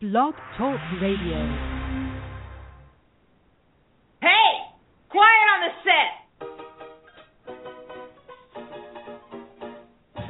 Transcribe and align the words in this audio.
Blog 0.00 0.32
Talk 0.56 0.78
Radio. 1.02 1.38
Hey! 4.22 4.54
Quiet 5.10 5.46
on 5.50 5.60
the 5.66 5.72
set! 5.82 6.12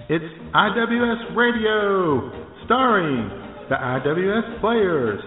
It's 0.08 0.24
IWS 0.54 1.36
Radio, 1.36 2.32
starring 2.64 3.28
the 3.68 3.74
IWS 3.74 4.60
players 4.62 5.20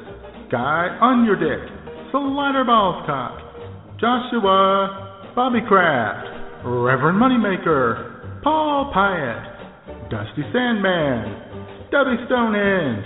Guy 0.52 0.88
Underdick, 1.04 2.12
Slyder 2.12 2.66
Balzcock, 2.66 4.00
Joshua 4.00 5.34
Bobby 5.36 5.60
Kraft, 5.68 6.66
Reverend 6.66 7.22
Moneymaker, 7.22 8.42
Paul 8.42 8.92
Pyatt, 8.92 10.10
Dusty 10.10 10.42
Sandman, 10.52 11.92
Debbie 11.92 12.18
Stonehenge, 12.26 13.06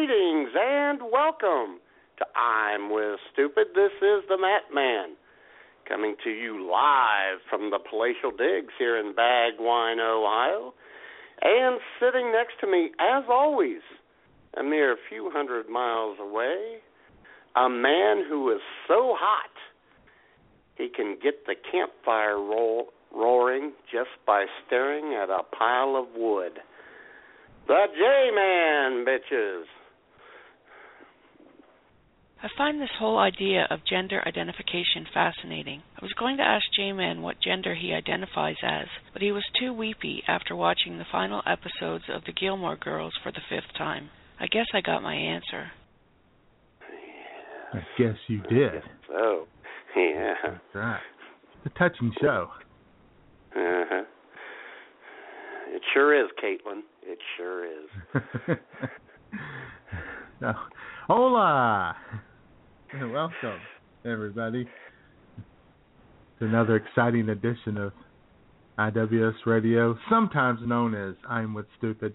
Greetings, 0.00 0.48
and 0.58 0.98
welcome 1.12 1.78
to 2.16 2.24
I'm 2.34 2.90
with 2.90 3.20
Stupid. 3.34 3.66
This 3.74 3.92
is 4.00 4.24
the 4.30 4.38
Matt 4.38 4.72
Man 4.74 5.10
coming 5.86 6.16
to 6.24 6.30
you 6.30 6.66
live 6.70 7.40
from 7.50 7.68
the 7.70 7.78
Palatial 7.78 8.30
Digs 8.30 8.72
here 8.78 8.96
in 8.96 9.12
Bagwine, 9.12 10.00
Ohio. 10.00 10.72
And 11.42 11.80
sitting 12.00 12.32
next 12.32 12.54
to 12.62 12.66
me, 12.66 12.92
as 12.98 13.24
always, 13.28 13.82
a 14.58 14.62
mere 14.62 14.96
few 15.10 15.30
hundred 15.30 15.68
miles 15.68 16.16
away, 16.18 16.78
a 17.56 17.68
man 17.68 18.24
who 18.26 18.50
is 18.52 18.62
so 18.88 19.14
hot 19.18 19.52
he 20.76 20.88
can 20.88 21.18
get 21.22 21.44
the 21.44 21.56
campfire 21.70 22.38
roll, 22.38 22.86
roaring 23.14 23.72
just 23.92 24.16
by 24.26 24.46
staring 24.66 25.12
at 25.12 25.28
a 25.28 25.42
pile 25.54 25.94
of 25.94 26.06
wood. 26.16 26.52
The 27.68 27.84
J 27.98 28.30
Man, 28.34 29.04
bitches. 29.04 29.64
I 32.42 32.48
find 32.56 32.80
this 32.80 32.88
whole 32.98 33.18
idea 33.18 33.66
of 33.68 33.80
gender 33.84 34.22
identification 34.26 35.06
fascinating. 35.12 35.82
I 35.94 36.02
was 36.02 36.14
going 36.18 36.38
to 36.38 36.42
ask 36.42 36.64
J-Man 36.74 37.20
what 37.20 37.36
gender 37.42 37.74
he 37.74 37.92
identifies 37.92 38.56
as, 38.62 38.86
but 39.12 39.20
he 39.20 39.30
was 39.30 39.44
too 39.60 39.74
weepy 39.74 40.22
after 40.26 40.56
watching 40.56 40.96
the 40.96 41.04
final 41.12 41.42
episodes 41.46 42.04
of 42.08 42.24
The 42.24 42.32
Gilmore 42.32 42.76
Girls 42.76 43.12
for 43.22 43.30
the 43.30 43.42
fifth 43.50 43.76
time. 43.76 44.08
I 44.38 44.46
guess 44.46 44.64
I 44.72 44.80
got 44.80 45.02
my 45.02 45.14
answer. 45.14 45.70
I 47.74 47.80
guess 47.98 48.16
you 48.26 48.40
did. 48.48 48.82
So, 49.06 49.46
yeah. 49.94 50.34
That's 50.42 50.60
right. 50.74 51.00
It's 51.64 51.74
a 51.74 51.78
touching 51.78 52.10
show. 52.22 52.48
Uh-huh. 53.54 54.04
It 55.72 55.82
sure 55.92 56.24
is, 56.24 56.30
Caitlin. 56.42 56.80
It 57.02 57.18
sure 57.36 57.66
is. 57.66 57.88
so, 60.40 60.52
hola! 61.06 61.96
Welcome, 62.92 63.60
everybody, 64.04 64.66
to 66.40 66.44
another 66.44 66.74
exciting 66.74 67.28
edition 67.28 67.76
of 67.76 67.92
IWS 68.80 69.46
Radio, 69.46 69.96
sometimes 70.10 70.58
known 70.66 70.96
as 70.96 71.14
I'm 71.28 71.54
with 71.54 71.66
Stupid. 71.78 72.14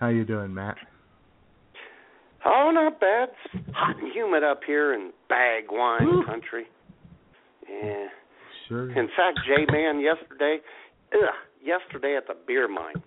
How 0.00 0.08
you 0.08 0.24
doing, 0.24 0.52
Matt? 0.52 0.74
Oh, 2.44 2.72
not 2.74 2.98
bad. 2.98 3.28
It's 3.54 3.64
hot 3.72 4.02
and 4.02 4.12
humid 4.12 4.42
up 4.42 4.62
here 4.66 4.94
in 4.94 5.12
Bagwine 5.30 6.02
Ooh. 6.02 6.26
country. 6.26 6.64
Yeah. 7.70 8.08
Sure. 8.68 8.90
In 8.90 9.06
fact, 9.16 9.38
J 9.46 9.64
Man, 9.70 10.00
yesterday, 10.00 10.58
ugh, 11.14 11.20
yesterday 11.64 12.16
at 12.16 12.26
the 12.26 12.34
beer 12.48 12.66
mine, 12.66 13.00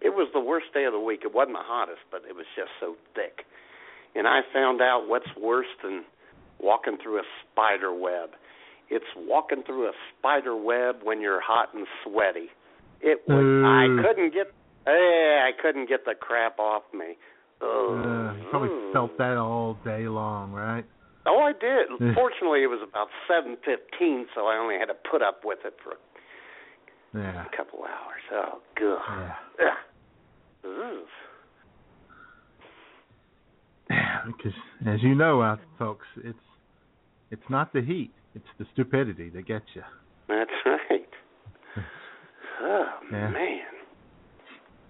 it 0.00 0.10
was 0.10 0.28
the 0.32 0.40
worst 0.40 0.66
day 0.72 0.84
of 0.84 0.92
the 0.92 1.00
week. 1.00 1.22
It 1.24 1.34
wasn't 1.34 1.56
the 1.56 1.64
hottest, 1.64 2.02
but 2.12 2.22
it 2.28 2.36
was 2.36 2.46
just 2.54 2.70
so 2.78 2.94
thick. 3.16 3.44
And 4.14 4.26
I 4.28 4.40
found 4.52 4.80
out 4.80 5.04
what's 5.08 5.26
worse 5.40 5.66
than 5.82 6.04
walking 6.60 6.96
through 7.02 7.18
a 7.18 7.22
spider 7.50 7.92
web. 7.92 8.30
It's 8.90 9.04
walking 9.16 9.62
through 9.66 9.86
a 9.88 9.92
spider 10.18 10.54
web 10.56 10.96
when 11.02 11.20
you're 11.20 11.40
hot 11.40 11.74
and 11.74 11.86
sweaty. 12.04 12.48
It 13.00 13.22
was. 13.26 13.42
Ooh. 13.42 13.64
I 13.66 14.02
couldn't 14.02 14.32
get. 14.32 14.52
Eh, 14.86 14.90
I 14.92 15.50
couldn't 15.60 15.88
get 15.88 16.04
the 16.04 16.14
crap 16.14 16.58
off 16.58 16.82
me. 16.92 17.16
Oh, 17.60 17.96
Uh, 17.96 18.34
you 18.36 18.44
probably 18.50 18.92
felt 18.92 19.16
that 19.18 19.36
all 19.38 19.78
day 19.84 20.06
long, 20.06 20.52
right? 20.52 20.84
Oh, 21.26 21.40
I 21.40 21.52
did. 21.52 21.88
Fortunately, 22.14 22.62
it 22.62 22.66
was 22.68 22.80
about 22.86 23.08
seven 23.26 23.56
fifteen, 23.64 24.26
so 24.34 24.46
I 24.46 24.58
only 24.58 24.76
had 24.78 24.86
to 24.92 24.94
put 25.10 25.22
up 25.22 25.40
with 25.44 25.58
it 25.64 25.74
for 25.82 25.94
Yeah. 27.18 27.46
a 27.46 27.56
couple 27.56 27.80
hours. 27.84 28.22
Oh, 28.32 28.60
good. 28.76 28.98
Yeah. 29.58 29.74
Ugh. 30.64 31.06
because 34.26 34.52
as 34.86 35.02
you 35.02 35.14
know, 35.14 35.42
out 35.42 35.60
folks, 35.78 36.06
it's 36.24 36.38
it's 37.30 37.42
not 37.50 37.72
the 37.72 37.82
heat, 37.82 38.12
it's 38.34 38.46
the 38.58 38.66
stupidity 38.72 39.28
that 39.30 39.46
gets 39.46 39.64
you. 39.74 39.82
That's 40.28 40.50
right. 40.64 41.08
Oh 42.62 42.84
Yeah. 43.12 43.28
man. 43.30 43.60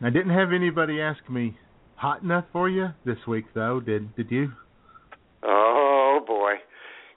I 0.02 0.10
didn't 0.10 0.30
have 0.34 0.52
anybody 0.52 1.00
ask 1.00 1.18
me 1.30 1.56
hot 1.96 2.22
enough 2.22 2.44
for 2.52 2.68
you 2.68 2.88
this 3.06 3.16
week, 3.26 3.46
though. 3.54 3.80
Did 3.80 4.14
did 4.16 4.30
you? 4.30 4.52
Oh 5.42 6.20
boy. 6.26 6.54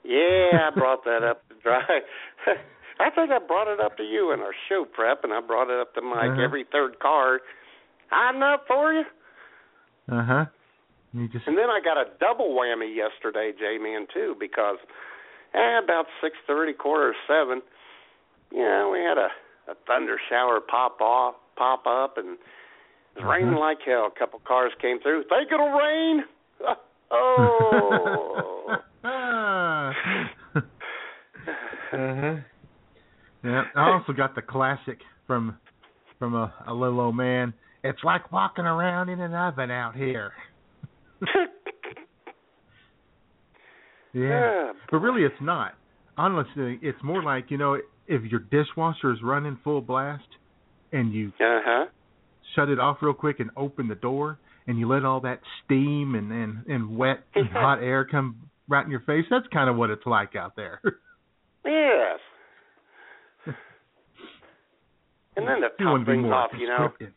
Yeah, 0.04 0.68
I 0.68 0.70
brought 0.74 1.04
that 1.04 1.22
up 1.22 1.46
to 1.48 1.54
dry. 1.62 1.82
I 3.00 3.10
think 3.10 3.30
I 3.30 3.38
brought 3.46 3.68
it 3.72 3.78
up 3.78 3.96
to 3.98 4.02
you 4.02 4.32
in 4.32 4.40
our 4.40 4.54
show 4.68 4.84
prep, 4.90 5.22
and 5.22 5.32
I 5.32 5.40
brought 5.40 5.70
it 5.70 5.78
up 5.80 5.94
to 5.94 6.00
Mike 6.02 6.30
Uh-huh. 6.30 6.42
every 6.42 6.64
third 6.72 6.98
card. 6.98 7.42
Hot 8.10 8.34
enough 8.34 8.60
for 8.66 8.92
you? 8.92 9.04
Uh 10.10 10.46
huh. 11.18 11.26
Just 11.32 11.46
And 11.46 11.56
then 11.58 11.70
I 11.70 11.80
got 11.82 11.96
a 11.96 12.06
double 12.20 12.54
whammy 12.56 12.94
yesterday, 12.94 13.52
J 13.58 13.78
Man, 13.78 14.06
too, 14.12 14.34
because 14.38 14.76
eh, 15.54 15.78
about 15.82 16.06
six 16.22 16.36
thirty, 16.46 16.72
quarter 16.72 17.12
to 17.12 17.18
seven, 17.26 17.62
you 18.52 18.62
know, 18.62 18.90
we 18.92 19.00
had 19.00 19.18
a, 19.18 19.28
a 19.72 19.74
thunder 19.86 20.16
shower 20.30 20.60
pop 20.60 21.00
off, 21.00 21.34
pop 21.56 21.86
up, 21.86 22.16
and 22.18 22.38
it 22.38 22.38
was 23.16 23.24
Uh-huh. 23.24 23.28
raining 23.30 23.54
like 23.58 23.78
hell. 23.84 24.06
A 24.14 24.18
couple 24.18 24.40
cars 24.46 24.72
came 24.80 25.00
through. 25.00 25.24
Think 25.28 25.50
it'll 25.52 25.70
rain? 25.70 26.24
Oh. 27.10 28.76
uh 29.04 29.92
huh. 31.90 32.36
Yeah. 33.42 33.62
I 33.74 33.90
also 33.92 34.12
got 34.12 34.34
the 34.34 34.42
classic 34.42 34.98
from 35.26 35.56
from 36.18 36.34
a, 36.34 36.52
a 36.66 36.74
little 36.74 37.00
old 37.00 37.16
man. 37.16 37.54
It's 37.84 38.02
like 38.04 38.30
walking 38.32 38.64
around 38.66 39.08
in 39.08 39.20
an 39.20 39.32
oven 39.34 39.70
out 39.70 39.94
here. 39.96 40.32
Yeah. 44.14 44.72
But 44.90 44.98
really, 44.98 45.22
it's 45.22 45.34
not. 45.40 45.74
Honestly, 46.16 46.78
it's 46.82 46.98
more 47.02 47.22
like 47.22 47.50
you 47.50 47.58
know, 47.58 47.78
if 48.06 48.22
your 48.30 48.40
dishwasher 48.40 49.12
is 49.12 49.18
running 49.22 49.58
full 49.62 49.80
blast, 49.80 50.24
and 50.92 51.12
you 51.12 51.28
Uh 51.40 51.60
huh. 51.64 51.86
shut 52.56 52.68
it 52.68 52.78
off 52.80 52.98
real 53.02 53.12
quick 53.14 53.40
and 53.40 53.50
open 53.56 53.88
the 53.88 53.94
door, 53.94 54.38
and 54.66 54.78
you 54.78 54.88
let 54.88 55.04
all 55.04 55.20
that 55.20 55.40
steam 55.64 56.14
and 56.14 56.32
and, 56.32 56.66
and 56.66 56.96
wet 56.96 57.20
and 57.34 57.48
hot 57.50 57.82
air 57.82 58.04
come 58.04 58.36
right 58.68 58.84
in 58.84 58.90
your 58.90 59.00
face. 59.00 59.24
That's 59.30 59.46
kind 59.52 59.68
of 59.70 59.76
what 59.76 59.90
it's 59.90 60.06
like 60.06 60.36
out 60.36 60.56
there. 60.56 60.80
Yes. 61.64 62.20
And 65.36 65.46
then 65.46 65.60
the 65.60 65.68
top 65.84 65.98
to 65.98 66.04
things 66.06 66.26
off, 66.32 66.50
you 66.58 66.66
know, 66.66 66.88
descriptive. 66.88 67.14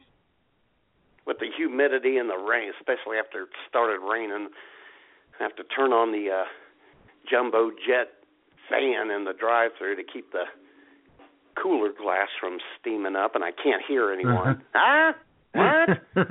With 1.25 1.39
the 1.39 1.47
humidity 1.56 2.18
and 2.18 2.29
the 2.29 2.38
rain, 2.38 2.71
especially 2.79 3.18
after 3.18 3.44
it 3.44 3.50
started 3.69 4.00
raining, 4.00 4.50
I 5.39 5.44
have 5.44 5.56
to 5.56 5.63
turn 5.63 5.94
on 5.94 6.12
the 6.12 6.29
uh 6.31 6.45
jumbo 7.29 7.71
jet 7.71 8.09
fan 8.69 9.12
in 9.12 9.25
the 9.25 9.33
drive-through 9.33 9.95
to 9.97 10.03
keep 10.03 10.31
the 10.31 10.45
cooler 11.62 11.89
glass 11.91 12.29
from 12.39 12.57
steaming 12.79 13.15
up, 13.15 13.35
and 13.35 13.44
I 13.44 13.51
can't 13.51 13.83
hear 13.88 14.12
anyone. 14.12 14.63
Huh? 14.73 15.13
What? 15.53 15.89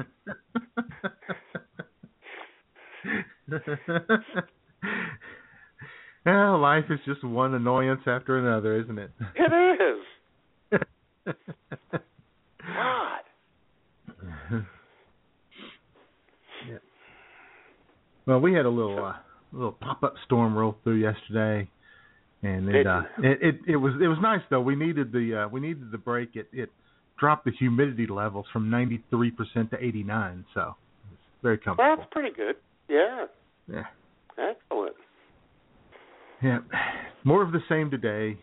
well, 6.24 6.58
life 6.58 6.84
is 6.88 7.00
just 7.04 7.22
one 7.22 7.52
annoyance 7.54 8.00
after 8.06 8.38
another, 8.38 8.80
isn't 8.80 8.98
it? 8.98 9.10
It 9.34 9.52
is. 10.72 10.80
God. 12.66 13.20
yeah. 16.66 16.78
Well, 18.26 18.40
we 18.40 18.54
had 18.54 18.66
a 18.66 18.70
little 18.70 19.04
uh, 19.04 19.14
little 19.52 19.72
pop 19.72 20.02
up 20.02 20.14
storm 20.26 20.56
roll 20.56 20.76
through 20.84 20.96
yesterday, 20.96 21.68
and 22.42 22.68
it, 22.68 22.86
uh, 22.86 23.02
it 23.18 23.38
it 23.42 23.54
it 23.72 23.76
was 23.76 23.94
it 24.00 24.08
was 24.08 24.18
nice 24.22 24.40
though. 24.50 24.60
We 24.60 24.76
needed 24.76 25.12
the 25.12 25.44
uh, 25.44 25.48
we 25.48 25.60
needed 25.60 25.90
the 25.90 25.98
break. 25.98 26.30
It 26.34 26.48
it 26.52 26.70
dropped 27.20 27.44
the 27.44 27.52
humidity 27.52 28.06
levels 28.06 28.46
from 28.50 28.70
93% 28.70 29.70
to 29.70 29.76
89, 29.78 30.44
so 30.54 30.74
it's 31.12 31.20
very 31.42 31.58
comfortable. 31.58 31.96
That's 31.96 32.08
pretty 32.10 32.34
good. 32.34 32.56
Yeah. 32.88 33.26
Yeah. 33.70 33.84
Excellent. 34.38 34.96
Yeah. 36.42 36.60
More 37.22 37.42
of 37.42 37.52
the 37.52 37.60
same 37.68 37.90
today. 37.90 38.38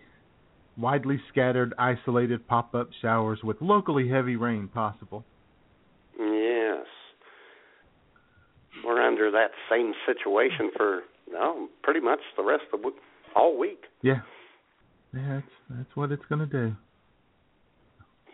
Widely 0.77 1.19
scattered, 1.31 1.73
isolated 1.79 2.47
pop 2.47 2.75
up 2.75 2.89
showers 3.01 3.39
with 3.43 3.57
locally 3.61 4.07
heavy 4.07 4.35
rain 4.35 4.69
possible. 4.71 5.25
Yes. 6.19 6.85
We're 8.85 9.01
under 9.17 9.31
that 9.31 9.51
same 9.69 9.93
situation 10.05 10.71
for 10.75 11.01
no, 11.31 11.67
pretty 11.83 11.99
much 11.99 12.19
the 12.35 12.43
rest 12.43 12.63
of 12.73 12.81
the, 12.81 12.91
all 13.35 13.57
week. 13.57 13.83
Yeah. 14.01 14.21
Yeah, 15.13 15.35
that's 15.35 15.51
that's 15.69 15.95
what 15.95 16.11
it's 16.11 16.23
going 16.29 16.39
to 16.39 16.45
do. 16.45 16.75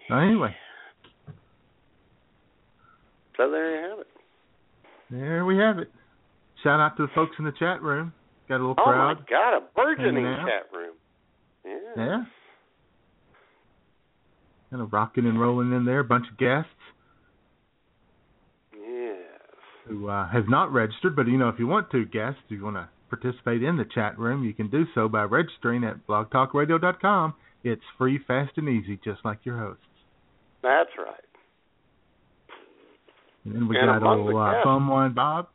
So 0.10 0.16
anyway. 0.16 0.56
So 3.38 3.50
there 3.50 3.76
you 3.76 3.90
have 3.90 4.00
it. 4.00 4.08
There 5.10 5.46
we 5.46 5.58
have 5.58 5.80
it. 5.80 5.90
Shout 6.64 6.80
out 6.80 6.98
to 6.98 7.04
the 7.04 7.12
folks 7.16 7.36
in 7.40 7.46
the 7.46 7.54
chat 7.58 7.82
room. 7.82 8.14
Got 8.50 8.58
a 8.58 8.58
little 8.58 8.76
oh 8.78 8.84
crowd. 8.84 9.18
Oh 9.18 9.20
my 9.20 9.26
God, 9.30 9.58
a 9.58 9.62
burgeoning 9.76 10.24
chat 10.24 10.78
room. 10.78 10.96
Yeah. 11.66 11.80
Yeah. 11.96 12.24
Kind 14.70 14.82
of 14.82 14.92
rocking 14.92 15.26
and 15.26 15.40
rolling 15.40 15.72
in 15.72 15.86
there. 15.86 16.00
A 16.00 16.04
bunch 16.04 16.26
of 16.32 16.38
guests 16.38 16.70
Yes. 18.74 19.18
Who 19.88 20.08
uh, 20.10 20.28
have 20.30 20.48
not 20.50 20.72
registered, 20.72 21.16
but 21.16 21.28
you 21.28 21.38
know, 21.38 21.50
if 21.50 21.60
you 21.60 21.68
want 21.68 21.90
to, 21.92 22.06
guests, 22.06 22.40
if 22.46 22.52
you 22.52 22.64
want 22.64 22.78
to 22.78 22.88
participate 23.10 23.62
in 23.64 23.78
the 23.78 23.86
chat 23.94 24.18
room, 24.18 24.44
you 24.44 24.54
can 24.54 24.70
do 24.70 24.86
so 24.96 25.08
by 25.10 25.24
registering 25.24 25.84
at 25.84 26.06
blogtalkradio.com. 26.08 27.34
It's 27.64 27.82
free, 27.98 28.20
fast, 28.26 28.52
and 28.58 28.68
easy, 28.70 29.00
just 29.04 29.20
like 29.24 29.40
your 29.44 29.58
hosts. 29.58 29.84
That's 30.62 30.90
right. 30.98 31.20
And 33.46 33.56
then 33.56 33.68
we 33.68 33.78
And 33.78 33.88
got 34.02 34.04
old 34.10 34.30
uh, 34.36 34.52
guests- 34.54 34.66
Bumwine 34.68 35.14
Bob. 35.16 35.48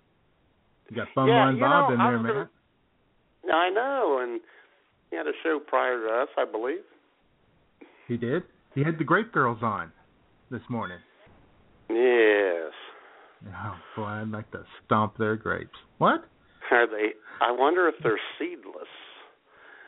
You 0.90 0.96
got 0.96 1.08
Bumwine 1.16 1.28
Yeah, 1.28 1.52
you 1.54 1.60
Bob 1.60 1.88
know, 1.88 1.94
in 1.94 1.98
there, 1.98 2.18
man. 2.18 2.32
gonna- 2.32 2.48
I 3.56 3.70
know, 3.70 4.18
and 4.22 4.40
he 5.10 5.16
had 5.16 5.26
a 5.26 5.32
show 5.42 5.58
prior 5.58 6.06
to 6.06 6.12
us, 6.22 6.28
I 6.36 6.44
believe. 6.44 6.82
He 8.06 8.16
did. 8.18 8.42
He 8.74 8.82
had 8.84 8.98
the 8.98 9.04
Grape 9.04 9.32
Girls 9.32 9.62
on 9.62 9.90
this 10.50 10.60
morning. 10.68 10.98
Yes. 11.88 12.72
Oh 13.46 13.74
boy, 13.96 14.02
I'd 14.04 14.30
like 14.30 14.50
to 14.52 14.64
stomp 14.84 15.16
their 15.16 15.36
grapes. 15.36 15.78
What? 15.98 16.24
Are 16.70 16.86
they? 16.86 17.12
I 17.40 17.52
wonder 17.52 17.88
if 17.88 17.94
they're 18.02 18.20
seedless. 18.38 18.88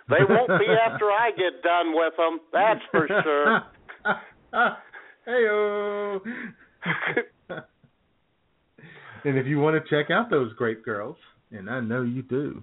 They 0.09 0.25
won't 0.29 0.49
be 0.49 0.67
after 0.91 1.07
I 1.07 1.31
get 1.31 1.63
done 1.63 1.95
with 1.95 2.15
them. 2.17 2.41
That's 2.53 2.81
for 2.91 3.07
sure. 3.09 3.63
Heyo. 5.29 6.21
and 9.25 9.39
if 9.39 9.47
you 9.47 9.59
want 9.59 9.83
to 9.83 9.91
check 9.91 10.11
out 10.11 10.31
those 10.31 10.53
Grape 10.55 10.85
Girls, 10.85 11.17
and 11.51 11.69
I 11.69 11.81
know 11.81 12.03
you 12.03 12.23
do, 12.23 12.63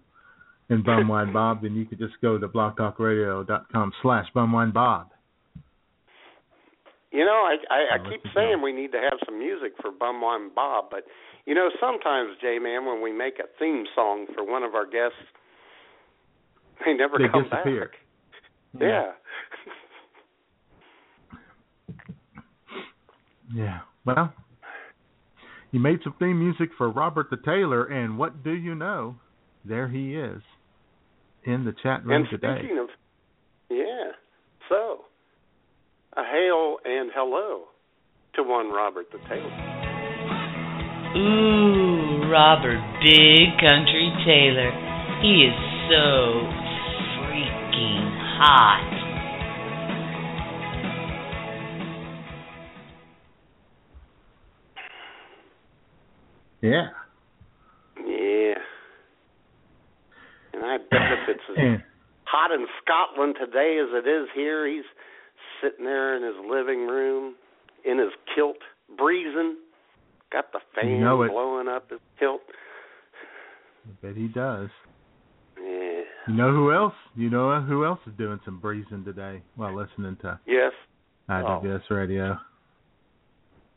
and 0.70 0.86
Bumwine 0.86 1.32
Bob, 1.32 1.62
then 1.62 1.76
you 1.76 1.86
could 1.86 2.00
just 2.00 2.16
go 2.22 2.38
to 2.38 2.48
blogtalkradio.com 2.48 3.94
slash 4.02 4.26
Bumwine 4.36 4.74
Bob. 4.74 5.12
You 7.12 7.26
know, 7.26 7.48
I 7.48 7.56
I, 7.70 7.96
I 7.96 8.10
keep 8.10 8.22
saying 8.36 8.62
we 8.62 8.74
need 8.74 8.92
to 8.92 9.00
have 9.00 9.20
some 9.26 9.40
music 9.40 9.74
for 9.82 9.92
Bum 9.92 10.22
Bumwine 10.22 10.54
Bob, 10.54 10.86
but 10.92 11.04
you 11.46 11.56
know, 11.56 11.70
sometimes 11.80 12.32
J 12.42 12.60
Man, 12.60 12.86
when 12.86 13.02
we 13.02 13.12
make 13.14 13.40
a 13.40 13.48
theme 13.60 13.86
song 13.96 14.28
for 14.36 14.44
one 14.44 14.64
of 14.64 14.76
our 14.76 14.86
guests, 14.86 15.18
they 16.86 16.94
never 16.94 17.18
They 17.18 17.30
come 17.32 17.44
disappear. 17.44 17.92
back. 18.74 18.82
Yeah. 18.82 19.12
Yeah. 23.54 23.80
Well, 24.06 24.34
you 25.72 25.80
made 25.80 26.00
some 26.04 26.14
theme 26.20 26.40
music 26.40 26.70
for 26.78 26.90
Robert 26.90 27.30
the 27.30 27.38
Taylor, 27.38 27.86
and 27.86 28.18
what 28.18 28.44
do 28.44 28.52
you 28.52 28.76
know? 28.76 29.16
There 29.64 29.88
he 29.88 30.16
is 30.16 30.42
in 31.46 31.66
the 31.66 31.74
chat 31.84 32.06
room 32.06 32.22
and 32.22 32.30
today. 32.30 32.58
speaking 32.60 32.80
of, 32.80 32.88
yeah, 33.70 34.12
so 34.70 35.06
a 36.18 36.24
hail 36.24 36.78
and 36.84 37.12
hello 37.14 37.66
to 38.34 38.42
one 38.42 38.72
Robert 38.72 39.06
the 39.12 39.20
Taylor. 39.30 39.54
Ooh, 41.16 42.28
Robert 42.32 42.82
Big 43.04 43.54
Country 43.62 44.12
Taylor. 44.26 44.72
He 45.22 45.46
is 45.46 45.54
so 45.90 46.42
freaking 47.22 48.18
hot. 48.40 48.94
Yeah. 56.62 56.88
Yeah. 58.04 58.56
And 60.54 60.66
I 60.66 60.78
bet 60.78 61.12
if 61.12 61.30
it's 61.30 61.44
as 61.52 61.82
hot 62.24 62.52
in 62.52 62.66
Scotland 62.82 63.36
today 63.40 63.78
as 63.80 63.90
it 63.94 64.10
is 64.10 64.28
here, 64.34 64.68
he's 64.68 64.84
sitting 65.62 65.86
there 65.86 66.16
in 66.16 66.24
his 66.24 66.36
living 66.50 66.88
room 66.88 67.36
in 67.86 68.00
his 68.00 68.12
kilt, 68.36 68.58
breezing, 68.98 69.58
got 70.32 70.52
the 70.52 70.60
fan 70.76 70.90
You 70.90 71.00
know 71.00 71.28
blowing 71.30 71.68
up 71.68 71.90
his 71.90 72.00
kilt. 72.20 72.42
I 73.86 74.06
bet 74.06 74.16
he 74.18 74.28
does. 74.28 74.70
Yeah. 75.58 76.02
You 76.28 76.34
know 76.34 76.52
who 76.52 76.74
else? 76.74 76.94
You 77.16 77.30
know 77.30 77.62
who 77.62 77.86
else 77.86 78.00
is 78.06 78.14
doing 78.18 78.40
some 78.44 78.60
breezing 78.60 79.06
today 79.06 79.42
while 79.56 79.76
listening 79.76 80.18
to 80.22 80.40
Yes, 80.46 80.74
IWS 81.30 81.82
oh. 81.90 81.96
Radio? 81.96 82.38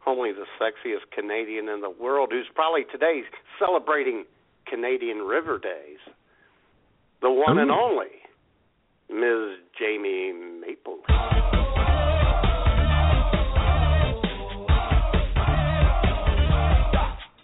only 0.06 0.32
the 0.32 0.46
sexiest 0.60 1.10
Canadian 1.14 1.68
in 1.68 1.80
the 1.80 1.90
world 1.90 2.30
who's 2.32 2.48
probably 2.54 2.84
today 2.90 3.22
celebrating 3.58 4.24
Canadian 4.66 5.18
River 5.18 5.58
Days. 5.58 5.98
The 7.22 7.30
one 7.30 7.58
and 7.58 7.70
only 7.70 8.06
Ms. 9.10 9.58
Jamie 9.78 10.32
Maple. 10.32 11.59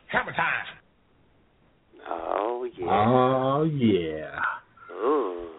Hammer 0.08 0.32
time. 0.32 0.64
Oh 2.08 2.68
yeah. 2.78 2.86
Oh 2.88 3.62
yeah. 3.64 4.40
Oh. 4.92 5.50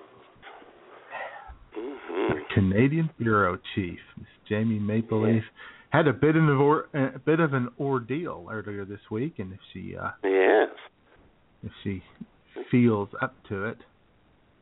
Mhm. 1.77 2.49
Canadian 2.53 3.09
bureau 3.17 3.57
chief, 3.75 3.99
Miss 4.17 4.27
Jamie 4.49 4.79
Maple 4.79 5.21
Leaf, 5.23 5.43
had 5.89 6.07
a 6.07 6.13
bit 6.13 6.35
of 6.35 6.43
an 6.43 6.49
or, 6.49 6.87
a 6.93 7.19
bit 7.19 7.39
of 7.39 7.53
an 7.53 7.69
ordeal 7.79 8.47
earlier 8.51 8.85
this 8.85 8.99
week, 9.11 9.39
and 9.39 9.53
if 9.53 9.59
she 9.73 9.95
uh, 9.95 10.11
Yes. 10.23 10.69
if 11.63 11.71
she 11.83 12.01
feels 12.71 13.09
up 13.21 13.35
to 13.49 13.65
it, 13.65 13.77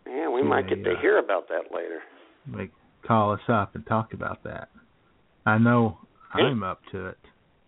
Yeah, 0.08 0.30
we 0.30 0.44
might 0.44 0.68
get 0.68 0.84
to 0.84 0.92
Yeah. 0.94 1.02
hear 1.02 1.18
about 1.20 1.48
that 1.50 1.72
later. 1.72 2.02
may 2.46 2.70
call 3.04 3.32
us 3.32 3.48
up 3.50 3.76
and 3.76 3.86
talk 3.88 4.14
about 4.14 4.44
that. 4.44 4.70
I 5.46 5.58
know 5.58 5.98
I'm 6.34 6.64
up 6.64 6.82
to 6.92 7.08
it 7.08 7.18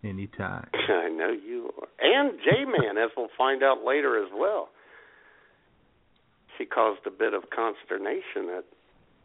anytime. 0.08 0.68
I 0.74 1.10
know 1.10 1.32
you 1.32 1.70
are. 1.82 1.88
And 2.02 2.40
J 2.44 2.66
Man, 2.66 2.98
as 2.98 3.10
we'll 3.18 3.28
find 3.38 3.64
out 3.64 3.84
later 3.86 4.22
as 4.24 4.30
well. 4.36 4.70
She 6.58 6.66
caused 6.66 7.02
a 7.06 7.12
bit 7.12 7.34
of 7.34 7.44
consternation 7.56 8.50
at 8.58 8.66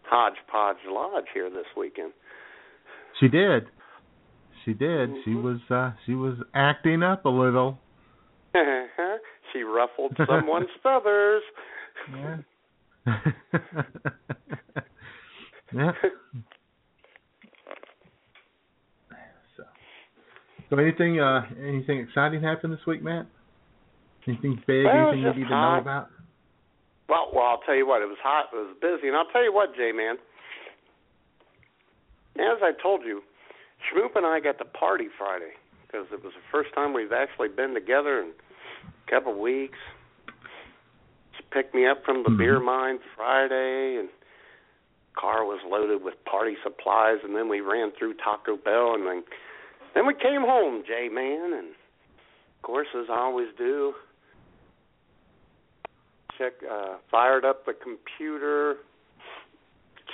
Hodgepodge 0.05 0.77
Lodge 0.89 1.25
here 1.33 1.49
this 1.49 1.65
weekend. 1.77 2.13
She 3.21 3.29
did. 3.29 3.65
She 4.65 4.75
did. 4.75 5.11
She 5.25 5.31
Mhm. 5.31 5.43
was 5.43 5.61
uh 5.71 5.93
she 6.05 6.15
was 6.15 6.37
acting 6.55 7.03
up 7.03 7.25
a 7.25 7.29
little. 7.31 7.79
she 9.53 9.63
ruffled 9.63 10.17
someone's 10.27 10.69
feathers. 10.83 11.43
Yeah. 12.11 12.37
yeah. 15.75 15.93
So, 19.57 19.65
so 20.73 20.79
anything 20.79 21.21
uh 21.21 21.43
anything 21.61 21.99
exciting 22.01 22.41
happened 22.43 22.73
this 22.73 22.87
week, 22.87 23.03
Matt? 23.03 23.27
Anything 24.27 24.63
big? 24.67 24.87
Well, 24.87 25.09
anything 25.09 25.23
just 25.23 25.37
need 25.37 25.45
to 25.45 25.51
know 25.51 25.79
about? 25.79 26.09
Well, 27.09 27.29
well, 27.35 27.45
I'll 27.45 27.61
tell 27.67 27.75
you 27.75 27.87
what. 27.87 28.01
It 28.01 28.07
was 28.07 28.17
hot. 28.23 28.47
It 28.53 28.57
was 28.57 28.75
busy, 28.81 29.09
and 29.09 29.17
I'll 29.17 29.29
tell 29.33 29.45
you 29.45 29.53
what, 29.53 29.77
J 29.77 29.93
Man. 29.93 30.17
As 32.37 32.63
I 32.63 32.73
told 32.83 33.03
you, 33.05 33.21
Schmoop 33.85 34.17
and 34.17 34.25
I 34.25 34.41
got 34.41 34.57
to 34.59 34.65
party 34.65 35.09
Friday 35.19 35.53
because 35.87 36.07
it 36.11 36.25
was 36.25 36.33
the 36.33 36.47
first 36.51 36.75
time 36.75 36.95
we've 36.95 37.13
actually 37.13 37.49
been 37.49 37.75
together 37.75 38.21
in 38.21 38.31
a 38.31 39.11
couple 39.11 39.39
weeks. 39.39 39.77
She 41.37 41.43
picked 41.53 41.75
me 41.75 41.85
up 41.85 42.03
from 42.03 42.23
the 42.23 42.31
Mhm. 42.31 42.39
beer 42.39 42.61
mine 42.61 42.99
Friday, 43.15 43.97
and 43.97 44.09
car 45.15 45.45
was 45.45 45.61
loaded 45.69 46.03
with 46.03 46.15
party 46.25 46.57
supplies, 46.63 47.19
and 47.23 47.37
then 47.37 47.51
we 47.51 47.61
ran 47.61 47.91
through 47.91 48.15
Taco 48.15 48.57
Bell, 48.57 48.95
and 48.95 49.07
then 49.07 49.23
then 49.95 50.07
we 50.07 50.15
came 50.15 50.43
home, 50.43 50.83
J 50.87 51.09
Man, 51.09 51.53
and 51.53 51.69
of 51.69 52.63
course, 52.63 52.89
as 52.97 53.07
I 53.11 53.19
always 53.19 53.49
do, 53.59 53.95
check, 56.39 56.53
uh, 56.71 56.97
fired 57.11 57.45
up 57.45 57.67
the 57.67 57.75
computer, 57.75 58.77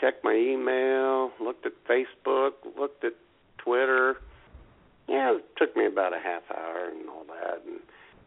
checked 0.01 0.25
my 0.25 0.35
email, 0.35 1.31
looked 1.41 1.67
at 1.67 1.73
Facebook, 1.89 2.53
looked 2.79 3.05
at 3.05 3.13
Twitter. 3.59 4.17
Yeah, 5.09 5.37
it 5.37 5.45
took 5.57 5.77
me 5.77 5.87
about 5.87 6.13
a 6.13 6.19
half 6.19 6.43
hour 6.51 6.91
and 6.91 7.09
all 7.09 7.25
that. 7.25 7.63
And 7.67 7.81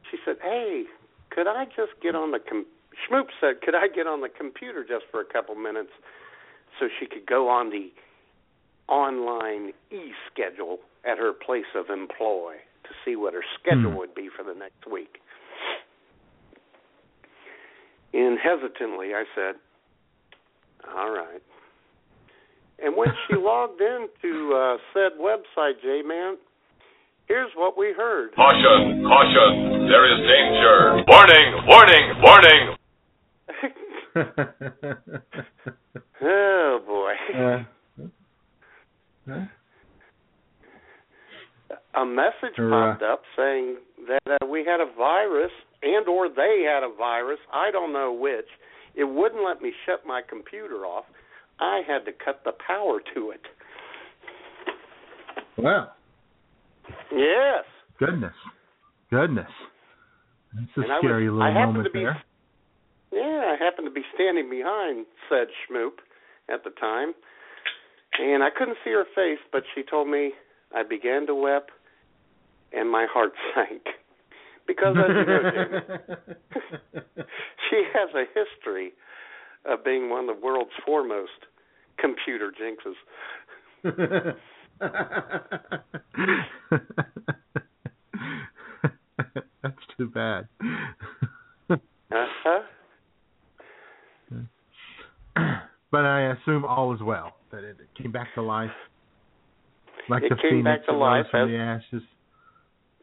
she 0.09 0.17
said, 0.25 0.37
"Hey, 0.41 0.85
could 1.29 1.47
I 1.47 1.65
just 1.65 1.93
get 2.01 2.15
on 2.15 2.31
the 2.31 2.39
com-? 2.39 2.65
Schmoop 3.07 3.27
said, 3.39 3.61
"Could 3.61 3.75
I 3.75 3.87
get 3.87 4.07
on 4.07 4.21
the 4.21 4.29
computer 4.29 4.83
just 4.83 5.05
for 5.11 5.21
a 5.21 5.25
couple 5.25 5.55
minutes 5.55 5.91
so 6.79 6.87
she 6.99 7.05
could 7.05 7.25
go 7.25 7.49
on 7.49 7.69
the 7.69 7.91
online 8.87 9.73
e-schedule 9.91 10.79
at 11.05 11.17
her 11.17 11.33
place 11.33 11.65
of 11.75 11.89
employ 11.89 12.55
to 12.83 12.89
see 13.05 13.15
what 13.15 13.33
her 13.33 13.43
schedule 13.59 13.91
Hmm. 13.91 13.97
would 13.97 14.13
be 14.15 14.29
for 14.29 14.43
the 14.43 14.53
next 14.53 14.85
week?" 14.85 15.19
And 18.13 18.37
hesitantly, 18.39 19.13
I 19.15 19.25
said, 19.35 19.55
"All 20.95 21.11
right." 21.11 21.41
And 22.83 22.95
when 22.97 23.09
she 23.27 23.35
logged 23.39 23.79
into 23.81 24.53
uh, 24.53 24.77
said 24.93 25.13
website, 25.19 25.79
J 25.81 26.01
Man, 26.01 26.37
here's 27.27 27.51
what 27.55 27.77
we 27.77 27.93
heard. 27.93 28.33
Caution, 28.35 29.03
caution, 29.03 29.87
there 29.87 30.05
is 30.11 30.19
danger. 30.27 31.03
Warning, 31.07 31.65
warning, 31.67 32.21
warning. 32.21 32.75
oh 36.21 36.79
boy. 36.85 37.13
Uh, 37.37 37.63
huh? 39.29 39.45
A 41.95 42.05
message 42.05 42.57
Or, 42.57 42.69
popped 42.69 43.03
up 43.03 43.21
saying 43.37 43.77
that 44.07 44.21
uh, 44.41 44.45
we 44.45 44.63
had 44.65 44.79
a 44.79 44.87
virus 44.97 45.51
and 45.83 46.07
or 46.07 46.29
they 46.29 46.63
had 46.67 46.83
a 46.83 46.93
virus 46.95 47.39
i 47.53 47.69
don't 47.71 47.91
know 47.91 48.13
which 48.13 48.47
it 48.95 49.03
wouldn't 49.03 49.43
let 49.43 49.61
me 49.61 49.71
shut 49.85 50.05
my 50.05 50.21
computer 50.27 50.85
off 50.85 51.05
i 51.59 51.81
had 51.87 52.05
to 52.05 52.11
cut 52.13 52.41
the 52.45 52.53
power 52.65 52.99
to 53.13 53.31
it 53.31 53.41
wow. 55.57 55.89
yes 57.11 57.63
Goodness. 57.99 58.33
Goodness. 59.11 59.49
That's 60.55 60.65
a 60.77 60.81
And 60.81 60.89
was- 60.89 60.99
scary 61.03 61.27
I 61.27 61.29
little 61.31 61.53
moment 61.53 61.93
be- 61.93 61.99
there. 61.99 62.21
yeah 63.11 63.53
i 63.53 63.63
happened 63.63 63.85
to 63.87 63.91
be 63.91 64.03
standing 64.15 64.49
behind 64.49 65.05
said 65.29 65.47
schmoop 65.67 65.99
at 66.49 66.63
the 66.63 66.71
time 66.71 67.13
and 68.19 68.43
i 68.43 68.49
couldn't 68.49 68.77
see 68.83 68.91
her 68.91 69.05
face 69.15 69.39
but 69.51 69.63
she 69.75 69.83
told 69.83 70.07
me 70.07 70.31
i 70.75 70.83
began 70.83 71.27
to 71.27 71.35
weep 71.35 71.63
and 72.73 72.89
my 72.89 73.05
heart 73.11 73.33
sank 73.55 73.81
because 74.67 74.95
as 74.97 75.09
you 75.09 75.25
know 75.25 75.51
Jamie, 75.51 75.79
she 77.69 77.83
has 77.93 78.09
a 78.15 78.25
history 78.33 78.93
of 79.65 79.83
being 79.83 80.09
one 80.09 80.27
of 80.29 80.35
the 80.35 80.41
world's 80.45 80.71
foremost 80.85 81.31
computer 81.99 82.51
jinxes. 82.51 82.95
That's 89.61 89.75
too 89.97 90.07
bad. 90.09 90.47
Uh-huh. 91.69 92.59
but 95.91 96.05
I 96.05 96.31
assume 96.33 96.65
all 96.65 96.93
is 96.95 97.01
well. 97.01 97.33
That 97.51 97.63
it 97.63 97.77
came 98.01 98.11
back 98.11 98.33
to 98.35 98.41
life. 98.41 98.69
Like 100.09 100.23
It 100.23 100.29
the 100.29 100.35
came 100.35 100.51
phoenix 100.63 100.79
back 100.81 100.85
to 100.87 100.93
life 100.97 101.25
from 101.31 101.49
as- 101.49 101.51
the 101.51 101.57
ashes. 101.57 102.01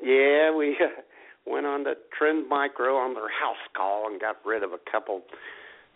Yeah, 0.03 0.55
we 0.55 0.77
went 1.47 1.67
on 1.67 1.85
to 1.85 1.95
Trend 2.17 2.49
Micro 2.49 2.97
on 2.97 3.15
their 3.15 3.29
house 3.31 3.57
call 3.77 4.07
and 4.11 4.21
got 4.21 4.37
rid 4.45 4.63
of 4.63 4.73
a 4.73 4.79
couple 4.91 5.23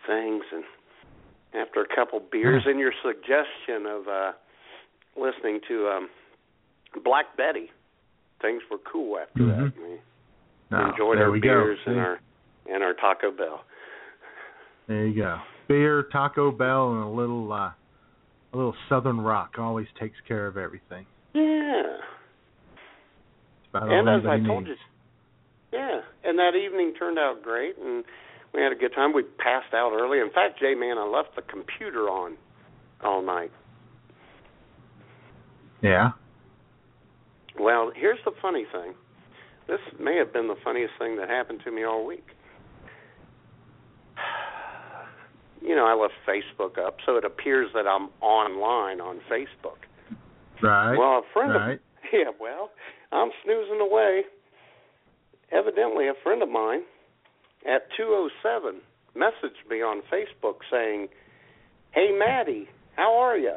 things 0.07 0.43
and 0.53 0.65
after 1.55 1.83
a 1.83 1.95
couple 1.95 2.21
beers 2.33 2.63
and 2.67 2.79
your 2.81 2.93
suggestion 3.03 3.87
of 3.87 4.09
uh 4.09 4.33
listening 5.17 5.61
to 5.69 5.89
um 5.89 6.09
Black 7.05 7.37
Betty, 7.37 7.71
things 8.41 8.63
were 8.71 8.79
cool 8.91 9.19
after 9.19 9.47
that. 9.47 9.73
Mhm. 9.75 9.79
We 9.79 9.99
Oh, 10.75 10.89
enjoyed 10.91 11.19
our 11.19 11.31
beers 11.39 11.79
go. 11.85 11.91
and 11.93 12.01
our 12.01 12.21
and 12.71 12.83
our 12.83 12.95
Taco 12.95 13.31
Bell. 13.31 13.63
There 14.89 15.07
you 15.07 15.15
go. 15.23 15.39
Beer, 15.69 16.03
Taco 16.05 16.51
Bell, 16.51 16.93
and 16.93 17.03
a 17.05 17.09
little 17.09 17.53
uh, 17.53 17.71
a 18.53 18.57
little 18.57 18.75
Southern 18.89 19.21
Rock 19.21 19.57
always 19.59 19.87
takes 20.01 20.17
care 20.27 20.47
of 20.47 20.57
everything. 20.57 21.05
Yeah. 21.35 21.99
And 23.75 24.09
as 24.09 24.27
I 24.27 24.39
told 24.47 24.67
you, 24.67 24.75
yeah, 25.73 26.01
and 26.25 26.39
that 26.39 26.53
evening 26.55 26.93
turned 26.99 27.19
out 27.19 27.43
great, 27.43 27.79
and 27.79 28.05
we 28.53 28.61
had 28.61 28.73
a 28.73 28.75
good 28.75 28.95
time. 28.95 29.15
We 29.15 29.23
passed 29.23 29.73
out 29.73 29.93
early. 29.93 30.19
In 30.19 30.31
fact, 30.31 30.61
Jay, 30.61 30.75
man, 30.75 30.99
I 30.99 31.07
left 31.07 31.35
the 31.35 31.43
computer 31.43 32.11
on 32.11 32.37
all 33.03 33.23
night. 33.23 33.51
Yeah. 35.83 36.13
Well, 37.59 37.93
here's 37.95 38.19
the 38.25 38.33
funny 38.41 38.67
thing. 38.71 38.95
This 39.67 39.81
may 39.99 40.17
have 40.17 40.33
been 40.33 40.49
the 40.49 40.57
funniest 40.63 40.95
thing 40.99 41.17
that 41.17 41.29
happened 41.29 41.61
to 41.65 41.71
me 41.71 41.85
all 41.85 42.07
week. 42.07 42.27
You 45.65 45.77
know, 45.77 45.87
I 45.87 45.95
left 45.95 46.15
Facebook 46.27 46.77
up, 46.77 46.97
so 47.07 47.15
it 47.15 47.25
appears 47.25 47.71
that 47.73 47.87
I'm 47.87 48.09
online 48.21 49.01
on 49.01 49.21
Facebook. 49.31 49.79
Right. 50.61 50.97
Well, 50.97 51.19
a 51.19 51.23
friend 51.33 51.55
right. 51.55 51.75
of 51.75 51.79
yeah, 52.13 52.31
well, 52.41 52.71
I'm 53.13 53.31
snoozing 53.45 53.81
away. 53.81 54.23
Evidently, 55.53 56.09
a 56.09 56.15
friend 56.23 56.43
of 56.43 56.49
mine 56.49 56.83
at 57.67 57.87
207 57.97 58.81
messaged 59.17 59.69
me 59.69 59.83
on 59.83 60.03
Facebook 60.11 60.57
saying, 60.71 61.09
"Hey, 61.93 62.11
Maddie, 62.19 62.69
how 62.97 63.15
are 63.19 63.37
you?" 63.37 63.57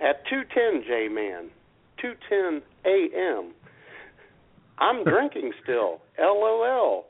At 0.00 0.26
210 0.26 0.82
J 0.86 1.08
Man, 1.08 1.50
210 1.98 2.62
a.m. 2.84 3.54
I'm 4.78 5.04
drinking 5.04 5.52
still. 5.62 6.00
LOL, 6.18 7.06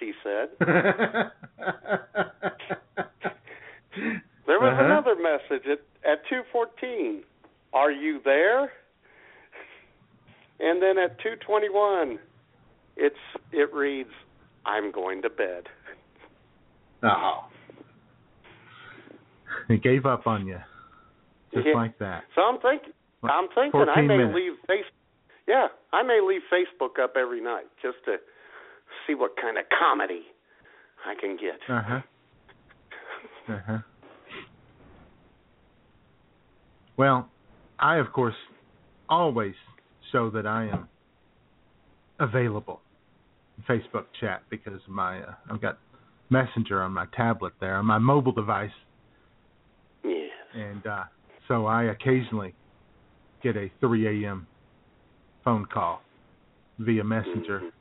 she 0.00 0.12
said. 0.22 0.48
There 4.46 4.58
was 4.58 4.72
Uh-huh. 4.72 4.84
another 4.84 5.14
message 5.14 5.66
at 5.68 5.80
at 6.04 6.24
2:14. 6.26 7.22
Are 7.72 7.90
you 7.92 8.20
there? 8.24 8.72
And 10.62 10.80
then 10.80 10.96
at 10.96 11.18
2:21, 11.20 12.18
it's 12.96 13.16
it 13.52 13.72
reads, 13.74 14.10
"I'm 14.64 14.90
going 14.92 15.20
to 15.22 15.30
bed." 15.30 15.64
Oh. 17.02 17.44
He 19.68 19.76
gave 19.76 20.06
up 20.06 20.26
on 20.26 20.46
you. 20.46 20.58
Just 21.54 21.66
Yeah. 21.66 21.74
like 21.74 21.96
that. 21.98 22.24
So 22.34 22.42
I'm 22.42 22.58
thinking, 22.60 22.92
I'm 23.22 23.48
thinking 23.54 23.86
I 23.88 24.00
may 24.00 24.16
minutes. 24.16 24.34
leave 24.34 24.52
face, 24.66 24.84
yeah, 25.46 25.68
I 25.92 26.02
may 26.02 26.20
leave 26.20 26.40
Facebook 26.50 26.98
up 27.02 27.14
every 27.16 27.40
night 27.40 27.66
just 27.80 27.98
to 28.06 28.16
see 29.06 29.14
what 29.14 29.36
kind 29.40 29.58
of 29.58 29.64
comedy 29.78 30.22
I 31.06 31.14
can 31.20 31.36
get. 31.36 31.60
Uh 31.68 31.82
huh. 31.82 32.00
Uh 33.52 33.60
huh. 33.66 33.78
Well, 36.96 37.28
I 37.78 37.96
of 37.98 38.12
course 38.12 38.34
always 39.08 39.54
show 40.12 40.30
that 40.30 40.46
I 40.46 40.66
am 40.68 40.88
available 42.20 42.80
in 43.58 43.64
Facebook 43.64 44.04
chat 44.20 44.42
because 44.50 44.80
my 44.86 45.20
uh, 45.22 45.34
I've 45.50 45.60
got 45.60 45.78
Messenger 46.30 46.82
on 46.82 46.92
my 46.92 47.06
tablet 47.16 47.52
there 47.60 47.76
on 47.76 47.86
my 47.86 47.98
mobile 47.98 48.32
device, 48.32 48.70
Yeah. 50.04 50.28
and 50.54 50.86
uh, 50.86 51.04
so 51.48 51.66
I 51.66 51.84
occasionally 51.84 52.54
get 53.42 53.56
a 53.56 53.70
3 53.80 54.24
a.m. 54.24 54.46
phone 55.44 55.66
call 55.66 56.02
via 56.78 57.04
Messenger 57.04 57.60
Mhm. 57.60 57.72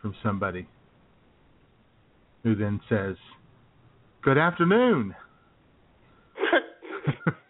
from 0.00 0.14
somebody 0.22 0.66
who 2.42 2.54
then 2.54 2.80
says, 2.88 3.16
"Good 4.22 4.38
afternoon." 4.38 5.14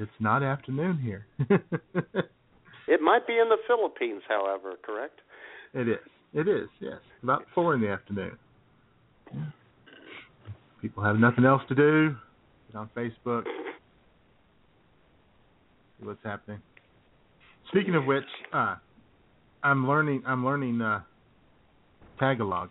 it's 0.00 0.10
not 0.18 0.42
afternoon 0.42 0.98
here. 0.98 1.26
it 2.88 3.00
might 3.00 3.26
be 3.26 3.34
in 3.34 3.48
the 3.48 3.58
Philippines, 3.66 4.22
however, 4.28 4.74
correct? 4.84 5.20
it 5.74 5.88
is. 5.88 5.98
It 6.32 6.48
is. 6.48 6.68
Yes, 6.80 6.98
about 7.22 7.44
four 7.54 7.74
in 7.74 7.80
the 7.80 7.88
afternoon. 7.88 8.32
People 10.80 11.02
have 11.02 11.16
nothing 11.16 11.44
else 11.44 11.62
to 11.68 11.74
do. 11.74 12.16
Get 12.68 12.78
on 12.78 12.88
Facebook. 12.96 13.44
See 15.98 16.06
what's 16.06 16.22
happening. 16.24 16.60
Speaking 17.68 17.94
of 17.94 18.06
which, 18.06 18.24
uh, 18.52 18.76
I'm 19.62 19.86
learning. 19.86 20.22
I'm 20.26 20.44
learning 20.44 20.80
uh, 20.80 21.00
Tagalog 22.18 22.70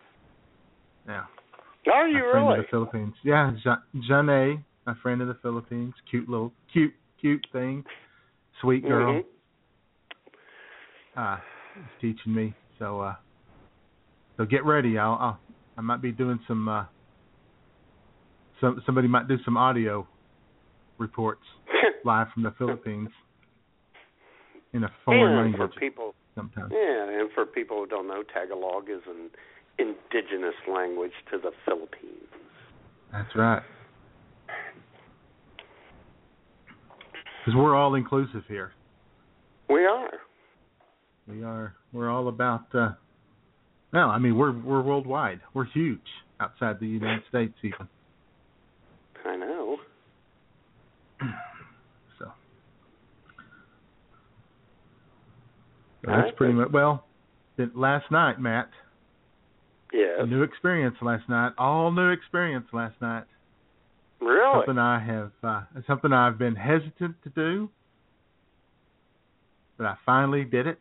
now. 1.06 1.28
Are 1.94 2.08
you 2.08 2.18
a 2.26 2.32
friend 2.32 2.48
really? 2.48 2.60
of 2.60 2.66
the 2.66 2.70
Philippines. 2.70 3.14
Yeah, 3.24 3.52
Ja- 3.64 3.78
Janae. 4.10 4.64
my 4.86 4.94
friend 5.02 5.22
in 5.22 5.28
the 5.28 5.38
Philippines, 5.42 5.94
cute 6.10 6.30
little, 6.30 6.52
cute, 6.72 6.94
cute 7.22 7.46
thing, 7.52 7.84
sweet 8.62 8.84
girl. 8.84 9.22
Mhm. 9.22 9.26
Uh, 11.16 11.38
is 11.78 11.86
teaching 12.02 12.34
me. 12.34 12.54
So, 12.78 13.02
uh, 13.02 13.16
so 14.38 14.46
get 14.46 14.64
ready. 14.66 14.98
I'll, 14.98 15.18
I'll, 15.20 15.40
I 15.78 15.82
might 15.82 16.02
be 16.02 16.12
doing 16.12 16.40
some. 16.48 16.68
Uh, 16.68 16.86
some 18.62 18.82
somebody 18.86 19.08
might 19.08 19.28
do 19.28 19.38
some 19.46 19.58
audio 19.58 20.08
reports 20.98 21.44
live 22.06 22.28
from 22.34 22.44
the 22.44 22.52
Philippines 22.58 23.10
in 24.74 24.84
a 24.84 24.92
foreign 25.06 25.38
and 25.38 25.52
language 25.52 25.74
for 25.74 25.80
people, 25.80 26.14
sometime. 26.36 26.70
yeah, 26.72 27.20
and 27.20 27.32
for 27.34 27.46
people 27.46 27.78
who 27.78 27.88
don't 27.88 28.08
know, 28.08 28.24
Tagalog 28.34 28.90
is 28.90 29.02
an 29.08 29.30
indigenous 29.78 30.56
language 30.72 31.14
to 31.32 31.38
the 31.38 31.52
Philippines. 31.66 32.28
That's 33.12 33.36
right. 33.36 33.64
Because 37.40 37.56
we're 37.56 37.76
all 37.76 37.96
inclusive 37.96 38.44
here. 38.48 38.72
We 39.70 39.86
are. 39.86 40.10
We 41.28 41.44
are. 41.44 41.74
We're 41.94 42.10
all 42.10 42.28
about. 42.28 42.66
Uh, 42.74 42.90
no, 43.94 44.02
I 44.10 44.18
mean 44.20 44.38
we're 44.38 44.52
we're 44.52 44.82
worldwide. 44.82 45.40
We're 45.54 45.66
huge 45.66 46.00
outside 46.40 46.80
the 46.80 46.88
United 46.88 47.24
States 47.30 47.54
even. 47.64 47.88
I 49.26 49.36
know. 49.36 49.78
So. 52.20 52.26
So 56.06 56.12
that's 56.12 56.36
pretty 56.38 56.54
much 56.54 56.70
well. 56.72 57.06
Last 57.76 58.10
night, 58.12 58.40
Matt, 58.40 58.70
Yeah. 59.92 60.22
a 60.24 60.26
new 60.26 60.44
experience 60.44 60.96
last 61.02 61.28
night. 61.30 61.52
All 61.58 61.92
new 61.92 62.10
experience 62.10 62.68
last 62.72 62.96
night. 63.02 63.26
Really? 64.22 64.60
Something 64.66 64.78
I 64.78 65.00
have, 65.00 65.32
uh, 65.44 65.62
something 65.88 66.12
I've 66.14 66.38
been 66.38 66.56
hesitant 66.56 67.16
to 67.24 67.30
do, 67.30 67.70
but 69.78 69.86
I 69.86 69.96
finally 70.06 70.44
did 70.44 70.68
it. 70.68 70.80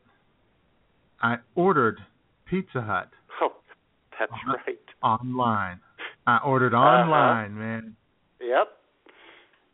I 1.22 1.38
ordered 1.54 1.98
Pizza 2.46 2.80
Hut 2.80 3.08
Oh, 3.40 3.52
that's 4.18 4.32
Uh-huh. 4.32 4.56
right. 4.66 4.78
online. 5.02 5.80
I 6.26 6.38
ordered 6.38 6.74
Uh-huh. 6.74 6.84
online, 6.84 7.58
man. 7.58 7.96
Yep. 8.40 8.68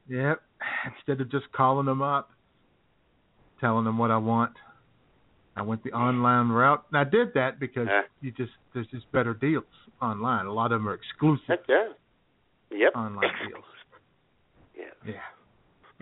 Yep. 0.08 0.42
Instead 0.86 1.20
of 1.20 1.28
just 1.30 1.50
calling 1.52 1.86
them 1.86 2.02
up, 2.02 2.30
telling 3.60 3.84
them 3.84 3.96
what 3.98 4.10
I 4.10 4.16
want, 4.18 4.52
I 5.56 5.62
went 5.62 5.82
the 5.84 5.92
online 5.92 6.48
route. 6.48 6.84
And 6.90 6.98
I 6.98 7.04
did 7.04 7.32
that 7.34 7.58
because 7.58 7.88
Uh. 7.88 8.02
you 8.20 8.30
just 8.32 8.52
there's 8.72 8.86
just 8.88 9.10
better 9.12 9.34
deals 9.34 9.64
online. 10.02 10.46
A 10.46 10.52
lot 10.52 10.72
of 10.72 10.80
them 10.80 10.88
are 10.88 10.94
exclusive 10.94 11.46
Heck 11.46 11.68
yeah. 11.68 11.92
Yep. 12.70 12.94
online 12.96 13.30
deals. 13.48 13.64
Yeah. 14.76 15.12
Yeah. 15.12 15.20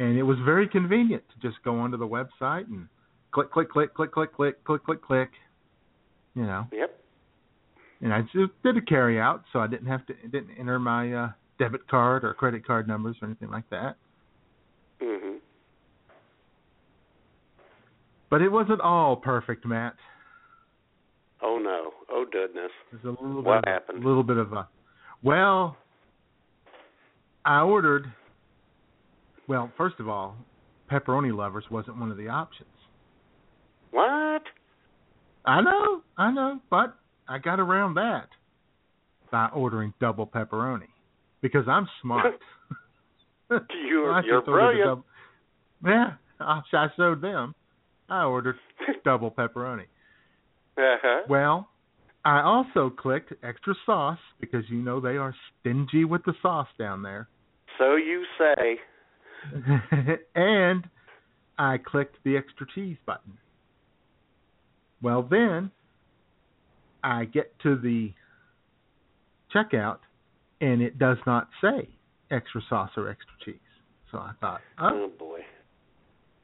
And 0.05 0.17
it 0.17 0.23
was 0.23 0.39
very 0.47 0.67
convenient 0.67 1.23
to 1.29 1.47
just 1.47 1.63
go 1.63 1.79
onto 1.79 1.99
the 1.99 2.07
website 2.09 2.67
and 2.69 2.89
click, 3.33 3.51
click, 3.53 3.69
click, 3.71 3.93
click, 3.95 4.11
click, 4.13 4.33
click, 4.33 4.65
click, 4.65 4.83
click, 4.85 5.03
click. 5.03 5.31
You 6.35 6.45
know, 6.45 6.67
Yep. 6.73 6.99
and 8.01 8.15
I 8.15 8.23
just 8.23 8.53
did 8.63 8.79
a 8.79 8.81
carry 8.81 9.21
out, 9.21 9.45
so 9.53 9.59
I 9.61 9.67
didn't 9.67 9.87
have 9.89 10.07
to 10.07 10.15
didn't 10.29 10.57
enter 10.59 10.79
my 10.79 11.13
uh, 11.13 11.33
debit 11.59 11.87
card 11.89 12.25
or 12.25 12.33
credit 12.33 12.67
card 12.67 12.89
numbers 12.89 13.17
or 13.21 13.27
anything 13.27 13.51
like 13.51 13.69
that. 13.69 13.97
Mhm. 15.03 15.39
But 18.31 18.41
it 18.41 18.49
wasn't 18.49 18.81
all 18.81 19.17
perfect, 19.17 19.67
Matt. 19.67 19.95
Oh 21.43 21.59
no. 21.59 21.93
Oh 22.11 22.25
goodness. 22.33 22.71
There's 22.91 23.05
a 23.05 23.11
little 23.23 23.43
What 23.43 23.65
bit, 23.65 23.69
happened? 23.71 24.03
A 24.03 24.07
little 24.09 24.23
bit 24.23 24.39
of 24.39 24.55
a. 24.55 24.67
Well, 25.23 25.77
I 27.45 27.61
ordered. 27.61 28.13
Well, 29.49 29.73
first 29.77 29.97
of 29.99 30.09
all, 30.09 30.37
pepperoni 30.91 31.37
lovers 31.37 31.65
wasn't 31.71 31.99
one 31.99 32.11
of 32.11 32.17
the 32.17 32.29
options. 32.29 32.69
What? 33.91 34.43
I 35.45 35.61
know, 35.61 36.03
I 36.17 36.31
know, 36.33 36.61
but 36.71 36.97
I 37.29 37.39
got 37.39 37.59
around 37.59 37.95
that 37.95 38.29
by 39.31 39.49
ordering 39.49 39.93
double 40.01 40.27
pepperoni 40.27 40.89
because 41.41 41.67
I'm 41.69 41.89
smart. 42.01 42.35
You're 43.87 44.13
I 44.13 44.23
you're 44.25 44.41
brilliant. 44.41 44.85
double- 44.85 45.05
yeah, 45.85 46.13
I, 46.41 46.61
I 46.73 46.87
showed 46.97 47.21
them. 47.21 47.55
I 48.09 48.25
ordered 48.25 48.57
double 49.05 49.31
pepperoni. 49.31 49.85
uh-huh. 50.79 51.23
Well, 51.29 51.69
I 52.25 52.41
also 52.41 52.89
clicked 52.89 53.33
extra 53.43 53.75
sauce 53.85 54.19
because 54.41 54.65
you 54.69 54.79
know 54.79 55.01
they 55.01 55.17
are 55.17 55.35
stingy 55.61 56.05
with 56.05 56.25
the 56.25 56.35
sauce 56.41 56.69
down 56.79 57.03
there. 57.03 57.29
So 57.79 57.97
you 57.97 58.25
say. 58.39 58.81
and 60.35 60.85
I 61.59 61.79
clicked 61.79 62.17
the 62.25 62.37
extra 62.37 62.67
cheese 62.75 62.97
button. 63.07 63.39
Well, 65.03 65.27
then 65.29 65.71
I 67.03 67.25
get 67.25 67.59
to 67.63 67.77
the 67.77 68.13
checkout 69.55 69.99
and 70.61 70.81
it 70.81 70.99
does 70.99 71.19
not 71.27 71.49
say 71.61 71.89
extra 72.31 72.63
sauce 72.69 72.91
or 72.97 73.09
extra 73.11 73.35
cheese. 73.45 73.57
So 74.11 74.19
I 74.19 74.33
thought, 74.41 74.61
oh, 74.79 74.91
Oh 74.93 75.11
boy. 75.19 75.41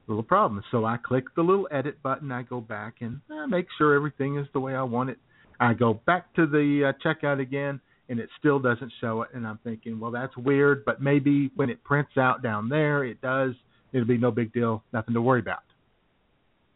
little 0.09 0.23
problem. 0.23 0.62
So 0.71 0.85
I 0.85 0.97
click 0.97 1.25
the 1.37 1.43
little 1.43 1.69
edit 1.71 2.03
button. 2.03 2.33
I 2.33 2.43
go 2.43 2.61
back 2.61 2.97
and 3.01 3.21
make 3.49 3.67
sure 3.77 3.95
everything 3.95 4.38
is 4.38 4.47
the 4.53 4.61
way 4.61 4.75
I 4.75 4.83
want 4.83 5.11
it. 5.11 5.19
I 5.61 5.75
go 5.75 5.95
back 6.07 6.35
to 6.35 6.47
the 6.47 6.93
uh, 6.93 6.93
checkout 7.05 7.41
again, 7.41 7.81
and 8.09 8.18
it 8.18 8.29
still 8.38 8.59
doesn't 8.59 8.92
show 9.01 9.23
it. 9.23 9.29
And 9.35 9.47
I'm 9.47 9.59
thinking, 9.64 10.01
well, 10.01 10.11
that's 10.11 10.37
weird, 10.37 10.85
but 10.85 11.01
maybe 11.01 11.51
when 11.57 11.71
it 11.71 11.83
prints 11.85 12.12
out 12.16 12.42
down 12.42 12.68
there, 12.68 13.05
it 13.05 13.21
does. 13.21 13.53
It'll 13.92 14.07
be 14.07 14.18
no 14.18 14.31
big 14.31 14.53
deal, 14.53 14.83
nothing 14.92 15.14
to 15.14 15.23
worry 15.23 15.40
about. 15.40 15.62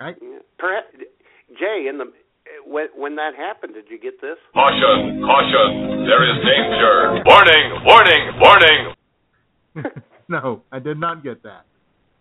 Right? 0.01 0.17
Perhaps, 0.59 0.87
Jay, 1.59 1.87
in 1.89 1.99
the 1.99 2.13
when 2.67 2.89
when 2.97 3.17
that 3.17 3.35
happened, 3.37 3.75
did 3.75 3.85
you 3.89 3.99
get 3.99 4.21
this? 4.21 4.37
Caution, 4.53 5.23
caution, 5.23 6.07
there 6.07 6.25
is 6.29 6.37
danger. 6.45 7.23
Warning, 7.25 7.85
warning, 7.85 8.41
warning. 8.41 9.93
no, 10.29 10.63
I 10.73 10.79
did 10.79 10.99
not 10.99 11.23
get 11.23 11.43
that. 11.45 11.65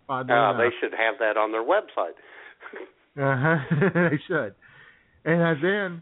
Oddly 0.10 0.34
Uh, 0.34 0.58
they 0.58 0.70
should 0.80 0.92
have 0.92 1.16
that 1.20 1.38
on 1.38 1.52
their 1.52 1.64
website. 1.64 2.18
Uh-huh. 3.20 3.58
they 3.94 4.18
should. 4.26 4.56
And 5.26 5.44
I 5.44 5.54
then 5.62 6.02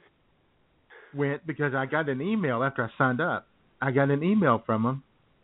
went 1.14 1.46
because 1.46 1.74
I 1.74 1.86
got 1.86 2.10
an 2.10 2.22
email 2.22 2.64
after 2.64 2.84
I 2.84 2.90
signed 2.98 3.22
up. 3.22 3.48
I 3.82 3.92
got 3.92 4.10
an 4.10 4.24
email 4.24 4.62
from 4.66 4.84
them 4.84 5.04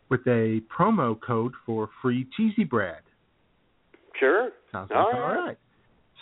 with 0.09 0.21
a 0.27 0.61
promo 0.77 1.19
code 1.19 1.53
for 1.65 1.89
free 2.01 2.27
cheesy 2.35 2.63
bread. 2.63 3.01
Sure. 4.19 4.49
Sounds 4.71 4.89
I 4.91 4.95
was 4.95 5.05
like, 5.05 5.15
All 5.15 5.21
all 5.21 5.35
right. 5.35 5.45
right. 5.47 5.57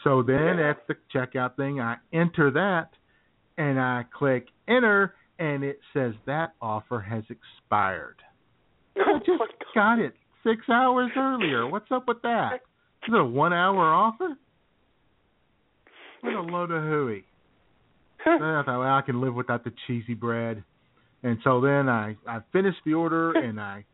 So 0.03 0.23
then 0.23 0.57
Yeah. 0.59 0.69
at 0.71 0.87
the 0.87 0.95
checkout 1.13 1.55
thing, 1.55 1.79
I 1.79 1.97
enter 2.11 2.51
that 2.51 2.89
and 3.57 3.79
I 3.79 4.05
click 4.11 4.47
enter, 4.67 5.15
and 5.39 5.63
it 5.63 5.79
says 5.93 6.13
that 6.25 6.53
offer 6.61 6.99
has 6.99 7.23
expired. 7.29 8.17
Oh 8.97 9.01
I 9.01 9.11
Oh 9.13 9.19
just 9.19 9.53
got 9.75 9.99
it 9.99 10.13
six 10.43 10.67
hours 10.69 11.11
earlier. 11.15 11.67
What's 11.67 11.91
up 11.91 12.07
with 12.07 12.21
that? 12.23 12.61
Is 13.07 13.13
it 13.13 13.19
a 13.19 13.23
one 13.23 13.53
hour 13.53 13.93
offer? 13.93 14.37
What 16.21 16.33
a 16.33 16.41
load 16.41 16.71
of 16.71 16.83
hooey. 16.83 17.25
I 18.41 18.63
thought, 18.65 18.79
well, 18.79 18.95
I 18.95 19.01
can 19.01 19.21
live 19.21 19.33
without 19.33 19.63
the 19.63 19.73
cheesy 19.87 20.13
bread. 20.13 20.63
And 21.23 21.37
so 21.43 21.61
then 21.61 21.89
I 21.89 22.15
I 22.27 22.39
finished 22.51 22.79
the 22.85 22.93
order 22.93 23.31
and 23.37 23.59
I 23.59 23.85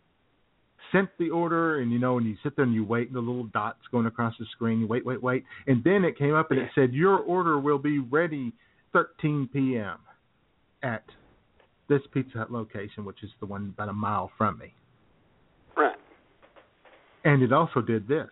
sent 0.92 1.10
the 1.20 1.30
order 1.30 1.80
and 1.80 1.92
you 1.92 2.00
know 2.00 2.16
when 2.16 2.26
you 2.26 2.36
sit 2.42 2.56
there 2.56 2.66
and 2.66 2.74
you 2.74 2.84
wait 2.84 3.08
and 3.08 3.16
the 3.16 3.20
little 3.20 3.46
dots 3.46 3.80
going 3.92 4.08
across 4.08 4.34
the 4.40 4.46
screen, 4.52 4.80
you 4.80 4.88
wait, 4.88 5.06
wait, 5.06 5.22
wait, 5.22 5.44
and 5.68 5.84
then 5.84 6.04
it 6.04 6.18
came 6.18 6.34
up 6.34 6.52
and 6.52 6.60
it 6.60 6.70
said 6.74 6.94
your 6.94 7.18
order 7.18 7.60
will 7.60 7.78
be 7.78 8.00
ready 8.00 8.54
13 8.94 9.50
p.m. 9.54 9.98
at 10.82 11.04
this 11.88 12.02
Pizza 12.14 12.40
Hut 12.40 12.52
location, 12.52 13.06
which 13.06 13.24
is 13.24 13.30
the 13.40 13.46
one 13.46 13.74
about 13.76 13.90
a 13.90 13.94
mile 13.94 14.32
from 14.38 14.58
me. 14.58 14.74
Right. 15.78 15.96
And 17.24 17.44
it 17.44 17.54
also 17.54 17.82
did 17.82 18.08
this. 18.08 18.30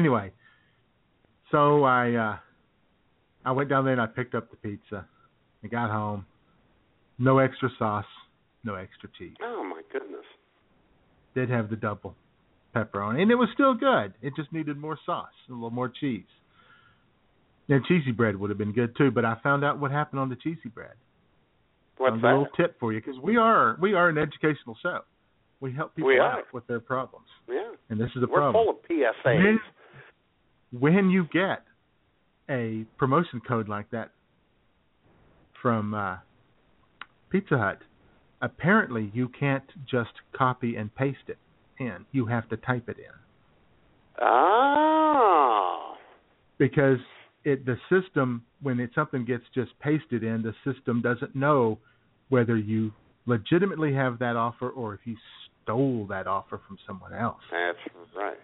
Anyway, 0.00 0.32
so 1.50 1.84
I 1.84 2.12
uh 2.14 2.36
I 3.44 3.52
went 3.52 3.68
down 3.68 3.84
there 3.84 3.92
and 3.92 4.00
I 4.02 4.06
picked 4.06 4.34
up 4.34 4.50
the 4.50 4.56
pizza. 4.56 5.06
I 5.62 5.68
got 5.68 5.90
home. 5.90 6.26
No 7.18 7.38
extra 7.38 7.68
sauce, 7.78 8.06
no 8.64 8.74
extra 8.74 9.08
cheese. 9.18 9.36
Oh 9.42 9.62
my 9.62 9.82
goodness. 9.92 10.24
Did 11.34 11.50
have 11.50 11.70
the 11.70 11.76
double 11.76 12.14
pepperoni, 12.74 13.20
and 13.20 13.30
it 13.30 13.34
was 13.36 13.48
still 13.54 13.74
good. 13.74 14.14
It 14.22 14.32
just 14.36 14.52
needed 14.52 14.76
more 14.78 14.98
sauce, 15.04 15.28
a 15.48 15.52
little 15.52 15.70
more 15.70 15.88
cheese. 15.88 16.24
And 17.68 17.84
cheesy 17.84 18.10
bread 18.10 18.36
would 18.36 18.50
have 18.50 18.58
been 18.58 18.72
good 18.72 18.96
too, 18.96 19.10
but 19.12 19.24
I 19.24 19.36
found 19.42 19.64
out 19.64 19.78
what 19.78 19.90
happened 19.92 20.18
on 20.20 20.28
the 20.28 20.36
cheesy 20.36 20.68
bread. 20.74 20.94
What's 21.98 22.16
that? 22.22 22.26
A 22.26 22.30
little 22.30 22.46
tip 22.56 22.80
for 22.80 22.92
you 22.92 23.00
because 23.00 23.20
we 23.22 23.36
are 23.36 23.76
we 23.80 23.94
are 23.94 24.08
an 24.08 24.18
educational 24.18 24.76
show. 24.82 25.00
We 25.60 25.72
help 25.74 25.94
people 25.94 26.08
We 26.08 26.18
out 26.18 26.44
with 26.54 26.66
their 26.66 26.80
problems, 26.80 27.26
Yeah. 27.46 27.72
and 27.90 28.00
this 28.00 28.08
is 28.16 28.22
the 28.22 28.26
We're 28.28 28.38
problem. 28.38 28.64
full 28.64 28.70
of 28.70 28.82
PSAs. 28.88 29.58
When, 30.78 31.10
you 31.10 31.26
get 31.32 31.64
a 32.48 32.84
promotion 32.98 33.40
code 33.46 33.68
like 33.68 33.90
that 33.90 34.10
from 35.60 35.94
uh, 35.94 36.16
Pizza 37.30 37.58
Hut, 37.58 37.78
apparently 38.42 39.10
you 39.14 39.28
can't 39.28 39.64
just 39.88 40.10
copy 40.36 40.76
and 40.76 40.94
paste 40.94 41.18
it 41.28 41.38
in. 41.78 42.04
You 42.12 42.26
have 42.26 42.48
to 42.50 42.56
type 42.56 42.88
it 42.88 42.98
in 42.98 44.24
Ah. 44.24 45.96
because 46.58 46.98
it 47.44 47.64
the 47.64 47.76
system 47.88 48.44
when 48.62 48.78
it 48.78 48.90
something 48.94 49.24
gets 49.24 49.44
just 49.54 49.70
pasted 49.80 50.22
in, 50.22 50.42
the 50.42 50.54
system 50.70 51.00
doesn't 51.00 51.34
know 51.34 51.78
whether 52.28 52.56
you 52.56 52.92
legitimately 53.26 53.94
have 53.94 54.18
that 54.18 54.36
offer 54.36 54.68
or 54.68 54.94
if 54.94 55.00
you 55.04 55.16
stole 55.62 56.06
that 56.08 56.26
offer 56.26 56.60
from 56.66 56.78
someone 56.86 57.14
else. 57.14 57.40
That's 57.50 57.78
right. 58.14 58.36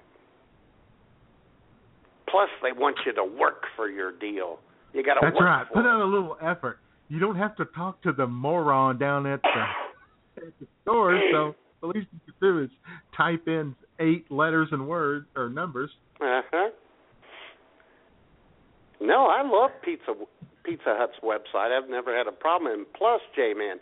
Plus, 2.37 2.51
they 2.62 2.79
want 2.79 2.99
you 3.07 3.14
to 3.14 3.25
work 3.25 3.62
for 3.77 3.88
your 3.88 4.12
deal. 4.12 4.59
You 4.92 5.03
got 5.03 5.14
to 5.14 5.20
That's 5.22 5.35
work 5.37 5.42
right. 5.42 5.66
Put 5.72 5.87
out 5.87 6.03
a 6.03 6.05
little 6.05 6.37
effort. 6.42 6.81
You 7.09 7.18
don't 7.18 7.37
have 7.37 7.57
to 7.57 7.64
talk 7.64 8.03
to 8.03 8.12
the 8.12 8.27
moron 8.27 8.99
down 8.99 9.25
at 9.27 9.40
the, 9.40 10.46
at 10.46 10.53
the 10.61 10.66
store. 10.83 11.18
So 11.33 11.55
the 11.81 11.87
least 11.87 12.09
you 12.12 12.20
can 12.27 12.35
do 12.42 12.64
is 12.64 12.70
type 13.16 13.49
in 13.49 13.75
eight 14.01 14.31
letters 14.31 14.68
and 14.70 14.87
words 14.87 15.25
or 15.35 15.49
numbers. 15.49 15.88
Uh 16.20 16.42
huh. 16.53 16.68
No, 19.01 19.29
I 19.29 19.40
love 19.42 19.70
Pizza 19.83 20.12
Pizza 20.62 20.94
Hut's 20.99 21.16
website. 21.25 21.75
I've 21.75 21.88
never 21.88 22.14
had 22.14 22.27
a 22.27 22.33
problem. 22.33 22.70
And 22.70 22.87
plus, 22.92 23.22
J 23.35 23.55
Man, 23.57 23.77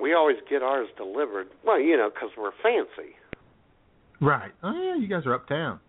we 0.00 0.14
always 0.14 0.36
get 0.48 0.62
ours 0.62 0.86
delivered. 0.96 1.48
Well, 1.66 1.80
you 1.80 1.96
know, 1.96 2.10
because 2.14 2.30
we're 2.38 2.52
fancy. 2.62 3.16
Right. 4.20 4.52
Oh 4.62 4.72
yeah, 4.72 4.94
you 4.94 5.08
guys 5.08 5.26
are 5.26 5.34
uptown. 5.34 5.80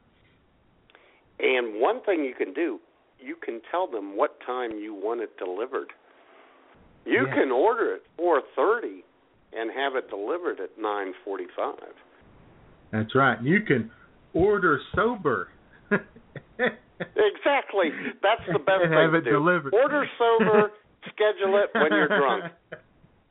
And 1.42 1.82
one 1.82 2.02
thing 2.04 2.24
you 2.24 2.34
can 2.36 2.54
do, 2.54 2.80
you 3.20 3.36
can 3.44 3.62
tell 3.72 3.88
them 3.90 4.16
what 4.16 4.38
time 4.46 4.72
you 4.78 4.94
want 4.94 5.22
it 5.22 5.38
delivered. 5.38 5.88
You 7.06 7.26
Yeah. 7.28 7.34
can 7.36 7.52
order 7.52 7.96
it 7.96 8.04
4:30 8.18 9.04
and 9.54 9.72
have 9.72 9.96
it 9.96 10.10
delivered 10.10 10.60
at 10.60 10.78
9:45. 10.78 11.96
That's 12.92 13.16
right. 13.16 13.42
You 13.42 13.62
can 13.62 13.92
order 14.34 14.80
sober. 14.96 15.50
Exactly. 17.16 17.90
That's 18.22 18.42
the 18.54 18.60
best 18.60 18.84
And 18.84 18.94
thing 18.94 19.00
have 19.00 19.14
to 19.14 19.18
it 19.18 19.24
do. 19.24 19.32
delivered. 19.32 19.74
Order 19.74 20.06
sober, 20.18 20.72
schedule 21.10 21.58
it 21.58 21.70
when 21.74 21.92
you're 21.92 22.08
drunk. 22.08 22.46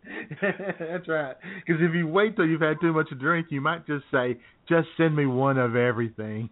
That's 0.42 1.08
right. 1.08 1.36
Because 1.66 1.80
if 1.80 1.94
you 1.94 2.06
wait 2.06 2.36
till 2.36 2.46
you've 2.46 2.60
had 2.60 2.80
too 2.80 2.92
much 2.92 3.08
to 3.10 3.14
drink, 3.14 3.46
you 3.50 3.60
might 3.60 3.86
just 3.86 4.04
say, 4.10 4.38
"Just 4.68 4.88
send 4.96 5.14
me 5.16 5.26
one 5.26 5.58
of 5.58 5.76
everything." 5.76 6.48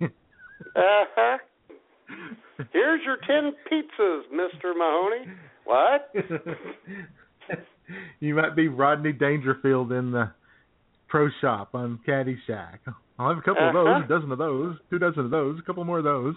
Uh-huh. 0.76 1.38
Here's 2.72 3.00
your 3.04 3.16
10 3.26 3.52
pizzas, 3.70 4.22
Mr. 4.32 4.74
Mahoney. 4.76 5.26
What? 5.64 6.12
you 8.20 8.34
might 8.34 8.56
be 8.56 8.68
Rodney 8.68 9.12
Dangerfield 9.12 9.92
in 9.92 10.10
the 10.10 10.30
pro 11.08 11.28
shop 11.40 11.70
on 11.74 12.00
Caddyshack. 12.06 12.78
I'll 13.18 13.28
have 13.30 13.38
a 13.38 13.42
couple 13.42 13.66
of 13.68 13.74
those, 13.74 13.86
Uh-huh. 13.88 14.04
a 14.04 14.08
dozen 14.08 14.32
of 14.32 14.38
those, 14.38 14.76
two 14.90 14.98
dozen 14.98 15.24
of 15.26 15.30
those, 15.30 15.58
a 15.58 15.62
couple 15.62 15.84
more 15.84 15.98
of 15.98 16.04
those. 16.04 16.34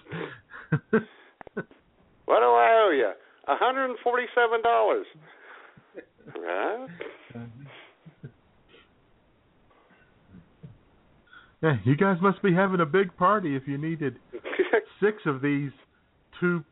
What 2.26 2.40
do 2.40 2.46
I 2.46 2.70
owe 2.86 2.92
you? 2.92 3.12
$147. 3.50 5.04
Right? 6.42 6.88
Yeah, 11.62 11.78
you 11.84 11.96
guys 11.96 12.18
must 12.22 12.42
be 12.42 12.54
having 12.54 12.80
a 12.80 12.86
big 12.86 13.16
party 13.18 13.56
if 13.56 13.64
you 13.68 13.78
needed 13.78 14.18
six 15.04 15.18
of 15.26 15.42
these 15.42 15.72
two 16.40 16.64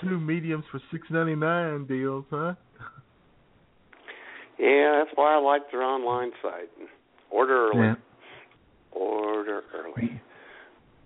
two 0.00 0.18
mediums 0.18 0.64
for 0.70 0.80
six 0.90 1.06
ninety 1.10 1.34
nine 1.34 1.86
deals, 1.86 2.24
huh? 2.30 2.54
yeah, 4.58 5.02
that's 5.04 5.16
why 5.16 5.34
I 5.34 5.38
like 5.38 5.62
their 5.70 5.82
online 5.82 6.30
site. 6.42 6.70
Order 7.30 7.68
early. 7.68 7.78
Yeah. 7.78 7.94
Order 8.92 9.62
early. 9.74 10.20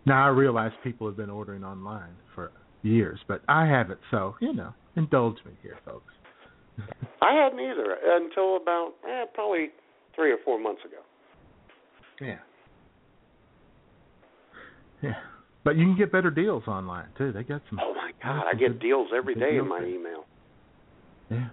Now 0.04 0.24
I 0.24 0.28
realize 0.28 0.72
people 0.84 1.06
have 1.08 1.16
been 1.16 1.30
ordering 1.30 1.64
online 1.64 2.14
for 2.34 2.52
years, 2.82 3.18
but 3.26 3.42
I 3.48 3.66
haven't, 3.66 4.00
so 4.10 4.36
you 4.40 4.52
know, 4.52 4.72
indulge 4.96 5.36
me 5.44 5.52
here, 5.62 5.78
folks. 5.84 6.14
I 7.22 7.34
hadn't 7.34 7.58
either 7.58 7.96
until 8.04 8.56
about 8.56 8.92
eh, 9.08 9.24
probably 9.34 9.68
three 10.14 10.30
or 10.30 10.38
four 10.44 10.60
months 10.60 10.82
ago. 10.84 10.98
Yeah. 12.20 12.38
Yeah. 15.06 15.14
But 15.64 15.76
you 15.76 15.84
can 15.84 15.96
get 15.96 16.12
better 16.12 16.30
deals 16.30 16.64
online 16.68 17.08
too. 17.18 17.32
They 17.32 17.42
got 17.42 17.62
some 17.68 17.80
Oh 17.82 17.92
my 17.94 18.12
God, 18.22 18.44
I 18.46 18.54
get 18.54 18.78
deals 18.80 19.08
every 19.16 19.34
day 19.34 19.56
in 19.56 19.68
my 19.68 19.82
email. 19.84 20.24
Yeah. 21.30 21.48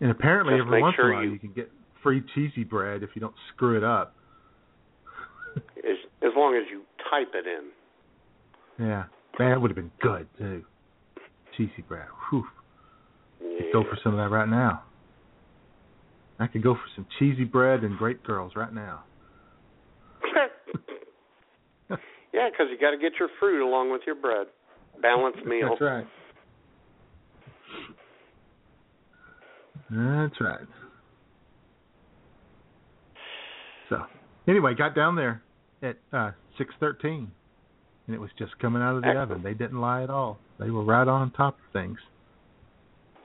And 0.00 0.10
apparently 0.10 0.54
Just 0.54 0.66
every 0.66 0.82
once 0.82 0.96
sure 0.96 1.06
in 1.06 1.12
a 1.12 1.14
while 1.14 1.24
you- 1.24 1.32
you 1.32 1.38
can 1.38 1.52
get 1.52 1.70
free 2.02 2.20
cheesy 2.34 2.64
bread 2.64 3.02
if 3.02 3.10
you 3.14 3.20
don't 3.20 3.36
screw 3.52 3.76
it 3.76 3.84
up. 3.84 4.14
As 5.56 5.96
as 6.22 6.32
long 6.36 6.56
as 6.56 6.64
you 6.70 6.82
type 7.10 7.32
it 7.34 7.46
in. 7.46 7.70
Yeah. 8.84 9.04
That 9.38 9.60
would 9.60 9.70
have 9.70 9.76
been 9.76 9.92
good 10.00 10.26
too. 10.36 10.64
Cheesy 11.56 11.82
bread. 11.86 12.06
Whew. 12.30 12.46
Yeah. 13.40 13.72
Go 13.72 13.84
for 13.84 13.96
some 14.02 14.12
of 14.12 14.18
that 14.18 14.34
right 14.34 14.48
now. 14.48 14.82
I 16.40 16.48
could 16.48 16.62
go 16.62 16.74
for 16.74 16.88
some 16.96 17.06
cheesy 17.18 17.44
bread 17.44 17.84
and 17.84 17.96
Grape 17.96 18.24
Girls 18.24 18.56
right 18.56 18.72
now. 18.72 19.04
Yeah, 22.34 22.48
because 22.50 22.66
you 22.70 22.78
got 22.78 22.90
to 22.90 22.98
get 22.98 23.12
your 23.18 23.28
fruit 23.38 23.64
along 23.64 23.90
with 23.92 24.02
your 24.06 24.16
bread. 24.16 24.48
Balanced 25.00 25.44
meal. 25.46 25.70
That's 25.70 25.80
right. 25.80 26.06
That's 29.90 30.40
right. 30.40 30.66
So, 33.88 34.02
anyway, 34.48 34.74
got 34.74 34.94
down 34.94 35.14
there 35.16 35.42
at 35.82 35.96
uh, 36.12 36.30
six 36.58 36.74
thirteen, 36.80 37.30
and 38.06 38.14
it 38.14 38.18
was 38.18 38.30
just 38.38 38.58
coming 38.58 38.82
out 38.82 38.96
of 38.96 39.02
the 39.02 39.08
Excellent. 39.08 39.30
oven. 39.30 39.42
They 39.42 39.54
didn't 39.54 39.80
lie 39.80 40.02
at 40.02 40.10
all. 40.10 40.38
They 40.58 40.70
were 40.70 40.84
right 40.84 41.06
on 41.06 41.30
top 41.32 41.54
of 41.54 41.72
things. 41.72 41.98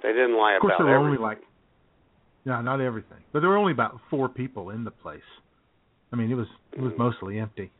They 0.03 0.09
didn't 0.09 0.37
lie 0.37 0.53
Of 0.55 0.61
course, 0.61 0.73
about 0.77 0.85
there 0.85 0.99
were 0.99 1.07
everything. 1.07 1.23
only 1.23 1.35
like, 1.35 1.41
no, 2.45 2.61
not 2.61 2.81
everything, 2.81 3.19
but 3.31 3.39
there 3.41 3.49
were 3.49 3.57
only 3.57 3.73
about 3.73 3.99
four 4.09 4.27
people 4.29 4.69
in 4.71 4.83
the 4.83 4.91
place. 4.91 5.21
I 6.11 6.15
mean, 6.15 6.31
it 6.31 6.35
was 6.35 6.47
it 6.73 6.81
was 6.81 6.93
mostly 6.97 7.39
empty. 7.39 7.71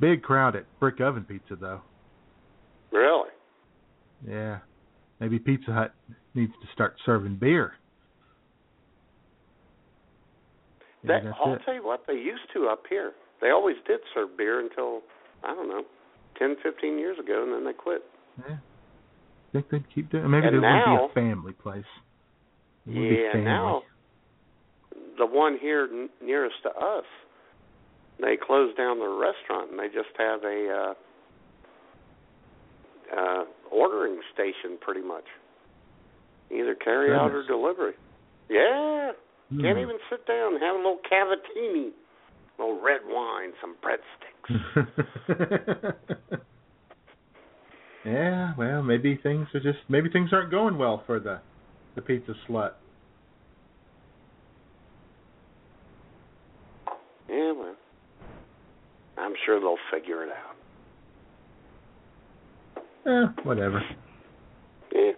Big 0.00 0.22
crowd 0.22 0.56
at 0.56 0.64
Brick 0.78 1.00
Oven 1.00 1.24
Pizza, 1.24 1.56
though. 1.58 1.80
Really? 2.92 3.30
Yeah, 4.28 4.58
maybe 5.20 5.38
Pizza 5.38 5.72
Hut 5.72 5.94
needs 6.34 6.52
to 6.60 6.68
start 6.72 6.96
serving 7.04 7.36
beer. 7.36 7.72
That, 11.04 11.22
I'll 11.44 11.54
it. 11.54 11.60
tell 11.64 11.74
you 11.74 11.84
what, 11.84 12.02
they 12.06 12.14
used 12.14 12.42
to 12.54 12.66
up 12.68 12.82
here. 12.88 13.12
They 13.40 13.50
always 13.50 13.76
did 13.86 14.00
serve 14.14 14.36
beer 14.36 14.60
until, 14.60 15.02
I 15.44 15.54
don't 15.54 15.68
know, 15.68 15.82
ten, 16.38 16.56
fifteen 16.62 16.98
years 16.98 17.18
ago, 17.18 17.42
and 17.44 17.52
then 17.52 17.64
they 17.64 17.72
quit. 17.72 18.02
Yeah. 18.48 18.56
Think 19.52 19.70
they'd 19.70 19.94
keep 19.94 20.10
doing. 20.10 20.28
Maybe 20.30 20.48
And 20.48 20.56
they 20.56 20.66
wouldn't 20.66 21.14
be 21.14 21.20
a 21.20 21.26
family 21.26 21.52
place. 21.52 21.84
It 22.86 22.92
Yeah, 22.92 23.32
family. 23.32 23.44
now 23.44 23.82
the 25.18 25.26
one 25.26 25.58
here 25.60 25.88
n- 25.90 26.08
nearest 26.22 26.56
to 26.64 26.70
us, 26.70 27.04
they 28.20 28.36
closed 28.36 28.76
down 28.76 28.98
the 28.98 29.08
restaurant 29.08 29.70
and 29.70 29.78
they 29.78 29.86
just 29.88 30.08
have 30.18 30.42
a 30.44 30.94
uh, 33.14 33.20
uh, 33.20 33.44
ordering 33.70 34.20
station, 34.34 34.78
pretty 34.80 35.02
much. 35.06 35.24
Either 36.50 36.74
carry 36.74 37.12
out 37.12 37.30
or 37.32 37.46
delivery. 37.46 37.92
Yeah, 38.48 39.12
can't 39.50 39.76
Hmm. 39.76 39.82
even 39.82 39.96
sit 40.10 40.26
down 40.26 40.54
and 40.54 40.62
have 40.62 40.74
a 40.74 40.78
little 40.78 40.98
cavatini, 41.10 41.90
a 42.58 42.62
little 42.62 42.80
red 42.80 43.00
wine, 43.06 43.52
some 43.60 43.76
breadsticks. 43.82 45.96
yeah, 48.04 48.54
well, 48.56 48.82
maybe 48.82 49.16
things 49.22 49.46
are 49.54 49.60
just 49.60 49.78
maybe 49.88 50.08
things 50.10 50.30
aren't 50.32 50.50
going 50.50 50.78
well 50.78 51.02
for 51.06 51.20
the 51.20 51.40
the 51.94 52.02
pizza 52.02 52.34
slut. 52.48 52.72
yeah, 57.28 57.52
well, 57.52 57.75
I'm 59.18 59.32
sure 59.44 59.58
they'll 59.60 59.76
figure 59.92 60.24
it 60.24 60.30
out. 60.30 60.56
Eh, 63.06 63.42
whatever. 63.44 63.80
Yeah. 64.92 65.12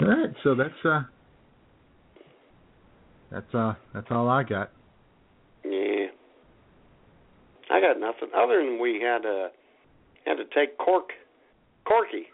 All 0.00 0.08
right, 0.08 0.34
so 0.42 0.54
that's 0.54 0.84
uh 0.84 1.02
that's 3.30 3.54
uh 3.54 3.74
that's 3.94 4.06
all 4.10 4.28
I 4.28 4.42
got. 4.42 4.70
Yeah. 5.64 6.06
I 7.70 7.80
got 7.80 7.98
nothing 8.00 8.28
other 8.36 8.62
than 8.64 8.80
we 8.80 9.00
had 9.00 9.22
to 9.22 9.48
had 10.26 10.34
to 10.36 10.44
take 10.54 10.76
Cork 10.78 11.10
Corky, 11.84 12.26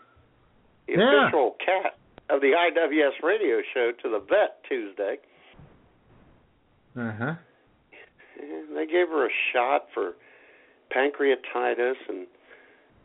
the 0.87 0.95
Yeah. 0.95 1.27
official 1.29 1.57
cat, 1.65 1.97
of 2.31 2.41
the 2.41 2.53
IWS 2.53 3.23
radio 3.23 3.61
show 3.75 3.93
to 4.03 4.09
the 4.11 4.19
vet 4.21 4.63
Tuesday. 4.69 5.17
Uh 6.99 7.13
huh. 7.19 7.35
And 8.39 8.77
they 8.77 8.87
gave 8.87 9.09
her 9.09 9.27
a 9.27 9.31
shot 9.53 9.87
for 9.95 10.13
pancreatitis 10.95 11.97
and 12.09 12.27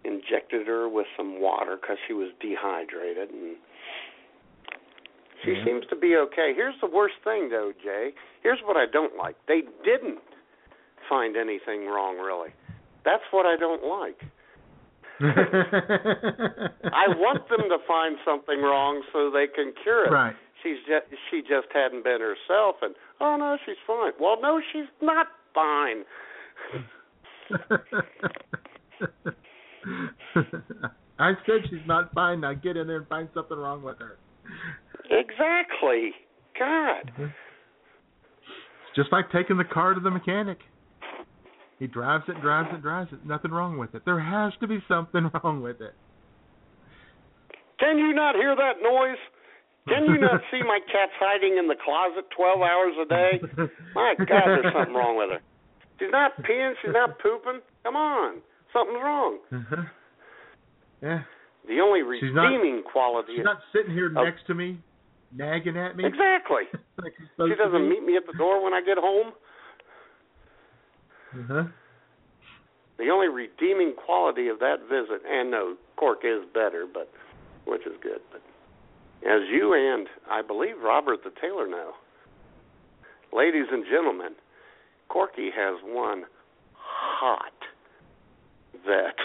injected 0.05 0.67
her 0.67 0.87
with 0.89 1.07
some 1.17 1.39
water 1.41 1.77
because 1.79 1.97
she 2.07 2.13
was 2.13 2.29
dehydrated 2.41 3.29
and 3.29 3.55
she 5.43 5.51
Yeah. 5.53 5.63
seems 5.65 5.85
to 5.87 5.95
be 5.95 6.15
okay. 6.17 6.53
Here's 6.53 6.79
the 6.79 6.87
worst 6.87 7.15
thing 7.23 7.49
though, 7.49 7.71
Jay. 7.83 8.13
Here's 8.41 8.61
what 8.63 8.77
I 8.77 8.85
don't 8.85 9.15
like. 9.17 9.35
They 9.47 9.61
didn't 9.83 10.19
find 11.09 11.35
anything 11.35 11.87
wrong 11.87 12.17
really. 12.17 12.51
That's 13.03 13.23
what 13.31 13.45
I 13.45 13.55
don't 13.57 13.83
like. 13.83 14.21
I 15.21 17.07
want 17.15 17.47
them 17.49 17.69
to 17.69 17.77
find 17.87 18.17
something 18.25 18.61
wrong 18.61 19.03
so 19.13 19.29
they 19.29 19.47
can 19.47 19.73
cure 19.83 20.05
it. 20.05 20.11
Right. 20.11 20.35
She's 20.63 20.79
just 20.87 21.05
she 21.29 21.41
just 21.41 21.67
hadn't 21.73 22.03
been 22.03 22.19
herself 22.21 22.77
and 22.81 22.95
oh 23.23 23.37
no, 23.37 23.57
she's 23.65 23.75
fine. 23.87 24.11
Well, 24.19 24.37
no, 24.41 24.61
she's 24.71 24.89
not 25.01 25.27
fine. 25.53 26.03
I 31.19 31.33
said 31.45 31.61
she's 31.69 31.87
not 31.87 32.13
fine. 32.13 32.41
Now 32.41 32.53
get 32.53 32.77
in 32.77 32.87
there 32.87 32.97
and 32.97 33.07
find 33.07 33.29
something 33.33 33.57
wrong 33.57 33.81
with 33.81 33.97
her. 33.99 34.17
Exactly. 35.05 36.11
God. 36.59 37.11
It's 37.17 38.95
just 38.95 39.11
like 39.11 39.31
taking 39.31 39.57
the 39.57 39.63
car 39.63 39.93
to 39.93 39.99
the 39.99 40.11
mechanic. 40.11 40.59
He 41.79 41.87
drives 41.87 42.25
it, 42.27 42.39
drives 42.41 42.69
it, 42.73 42.81
drives 42.81 43.11
it. 43.11 43.25
Nothing 43.25 43.51
wrong 43.51 43.77
with 43.77 43.95
it. 43.95 44.03
There 44.05 44.19
has 44.19 44.53
to 44.59 44.67
be 44.67 44.79
something 44.87 45.29
wrong 45.43 45.61
with 45.61 45.81
it. 45.81 45.93
Can 47.79 47.97
you 47.97 48.13
not 48.13 48.35
hear 48.35 48.55
that 48.55 48.81
noise? 48.81 49.17
Can 49.87 50.05
you 50.05 50.17
not 50.17 50.41
see 50.51 50.61
my 50.63 50.79
cat's 50.91 51.11
hiding 51.19 51.57
in 51.57 51.67
the 51.67 51.75
closet 51.75 52.25
12 52.35 52.61
hours 52.61 52.93
a 53.01 53.05
day? 53.05 53.31
My 53.95 54.15
God, 54.17 54.45
there's 54.47 54.73
something 54.73 54.93
wrong 54.95 55.17
with 55.17 55.29
her. 55.31 55.41
She's 55.99 56.09
not 56.11 56.31
peeing. 56.43 56.73
She's 56.81 56.93
not 56.93 57.19
pooping. 57.19 57.59
Come 57.83 57.95
on. 57.95 58.37
Something's 58.71 59.01
wrong. 59.03 59.37
Uh-huh. 59.51 59.83
Yeah. 61.01 61.21
The 61.67 61.79
only 61.81 62.01
She's 62.19 62.33
not- 62.33 62.47
redeeming 62.47 62.83
quality 62.83 63.33
She's 63.35 63.43
not 63.45 63.59
sitting 63.73 63.91
here 63.93 64.11
Oh. 64.15 64.23
next 64.23 64.45
to 64.47 64.53
me, 64.53 64.79
nagging 65.35 65.77
at 65.77 65.95
me. 65.95 66.05
Exactly. 66.05 66.63
like 66.97 67.13
She 67.37 67.55
doesn't 67.55 67.87
meet 67.89 68.03
me 68.03 68.15
at 68.17 68.25
the 68.25 68.33
door 68.33 68.63
when 68.63 68.73
I 68.73 68.81
get 68.81 68.97
home. 68.97 69.33
Uh-huh. 71.37 71.63
The 72.97 73.09
only 73.09 73.27
redeeming 73.27 73.93
quality 73.95 74.47
of 74.47 74.59
that 74.59 74.81
visit, 74.89 75.21
and 75.27 75.51
no, 75.51 75.75
Cork 75.97 76.19
is 76.23 76.43
better, 76.53 76.85
but 76.91 77.09
which 77.65 77.81
is 77.87 77.93
good. 78.01 78.21
But 78.31 78.41
as 79.25 79.41
you 79.51 79.73
and 79.73 80.07
I 80.29 80.41
believe 80.41 80.75
Robert 80.83 81.19
the 81.23 81.31
Taylor 81.41 81.67
know, 81.67 81.91
ladies 83.31 83.65
and 83.71 83.85
gentlemen, 83.89 84.33
Corky 85.09 85.49
has 85.55 85.75
one 85.85 86.23
hot 86.75 87.51
vet, 88.85 89.15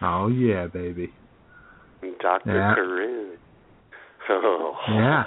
Oh 0.00 0.28
yeah, 0.28 0.66
baby. 0.68 1.12
Doctor 2.20 2.54
Yeah. 2.54 2.74
Corinne. 2.74 3.36
Oh, 4.30 4.74
Yeah. 4.88 5.24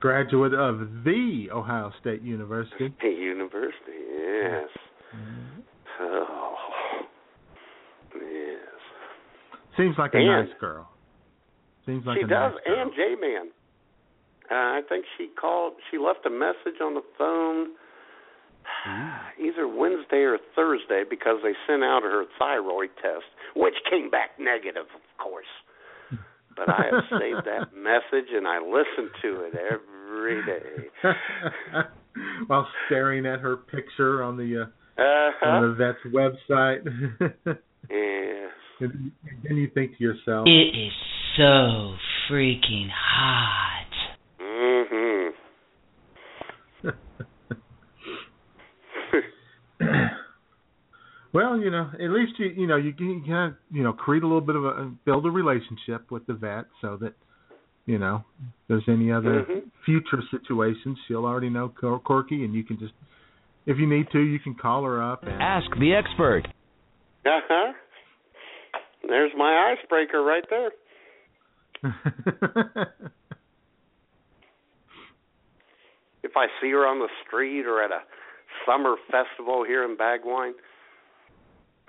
Graduate 0.00 0.54
of 0.54 0.78
the 1.04 1.48
Ohio 1.52 1.92
State 2.00 2.22
University. 2.22 2.92
University, 3.02 3.98
yes. 4.18 4.68
Mm-hmm. 5.14 5.60
Oh, 6.02 6.54
yes. 8.14 8.68
Seems 9.76 9.96
like 9.98 10.14
a 10.14 10.18
And- 10.18 10.26
nice 10.48 10.58
girl. 10.60 10.89
Seems 11.86 12.04
like 12.06 12.18
she 12.18 12.24
a 12.24 12.28
does, 12.28 12.52
nice 12.54 12.76
and 12.78 12.90
J 12.92 13.14
Man. 13.20 13.50
Uh, 14.50 14.54
I 14.54 14.80
think 14.88 15.04
she 15.16 15.28
called. 15.40 15.74
She 15.90 15.98
left 15.98 16.26
a 16.26 16.30
message 16.30 16.80
on 16.82 16.94
the 16.94 17.02
phone 17.16 17.68
either 19.38 19.66
Wednesday 19.66 20.22
or 20.22 20.38
Thursday 20.54 21.02
because 21.08 21.38
they 21.42 21.52
sent 21.66 21.82
out 21.82 22.02
her 22.02 22.24
thyroid 22.38 22.90
test, 23.02 23.24
which 23.56 23.74
came 23.90 24.10
back 24.10 24.30
negative, 24.38 24.86
of 24.94 25.24
course. 25.24 25.46
But 26.56 26.68
I 26.68 26.82
have 26.92 27.04
saved 27.20 27.46
that 27.46 27.72
message 27.74 28.28
and 28.34 28.46
I 28.46 28.58
listen 28.58 29.08
to 29.22 29.44
it 29.44 29.54
every 29.54 30.44
day. 30.44 30.88
While 32.48 32.68
staring 32.86 33.24
at 33.24 33.40
her 33.40 33.56
picture 33.56 34.22
on 34.22 34.36
the 34.36 34.66
uh, 34.98 35.00
Uh 35.00 35.48
on 35.48 35.70
the 35.70 35.74
vet's 35.74 36.14
website. 36.14 36.84
Yes. 37.88 38.50
and 38.80 39.10
then 39.42 39.56
you 39.56 39.68
think 39.74 39.96
to 39.98 40.04
yourself, 40.04 40.46
It 40.46 40.76
is 40.76 40.92
so 41.36 41.94
freaking 42.30 42.88
hot. 42.90 43.86
Mhm. 44.40 45.32
well, 51.32 51.56
you 51.58 51.70
know, 51.70 51.90
at 51.94 52.10
least 52.10 52.32
you 52.38 52.46
you 52.56 52.66
know 52.66 52.76
you 52.76 52.92
can 52.92 53.08
you 53.10 53.22
kind 53.26 53.52
of 53.52 53.58
you 53.70 53.82
know 53.82 53.92
create 53.92 54.22
a 54.22 54.26
little 54.26 54.40
bit 54.40 54.56
of 54.56 54.64
a 54.64 54.90
build 55.04 55.26
a 55.26 55.30
relationship 55.30 56.10
with 56.10 56.26
the 56.26 56.34
vet 56.34 56.66
so 56.80 56.96
that 57.00 57.14
you 57.86 57.98
know 57.98 58.24
if 58.38 58.52
there's 58.68 58.88
any 58.88 59.10
other 59.12 59.44
Mhm. 59.44 59.62
future 59.84 60.22
situations 60.30 60.98
she'll 61.06 61.24
already 61.26 61.48
know 61.50 61.68
Cor- 61.68 62.00
Corky 62.00 62.44
and 62.44 62.54
you 62.54 62.64
can 62.64 62.78
just 62.78 62.92
if 63.66 63.78
you 63.78 63.86
need 63.86 64.10
to 64.10 64.18
you 64.20 64.38
can 64.38 64.54
call 64.54 64.84
her 64.84 65.02
up 65.02 65.22
and 65.22 65.40
Ask 65.40 65.70
the 65.78 65.94
expert. 65.94 66.42
Uh 67.24 67.40
huh. 67.48 67.72
There's 69.06 69.32
my 69.36 69.72
icebreaker 69.74 70.22
right 70.22 70.44
there. 70.50 70.70
if 76.22 76.36
I 76.36 76.46
see 76.60 76.70
her 76.70 76.86
on 76.86 76.98
the 76.98 77.08
street 77.26 77.66
or 77.66 77.82
at 77.82 77.90
a 77.90 78.00
summer 78.66 78.96
festival 79.10 79.64
here 79.66 79.84
in 79.84 79.96
Bagwine, 79.96 80.52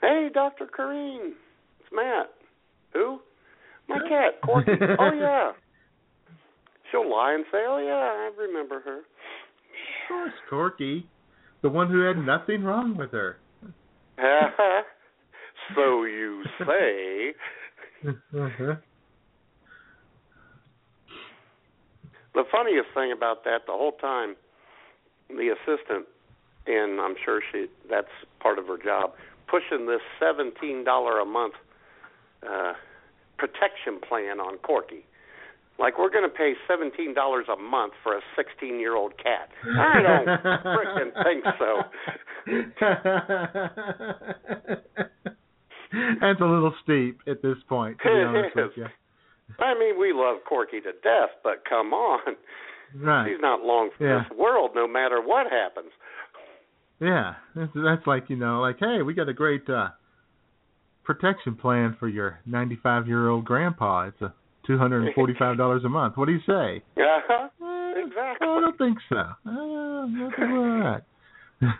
hey, 0.02 0.30
Dr. 0.34 0.68
Kareen, 0.68 1.34
it's 1.80 1.90
Matt. 1.92 2.32
Who? 2.94 3.20
My 3.90 4.00
cat, 4.10 4.42
Corky. 4.44 4.72
oh, 5.00 5.12
yeah. 5.14 5.52
She'll 6.90 7.10
lie 7.10 7.34
and 7.34 7.46
say, 7.52 7.60
oh, 7.68 7.78
yeah, 7.78 7.94
I 7.94 8.32
remember 8.42 8.80
her. 8.82 8.98
Of 9.00 10.08
course, 10.08 10.34
Corky, 10.50 11.08
the 11.62 11.70
one 11.70 11.90
who 11.90 12.02
had 12.02 12.18
nothing 12.18 12.64
wrong 12.64 12.96
with 12.98 13.12
her. 13.12 13.38
so 15.76 16.04
you 16.04 16.44
say. 16.60 17.34
uh-huh. 18.08 18.76
The 22.34 22.44
funniest 22.52 22.90
thing 22.94 23.12
about 23.12 23.44
that, 23.44 23.66
the 23.68 23.74
whole 23.74 23.92
time, 23.94 24.36
the 25.30 25.50
assistant, 25.54 26.06
and 26.68 27.00
I'm 27.00 27.16
sure 27.24 27.42
she 27.52 27.68
that's 27.90 28.12
part 28.40 28.60
of 28.60 28.68
her 28.68 28.78
job, 28.78 29.14
pushing 29.48 29.86
this 29.88 30.02
seventeen 30.20 30.84
dollar 30.84 31.20
a 31.20 31.26
month 31.26 31.56
uh, 32.48 32.74
protection 33.38 34.00
plan 34.08 34.40
on 34.40 34.58
Corky. 34.60 35.06
Like 35.80 35.98
we're 35.98 36.12
going 36.12 36.30
to 36.30 36.36
pay 36.36 36.54
seventeen 36.68 37.14
dollars 37.14 37.48
a 37.52 37.56
month 37.60 37.94
for 38.04 38.16
a 38.16 38.22
sixteen 38.36 38.80
year 38.80 38.96
old 38.96 39.14
cat. 39.18 39.50
I 39.66 40.02
don't 40.02 40.28
frickin' 40.64 41.12
think 41.24 41.44
so. 41.60 41.82
That's 46.22 46.40
a 46.40 46.46
little 46.46 46.74
steep 46.84 47.20
at 47.28 47.42
this 47.42 47.58
point, 47.68 47.98
to 48.04 48.10
be 48.10 48.22
honest 48.22 48.56
with 48.56 48.72
you. 48.78 48.86
I 49.60 49.74
mean, 49.78 50.00
we 50.00 50.14
love 50.14 50.38
Corky 50.48 50.80
to 50.82 50.92
death, 51.04 51.30
but 51.44 51.64
come 51.68 51.94
on, 51.94 52.36
Right. 52.96 53.30
she's 53.30 53.42
not 53.42 53.62
long 53.64 53.90
for 53.98 54.06
Yeah. 54.08 54.24
this 54.30 54.38
world, 54.38 54.72
no 54.76 54.88
matter 54.88 55.22
what 55.22 55.48
happens. 55.52 55.92
Yeah, 57.00 57.36
that's, 57.56 57.72
that's 57.74 58.06
like 58.06 58.30
you 58.30 58.36
know, 58.36 58.62
like 58.62 58.78
hey, 58.80 59.02
we 59.02 59.14
got 59.14 59.28
a 59.30 59.34
great 59.34 59.68
uh 59.70 59.90
protection 61.04 61.56
plan 61.56 61.96
for 62.00 62.08
your 62.08 62.40
95 62.46 63.08
year 63.08 63.28
old 63.30 63.44
grandpa. 63.46 64.08
It's 64.08 64.22
a 64.22 64.34
two 64.68 64.78
hundred 64.78 65.06
and 65.06 65.16
forty 65.16 65.34
five 65.38 65.58
dollars 65.58 65.84
a 65.84 65.90
month. 65.90 66.16
What 66.18 66.26
do 66.28 66.34
you 66.34 66.42
say? 66.46 66.84
Uh-huh. 66.98 67.48
Eh, 67.62 68.04
Exactly. 68.06 68.48
I 68.48 68.60
don't 68.62 68.78
think 68.78 68.98
so. 69.10 69.16
Uh, 69.18 70.06
nothing 70.06 70.80
like. 70.80 71.04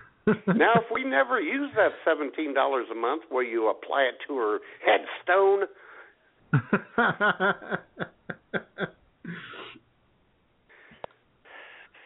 Now, 0.56 0.74
if 0.76 0.86
we 0.94 1.04
never 1.04 1.40
use 1.42 1.72
that 1.76 1.92
seventeen 2.06 2.54
dollars 2.54 2.86
a 2.92 2.96
month, 2.96 3.24
will 3.32 3.44
you 3.44 3.70
apply 3.70 4.04
it 4.04 4.16
to 4.28 4.38
her 4.38 4.60
headstone? 4.86 5.68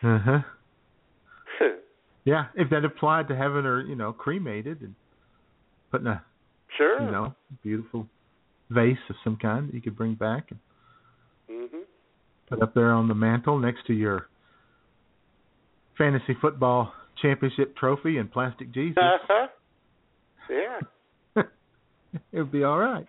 uh 0.04 0.20
huh. 0.20 0.40
Yeah, 2.26 2.46
if 2.56 2.72
that 2.72 2.84
applied 2.84 3.28
to 3.28 3.36
having 3.36 3.66
her, 3.66 3.82
you 3.82 3.96
know, 3.96 4.12
cremated 4.12 4.82
and 4.82 4.96
putting 5.92 6.08
a, 6.08 6.24
sure. 6.76 7.00
you 7.02 7.12
know, 7.12 7.36
beautiful 7.62 8.08
vase 8.72 8.98
of 9.12 9.16
some 9.24 9.38
kind 9.40 9.68
that 9.68 9.76
you 9.76 9.82
could 9.82 9.96
bring 9.96 10.16
back 10.16 10.48
and 10.50 10.60
hmm 11.48 11.78
put 12.50 12.62
up 12.62 12.74
there 12.74 12.92
on 12.92 13.08
the 13.08 13.14
mantle 13.14 13.60
next 13.60 13.86
to 13.88 13.94
your 13.94 14.28
fantasy 15.98 16.36
football 16.42 16.94
championship 17.22 17.76
trophy 17.78 18.18
and 18.18 18.32
plastic 18.32 18.72
Jesus. 18.74 18.98
Uh-huh. 18.98 19.48
Yeah. 20.50 20.80
it 22.32 22.38
would 22.38 22.52
be 22.52 22.64
all 22.64 22.78
right. 22.78 23.08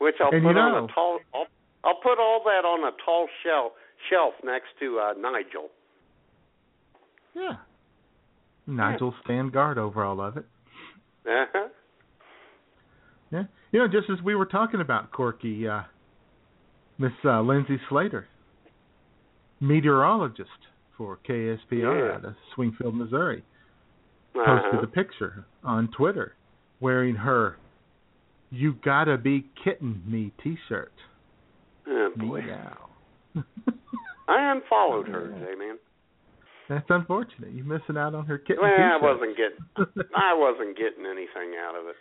Which 0.00 0.16
I'll 0.20 0.30
And 0.32 0.42
put 0.42 0.54
you 0.56 0.60
on 0.60 0.84
a 0.84 0.92
tall. 0.92 1.18
I'll, 1.34 1.46
I'll 1.84 2.00
put 2.02 2.18
all 2.18 2.42
that 2.44 2.64
on 2.64 2.84
a 2.86 2.92
tall 3.04 3.28
shelf 3.44 3.72
shelf 4.10 4.34
next 4.44 4.68
to 4.80 4.98
uh, 4.98 5.12
Nigel. 5.18 5.68
Yeah. 7.34 7.56
Nigel 8.66 9.14
stand 9.24 9.52
guard 9.52 9.78
over 9.78 10.04
all 10.04 10.20
of 10.20 10.36
it. 10.36 10.44
Uh-huh. 11.26 11.68
Yeah. 13.30 13.42
You 13.72 13.80
know, 13.80 13.88
just 13.88 14.10
as 14.10 14.22
we 14.24 14.34
were 14.34 14.46
talking 14.46 14.80
about 14.80 15.12
Corky, 15.12 15.68
uh, 15.68 15.82
Miss 16.98 17.12
uh, 17.24 17.40
Lindsay 17.42 17.78
Slater, 17.88 18.26
meteorologist 19.60 20.48
for 20.96 21.18
KSPR 21.28 22.08
Yeah. 22.08 22.14
out 22.16 22.24
of 22.24 22.34
Swingfield, 22.56 22.94
Missouri, 22.94 23.42
Uh-huh. 24.34 24.60
posted 24.62 24.84
a 24.84 24.86
picture 24.86 25.44
on 25.64 25.88
Twitter 25.88 26.34
wearing 26.80 27.14
her 27.16 27.56
"You 28.50 28.74
Gotta 28.84 29.16
Be 29.18 29.46
Kitten 29.64 30.02
Me" 30.06 30.32
T-shirt. 30.42 30.92
Oh, 31.88 32.10
boy. 32.16 32.42
Meow. 32.42 32.88
I 34.28 34.52
unfollowed 34.52 35.08
her, 35.08 35.28
J-Man. 35.28 35.78
That's 36.68 36.86
unfortunate. 36.88 37.52
You're 37.52 37.64
missing 37.64 37.96
out 37.96 38.14
on 38.14 38.26
her 38.26 38.38
kitten 38.38 38.62
Well, 38.62 38.70
I 38.72 38.76
T-shirt. 38.76 39.02
wasn't 39.02 39.36
getting. 39.36 39.58
I 40.16 40.34
wasn't 40.34 40.76
getting 40.76 41.04
anything 41.06 41.54
out 41.60 41.74
of 41.74 41.86
it. 41.88 41.96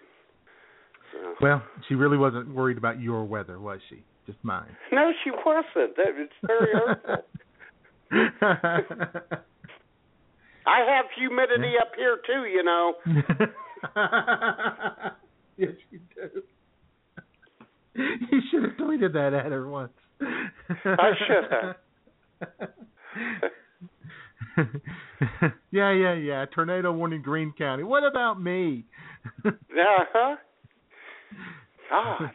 So. 1.12 1.34
Well, 1.42 1.64
she 1.88 1.96
really 1.96 2.18
wasn't 2.18 2.54
worried 2.54 2.78
about 2.78 3.00
your 3.02 3.24
weather, 3.24 3.60
was 3.60 3.80
she? 3.90 4.04
Just 4.28 4.38
mine. 4.44 4.76
No, 4.92 5.12
she 5.24 5.32
wasn't. 5.32 5.96
That 5.96 6.14
it's 6.18 6.34
very 6.46 6.72
hurtful. 6.72 7.26
I 10.68 10.80
have 10.88 11.06
humidity 11.18 11.74
up 11.82 11.94
here 11.98 12.18
too, 12.28 12.46
you 12.46 12.64
know. 12.64 12.94
Yes, 15.60 15.72
you 15.92 16.00
do. 16.16 16.42
You 17.96 18.42
should 18.50 18.64
have 18.64 18.78
tweeted 18.78 19.14
that 19.14 19.34
at 19.34 19.52
her 19.52 19.68
once. 19.68 19.92
I 20.22 21.12
should 21.28 21.52
have. 21.52 21.76
yeah, 25.72 25.92
yeah, 25.92 26.14
yeah. 26.14 26.46
Tornado 26.54 26.92
warning, 26.94 27.22
Greene 27.22 27.54
County. 27.58 27.84
What 27.84 28.04
about 28.04 28.42
me? 28.42 28.86
Uh 29.46 29.52
huh. 29.70 30.36
God. 31.90 32.32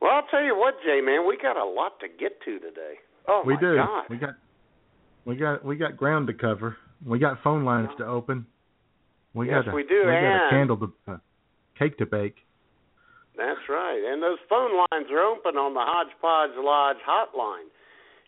Well, 0.00 0.10
I'll 0.12 0.26
tell 0.30 0.42
you 0.42 0.56
what, 0.56 0.74
Jay, 0.84 1.00
man, 1.00 1.26
we 1.26 1.36
got 1.40 1.56
a 1.56 1.64
lot 1.64 1.98
to 2.00 2.08
get 2.08 2.40
to 2.44 2.58
today. 2.58 2.94
Oh 3.26 3.42
we 3.44 3.56
do. 3.56 3.76
God. 3.76 4.04
We 4.08 4.16
got, 4.16 4.34
we 5.24 5.36
got, 5.36 5.64
we 5.64 5.76
got 5.76 5.96
ground 5.96 6.28
to 6.28 6.34
cover. 6.34 6.76
We 7.04 7.18
got 7.18 7.42
phone 7.42 7.64
lines 7.64 7.90
to 7.98 8.06
open. 8.06 8.46
We 9.38 9.46
Yes, 9.48 9.64
got 9.64 9.72
a, 9.72 9.76
we 9.76 9.84
do, 9.84 10.00
We 10.00 10.10
got 10.12 10.46
a 10.48 10.50
candle 10.50 10.76
to, 10.78 10.92
uh, 11.06 11.16
cake 11.78 11.96
to 11.98 12.06
bake. 12.06 12.36
That's 13.36 13.62
right. 13.68 14.02
And 14.04 14.20
those 14.20 14.38
phone 14.50 14.74
lines 14.74 15.06
are 15.12 15.22
open 15.22 15.54
on 15.56 15.74
the 15.74 15.80
Hodgepodge 15.80 16.58
Lodge 16.58 16.96
hotline 17.06 17.70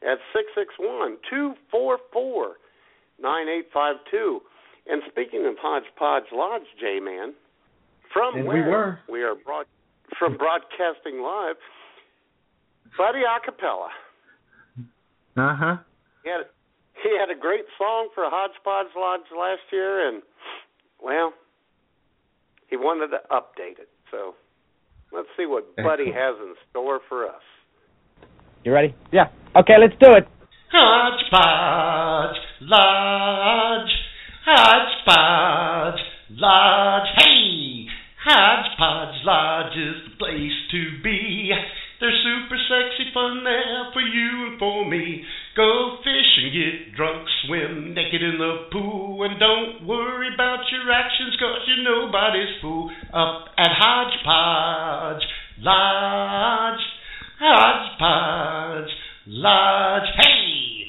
at 0.07 0.18
six 0.33 0.46
six 0.55 0.73
one 0.79 1.16
two 1.29 1.55
four 1.68 1.99
four 2.12 2.55
nine 3.20 3.49
eight 3.49 3.66
five 3.75 3.96
two. 4.09 4.40
And 4.87 5.03
speaking 5.11 5.46
of 5.46 5.57
Hodgepodge 5.61 6.31
Lodge, 6.33 6.62
J 6.81 7.01
Man, 7.01 7.35
from 8.12 8.37
And 8.37 8.46
we 8.46 8.55
where 8.61 8.70
were. 8.70 8.99
we 9.09 9.23
are 9.25 9.35
broad, 9.35 9.66
from 10.16 10.37
broadcasting 10.37 11.20
live, 11.23 11.57
Buddy 12.96 13.23
Acapella. 13.27 13.88
Uh 15.37 15.57
huh. 15.57 15.77
He 16.23 16.31
had 16.31 16.46
he 17.03 17.18
had 17.18 17.31
a 17.37 17.38
great 17.38 17.64
song 17.79 18.11
for 18.14 18.25
Hodgepodge 18.31 18.94
Lodge 18.96 19.27
last 19.37 19.62
year, 19.73 20.07
and 20.09 20.23
well, 21.02 21.32
he 22.68 22.76
wanted 22.76 23.08
to 23.08 23.18
update 23.30 23.78
it. 23.78 23.88
So 24.10 24.34
let's 25.12 25.28
see 25.36 25.46
what 25.46 25.76
Buddy 25.76 26.12
has 26.12 26.36
in 26.40 26.54
store 26.70 27.00
for 27.08 27.26
us. 27.26 27.42
You 28.64 28.72
ready? 28.72 28.94
Yeah. 29.12 29.28
Okay, 29.56 29.74
let's 29.80 29.94
do 30.00 30.12
it. 30.12 30.26
Hodgepodge 30.72 32.36
Lodge, 32.60 33.90
Hodgepodge 34.44 36.00
Lodge. 36.30 37.08
Hey, 37.18 37.86
Hodgepodge 38.24 39.24
Lodge 39.24 39.76
is 39.76 40.10
the 40.10 40.16
place 40.18 40.52
to 40.70 41.02
be. 41.02 41.52
There's 42.00 42.16
super 42.24 42.56
sexy 42.56 43.12
fun 43.12 43.44
there 43.44 43.92
for 43.92 44.00
you 44.00 44.46
and 44.48 44.58
for 44.58 44.88
me. 44.88 45.22
Go 45.54 45.98
fish 46.02 46.38
and 46.38 46.52
get 46.52 46.94
drunk, 46.96 47.28
swim 47.44 47.92
naked 47.92 48.22
in 48.22 48.38
the 48.38 48.68
pool, 48.72 49.22
and 49.22 49.38
don't 49.38 49.82
worry 49.82 50.32
about 50.32 50.64
your 50.72 50.90
actions 50.90 51.36
'cause 51.36 51.68
you're 51.68 51.84
nobody's 51.84 52.56
fool. 52.62 52.90
Up 53.12 53.52
at 53.58 53.70
Hodgepodge 53.70 55.28
Lodge, 55.58 56.86
Hodgepodge 57.38 58.96
Lodge. 59.26 60.08
Hey, 60.16 60.86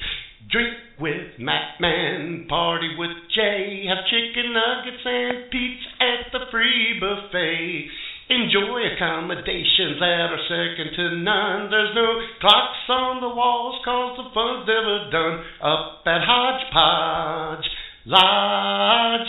drink 0.48 0.78
with 0.98 1.38
Matt 1.38 1.78
Man, 1.78 2.46
party 2.48 2.94
with 2.96 3.28
Jay, 3.28 3.84
have 3.84 4.06
chicken 4.06 4.54
nuggets 4.54 5.04
and 5.04 5.50
pizza 5.50 5.88
at 6.00 6.32
the 6.32 6.46
free 6.46 6.94
buffet. 6.98 7.90
Enjoy 8.32 8.80
accommodations 8.96 10.00
that 10.00 10.32
are 10.32 10.40
second 10.48 10.96
to 10.96 11.16
none. 11.20 11.68
There's 11.68 11.92
no 11.94 12.08
clocks 12.40 12.88
on 12.88 13.20
the 13.20 13.28
walls, 13.28 13.76
cause 13.84 14.16
the 14.16 14.24
fun's 14.32 14.64
never 14.64 15.10
done. 15.12 15.44
Up 15.60 16.00
at 16.08 16.24
Hodgepodge 16.24 17.68
Lodge, 18.06 19.28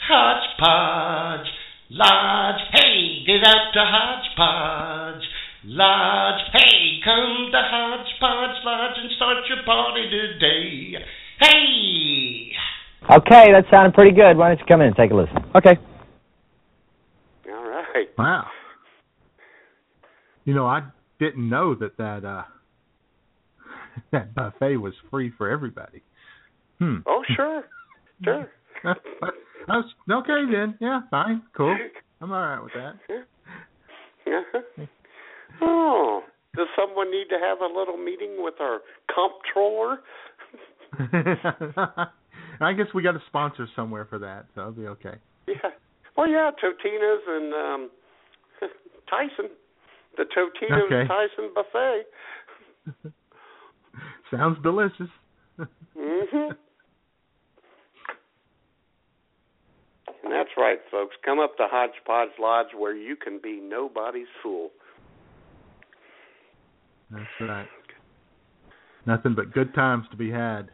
Hodgepodge 0.00 1.48
Lodge. 1.90 2.60
Hey, 2.72 3.20
get 3.26 3.44
out 3.44 3.68
to 3.74 3.84
Hodgepodge 3.84 5.24
Lodge. 5.64 6.40
Hey, 6.52 7.04
come 7.04 7.52
to 7.52 7.60
Hodgepodge 7.60 8.64
Lodge 8.64 8.96
and 8.96 9.10
start 9.16 9.44
your 9.48 9.62
party 9.66 10.08
today. 10.08 11.04
Hey! 11.38 12.52
Okay, 13.14 13.52
that 13.52 13.64
sounded 13.70 13.92
pretty 13.92 14.16
good. 14.16 14.38
Why 14.38 14.48
don't 14.48 14.58
you 14.58 14.64
come 14.66 14.80
in 14.80 14.88
and 14.88 14.96
take 14.96 15.10
a 15.10 15.14
listen? 15.14 15.36
Okay. 15.54 15.76
Right. 17.94 18.08
Wow. 18.16 18.46
You 20.44 20.54
know, 20.54 20.66
I 20.66 20.82
didn't 21.18 21.48
know 21.48 21.74
that 21.74 21.96
that 21.98 22.24
uh 22.24 22.44
that 24.12 24.34
buffet 24.34 24.76
was 24.76 24.94
free 25.10 25.32
for 25.36 25.50
everybody. 25.50 26.02
Hmm. 26.78 26.96
Oh, 27.06 27.22
sure, 27.36 27.64
sure. 28.24 28.48
Okay 30.10 30.44
then. 30.50 30.78
Yeah, 30.80 31.00
fine, 31.10 31.42
cool. 31.54 31.76
I'm 32.22 32.32
all 32.32 32.40
right 32.40 32.62
with 32.62 32.72
that. 32.72 32.94
Uh-huh. 34.26 34.86
Oh, 35.60 36.22
does 36.56 36.66
someone 36.74 37.10
need 37.10 37.26
to 37.28 37.38
have 37.38 37.58
a 37.60 37.66
little 37.78 37.98
meeting 37.98 38.36
with 38.38 38.54
our 38.60 38.80
comptroller? 39.14 39.98
I 42.60 42.72
guess 42.72 42.86
we 42.94 43.02
got 43.02 43.14
a 43.14 43.22
sponsor 43.26 43.68
somewhere 43.76 44.06
for 44.08 44.18
that, 44.20 44.46
so 44.54 44.62
it'll 44.62 44.72
be 44.72 44.86
okay. 44.86 45.16
Yeah. 45.46 45.70
Well, 46.18 46.28
yeah, 46.28 46.50
Totino's 46.60 47.22
and 47.28 47.54
um 47.54 47.90
Tyson, 49.08 49.50
the 50.16 50.24
Totino's 50.24 50.92
Okay. 50.92 51.06
Tyson 51.06 51.52
buffet. 51.54 52.02
Sounds 54.30 54.58
delicious. 54.62 55.08
Mhm. 55.96 56.56
And 60.24 60.32
that's 60.32 60.50
right, 60.56 60.78
folks. 60.90 61.16
Come 61.24 61.38
up 61.40 61.56
to 61.56 61.66
Hodgepodge 61.70 62.30
Lodge 62.40 62.68
where 62.76 62.94
you 62.94 63.16
can 63.16 63.40
be 63.42 63.60
nobody's 63.60 64.26
fool. 64.42 64.70
That's 67.10 67.24
right. 67.40 67.66
Nothing 69.06 69.34
but 69.34 69.52
good 69.52 69.74
times 69.74 70.06
to 70.10 70.16
be 70.16 70.30
had. 70.30 70.70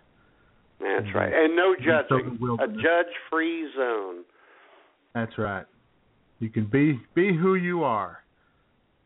That's 0.80 1.06
Mhm. 1.06 1.14
right. 1.14 1.32
And 1.32 1.56
no. 1.56 1.74
So 1.76 1.80
judging—a 1.82 2.68
judge-free 2.82 3.72
zone. 3.74 4.24
That's 5.14 5.38
right. 5.38 5.66
You 6.40 6.50
can 6.50 6.66
be 6.66 6.98
be 7.14 7.36
who 7.36 7.54
you 7.54 7.84
are, 7.84 8.18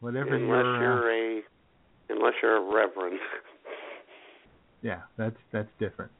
whatever 0.01 0.35
unless 0.35 0.49
your 0.49 0.77
uh, 0.77 0.81
you're 0.81 1.39
a 1.39 1.43
unless 2.09 2.33
you're 2.43 2.57
a 2.57 2.75
reverend. 2.75 3.19
yeah, 4.83 5.01
that's 5.17 5.37
that's 5.53 5.69
different. 5.79 6.11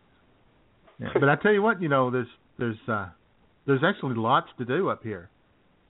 Yeah, 1.01 1.09
but 1.19 1.29
I 1.29 1.37
tell 1.37 1.53
you 1.53 1.63
what, 1.63 1.81
you 1.81 1.89
know, 1.89 2.11
there's 2.11 2.29
there's 2.59 2.77
uh 2.89 3.09
there's 3.67 3.83
actually 3.85 4.17
lots 4.17 4.49
to 4.59 4.65
do 4.65 4.89
up 4.89 5.03
here 5.03 5.31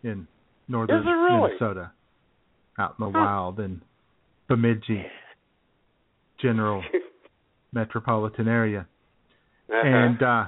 in 0.02 0.28
northern 0.68 1.04
really? 1.04 1.50
Minnesota, 1.50 1.90
out 2.78 2.94
in 2.98 3.06
the 3.06 3.10
Huh. 3.12 3.18
wild 3.18 3.60
in 3.60 3.82
Bemidji, 4.48 5.04
general 6.40 6.82
metropolitan 7.72 8.48
area. 8.48 8.86
Uh-huh. 9.70 9.86
And 9.86 10.22
uh 10.22 10.44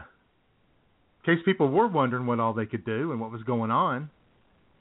in 1.24 1.36
case 1.36 1.42
people 1.44 1.68
were 1.68 1.88
wondering 1.88 2.26
what 2.26 2.40
all 2.40 2.52
they 2.52 2.66
could 2.66 2.84
do 2.84 3.12
and 3.12 3.20
what 3.20 3.30
was 3.30 3.42
going 3.42 3.70
on, 3.70 4.10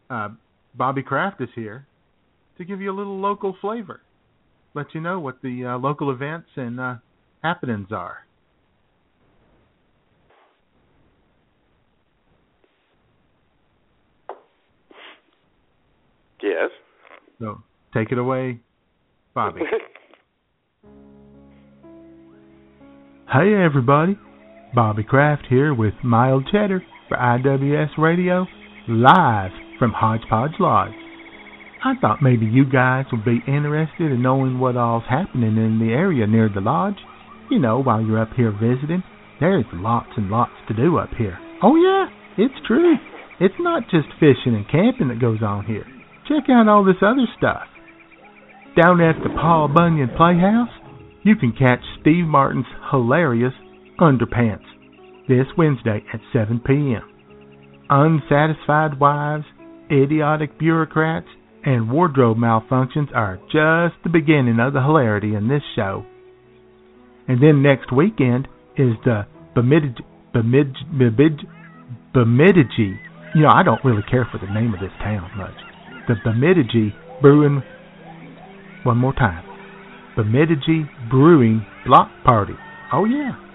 uh 0.10 0.30
Bobby 0.76 1.04
Kraft 1.04 1.42
is 1.42 1.50
here 1.56 1.88
to 2.58 2.66
give 2.66 2.80
you 2.82 2.92
a 2.92 2.96
little 2.96 3.20
local 3.20 3.56
flavor. 3.60 4.02
Let 4.76 4.94
you 4.94 5.02
know 5.02 5.20
what 5.20 5.42
the 5.42 5.66
uh, 5.66 5.78
local 5.78 6.12
events 6.12 6.50
and 6.56 6.80
uh 6.80 6.96
happenings 7.42 7.88
are. 7.92 8.26
Yes. 16.42 16.70
So 17.40 17.62
take 17.94 18.12
it 18.12 18.18
away, 18.18 18.60
Bobby. 19.34 19.62
hey 23.32 23.54
everybody, 23.54 24.18
Bobby 24.74 25.04
Kraft 25.04 25.48
here 25.50 25.74
with 25.74 25.96
Mild 26.04 26.48
Cheddar 26.52 26.84
for 27.08 27.18
IWS 27.18 27.98
Radio, 27.98 28.46
live 28.88 29.50
from 29.80 29.92
Hodgepodge 29.92 30.60
Lodge. 30.60 30.94
I 31.84 31.94
thought 32.00 32.22
maybe 32.22 32.46
you 32.46 32.70
guys 32.70 33.06
would 33.12 33.26
be 33.26 33.42
interested 33.48 34.12
in 34.12 34.22
knowing 34.22 34.60
what 34.60 34.78
all's 34.78 35.06
happening 35.10 35.58
in 35.58 35.80
the 35.80 35.92
area 35.92 36.28
near 36.28 36.50
the 36.54 36.62
lodge. 36.62 36.98
You 37.50 37.58
know, 37.58 37.82
while 37.82 38.00
you're 38.00 38.22
up 38.22 38.34
here 38.38 38.52
visiting, 38.52 39.02
there's 39.40 39.66
lots 39.74 40.10
and 40.18 40.30
lots 40.30 40.54
to 40.68 40.76
do 40.76 41.00
up 41.00 41.10
here. 41.18 41.40
Oh 41.64 41.76
yeah, 41.76 42.06
it's 42.38 42.68
true. 42.68 42.94
It's 43.40 43.56
not 43.60 43.90
just 43.90 44.08
fishing 44.20 44.54
and 44.54 44.70
camping 44.70 45.08
that 45.08 45.20
goes 45.20 45.42
on 45.42 45.66
here. 45.66 45.86
Check 46.28 46.44
out 46.48 46.68
all 46.68 46.86
this 46.86 47.02
other 47.02 47.26
stuff. 47.38 47.66
Down 48.80 49.02
at 49.02 49.16
the 49.24 49.30
Paul 49.30 49.68
Bunyan 49.68 50.12
Playhouse, 50.16 50.70
you 51.24 51.36
can 51.36 51.54
catch 51.54 51.80
Steve 52.02 52.26
Martin's 52.26 52.68
hilarious 52.92 53.54
Underpants 54.00 54.66
this 55.28 55.46
Wednesday 55.58 56.04
at 56.14 56.22
7 56.34 56.62
p.m. 56.66 57.04
Unsatisfied 57.90 59.00
wives, 59.00 59.46
idiotic 59.92 60.58
bureaucrats, 60.58 61.28
and 61.66 61.92
wardrobe 61.92 62.38
malfunctions 62.38 63.14
are 63.14 63.38
just 63.52 64.02
the 64.04 64.10
beginning 64.12 64.60
of 64.60 64.74
the 64.74 64.82
hilarity 64.82 65.36
in 65.36 65.48
this 65.50 65.64
show. 65.76 66.06
And 67.28 67.44
then 67.44 67.62
next 67.62 67.92
weekend 67.92 68.48
is 68.78 68.94
the 69.04 69.28
Bemidji, 69.54 70.04
Bemidji, 70.34 70.74
Bemidji, 70.98 71.48
Bemidji. 72.14 73.00
You 73.36 73.42
know, 73.42 73.52
I 73.54 73.64
don't 73.64 73.84
really 73.84 74.04
care 74.10 74.28
for 74.32 74.40
the 74.40 74.52
name 74.52 74.74
of 74.74 74.80
this 74.80 74.96
town 75.00 75.30
much. 75.38 75.54
The 76.08 76.16
Bemidji 76.24 76.96
Brewing. 77.22 77.62
One 78.84 78.98
more 78.98 79.14
time. 79.14 79.44
Bemidji 80.16 80.90
Brewing 81.10 81.66
Block 81.86 82.10
Party. 82.24 82.54
Oh 82.94 83.06
yeah. 83.06 83.49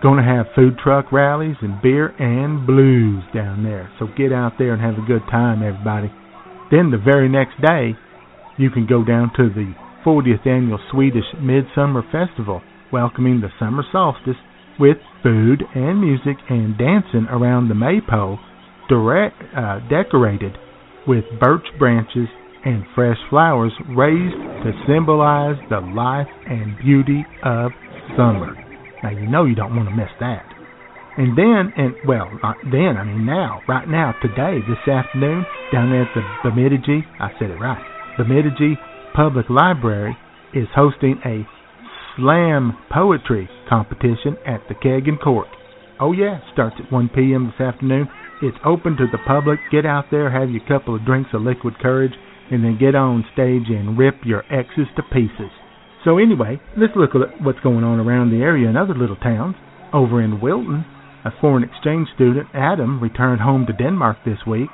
Going 0.00 0.18
to 0.18 0.22
have 0.22 0.46
food 0.54 0.78
truck 0.78 1.10
rallies 1.10 1.56
and 1.60 1.82
beer 1.82 2.14
and 2.20 2.64
blues 2.64 3.24
down 3.34 3.64
there. 3.64 3.90
So 3.98 4.06
get 4.16 4.32
out 4.32 4.52
there 4.56 4.72
and 4.72 4.80
have 4.80 4.94
a 4.94 5.06
good 5.06 5.26
time, 5.28 5.62
everybody. 5.62 6.06
Then 6.70 6.92
the 6.92 7.02
very 7.02 7.28
next 7.28 7.60
day, 7.60 7.98
you 8.58 8.70
can 8.70 8.86
go 8.86 9.04
down 9.04 9.32
to 9.36 9.48
the 9.50 9.74
40th 10.06 10.46
annual 10.46 10.78
Swedish 10.92 11.24
Midsummer 11.40 12.02
Festival, 12.12 12.62
welcoming 12.92 13.40
the 13.40 13.50
summer 13.58 13.82
solstice 13.90 14.38
with 14.78 14.98
food 15.24 15.64
and 15.74 16.00
music 16.00 16.36
and 16.48 16.78
dancing 16.78 17.26
around 17.28 17.68
the 17.68 17.74
maypole, 17.74 18.38
direct, 18.88 19.34
uh, 19.56 19.80
decorated 19.90 20.56
with 21.08 21.24
birch 21.40 21.66
branches 21.76 22.28
and 22.64 22.84
fresh 22.94 23.18
flowers 23.30 23.72
raised 23.96 24.36
to 24.62 24.70
symbolize 24.86 25.56
the 25.70 25.80
life 25.80 26.28
and 26.46 26.78
beauty 26.78 27.26
of 27.42 27.72
summer. 28.16 28.67
Now 29.02 29.10
you 29.10 29.26
know 29.26 29.44
you 29.44 29.54
don't 29.54 29.76
want 29.76 29.88
to 29.88 29.94
miss 29.94 30.10
that. 30.20 30.44
And 31.18 31.36
then, 31.36 31.72
and 31.76 31.94
well, 32.06 32.30
not 32.42 32.56
then, 32.62 32.94
I 32.96 33.02
mean 33.02 33.26
now, 33.26 33.60
right 33.66 33.88
now, 33.88 34.14
today, 34.22 34.58
this 34.68 34.86
afternoon, 34.86 35.44
down 35.72 35.92
at 35.92 36.06
the 36.14 36.22
Bemidji, 36.44 37.04
I 37.18 37.30
said 37.38 37.50
it 37.50 37.58
right, 37.58 37.82
Bemidji 38.16 38.78
Public 39.14 39.50
Library 39.50 40.16
is 40.54 40.68
hosting 40.74 41.20
a 41.26 41.42
slam 42.16 42.78
poetry 42.92 43.48
competition 43.68 44.36
at 44.46 44.62
the 44.68 44.74
Kegan 44.74 45.18
Cork. 45.22 45.48
Oh 46.00 46.12
yeah, 46.12 46.38
starts 46.52 46.76
at 46.78 46.92
1 46.92 47.10
p.m. 47.14 47.50
this 47.50 47.66
afternoon. 47.66 48.08
It's 48.40 48.56
open 48.64 48.96
to 48.96 49.06
the 49.10 49.18
public. 49.26 49.58
Get 49.72 49.84
out 49.84 50.06
there, 50.12 50.30
have 50.30 50.50
your 50.50 50.62
couple 50.68 50.94
of 50.94 51.04
drinks 51.04 51.30
of 51.32 51.42
liquid 51.42 51.74
courage, 51.80 52.12
and 52.50 52.62
then 52.62 52.78
get 52.78 52.94
on 52.94 53.24
stage 53.32 53.66
and 53.68 53.98
rip 53.98 54.14
your 54.24 54.44
exes 54.52 54.86
to 54.94 55.02
pieces. 55.02 55.50
So 56.04 56.18
anyway, 56.18 56.60
let's 56.76 56.94
look 56.96 57.10
at 57.14 57.42
what's 57.42 57.60
going 57.60 57.84
on 57.84 57.98
around 57.98 58.30
the 58.30 58.42
area 58.42 58.68
in 58.68 58.76
other 58.76 58.94
little 58.94 59.16
towns. 59.16 59.56
Over 59.92 60.22
in 60.22 60.40
Wilton, 60.40 60.84
a 61.24 61.30
foreign 61.40 61.64
exchange 61.64 62.08
student, 62.14 62.48
Adam, 62.54 63.00
returned 63.00 63.40
home 63.40 63.66
to 63.66 63.72
Denmark 63.72 64.18
this 64.24 64.38
week. 64.46 64.68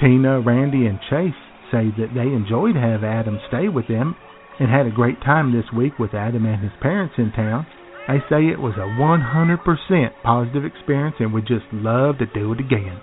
Tina, 0.00 0.40
Randy, 0.40 0.86
and 0.86 0.98
Chase 1.08 1.38
say 1.70 1.88
that 1.96 2.12
they 2.14 2.28
enjoyed 2.28 2.76
having 2.76 3.08
Adam 3.08 3.40
stay 3.48 3.68
with 3.68 3.88
them 3.88 4.14
and 4.60 4.68
had 4.70 4.86
a 4.86 4.90
great 4.90 5.20
time 5.22 5.52
this 5.52 5.72
week 5.74 5.98
with 5.98 6.12
Adam 6.12 6.44
and 6.44 6.62
his 6.62 6.72
parents 6.80 7.14
in 7.18 7.32
town. 7.32 7.66
They 8.08 8.18
say 8.28 8.46
it 8.46 8.60
was 8.60 8.74
a 8.76 8.90
100% 9.00 10.22
positive 10.22 10.64
experience 10.64 11.16
and 11.20 11.32
would 11.32 11.46
just 11.46 11.64
love 11.72 12.18
to 12.18 12.26
do 12.26 12.52
it 12.52 12.60
again. 12.60 13.00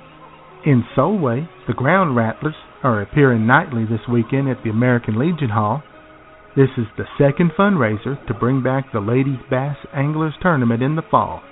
In 0.66 0.84
Solway, 0.94 1.48
the 1.68 1.74
Ground 1.74 2.16
Rattlers 2.16 2.56
are 2.84 3.02
appearing 3.02 3.48
nightly 3.48 3.86
this 3.86 4.08
weekend 4.12 4.50
at 4.50 4.62
the 4.64 4.70
American 4.70 5.18
Legion 5.18 5.50
Hall. 5.50 5.82
This 6.56 6.70
is 6.78 6.88
the 6.98 7.06
second 7.18 7.52
fundraiser 7.58 8.26
to 8.26 8.34
bring 8.34 8.64
back 8.64 8.92
the 8.92 9.00
Ladies 9.00 9.38
Bass 9.52 9.78
Anglers 9.94 10.34
Tournament 10.42 10.82
in 10.82 10.96
the 10.96 11.04
fall. 11.04 11.44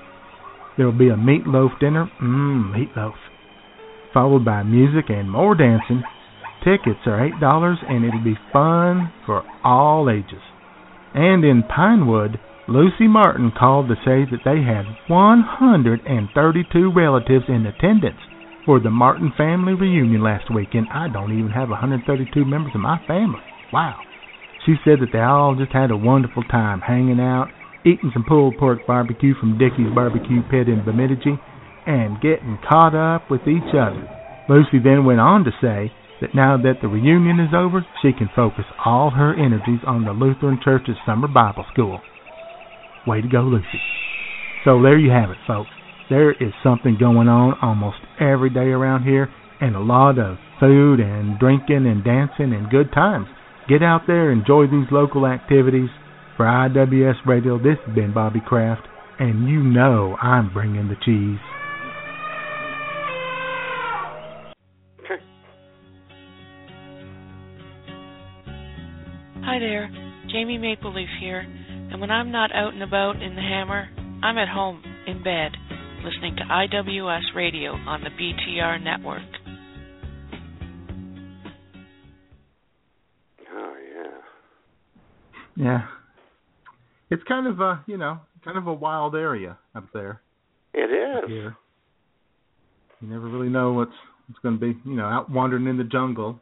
There 0.76 0.88
will 0.88 0.98
be 0.98 1.10
a 1.10 1.16
meatloaf 1.16 1.80
dinner, 1.80 2.10
mmm, 2.22 2.74
meatloaf, 2.74 3.14
followed 4.12 4.44
by 4.44 4.64
music 4.64 5.06
and 5.10 5.30
more 5.30 5.54
dancing. 5.54 6.04
Tickets 6.64 7.06
are 7.06 7.30
$8 7.30 7.78
and 7.88 8.06
it'll 8.06 8.24
be 8.24 8.40
fun 8.52 9.14
for 9.26 9.44
all 9.64 10.10
ages. 10.10 10.42
And 11.14 11.46
in 11.46 11.64
Pinewood, 11.64 12.40
Lucy 12.68 13.08
Martin 13.08 13.52
called 13.58 13.88
to 13.90 13.96
say 13.98 14.26
that 14.30 14.44
they 14.44 14.64
had 14.66 14.86
132 15.08 16.92
relatives 16.92 17.46
in 17.48 17.66
attendance 17.68 18.20
for 18.66 18.80
the 18.80 18.90
Martin 18.90 19.32
family 19.38 19.74
reunion 19.74 20.24
last 20.24 20.54
weekend. 20.54 20.88
I 20.92 21.08
don't 21.08 21.38
even 21.38 21.52
have 21.52 21.70
132 21.70 22.44
members 22.46 22.74
of 22.74 22.82
my 22.82 22.98
family. 23.08 23.42
Wow. 23.72 24.00
She 24.68 24.76
said 24.84 25.00
that 25.00 25.16
they 25.16 25.24
all 25.24 25.56
just 25.56 25.72
had 25.72 25.92
a 25.92 25.98
wonderful 25.98 26.44
time 26.44 26.82
hanging 26.82 27.22
out, 27.22 27.48
eating 27.86 28.12
some 28.12 28.26
pulled 28.28 28.58
pork 28.60 28.86
barbecue 28.86 29.34
from 29.40 29.58
Dickey's 29.58 29.96
Barbecue 29.96 30.44
Pit 30.52 30.68
in 30.68 30.84
Bemidji, 30.84 31.40
and 31.88 32.20
getting 32.20 32.60
caught 32.68 32.92
up 32.92 33.32
with 33.32 33.48
each 33.48 33.72
other. 33.72 34.04
Lucy 34.50 34.84
then 34.84 35.06
went 35.06 35.22
on 35.24 35.46
to 35.46 35.52
say 35.64 35.90
that 36.20 36.36
now 36.36 36.58
that 36.58 36.82
the 36.82 36.90
reunion 36.90 37.40
is 37.40 37.56
over, 37.56 37.86
she 38.02 38.12
can 38.12 38.30
focus 38.36 38.66
all 38.84 39.12
her 39.12 39.32
energies 39.34 39.80
on 39.88 40.04
the 40.04 40.12
Lutheran 40.12 40.60
Church's 40.62 41.00
summer 41.06 41.30
Bible 41.30 41.66
school. 41.72 42.02
Way 43.08 43.22
to 43.22 43.28
go, 43.30 43.44
Lucy. 43.48 43.80
So 44.66 44.82
there 44.82 45.00
you 45.00 45.12
have 45.12 45.32
it, 45.32 45.38
folks. 45.48 45.70
There 46.10 46.32
is 46.32 46.52
something 46.62 46.98
going 47.00 47.30
on 47.30 47.56
almost 47.62 48.04
every 48.20 48.50
day 48.50 48.76
around 48.76 49.04
here, 49.04 49.30
and 49.62 49.78
a 49.78 49.80
lot 49.80 50.20
of 50.20 50.36
food 50.60 51.00
and 51.00 51.40
drinking 51.40 51.88
and 51.88 52.04
dancing 52.04 52.52
and 52.52 52.70
good 52.70 52.92
times. 52.92 53.28
Get 53.68 53.84
out 53.84 54.04
there, 54.08 54.32
enjoy 54.32 54.68
these 54.68 54.88
local 54.92 55.28
activities. 55.28 55.90
For 56.38 56.46
IWS 56.46 57.26
Radio, 57.26 57.58
this 57.58 57.78
has 57.86 57.96
been 57.96 58.14
Bobby 58.14 58.40
Kraft, 58.40 58.88
and 59.20 59.50
you 59.50 59.60
know 59.62 60.16
I'm 60.22 60.54
bringing 60.54 60.88
the 60.88 60.96
cheese. 61.04 61.40
Hi 69.44 69.60
there, 69.60 69.90
Jamie 70.32 70.58
Maple 70.58 70.94
Leaf 70.94 71.10
here, 71.20 71.40
and 71.40 72.00
when 72.00 72.12
I'm 72.12 72.32
not 72.32 72.56
out 72.56 72.74
and 72.74 72.84
about 72.84 73.22
in 73.22 73.36
the 73.36 73.42
hammer, 73.42 73.90
I'm 74.24 74.38
at 74.38 74.48
home 74.48 74.82
in 75.08 75.24
bed 75.24 75.52
listening 76.06 76.38
to 76.38 76.44
IWS 76.44 77.36
Radio 77.36 77.72
on 77.74 78.02
the 78.02 78.12
BTR 78.12 78.82
network. 78.82 79.24
Yeah. 85.58 85.82
It's 87.10 87.24
kind 87.24 87.48
of 87.48 87.60
a, 87.60 87.84
you 87.88 87.98
know, 87.98 88.20
kind 88.46 88.58
of 88.58 88.68
a 88.68 88.74
wild 88.74 89.16
area 89.16 89.58
up 89.76 89.86
there. 89.94 90.22
It 90.74 90.92
is. 90.92 91.30
Yeah. 91.30 91.50
You 93.02 93.08
never 93.10 93.28
really 93.28 93.50
know 93.50 93.74
what's 93.74 93.92
what's 94.28 94.40
going 94.42 94.60
to 94.60 94.62
be, 94.62 94.80
you 94.90 94.96
know, 94.96 95.06
out 95.06 95.30
wandering 95.30 95.68
in 95.68 95.78
the 95.78 95.84
jungle 95.84 96.40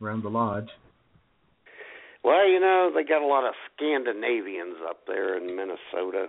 around 0.00 0.22
the 0.22 0.28
lodge. 0.28 0.68
Well, 2.22 2.48
you 2.48 2.60
know, 2.60 2.90
they 2.94 3.04
got 3.04 3.22
a 3.22 3.26
lot 3.26 3.46
of 3.46 3.54
Scandinavians 3.74 4.76
up 4.88 5.00
there 5.06 5.36
in 5.36 5.56
Minnesota. 5.56 6.26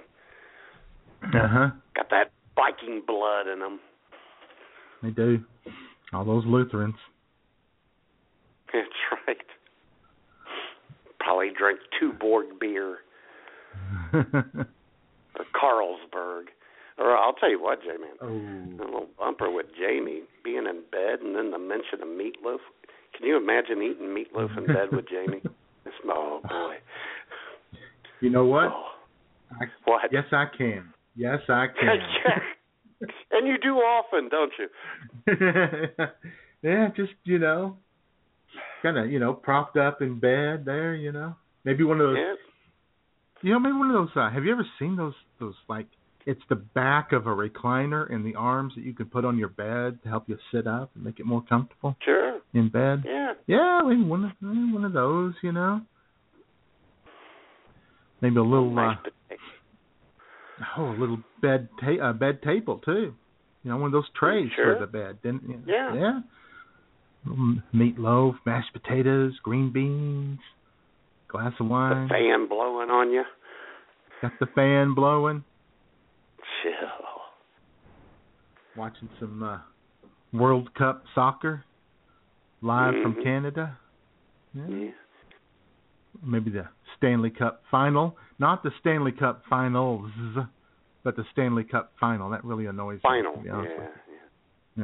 Uh 1.24 1.48
huh. 1.48 1.70
Got 1.96 2.10
that 2.12 2.32
Viking 2.56 3.02
blood 3.06 3.48
in 3.52 3.60
them. 3.60 3.80
They 5.04 5.10
do. 5.10 5.44
All 6.14 6.26
those 6.26 6.46
Lutherans. 6.46 6.96
That's 8.74 8.88
right. 9.28 9.38
Probably 11.30 11.52
drink 11.56 11.80
Tuborg 12.02 12.60
beer 12.60 12.98
or 14.14 15.46
Carlsberg. 15.54 16.46
Or 16.98 17.16
I'll 17.16 17.34
tell 17.34 17.52
you 17.52 17.62
what, 17.62 17.84
J 17.84 17.90
man. 17.90 18.18
oh. 18.20 18.84
A 18.84 18.86
little 18.86 19.08
bumper 19.20 19.52
with 19.52 19.68
Jamie 19.80 20.24
being 20.44 20.66
in 20.66 20.82
bed 20.92 21.20
and 21.24 21.36
then 21.36 21.52
the 21.52 21.60
mention 21.60 22.02
of 22.02 22.08
meatloaf. 22.08 22.58
Can 23.16 23.28
you 23.28 23.38
imagine 23.38 23.84
eating 23.84 24.08
meatloaf 24.08 24.58
in 24.58 24.66
bed 24.66 24.90
with 24.92 25.06
Jamie? 25.08 25.42
It's, 25.86 25.96
oh 26.08 26.42
boy. 26.50 26.76
You 28.22 28.32
know 28.32 28.46
what? 28.46 28.66
Oh, 28.66 28.86
I, 29.52 29.66
what? 29.86 30.02
yes, 30.12 30.26
I 30.32 30.46
can. 30.58 30.92
Yes, 31.16 31.40
I 31.48 31.68
can. 31.80 33.08
and 33.32 33.48
you 33.48 33.58
do 33.62 33.76
often, 33.76 34.30
don't 34.30 34.52
you? 34.58 34.68
yeah, 36.64 36.88
just 36.98 37.14
you 37.24 37.38
know, 37.40 37.78
kind 38.82 38.98
of 38.98 39.10
you 39.12 39.20
know 39.20 39.34
propped 39.34 39.78
up 39.78 40.02
in 40.02 40.20
bed 40.20 40.64
there. 40.66 40.96
You 40.96 41.12
know, 41.12 41.36
maybe 41.64 41.84
one 41.84 42.00
of 42.02 42.08
those. 42.10 42.18
Yeah. 42.18 42.34
You 43.42 43.54
know, 43.54 43.60
maybe 43.60 43.74
one 43.78 43.90
of 43.90 43.94
those. 43.94 44.10
Uh, 44.16 44.30
have 44.30 44.44
you 44.44 44.52
ever 44.52 44.66
seen 44.80 44.96
those? 44.96 45.14
Those 45.40 45.56
like 45.68 45.88
it's 46.26 46.42
the 46.50 46.56
back 46.56 47.12
of 47.14 47.26
a 47.28 47.30
recliner 47.30 48.12
and 48.14 48.26
the 48.26 48.36
arms 48.36 48.74
that 48.76 48.84
you 48.84 48.94
can 48.94 49.06
put 49.06 49.24
on 49.26 49.38
your 49.38 49.48
bed 49.50 50.00
to 50.04 50.10
help 50.10 50.28
you 50.28 50.38
sit 50.54 50.68
up 50.68 50.92
and 50.96 51.04
make 51.06 51.20
it 51.20 51.26
more 51.26 51.42
comfortable 51.48 51.96
Sure. 52.04 52.40
in 52.54 52.68
bed. 52.70 53.04
Yeah. 53.06 53.34
Yeah, 53.48 53.80
maybe 53.86 54.04
one 54.04 54.26
of 54.26 54.32
maybe 54.42 54.74
one 54.74 54.84
of 54.86 54.94
those. 54.94 55.34
You 55.42 55.54
know, 55.54 55.82
maybe 58.22 58.38
a 58.38 58.44
little. 58.44 58.78
Uh, 58.78 58.86
Nice 58.94 58.98
potato. 58.98 59.42
oh, 60.78 60.90
a 60.92 60.98
little 61.00 61.20
bed 61.42 61.70
ta- 61.80 62.10
uh, 62.10 62.14
bed 62.14 62.42
table 62.44 62.80
too. 62.84 63.14
You 63.64 63.72
know, 63.72 63.78
one 63.78 63.88
of 63.88 63.92
those 63.94 64.10
trays 64.18 64.50
Sure. 64.56 64.76
for 64.76 64.80
the 64.86 64.88
bed. 64.92 65.22
Didn't 65.24 65.44
you? 65.50 65.62
Yeah. 65.66 65.94
Yeah. 65.96 66.20
Little 67.26 67.56
meatloaf, 67.74 68.36
mashed 68.46 68.72
potatoes, 68.74 69.34
green 69.44 69.72
beans, 69.72 70.40
glass 71.28 71.52
of 71.60 71.68
The 71.68 71.72
wine. 71.72 72.08
fan 72.10 72.48
blowing 72.48 72.90
on 72.90 73.12
you. 73.12 73.24
Got 74.22 74.32
the 74.40 74.48
fan 74.48 74.94
blowing. 74.94 75.44
Chill. 76.64 76.74
Watching 78.76 79.10
some 79.20 79.44
uh, 79.44 79.60
World 80.34 80.74
Cup 80.76 81.04
soccer 81.14 81.64
live 82.62 82.94
from 83.02 83.16
Mhm. 83.16 83.24
Canada. 83.24 83.78
Yeah. 84.54 84.68
Yeah. 84.68 84.92
Maybe 86.24 86.52
the 86.52 86.68
Stanley 86.98 87.30
Cup 87.30 87.64
final, 87.70 88.18
not 88.40 88.64
the 88.64 88.72
Stanley 88.80 89.12
Cup 89.12 89.44
finals, 89.50 90.12
but 91.04 91.16
the 91.16 91.24
Stanley 91.32 91.64
Cup 91.64 91.92
final. 92.00 92.30
That 92.30 92.44
really 92.44 92.66
annoys 92.66 93.00
Final. 93.02 93.40
me. 93.42 93.50
Honest 93.50 93.72
Yeah. 93.72 93.80
with 93.80 93.90
you. 94.08 94.14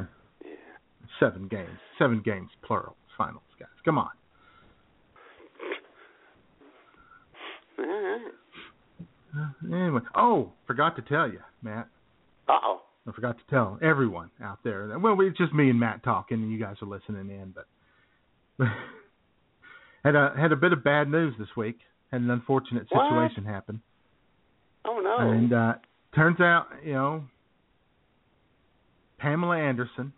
Yeah. 0.44 0.50
Yeah. 0.50 1.05
Seven 1.20 1.48
games. 1.48 1.78
Seven 1.98 2.20
games 2.24 2.50
plural. 2.62 2.96
Finals, 3.16 3.42
guys. 3.58 3.68
Come 3.84 3.98
on. 3.98 4.10
Right. 7.78 8.20
Uh, 9.36 9.74
anyway, 9.74 10.00
oh, 10.14 10.52
forgot 10.66 10.96
to 10.96 11.02
tell 11.02 11.28
you, 11.30 11.40
Matt. 11.62 11.88
Uh 12.48 12.52
oh. 12.64 12.82
I 13.08 13.12
forgot 13.12 13.36
to 13.38 13.44
tell 13.50 13.78
everyone 13.82 14.30
out 14.42 14.58
there. 14.64 14.86
that- 14.88 15.00
Well, 15.00 15.16
it's 15.20 15.36
just 15.38 15.52
me 15.52 15.70
and 15.70 15.78
Matt 15.78 16.02
talking, 16.02 16.42
and 16.42 16.50
you 16.50 16.58
guys 16.58 16.76
are 16.82 16.86
listening 16.88 17.30
in. 17.30 17.54
But 17.54 17.66
had 20.04 20.14
a 20.16 20.32
had 20.36 20.52
a 20.52 20.56
bit 20.56 20.72
of 20.72 20.82
bad 20.82 21.08
news 21.10 21.34
this 21.38 21.48
week. 21.56 21.78
Had 22.10 22.22
an 22.22 22.30
unfortunate 22.30 22.86
What? 22.90 23.08
situation 23.10 23.44
happen, 23.44 23.82
Oh 24.84 25.00
no. 25.00 25.18
and 25.30 25.52
uh 25.52 25.74
turns 26.14 26.40
out, 26.40 26.68
you 26.84 26.94
know, 26.94 27.24
Pamela 29.18 29.58
Anderson, 29.58 30.12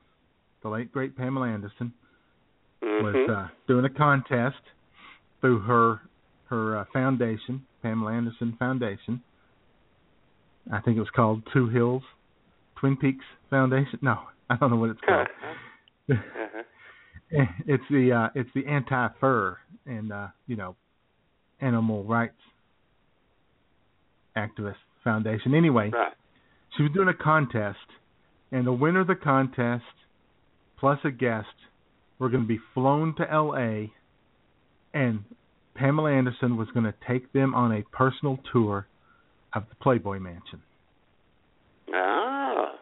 the 0.63 0.69
late 0.69 0.93
great 0.93 1.17
Pamela 1.17 1.49
Anderson, 1.49 1.93
was 2.83 3.15
Mhm. 3.15 3.29
uh, 3.31 3.49
doing 3.67 3.85
a 3.85 3.91
contest 3.91 4.61
through 5.41 5.61
her 5.61 6.01
her 6.47 6.79
uh, 6.79 6.85
foundation, 6.93 7.65
Pamela 7.83 8.13
Anderson 8.13 8.53
Foundation. 8.59 9.23
I 10.73 10.81
think 10.81 10.97
it 10.97 11.01
was 11.01 11.11
called 11.11 11.43
Two 11.53 11.69
Hills 11.69 12.03
Twin 12.77 12.97
Peaks 12.97 13.25
Foundation. 13.51 13.99
No, 14.03 14.29
I 14.49 14.57
don't 14.57 14.71
know 14.71 14.77
what 14.77 14.91
it's 14.91 15.01
called. 15.01 15.29
Uh-huh. 16.11 16.63
it's 17.67 17.85
the 17.91 18.11
uh, 18.13 18.29
it's 18.35 18.49
the 18.55 18.65
anti 18.67 19.09
fur 19.21 19.59
and 19.85 20.11
uh, 20.11 20.29
you 20.47 20.57
know 20.57 20.75
animal 21.61 22.03
rights 22.05 22.41
activist 24.37 24.77
foundation. 25.05 25.55
Anyway, 25.55 25.91
Right. 25.91 26.15
she 26.77 26.83
was 26.85 26.93
doing 26.93 27.09
a 27.09 27.15
contest, 27.15 27.79
and 28.53 28.67
the 28.67 28.73
winner 28.73 29.01
of 29.01 29.07
the 29.07 29.17
contest 29.17 29.85
plus 30.79 30.99
a 31.05 31.11
guest. 31.11 31.47
We're 32.18 32.29
going 32.31 32.43
to 32.45 32.49
be 32.49 32.59
flown 32.74 33.14
to 33.16 33.31
L.A. 33.33 33.93
and 34.93 35.24
Pamela 35.76 36.12
Anderson 36.12 36.57
was 36.57 36.66
going 36.74 36.85
to 36.85 36.95
take 37.07 37.33
them 37.33 37.55
on 37.55 37.70
a 37.72 37.83
personal 37.97 38.39
tour 38.53 38.87
of 39.55 39.62
the 39.68 39.76
Playboy 39.76 40.18
Mansion. 40.18 40.61
Ah. 41.95 42.72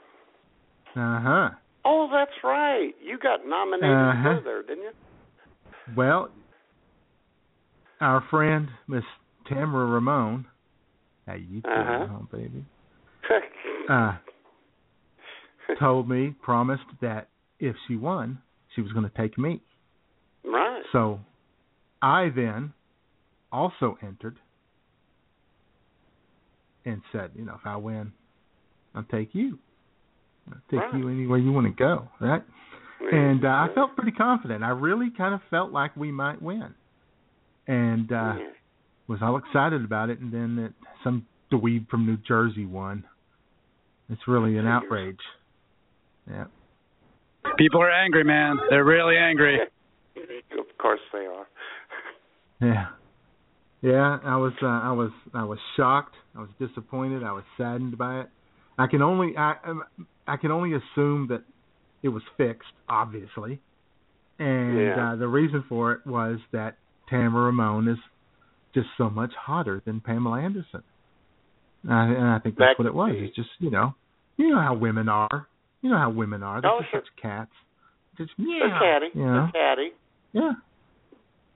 Uh 0.96 1.20
huh. 1.20 1.48
Oh, 1.84 2.08
that's 2.10 2.32
right. 2.42 2.92
You 3.04 3.18
got 3.18 3.40
nominated 3.46 3.94
Uh-huh. 3.94 4.40
there, 4.42 4.62
didn't 4.62 4.84
you? 4.84 4.90
Well, 5.96 6.30
our 8.00 8.24
friend 8.30 8.68
Miss 8.88 9.04
Tamara 9.46 9.86
Ramon, 9.86 10.46
how 11.26 11.34
you 11.34 11.60
Uh-huh. 11.64 12.06
huh, 12.10 12.18
baby? 12.32 12.64
Uh, 13.88 14.16
told 15.78 16.08
me, 16.08 16.34
promised 16.42 16.82
that 17.00 17.28
if 17.58 17.76
she 17.86 17.96
won, 17.96 18.38
she 18.74 18.80
was 18.82 18.92
going 18.92 19.08
to 19.08 19.16
take 19.16 19.36
me. 19.38 19.60
right. 20.44 20.82
So, 20.92 21.20
I 22.02 22.28
then 22.34 22.72
also 23.50 23.96
entered 24.02 24.38
and 26.84 27.00
said, 27.12 27.30
you 27.34 27.44
know, 27.44 27.54
if 27.54 27.66
I 27.66 27.76
win, 27.76 28.12
I'll 28.94 29.02
take 29.04 29.30
you. 29.34 29.58
I'll 30.50 30.58
take 30.70 30.80
Right. 30.80 30.94
you 30.94 31.08
anywhere 31.08 31.38
you 31.38 31.52
want 31.52 31.66
to 31.66 31.72
go, 31.72 32.08
right? 32.20 32.42
And 33.12 33.44
uh, 33.44 33.48
I 33.48 33.68
felt 33.74 33.94
pretty 33.96 34.12
confident. 34.12 34.62
I 34.64 34.70
really 34.70 35.10
kind 35.16 35.34
of 35.34 35.40
felt 35.50 35.70
like 35.72 35.94
we 35.96 36.10
might 36.12 36.40
win, 36.40 36.74
and 37.66 38.10
uh, 38.12 38.34
Yeah. 38.38 38.50
was 39.06 39.18
all 39.22 39.36
excited 39.36 39.84
about 39.84 40.08
it. 40.10 40.18
And 40.20 40.32
then 40.32 40.58
it, 40.58 40.72
some 41.04 41.26
dweeb 41.52 41.88
from 41.88 42.06
New 42.06 42.16
Jersey 42.18 42.64
won. 42.66 43.04
It's 44.08 44.26
really 44.28 44.56
an 44.56 44.66
outrage. 44.66 45.20
Yeah. 46.28 46.46
People 47.58 47.80
are 47.82 47.90
angry, 47.90 48.24
man. 48.24 48.56
They're 48.70 48.84
really 48.84 49.16
angry. 49.16 49.58
Of 50.58 50.78
course 50.78 51.00
they 51.12 51.26
are. 51.26 51.46
Yeah. 52.60 52.86
Yeah, 53.82 54.18
I 54.24 54.36
was 54.38 54.52
uh, 54.62 54.66
I 54.66 54.92
was 54.92 55.10
I 55.34 55.44
was 55.44 55.58
shocked. 55.76 56.14
I 56.34 56.40
was 56.40 56.48
disappointed. 56.58 57.22
I 57.22 57.32
was 57.32 57.44
saddened 57.58 57.98
by 57.98 58.20
it. 58.20 58.26
I 58.78 58.86
can 58.86 59.02
only 59.02 59.36
I 59.36 59.56
um, 59.66 59.82
I 60.26 60.36
can 60.38 60.50
only 60.50 60.70
assume 60.72 61.26
that 61.28 61.42
it 62.02 62.08
was 62.08 62.22
fixed, 62.38 62.68
obviously. 62.88 63.60
And 64.38 64.78
Yeah. 64.78 65.12
uh, 65.12 65.16
the 65.16 65.28
reason 65.28 65.64
for 65.68 65.92
it 65.92 66.06
was 66.06 66.38
that 66.52 66.76
Tamara 67.10 67.46
Ramon 67.46 67.88
is 67.88 67.98
just 68.74 68.88
so 68.96 69.10
much 69.10 69.32
hotter 69.38 69.82
than 69.84 70.00
Pamela 70.00 70.40
Anderson. 70.40 70.82
Uh, 71.88 71.92
and 71.92 72.26
I 72.26 72.38
think 72.38 72.56
that's 72.56 72.76
That 72.78 72.82
what 72.84 72.86
it 72.88 72.94
was. 72.94 73.12
be. 73.12 73.26
It's 73.26 73.36
just, 73.36 73.50
you 73.58 73.70
know, 73.70 73.94
you 74.38 74.48
know 74.50 74.60
how 74.60 74.74
women 74.74 75.08
are. 75.08 75.46
You 75.86 75.92
know 75.94 75.98
how 75.98 76.10
women 76.10 76.42
are. 76.42 76.60
They're 76.60 76.70
Oh, 76.70 76.80
just 76.80 76.90
sure. 76.90 77.00
such 77.06 77.22
cats. 77.22 77.54
Just 78.18 78.30
yeah. 78.36 78.58
They're 78.66 78.78
catty. 78.82 79.06
You 79.14 79.24
know? 79.26 79.48
They're 79.52 79.62
catty. 79.62 79.88
Yeah. 80.32 80.52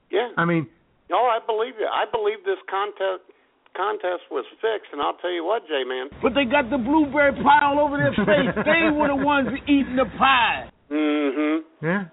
Yeah. 0.09 0.29
I 0.37 0.45
mean, 0.45 0.67
No, 1.09 1.17
I 1.17 1.39
believe 1.45 1.73
it. 1.75 1.87
I 1.91 2.05
believe 2.09 2.45
this 2.45 2.59
contest 2.69 3.27
contest 3.75 4.23
was 4.31 4.45
fixed, 4.63 4.91
and 4.93 5.01
I'll 5.01 5.15
tell 5.19 5.31
you 5.31 5.43
what, 5.43 5.63
J 5.67 5.83
man. 5.87 6.07
But 6.23 6.33
they 6.33 6.45
got 6.45 6.69
the 6.69 6.77
blueberry 6.77 7.33
pie 7.33 7.63
all 7.63 7.79
over 7.79 7.97
their 7.97 8.11
face. 8.25 8.55
they 8.65 8.89
were 8.95 9.07
the 9.07 9.15
ones 9.15 9.49
eating 9.67 9.95
the 9.95 10.05
pie. 10.17 10.69
Mm-hmm. 10.89 11.85
Yeah. 11.85 12.03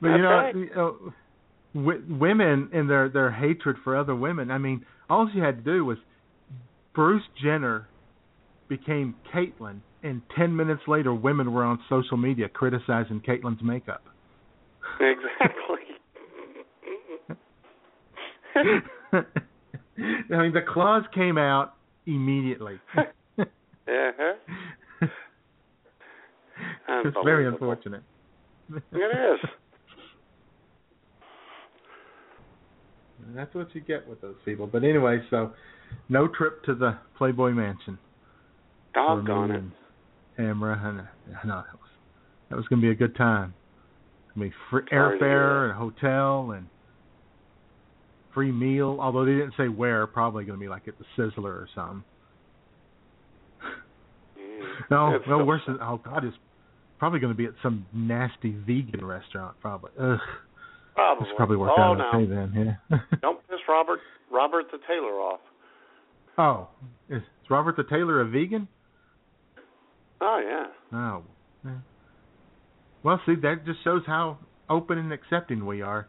But 0.00 0.08
That's 0.08 0.16
you 0.18 0.22
know, 0.22 0.28
right. 0.30 0.54
you 0.56 0.70
know, 0.74 1.12
w- 1.74 2.04
women 2.18 2.70
and 2.72 2.90
their 2.90 3.08
their 3.08 3.30
hatred 3.30 3.76
for 3.84 3.96
other 3.96 4.14
women. 4.16 4.50
I 4.50 4.58
mean, 4.58 4.84
all 5.08 5.28
she 5.32 5.38
had 5.40 5.64
to 5.64 5.72
do 5.72 5.84
was 5.84 5.98
Bruce 6.94 7.22
Jenner 7.42 7.86
became 8.68 9.14
Caitlyn, 9.34 9.80
and 10.02 10.22
ten 10.36 10.54
minutes 10.54 10.82
later, 10.86 11.14
women 11.14 11.52
were 11.52 11.64
on 11.64 11.78
social 11.88 12.16
media 12.16 12.48
criticizing 12.48 13.20
Caitlyn's 13.20 13.62
makeup. 13.62 14.02
Exactly. 15.00 15.78
I 20.32 20.42
mean, 20.42 20.52
the 20.52 20.62
claws 20.66 21.04
came 21.14 21.38
out 21.38 21.74
immediately. 22.06 22.80
uh-huh. 23.38 24.34
it's 27.04 27.16
very 27.24 27.46
unfortunate. 27.46 28.02
It 28.70 28.96
is. 28.96 29.50
That's 33.34 33.54
what 33.54 33.74
you 33.74 33.80
get 33.80 34.08
with 34.08 34.20
those 34.20 34.34
people. 34.44 34.66
But 34.66 34.84
anyway, 34.84 35.20
so 35.30 35.52
no 36.08 36.28
trip 36.28 36.64
to 36.64 36.74
the 36.74 36.98
Playboy 37.16 37.52
Mansion. 37.52 37.98
Doggone 38.94 39.50
it. 39.50 39.62
Tamara, 40.42 40.80
and 40.84 41.36
I 41.42 41.46
know 41.46 41.62
that 41.66 41.78
was 41.78 41.90
that 42.50 42.56
was 42.56 42.66
going 42.66 42.80
to 42.80 42.86
be 42.86 42.90
a 42.90 42.94
good 42.94 43.16
time. 43.16 43.54
I 44.34 44.38
mean, 44.38 44.52
free 44.70 44.82
Sorry 44.90 45.18
to 45.18 45.24
hear 45.24 45.38
airfare 45.38 45.70
and 45.70 45.78
hotel 45.78 46.52
and 46.52 46.66
free 48.34 48.52
meal. 48.52 48.98
Although 49.00 49.24
they 49.24 49.32
didn't 49.32 49.54
say 49.56 49.68
where, 49.68 50.06
probably 50.06 50.44
going 50.44 50.58
to 50.58 50.62
be 50.62 50.68
like 50.68 50.88
at 50.88 50.94
the 50.98 51.04
Sizzler 51.16 51.44
or 51.44 51.68
something. 51.74 52.04
Mm. 54.38 54.90
No, 54.90 55.10
no 55.10 55.22
so- 55.26 55.44
worse 55.44 55.62
than 55.66 55.78
oh 55.80 56.00
god, 56.04 56.24
it's 56.24 56.36
probably 56.98 57.20
going 57.20 57.32
to 57.32 57.36
be 57.36 57.46
at 57.46 57.54
some 57.62 57.86
nasty 57.92 58.52
vegan 58.66 59.04
restaurant. 59.04 59.56
Probably. 59.60 59.90
Ugh, 59.98 60.18
Probably. 60.94 61.24
that's 61.24 61.36
probably 61.36 61.56
worked 61.56 61.74
oh, 61.78 61.82
out 61.82 61.98
no. 61.98 62.08
okay 62.08 62.26
then. 62.26 62.76
Yeah. 62.90 62.98
Don't 63.22 63.40
piss 63.48 63.60
Robert 63.68 64.00
Robert 64.30 64.66
the 64.72 64.78
Taylor 64.88 65.20
off. 65.20 65.40
oh, 66.38 66.68
is, 67.08 67.22
is 67.22 67.50
Robert 67.50 67.76
the 67.76 67.84
Taylor 67.84 68.20
a 68.20 68.28
vegan? 68.28 68.68
Oh 70.22 70.40
yeah. 70.42 70.96
Oh. 70.98 71.22
yeah. 71.64 71.70
Well, 73.02 73.20
see, 73.26 73.34
that 73.42 73.66
just 73.66 73.82
shows 73.82 74.02
how 74.06 74.38
open 74.70 74.96
and 74.98 75.12
accepting 75.12 75.66
we 75.66 75.82
are. 75.82 76.06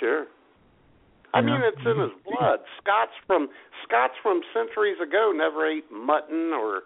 Sure. 0.00 0.24
I 1.34 1.40
Yeah. 1.40 1.46
mean, 1.46 1.60
it's 1.62 1.78
in 1.84 2.00
his 2.00 2.10
blood. 2.24 2.60
Scots 2.80 3.12
from 3.26 3.48
Scots 3.86 4.14
from 4.22 4.40
centuries 4.54 4.96
ago 5.00 5.32
never 5.34 5.66
ate 5.66 5.84
mutton 5.92 6.52
or 6.54 6.82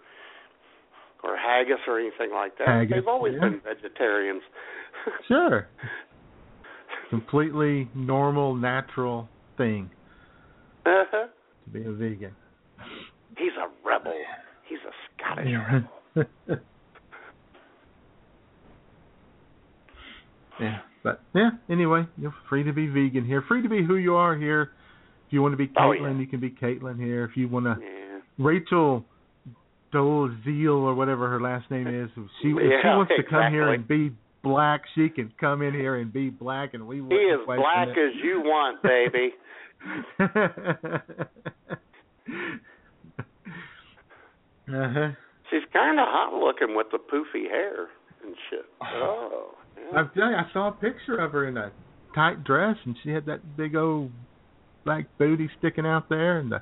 or 1.22 1.36
haggis 1.36 1.78
or 1.86 1.98
anything 2.00 2.30
like 2.32 2.58
that. 2.58 2.66
Haggis, 2.68 2.96
They've 2.96 3.08
always 3.08 3.34
yeah. 3.34 3.40
been 3.48 3.60
vegetarians. 3.64 4.42
Sure. 5.28 5.68
Completely 7.08 7.88
normal, 7.94 8.54
natural 8.56 9.28
thing 9.56 9.88
uh-huh. 10.84 11.26
to 11.64 11.70
be 11.70 11.84
a 11.86 11.92
vegan. 11.92 12.34
He's 13.36 13.52
a 13.62 13.68
rebel. 13.88 14.12
He's 14.68 14.78
a 14.86 14.92
Scottish 15.22 15.46
Yeah. 15.48 15.80
yeah, 20.60 20.78
but 21.02 21.20
yeah. 21.34 21.50
Anyway, 21.70 22.04
you're 22.16 22.34
free 22.48 22.64
to 22.64 22.72
be 22.72 22.86
vegan 22.86 23.24
here. 23.24 23.42
Free 23.46 23.62
to 23.62 23.68
be 23.68 23.84
who 23.84 23.96
you 23.96 24.14
are 24.14 24.36
here. 24.36 24.70
If 25.26 25.32
you 25.32 25.42
want 25.42 25.52
to 25.52 25.56
be 25.56 25.70
Oh, 25.76 25.80
Caitlyn, 25.80 26.14
yeah. 26.14 26.20
you 26.20 26.26
can 26.26 26.40
be 26.40 26.50
Caitlyn 26.50 26.98
here. 26.98 27.24
If 27.24 27.36
you 27.36 27.48
want 27.48 27.66
to, 27.66 27.76
Yeah. 27.80 28.20
Rachel 28.38 29.04
Dolezal 29.92 30.82
or 30.82 30.94
whatever 30.94 31.28
her 31.28 31.40
last 31.40 31.70
name 31.70 31.86
is, 31.86 32.10
if 32.16 32.28
she 32.42 32.48
if 32.48 32.56
she 32.58 32.68
Yeah, 32.84 32.96
wants 32.96 33.12
to 33.16 33.22
come 33.28 33.52
here 33.52 33.72
and 33.72 33.86
be 33.86 34.12
black, 34.42 34.82
she 34.94 35.08
can 35.08 35.32
come 35.40 35.62
in 35.62 35.74
here 35.74 35.96
and 35.96 36.12
be 36.12 36.30
black, 36.30 36.74
and 36.74 36.86
we 36.86 37.00
wouldn't 37.00 37.20
is 37.20 37.44
question 37.44 37.62
black 37.62 37.88
it. 37.88 37.98
as 37.98 38.14
you 38.22 38.40
want, 38.40 38.82
baby. 38.82 39.34
uh-huh. 44.68 45.10
She's 45.50 45.62
kind 45.72 45.98
of 45.98 46.06
hot 46.08 46.32
looking 46.38 46.76
with 46.76 46.88
the 46.92 46.98
poofy 46.98 47.48
hair 47.48 47.88
and 48.24 48.34
shit. 48.50 48.64
Oh. 48.82 49.50
Yeah. 49.76 49.98
I'm 49.98 50.10
telling 50.14 50.30
you, 50.32 50.36
I 50.36 50.52
saw 50.52 50.68
a 50.68 50.72
picture 50.72 51.16
of 51.18 51.32
her 51.32 51.46
in 51.48 51.56
a 51.56 51.72
tight 52.14 52.44
dress, 52.44 52.76
and 52.84 52.96
she 53.02 53.10
had 53.10 53.26
that 53.26 53.56
big 53.56 53.76
old 53.76 54.10
black 54.84 55.06
booty 55.18 55.48
sticking 55.58 55.86
out 55.86 56.08
there, 56.08 56.38
and 56.38 56.50
the 56.52 56.60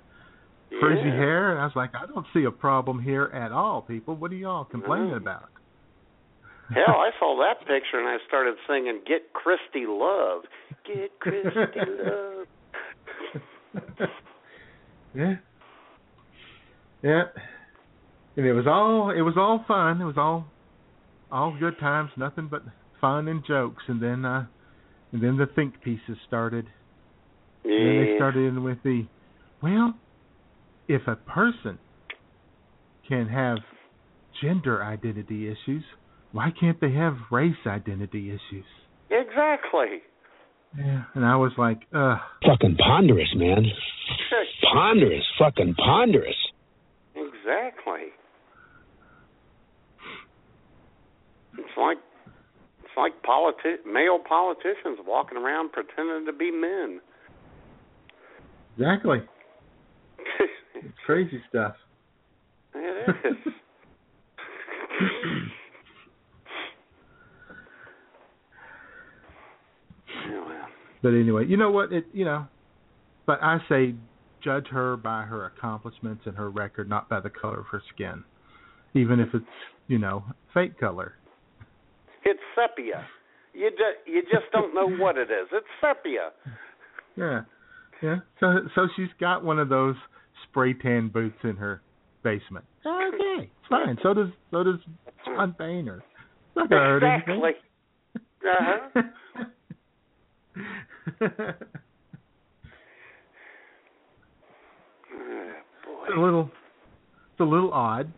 frizzy 0.81 1.09
Yeah. 1.09 1.17
hair. 1.17 1.51
And 1.53 1.61
I 1.61 1.65
was 1.65 1.75
like, 1.77 1.91
I 1.95 2.07
don't 2.07 2.27
see 2.35 2.45
a 2.45 2.51
problem 2.51 3.01
here 3.01 3.31
at 3.33 3.53
all, 3.53 3.83
people. 3.83 4.15
What 4.17 4.31
are 4.33 4.37
y'all 4.37 4.65
complaining 4.65 5.11
No. 5.11 5.17
about? 5.17 5.49
Hell, 6.75 6.97
I 7.01 7.11
saw 7.19 7.37
that 7.39 7.61
picture 7.67 7.99
and 7.99 8.09
I 8.09 8.19
started 8.27 8.57
singing 8.67 9.01
"Get 9.07 9.33
Christie 9.33 9.87
Love." 9.87 10.43
Get 10.85 11.19
Christie 11.21 11.81
Love. 12.05 12.47
yeah, 15.15 15.37
yeah. 17.03 17.23
And 18.37 18.47
it 18.47 18.53
was 18.53 18.67
all 18.67 19.11
it 19.11 19.23
was 19.23 19.35
all 19.37 19.65
fun. 19.67 20.01
It 20.01 20.05
was 20.05 20.17
all 20.19 20.47
all 21.31 21.57
good 21.59 21.79
times, 21.79 22.11
nothing 22.17 22.49
but 22.51 22.63
fun 23.01 23.29
and 23.29 23.43
jokes. 23.47 23.83
And 23.89 24.03
then 24.03 24.25
uh 24.25 24.47
and 25.13 25.23
then 25.23 25.37
the 25.37 25.47
think 25.47 25.81
pieces 25.83 26.19
started. 26.27 26.67
And 27.65 27.73
then 27.73 28.05
they 28.05 28.17
started 28.17 28.41
in 28.41 28.63
with 28.63 28.79
the, 28.85 29.07
well, 29.63 29.95
if 30.89 31.03
a 31.09 31.17
person 31.17 31.79
can 33.09 33.27
have 33.29 33.59
gender 34.43 34.85
identity 34.85 35.49
issues, 35.49 35.83
why 36.33 36.51
can't 36.59 36.81
they 36.81 36.93
have 36.93 37.15
race 37.31 37.55
identity 37.67 38.29
issues? 38.29 38.65
Exactly. 39.11 40.03
Yeah. 40.77 41.05
And 41.15 41.25
I 41.25 41.37
was 41.37 41.53
like, 41.57 41.81
uh, 41.95 42.17
Fucking 42.47 42.77
ponderous, 42.77 43.33
man. 43.37 43.65
Ponderous. 44.73 45.25
Fucking 45.39 45.75
ponderous. 45.77 46.37
Exactly. 47.15 48.11
It's 51.77 51.83
like 51.83 51.99
it's 52.81 52.93
like 52.97 53.13
politi- 53.23 53.85
male 53.87 54.19
politicians 54.19 54.99
walking 55.07 55.37
around 55.37 55.73
pretending 55.73 56.25
to 56.27 56.33
be 56.33 56.51
men. 56.51 57.01
exactly. 58.77 59.19
It's 60.79 60.95
crazy 61.07 61.41
stuff. 61.49 61.75
it 62.75 63.17
is. 63.25 63.53
But 71.03 71.09
anyway, 71.11 71.47
you 71.47 71.57
know 71.57 71.71
what? 71.71 71.93
It 71.93 72.05
you 72.13 72.25
know, 72.25 72.47
but 73.27 73.43
I 73.43 73.59
say 73.69 73.95
judge 74.43 74.67
her 74.69 74.97
by 74.97 75.23
her 75.23 75.47
accomplishments 75.47 76.23
and 76.27 76.37
her 76.37 76.51
record, 76.51 76.89
not 76.91 77.09
by 77.09 77.21
the 77.21 77.31
color 77.31 77.61
of 77.61 77.67
her 77.67 77.83
skin, 77.95 78.23
even 78.95 79.19
if 79.21 79.29
it's 79.33 79.45
you 79.89 79.99
know 79.99 80.25
fake 80.53 80.79
color. 80.79 81.15
It's 82.27 82.41
sepia. 82.57 83.07
You 83.55 83.71
ju- 83.71 84.13
you 84.13 84.23
just 84.23 84.51
don't 84.53 84.75
know 84.75 84.89
what 85.03 85.17
it 85.17 85.31
is. 85.31 85.49
It's 85.53 85.67
sepia. 85.81 86.31
Yeah, 87.17 87.43
yeah. 88.03 88.17
So 88.41 88.47
so 88.75 88.89
she's 88.97 89.09
got 89.21 89.45
one 89.45 89.59
of 89.59 89.69
those 89.69 89.95
spray 90.45 90.75
tan 90.75 91.09
boots 91.09 91.39
in 91.45 91.57
her 91.57 91.81
basement. 92.23 92.65
Okay, 92.85 93.49
fine. 93.71 93.97
So 94.03 94.13
does 94.13 94.29
so 94.51 94.65
does 94.65 94.81
John 95.25 95.55
Boehner. 95.57 95.99
It's 95.99 96.57
not 96.57 96.69
gonna 96.69 96.83
hurt 96.83 97.03
anything. 97.03 97.43
Exactly. 97.45 97.55
Uh-huh. 98.45 99.03
Oh, 101.19 101.53
It's 106.09 106.17
a 106.17 106.21
little 106.21 106.51
it's 107.33 107.41
a 107.41 107.45
little 107.45 107.73
odd. 107.73 108.13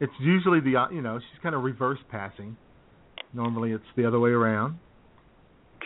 It's 0.00 0.12
usually 0.20 0.60
the 0.60 0.76
uh, 0.76 0.90
you 0.90 1.02
know 1.02 1.18
she's 1.18 1.42
kind 1.42 1.54
of 1.54 1.62
reverse 1.62 1.98
passing. 2.10 2.56
Normally 3.34 3.72
it's 3.72 3.84
the 3.96 4.06
other 4.06 4.20
way 4.20 4.30
around. 4.30 4.78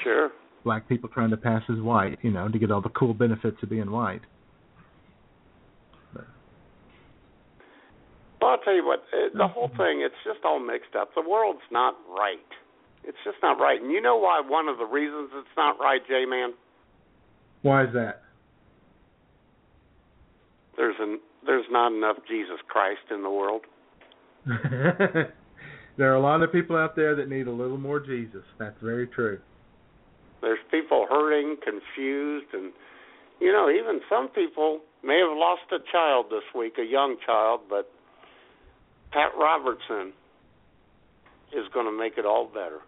Sure. 0.03 0.31
Black 0.65 0.89
people 0.89 1.09
trying 1.09 1.31
to 1.31 1.37
pass 1.37 1.63
as 1.71 1.81
white, 1.81 2.19
you 2.23 2.31
know, 2.31 2.49
to 2.49 2.59
get 2.59 2.71
all 2.71 2.81
the 2.83 2.91
cool 2.91 3.15
benefits 3.15 3.57
of 3.63 3.71
being 3.71 3.91
white. 3.91 4.21
Well, 8.41 8.51
I'll 8.53 8.59
tell 8.59 8.75
you 8.75 8.87
what, 8.87 9.01
uh, 9.13 9.37
the 9.37 9.49
whole 9.49 9.69
thing, 9.69 10.01
it's 10.01 10.15
just 10.25 10.45
all 10.45 10.61
mixed 10.61 10.95
up. 10.97 11.11
The 11.15 11.29
world's 11.29 11.61
not 11.73 11.95
right. 12.09 12.39
It's 13.03 13.19
just 13.25 13.39
not 13.43 13.59
right. 13.59 13.81
And 13.81 13.91
you 13.91 14.01
know 14.01 14.17
why 14.17 14.41
one 14.41 14.69
of 14.69 14.79
the 14.79 14.85
reasons 14.85 15.31
it's 15.35 15.49
not 15.57 15.79
right, 15.81 16.01
J 16.07 16.25
Man? 16.25 16.55
Why 17.63 17.85
is 17.85 17.93
that? 17.95 18.23
There's 20.77 20.97
an 21.01 21.19
there's 21.45 21.67
not 21.71 21.93
enough 21.93 22.19
Jesus 22.29 22.59
Christ 22.69 23.01
in 23.11 23.23
the 23.23 23.31
world. 23.31 23.63
there 25.99 26.13
are 26.13 26.15
a 26.15 26.21
lot 26.21 26.43
of 26.43 26.53
people 26.53 26.77
out 26.77 26.97
there 26.97 27.15
that 27.17 27.29
need 27.29 27.49
a 27.49 27.53
little 27.53 27.77
more 27.77 28.01
Jesus. 28.01 28.45
That's 28.59 28.81
very 28.81 29.09
true. 29.09 29.39
There's 30.41 30.59
people 30.71 31.07
hurting, 31.11 31.57
confused, 31.63 32.47
and 32.55 32.73
you 33.41 33.53
know, 33.53 33.69
even 33.69 34.01
some 34.09 34.29
people 34.29 34.81
may 35.05 35.19
have 35.19 35.37
lost 35.37 35.63
a 35.73 35.79
child 35.93 36.27
this 36.31 36.47
week, 36.57 36.75
a 36.79 36.85
young 36.85 37.17
child, 37.27 37.61
but 37.69 37.91
Pat 39.13 39.33
Robertson 39.39 40.13
is 41.53 41.65
going 41.73 41.87
to 41.87 41.97
make 41.97 42.19
it 42.19 42.27
all 42.27 42.47
better. 42.47 42.81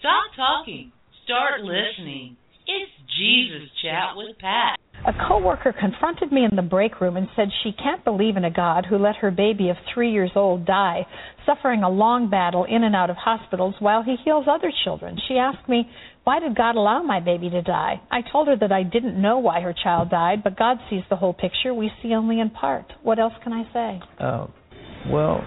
Stop 0.00 0.24
talking. 0.36 0.92
Start 1.24 1.60
listening. 1.62 2.36
It's 2.66 2.92
Jesus 3.18 3.68
Chat 3.82 4.16
with 4.16 4.38
Pat. 4.38 4.78
A 5.06 5.12
coworker 5.46 5.72
confronted 5.78 6.32
me 6.32 6.44
in 6.44 6.56
the 6.56 6.62
break 6.62 7.00
room 7.00 7.16
and 7.16 7.28
said 7.36 7.46
she 7.62 7.70
can't 7.70 8.04
believe 8.04 8.36
in 8.36 8.44
a 8.44 8.50
God 8.50 8.84
who 8.84 8.98
let 8.98 9.14
her 9.16 9.30
baby 9.30 9.68
of 9.68 9.76
three 9.94 10.10
years 10.10 10.32
old 10.34 10.66
die, 10.66 11.06
suffering 11.46 11.84
a 11.84 11.88
long 11.88 12.28
battle 12.28 12.64
in 12.64 12.82
and 12.82 12.96
out 12.96 13.10
of 13.10 13.16
hospitals 13.16 13.76
while 13.78 14.02
he 14.02 14.16
heals 14.24 14.46
other 14.50 14.72
children. 14.82 15.16
She 15.28 15.34
asked 15.34 15.68
me, 15.68 15.88
Why 16.24 16.40
did 16.40 16.56
God 16.56 16.74
allow 16.74 17.00
my 17.02 17.20
baby 17.20 17.48
to 17.50 17.62
die? 17.62 18.00
I 18.10 18.22
told 18.32 18.48
her 18.48 18.56
that 18.56 18.72
I 18.72 18.82
didn't 18.82 19.22
know 19.22 19.38
why 19.38 19.60
her 19.60 19.72
child 19.72 20.10
died, 20.10 20.42
but 20.42 20.58
God 20.58 20.78
sees 20.90 21.02
the 21.10 21.16
whole 21.16 21.32
picture. 21.32 21.72
We 21.72 21.92
see 22.02 22.12
only 22.12 22.40
in 22.40 22.50
part. 22.50 22.86
What 23.04 23.20
else 23.20 23.34
can 23.44 23.52
I 23.52 23.72
say? 23.72 24.00
Uh, 24.18 24.46
well, 25.12 25.46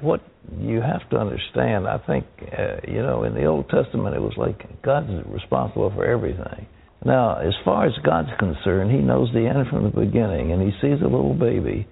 what 0.00 0.20
you 0.58 0.80
have 0.80 1.08
to 1.10 1.16
understand, 1.16 1.86
I 1.86 1.98
think, 1.98 2.24
uh, 2.42 2.90
you 2.90 3.02
know, 3.02 3.22
in 3.22 3.34
the 3.34 3.44
Old 3.44 3.68
Testament, 3.68 4.16
it 4.16 4.20
was 4.20 4.34
like 4.36 4.82
God's 4.82 5.10
responsible 5.28 5.92
for 5.94 6.04
everything. 6.04 6.66
Now, 7.04 7.36
as 7.38 7.54
far 7.64 7.86
as 7.86 7.92
God's 8.04 8.30
concerned, 8.38 8.90
He 8.90 8.98
knows 8.98 9.28
the 9.32 9.46
end 9.46 9.68
from 9.68 9.84
the 9.84 9.90
beginning, 9.90 10.52
and 10.52 10.60
He 10.62 10.70
sees 10.80 11.00
a 11.00 11.04
little 11.08 11.34
baby, 11.34 11.86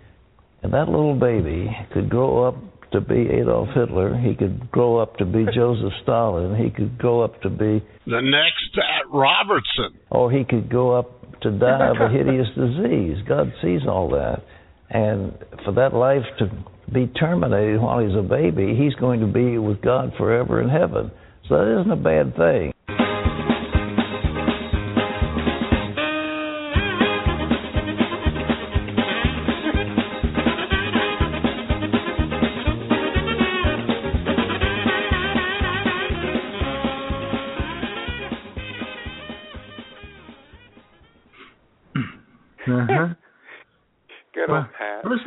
and 0.62 0.72
that 0.72 0.88
little 0.88 1.14
baby 1.14 1.70
could 1.92 2.08
grow 2.10 2.44
up 2.44 2.56
to 2.92 3.00
be 3.00 3.28
Adolf 3.30 3.68
Hitler. 3.74 4.16
He 4.18 4.34
could 4.34 4.70
grow 4.70 4.98
up 4.98 5.16
to 5.18 5.24
be 5.24 5.44
Joseph 5.54 5.92
Stalin. 6.02 6.56
He 6.62 6.70
could 6.70 6.98
grow 6.98 7.20
up 7.22 7.40
to 7.42 7.50
be, 7.50 7.84
The 8.06 8.20
next 8.20 8.74
Pat 8.74 9.10
Robertson. 9.12 9.98
or 10.10 10.30
he 10.30 10.44
could 10.44 10.70
go 10.70 10.92
up 10.98 11.40
to 11.42 11.50
die 11.50 11.88
of 11.90 11.96
a 12.00 12.08
hideous 12.08 12.48
disease. 12.56 13.18
God 13.28 13.52
sees 13.62 13.80
all 13.88 14.08
that, 14.10 14.42
and 14.90 15.32
for 15.64 15.72
that 15.72 15.94
life 15.94 16.22
to 16.38 16.46
be 16.92 17.06
terminated 17.08 17.80
while 17.80 17.98
he's 17.98 18.16
a 18.16 18.22
baby, 18.22 18.76
he's 18.76 18.94
going 18.94 19.20
to 19.20 19.26
be 19.26 19.58
with 19.58 19.82
God 19.82 20.12
forever 20.16 20.60
in 20.62 20.68
heaven. 20.68 21.10
So 21.48 21.56
that 21.58 21.80
isn't 21.80 21.92
a 21.92 21.96
bad 21.96 22.36
thing. 22.36 22.72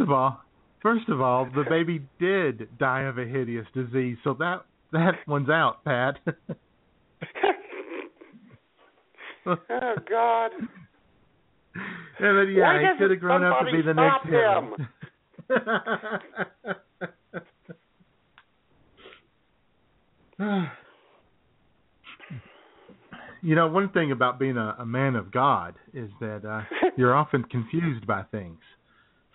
Of 0.09 0.13
all, 0.13 0.41
first 0.81 1.07
of 1.09 1.21
all, 1.21 1.45
the 1.45 1.63
baby 1.69 2.01
did 2.19 2.77
die 2.79 3.01
of 3.03 3.17
a 3.19 3.25
hideous 3.25 3.67
disease, 3.73 4.17
so 4.23 4.33
that 4.39 4.65
that 4.91 5.13
one's 5.27 5.49
out, 5.49 5.83
Pat. 5.83 6.17
oh 9.45 9.55
God. 10.09 10.51
Yeah, 12.19 12.33
but 12.33 12.45
yeah, 12.45 12.63
Why 12.63 12.79
he 12.79 12.87
could 12.97 13.11
have 13.11 13.19
grown 13.19 13.43
up 13.43 13.59
to 13.59 13.71
be 13.71 13.83
the 13.83 13.93
next 13.93 14.25
Hitler. 14.25 14.87
you 23.41 23.55
know, 23.55 23.67
one 23.67 23.89
thing 23.89 24.11
about 24.11 24.39
being 24.39 24.57
a, 24.57 24.75
a 24.79 24.85
man 24.85 25.15
of 25.15 25.31
God 25.31 25.75
is 25.93 26.09
that 26.19 26.43
uh, 26.45 26.61
you're 26.97 27.15
often 27.15 27.43
confused 27.43 28.07
by 28.07 28.23
things. 28.31 28.57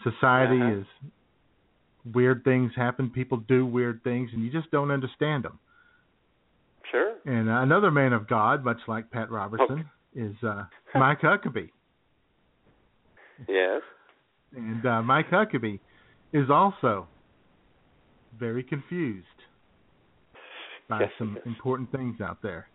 Society 0.04 0.60
Uh-huh. 0.60 0.80
is 0.80 0.86
weird 2.14 2.44
things 2.44 2.70
happen, 2.76 3.10
people 3.10 3.38
do 3.38 3.64
weird 3.66 4.02
things, 4.04 4.30
and 4.32 4.44
you 4.44 4.50
just 4.52 4.70
don't 4.70 4.90
understand 4.90 5.44
them. 5.44 5.58
Sure. 6.90 7.14
And 7.24 7.48
uh, 7.48 7.60
another 7.62 7.90
man 7.90 8.12
of 8.12 8.28
God, 8.28 8.62
much 8.64 8.78
like 8.86 9.10
Pat 9.10 9.30
Robertson, 9.30 9.88
is 10.14 10.34
uh, 10.46 10.64
Mike 10.94 11.20
Huckabee. 11.22 11.70
Yes. 13.48 13.80
And 14.54 14.84
uh, 14.86 15.02
Mike 15.02 15.30
Huckabee 15.30 15.80
is 16.32 16.50
also 16.50 17.08
very 18.38 18.62
confused 18.62 19.26
by 20.88 21.00
Yes, 21.00 21.10
some 21.18 21.38
he 21.42 21.48
important 21.48 21.90
things 21.90 22.20
out 22.20 22.38
there. 22.42 22.68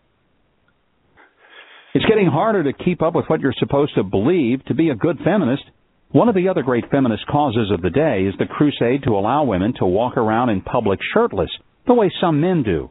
It's 1.94 2.06
getting 2.06 2.28
harder 2.28 2.64
to 2.64 2.74
keep 2.74 3.02
up 3.02 3.16
with 3.16 3.26
what 3.28 3.40
you're 3.40 3.54
supposed 3.58 3.96
to 3.96 4.04
believe 4.04 4.64
to 4.66 4.74
be 4.76 4.90
a 4.90 4.96
good 4.96 5.18
feminist. 5.24 5.64
One 6.12 6.28
of 6.28 6.34
the 6.34 6.50
other 6.50 6.64
great 6.64 6.90
feminist 6.90 7.28
causes 7.28 7.70
of 7.70 7.84
the 7.84 7.92
day 7.92 8.24
is 8.24 8.34
the 8.40 8.48
crusade 8.48 9.04
to 9.04 9.12
allow 9.12 9.44
women 9.44 9.74
to 9.78 9.86
walk 9.86 10.18
around 10.18 10.50
in 10.50 10.62
public 10.62 11.00
shirtless, 11.14 11.52
the 11.86 11.94
way 11.94 12.10
some 12.20 12.42
men 12.42 12.64
do. 12.64 12.90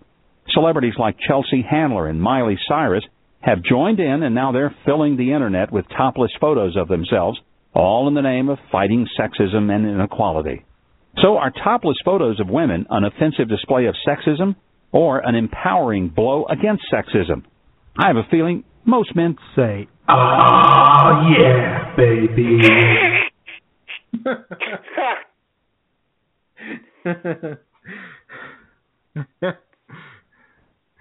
Celebrities 0.50 0.94
like 1.00 1.18
Chelsea 1.26 1.66
Handler 1.68 2.06
and 2.06 2.22
Miley 2.22 2.56
Cyrus 2.68 3.02
have 3.40 3.64
joined 3.64 3.98
in 3.98 4.22
and 4.22 4.36
now 4.36 4.52
they're 4.52 4.74
filling 4.86 5.16
the 5.16 5.32
internet 5.32 5.72
with 5.72 5.84
topless 5.96 6.30
photos 6.40 6.76
of 6.76 6.86
themselves, 6.86 7.40
all 7.74 8.06
in 8.06 8.14
the 8.14 8.22
name 8.22 8.48
of 8.48 8.58
fighting 8.70 9.08
sexism 9.18 9.68
and 9.68 9.84
inequality. 9.84 10.64
So 11.20 11.38
are 11.38 11.50
topless 11.50 11.96
photos 12.04 12.38
of 12.38 12.48
women 12.48 12.86
an 12.88 13.02
offensive 13.02 13.48
display 13.48 13.86
of 13.86 13.96
sexism 14.06 14.54
or 14.92 15.18
an 15.18 15.34
empowering 15.34 16.10
blow 16.10 16.44
against 16.44 16.84
sexism? 16.92 17.42
I 17.98 18.06
have 18.06 18.16
a 18.16 18.30
feeling 18.30 18.62
most 18.84 19.14
men 19.14 19.36
say, 19.56 19.88
Oh, 20.08 21.22
yeah, 21.38 21.94
baby. 21.96 22.58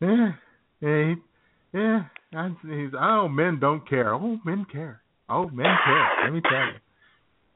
yeah, 0.00 0.32
yeah, 0.80 1.14
yeah. 1.72 2.00
I, 2.34 2.48
he's, 2.62 2.90
oh, 2.98 3.28
men 3.28 3.58
don't 3.60 3.88
care. 3.88 4.14
Oh, 4.14 4.38
men 4.44 4.66
care. 4.70 5.02
Oh, 5.28 5.48
men 5.48 5.66
care. 5.84 6.08
Let 6.24 6.32
me 6.32 6.40
tell 6.40 6.66
you. 6.66 6.78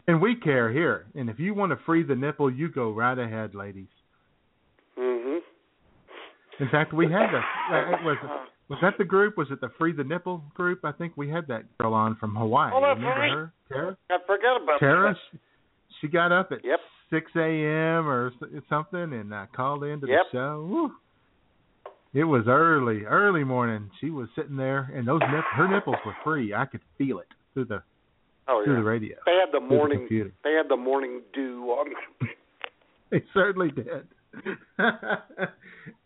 And 0.09 0.21
we 0.21 0.35
care 0.37 0.73
here. 0.73 1.07
And 1.15 1.31
if 1.31 1.39
you 1.39 1.55
want 1.55 1.71
to 1.71 1.79
free 1.87 2.03
the 2.03 2.15
nipple, 2.15 2.53
you 2.53 2.69
go 2.69 2.91
right 2.91 3.19
ahead, 3.19 3.55
ladies. 3.55 3.89
Mhm. 4.99 5.39
In 6.59 6.69
fact, 6.71 6.93
we 6.93 7.07
had 7.07 7.29
that. 7.33 7.45
Uh, 7.71 7.97
it 7.97 8.05
was 8.05 8.17
was 8.69 8.79
that 8.83 8.95
the 8.99 9.05
group? 9.05 9.37
Was 9.37 9.49
it 9.51 9.61
the 9.61 9.71
Free 9.79 9.93
the 9.93 10.05
Nipple 10.05 10.43
group? 10.55 10.85
I 10.85 10.93
think 10.93 11.13
we 11.17 11.29
had 11.29 11.47
that 11.49 11.65
girl 11.79 11.93
on 11.95 12.17
from 12.17 12.35
Hawaii. 12.35 12.71
Oh, 12.75 12.81
that's 12.81 12.97
Remember 12.99 13.21
right. 13.21 13.31
her, 13.33 13.53
Tara? 13.69 13.97
I 14.11 14.17
forgot 14.27 14.63
about 14.63 14.81
Tara, 14.81 15.13
that. 15.15 15.19
she, 15.33 15.39
she 16.01 16.09
got 16.09 16.33
up 16.33 16.53
at 16.53 16.65
Yep. 16.65 16.79
6 17.11 17.31
a.m. 17.37 18.09
or 18.09 18.33
something 18.71 19.13
and 19.13 19.35
uh, 19.35 19.47
called 19.55 19.85
into 19.85 20.07
Yep. 20.07 20.21
the 20.33 20.37
show. 20.39 20.67
Woo. 20.71 20.93
It 22.15 22.25
was 22.25 22.45
early, 22.47 23.05
early 23.05 23.43
morning. 23.45 23.91
She 24.01 24.11
was 24.11 24.29
sitting 24.37 24.57
there, 24.57 24.91
and 24.95 25.07
those 25.09 25.21
nip- 25.21 25.45
her 25.55 25.67
nipples 25.69 25.97
were 26.05 26.17
free. 26.25 26.53
I 26.55 26.67
could 26.67 26.81
feel 26.99 27.19
it 27.21 27.29
through 27.55 27.67
the 27.67 27.83
Oh 28.49 28.63
through 28.65 28.75
yeah. 28.75 28.81
the 28.81 28.85
radio. 28.85 29.17
They 29.25 29.33
had 29.33 29.49
the 29.53 29.61
through 29.61 29.69
the 29.69 29.75
morning. 29.75 30.33
They 30.45 30.53
had 30.53 30.69
the 30.69 30.77
morning 30.77 31.21
dew 31.35 31.65
on. 31.71 31.87
They 33.11 33.23
certainly 33.35 33.71
did. 33.71 34.09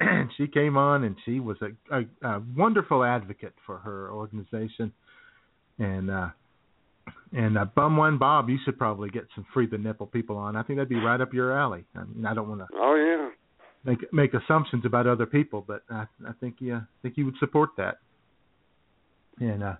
And 0.00 0.30
she 0.36 0.46
came 0.48 0.76
on, 0.76 1.04
and 1.04 1.16
she 1.24 1.40
was 1.40 1.56
a, 1.62 1.96
a, 1.96 2.28
a 2.28 2.42
wonderful 2.56 3.04
advocate 3.04 3.54
for 3.64 3.78
her 3.78 4.10
organization. 4.10 4.92
And 5.78 6.10
uh 6.10 6.28
and 7.32 7.58
uh, 7.58 7.66
Bum 7.66 7.96
One 7.96 8.18
Bob, 8.18 8.48
you 8.48 8.58
should 8.64 8.78
probably 8.78 9.10
get 9.10 9.26
some 9.34 9.46
free 9.52 9.66
the 9.66 9.78
nipple 9.78 10.06
people 10.06 10.36
on. 10.36 10.56
I 10.56 10.62
think 10.62 10.78
that'd 10.78 10.88
be 10.88 10.96
right 10.96 11.20
up 11.20 11.34
your 11.34 11.56
alley. 11.58 11.84
I 11.94 12.04
mean, 12.04 12.24
I 12.26 12.34
don't 12.34 12.48
want 12.48 12.60
to 12.62 12.66
Oh 12.74 12.94
yeah. 12.94 13.30
make 13.84 14.12
make 14.12 14.34
assumptions 14.34 14.84
about 14.84 15.06
other 15.06 15.26
people, 15.26 15.64
but 15.66 15.82
I 15.90 16.06
I 16.26 16.32
think 16.40 16.56
you 16.60 16.76
I 16.76 16.82
think 17.02 17.16
you 17.16 17.26
would 17.26 17.36
support 17.38 17.70
that. 17.76 17.98
And 19.38 19.62
uh 19.62 19.74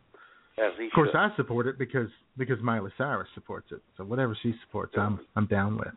of 0.59 0.72
course 0.94 1.11
should. 1.12 1.16
I 1.18 1.34
support 1.36 1.66
it 1.66 1.78
because 1.78 2.09
because 2.36 2.61
Miley 2.62 2.90
Cyrus 2.97 3.28
supports 3.34 3.68
it. 3.72 3.80
So 3.97 4.05
whatever 4.05 4.36
she 4.42 4.55
supports, 4.66 4.94
I'm 4.97 5.20
I'm 5.34 5.47
down 5.47 5.76
with. 5.76 5.94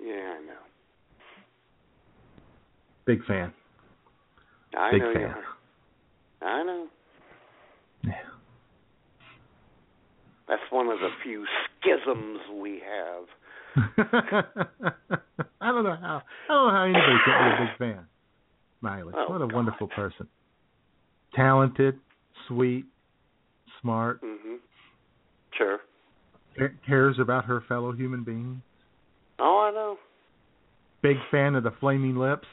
Yeah, 0.00 0.12
I 0.38 0.44
know. 0.44 0.55
Big 3.06 3.24
fan. 3.26 3.52
I 4.76 4.90
Big 4.92 5.00
know 5.02 5.08
you 5.10 5.14
fan. 5.14 5.34
are. 6.42 6.48
I 6.48 6.62
know. 6.64 6.86
Yeah. 8.04 8.12
That's 10.48 10.62
one 10.70 10.88
of 10.88 10.98
the 10.98 11.08
few 11.22 11.44
schisms 11.80 12.38
we 12.60 12.80
have. 12.84 13.24
I 15.60 15.72
don't 15.72 15.84
know 15.84 15.96
how 16.00 16.22
I 16.48 16.52
don't 16.52 16.66
know 16.66 16.70
how 16.72 16.82
anybody 16.84 17.16
can 17.24 17.56
be 17.58 17.62
a 17.62 17.66
big 17.66 17.78
fan. 17.78 18.06
Miley, 18.80 19.12
Oh, 19.16 19.26
what 19.30 19.36
a 19.42 19.46
God. 19.46 19.52
wonderful 19.54 19.88
person. 19.88 20.28
Talented, 21.34 21.98
sweet, 22.48 22.84
smart, 23.80 24.22
Mhm. 24.22 24.58
Sure. 25.52 25.80
ca- 26.58 26.74
cares 26.86 27.18
about 27.18 27.44
her 27.46 27.60
fellow 27.62 27.92
human 27.92 28.22
beings. 28.22 28.62
Oh, 29.38 29.58
I 29.60 29.70
know. 29.72 29.98
Big 31.02 31.16
fan 31.30 31.54
of 31.54 31.62
the 31.64 31.70
flaming 31.72 32.16
lips. 32.16 32.46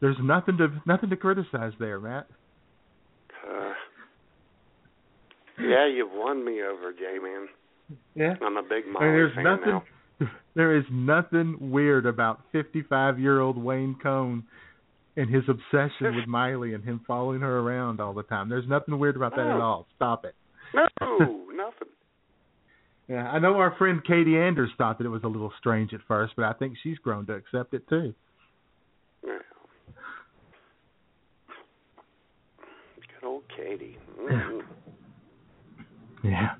There's 0.00 0.16
nothing 0.22 0.58
to 0.58 0.68
nothing 0.86 1.10
to 1.10 1.16
criticize 1.16 1.72
there, 1.78 1.98
Matt. 2.00 2.26
Uh, 3.48 3.72
yeah, 5.58 5.86
you've 5.86 6.12
won 6.12 6.44
me 6.44 6.62
over, 6.62 6.92
J 6.92 7.18
man. 7.22 7.48
Yeah. 8.14 8.34
I'm 8.44 8.56
a 8.56 8.62
big 8.62 8.86
Miley 8.86 9.06
there's 9.06 9.34
fan 9.34 9.44
nothing 9.44 9.68
now. 9.68 9.82
there 10.54 10.76
is 10.76 10.84
nothing 10.90 11.56
weird 11.60 12.06
about 12.06 12.40
55-year-old 12.52 13.56
Wayne 13.56 13.96
Coyne 14.02 14.44
and 15.16 15.32
his 15.32 15.44
obsession 15.48 16.16
with 16.16 16.26
Miley 16.26 16.74
and 16.74 16.84
him 16.84 17.00
following 17.06 17.40
her 17.40 17.58
around 17.58 18.00
all 18.00 18.12
the 18.12 18.22
time. 18.24 18.48
There's 18.48 18.68
nothing 18.68 18.98
weird 18.98 19.16
about 19.16 19.36
that 19.36 19.46
at 19.46 19.60
all. 19.60 19.86
Stop 19.94 20.24
it. 20.24 20.34
No, 20.74 20.88
nothing. 21.54 21.88
Yeah, 23.08 23.30
I 23.30 23.38
know 23.38 23.54
our 23.58 23.74
friend 23.76 24.02
Katie 24.04 24.36
Anders 24.36 24.70
thought 24.76 24.98
that 24.98 25.04
it 25.04 25.10
was 25.10 25.22
a 25.22 25.28
little 25.28 25.52
strange 25.58 25.94
at 25.94 26.00
first, 26.08 26.34
but 26.34 26.44
I 26.44 26.54
think 26.54 26.74
she's 26.82 26.98
grown 26.98 27.26
to 27.26 27.34
accept 27.34 27.72
it 27.72 27.88
too. 27.88 28.14
Yeah. 29.24 29.38
Good 33.66 33.72
old 33.72 33.80
Katie. 33.80 33.98
Mhm. 34.18 34.62
Yeah. 36.22 36.54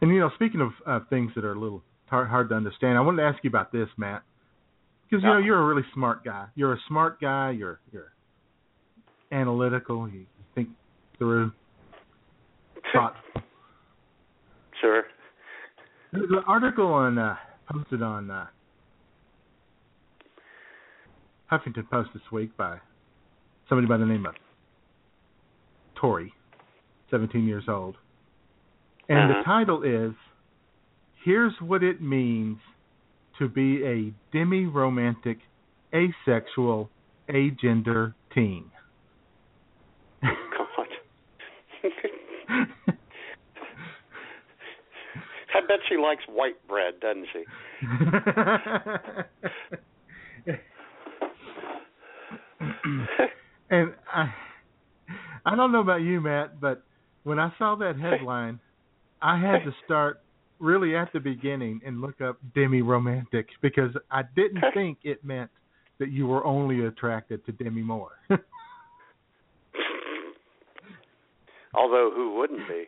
And 0.00 0.10
you 0.10 0.20
know, 0.20 0.30
speaking 0.34 0.60
of 0.60 0.72
uh, 0.86 1.00
things 1.10 1.32
that 1.34 1.44
are 1.44 1.52
a 1.52 1.58
little 1.58 1.82
hard, 2.06 2.28
hard 2.28 2.48
to 2.50 2.54
understand, 2.54 2.96
I 2.96 3.00
wanted 3.00 3.22
to 3.22 3.28
ask 3.28 3.42
you 3.42 3.48
about 3.48 3.72
this, 3.72 3.88
Matt, 3.96 4.22
because 5.08 5.22
you 5.22 5.28
know 5.28 5.38
you're 5.38 5.60
a 5.60 5.64
really 5.66 5.86
smart 5.94 6.24
guy. 6.24 6.46
You're 6.54 6.74
a 6.74 6.80
smart 6.88 7.20
guy. 7.20 7.50
You're 7.50 7.80
you're 7.92 8.12
analytical. 9.32 10.08
You 10.08 10.26
think 10.54 10.68
through, 11.18 11.52
thoughtful. 12.92 13.42
Sure. 14.80 15.02
There's 16.12 16.30
an 16.30 16.44
article 16.46 16.86
on 16.86 17.18
uh, 17.18 17.34
posted 17.68 18.00
on 18.00 18.30
uh, 18.30 18.46
Huffington 21.50 21.90
Post 21.90 22.10
this 22.14 22.22
week 22.30 22.56
by 22.56 22.78
somebody 23.68 23.88
by 23.88 23.96
the 23.96 24.06
name 24.06 24.24
of 24.24 24.36
Tori, 26.00 26.32
17 27.10 27.46
years 27.46 27.64
old, 27.68 27.96
and 29.08 29.30
Uh-huh. 29.30 29.38
the 29.38 29.44
title 29.44 29.82
is 29.82 30.12
"Here's 31.24 31.54
What 31.60 31.82
It 31.82 32.00
Means 32.00 32.58
to 33.38 33.48
Be 33.48 33.84
a 33.84 34.12
Demi-Romantic, 34.32 35.38
Asexual, 35.92 36.88
Agender 37.28 38.14
Teen." 38.34 38.70
God. 40.22 40.88
I 45.54 45.60
bet 45.66 45.78
she 45.88 45.96
likes 45.96 46.22
white 46.28 46.56
bread, 46.68 47.00
doesn't 47.00 47.26
she? 47.32 47.44
and 53.70 53.94
I 54.12 54.32
I 55.48 55.56
don't 55.56 55.72
know 55.72 55.80
about 55.80 56.02
you, 56.02 56.20
Matt, 56.20 56.60
but 56.60 56.82
when 57.24 57.38
I 57.38 57.50
saw 57.56 57.74
that 57.76 57.98
headline, 57.98 58.60
I 59.22 59.40
had 59.40 59.64
to 59.64 59.72
start 59.82 60.20
really 60.58 60.94
at 60.94 61.10
the 61.14 61.20
beginning 61.20 61.80
and 61.86 62.02
look 62.02 62.20
up 62.20 62.36
demi 62.54 62.82
romantic 62.82 63.46
because 63.62 63.90
I 64.10 64.24
didn't 64.36 64.62
think 64.74 64.98
it 65.04 65.24
meant 65.24 65.50
that 66.00 66.10
you 66.10 66.26
were 66.26 66.44
only 66.44 66.84
attracted 66.84 67.46
to 67.46 67.52
Demi 67.52 67.80
Moore. 67.80 68.10
Although 71.74 72.10
who 72.14 72.34
wouldn't 72.36 72.68
be? 72.68 72.84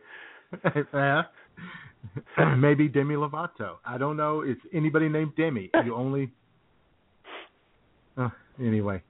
yeah. 0.93 1.23
Maybe 2.59 2.89
Demi 2.89 3.15
Lovato. 3.15 3.77
I 3.87 3.97
don't 3.97 4.19
know. 4.19 4.43
It's 4.43 4.61
anybody 4.73 5.09
named 5.09 5.33
Demi. 5.37 5.71
You 5.85 5.95
only. 5.95 6.31
Uh, 8.19 8.29
anyway. 8.59 9.03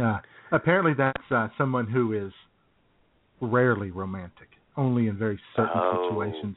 Uh, 0.00 0.18
apparently, 0.52 0.94
that's 0.94 1.30
uh, 1.30 1.48
someone 1.58 1.86
who 1.86 2.12
is 2.12 2.32
rarely 3.40 3.90
romantic, 3.90 4.48
only 4.76 5.08
in 5.08 5.16
very 5.16 5.38
certain 5.54 5.78
Oh. 5.80 6.08
situations. 6.08 6.56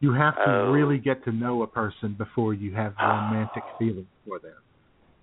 You 0.00 0.12
have 0.12 0.34
to 0.36 0.50
Oh. 0.50 0.72
really 0.72 0.98
get 0.98 1.22
to 1.24 1.32
know 1.32 1.62
a 1.62 1.66
person 1.66 2.14
before 2.14 2.54
you 2.54 2.72
have 2.72 2.94
romantic 2.98 3.62
feelings 3.78 4.08
for 4.26 4.38
them. 4.38 4.56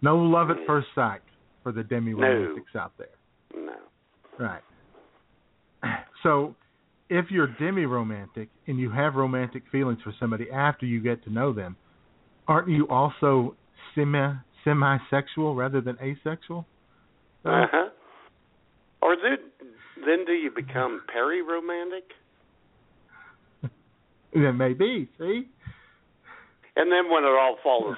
No 0.02 0.18
love 0.20 0.52
at 0.52 0.58
first 0.68 0.88
sight 0.94 1.22
for 1.64 1.72
the 1.72 1.84
demi 1.84 2.14
romantics 2.14 2.76
out 2.76 2.96
there. 2.98 3.16
No. 3.56 3.78
Right. 4.38 4.64
So, 6.24 6.56
if 7.10 7.32
you're 7.32 7.48
demi 7.48 7.86
romantic 7.86 8.50
and 8.68 8.78
you 8.80 8.90
have 8.90 9.16
romantic 9.16 9.64
feelings 9.72 10.02
for 10.02 10.12
somebody 10.20 10.52
after 10.52 10.86
you 10.86 11.00
get 11.00 11.24
to 11.24 11.30
know 11.30 11.54
them, 11.54 11.78
aren't 12.48 12.68
you 12.70 12.88
also 12.90 13.56
semi 13.96 14.34
semi 14.64 14.98
sexual 15.10 15.56
rather 15.56 15.80
than 15.80 15.98
asexual? 16.02 16.66
Uh 17.48 17.66
huh. 17.72 17.90
Or 19.02 19.16
then, 19.16 19.38
then 20.06 20.26
do 20.26 20.34
you 20.34 20.52
become 20.54 21.02
peri-romantic? 21.12 22.04
Then 24.34 24.58
maybe. 24.58 25.10
See? 25.18 25.48
And 26.76 26.92
then 26.92 27.10
when 27.10 27.24
it 27.24 27.28
all 27.28 27.58
falls 27.64 27.96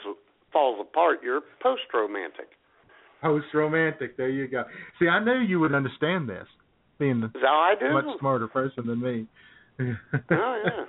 falls 0.54 0.80
apart, 0.80 1.20
you're 1.24 1.42
post-romantic. 1.62 2.50
Post 3.22 3.48
romantic. 3.54 4.16
There 4.16 4.30
you 4.30 4.48
go. 4.48 4.64
See, 5.00 5.08
I 5.08 5.24
knew 5.24 5.40
you 5.40 5.60
would 5.60 5.74
understand 5.74 6.30
this, 6.30 6.48
being 6.98 7.24
Is 7.24 7.32
that 7.34 7.42
how 7.44 7.76
I 7.82 7.86
a 7.86 7.94
much 7.94 8.20
smarter 8.20 8.48
person 8.48 8.88
than 8.88 9.02
me. 9.02 9.28
Oh 10.32 10.62
yeah. 10.66 10.86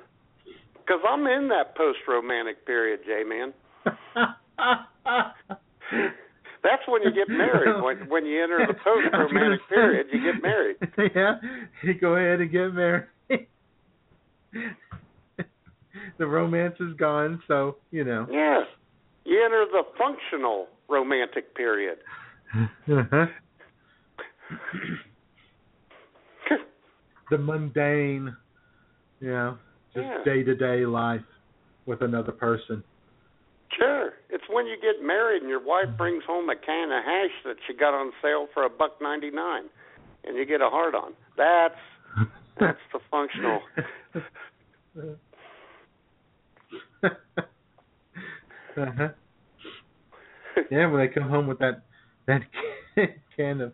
Because 0.74 1.00
I'm 1.08 1.26
in 1.26 1.48
that 1.48 1.76
post-romantic 1.76 2.66
period, 2.66 3.00
J-man. 3.06 3.52
That's 6.62 6.82
when 6.86 7.02
you 7.02 7.12
get 7.12 7.28
married. 7.28 7.82
When 7.82 8.08
when 8.08 8.26
you 8.26 8.42
enter 8.42 8.66
the 8.66 8.74
post-romantic 8.74 9.60
period, 9.68 10.06
you 10.12 10.32
get 10.32 10.42
married. 10.42 10.76
yeah, 11.14 11.36
you 11.82 11.94
go 11.94 12.16
ahead 12.16 12.40
and 12.40 12.50
get 12.50 12.74
married. 12.74 13.06
the 16.18 16.26
romance 16.26 16.74
is 16.80 16.94
gone, 16.96 17.42
so 17.48 17.76
you 17.90 18.04
know. 18.04 18.26
Yes. 18.30 18.66
You 19.24 19.42
enter 19.44 19.66
the 19.70 19.82
functional 19.98 20.68
romantic 20.88 21.54
period. 21.54 21.98
Uh-huh. 22.54 23.26
the 27.30 27.38
mundane, 27.38 28.34
you 29.20 29.30
know, 29.30 29.58
just 29.94 30.24
day 30.24 30.42
to 30.42 30.54
day 30.54 30.84
life 30.84 31.20
with 31.86 32.02
another 32.02 32.32
person. 32.32 32.82
Sure. 33.76 34.12
It's 34.30 34.44
when 34.50 34.66
you 34.66 34.76
get 34.80 35.04
married 35.04 35.42
and 35.42 35.48
your 35.48 35.64
wife 35.64 35.88
brings 35.96 36.24
home 36.26 36.48
a 36.50 36.56
can 36.56 36.90
of 36.90 37.04
hash 37.04 37.30
that 37.44 37.56
she 37.66 37.74
got 37.74 37.94
on 37.94 38.12
sale 38.20 38.48
for 38.52 38.64
a 38.64 38.70
buck 38.70 39.00
ninety 39.00 39.30
nine 39.30 39.64
and 40.24 40.36
you 40.36 40.44
get 40.44 40.60
a 40.60 40.68
hard 40.68 40.94
on. 40.94 41.12
That's 41.36 41.74
that's 42.58 42.78
the 42.92 42.98
functional 43.10 43.60
uh-huh. 48.76 49.08
Yeah, 50.70 50.90
when 50.90 51.00
they 51.00 51.08
come 51.08 51.28
home 51.28 51.46
with 51.46 51.58
that 51.58 51.82
that 52.26 52.42
can 53.36 53.60
of 53.60 53.72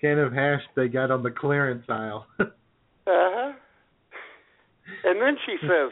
can 0.00 0.18
of 0.18 0.32
hash 0.32 0.62
they 0.76 0.88
got 0.88 1.10
on 1.10 1.22
the 1.22 1.30
clearance 1.30 1.84
aisle. 1.88 2.26
Uh-huh. 3.04 3.52
And 5.04 5.20
then 5.20 5.36
she 5.44 5.56
says, 5.62 5.90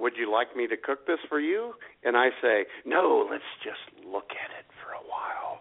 "Would 0.00 0.14
you 0.16 0.32
like 0.32 0.56
me 0.56 0.66
to 0.66 0.76
cook 0.76 1.06
this 1.06 1.18
for 1.28 1.38
you?" 1.38 1.74
And 2.02 2.16
I 2.16 2.30
say, 2.42 2.66
"No, 2.84 3.28
let's 3.30 3.44
just 3.62 4.06
look 4.06 4.30
at 4.30 4.50
it 4.58 4.66
for 4.82 4.92
a 4.92 5.04
while." 5.06 5.60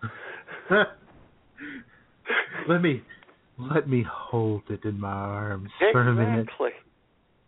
let 2.69 2.81
me 2.81 3.03
let 3.59 3.89
me 3.89 4.03
hold 4.09 4.63
it 4.69 4.85
in 4.85 4.99
my 4.99 5.09
arms 5.09 5.69
for 5.91 6.07
a 6.07 6.13
minute. 6.13 6.47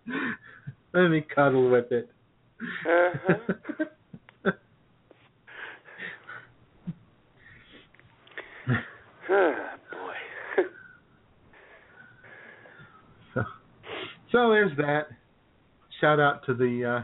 Let 0.94 1.08
me 1.08 1.22
cuddle 1.34 1.72
with 1.72 1.90
it. 1.92 2.10
Uh-huh. 2.86 3.38
oh, 9.30 9.56
boy. 9.92 10.64
So, 13.34 13.44
so 14.34 14.50
there's 14.50 14.76
that. 14.78 15.08
Shout 16.02 16.20
out 16.20 16.44
to 16.48 16.56
the 16.56 17.04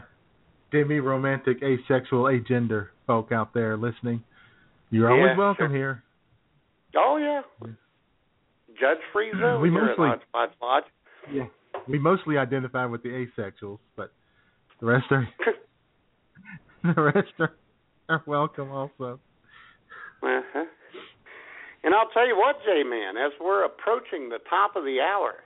demi 0.72 0.98
romantic, 0.98 1.58
asexual, 1.62 2.24
agender 2.24 2.88
folk 3.06 3.30
out 3.30 3.54
there 3.54 3.76
listening. 3.76 4.24
You're 4.90 5.10
always 5.10 5.38
welcome 5.38 5.68
sure. 5.68 5.76
here. 5.76 6.02
Oh 6.96 7.16
yeah. 7.16 7.68
Judge 8.80 8.98
free 9.12 9.30
zone 9.40 9.60
We 9.62 9.70
mostly- 9.70 10.08
at 10.08 10.20
Hodgepodge 10.34 10.50
Lodge. 10.60 10.84
Yeah. 11.32 11.44
We 11.86 11.98
mostly 11.98 12.36
identify 12.36 12.86
with 12.86 13.02
the 13.02 13.26
asexuals, 13.38 13.78
but 13.96 14.10
the 14.80 14.86
rest 14.86 15.06
are 15.10 15.28
the 16.94 17.00
rest 17.00 17.32
are, 17.38 17.52
are 18.08 18.22
welcome 18.26 18.70
also. 18.70 19.20
Uh-huh. 20.22 20.64
And 21.84 21.94
I'll 21.94 22.08
tell 22.12 22.26
you 22.26 22.36
what, 22.36 22.56
J 22.64 22.82
Man, 22.82 23.16
as 23.16 23.32
we're 23.40 23.64
approaching 23.64 24.28
the 24.28 24.38
top 24.50 24.74
of 24.74 24.84
the 24.84 24.98
hour 25.00 25.44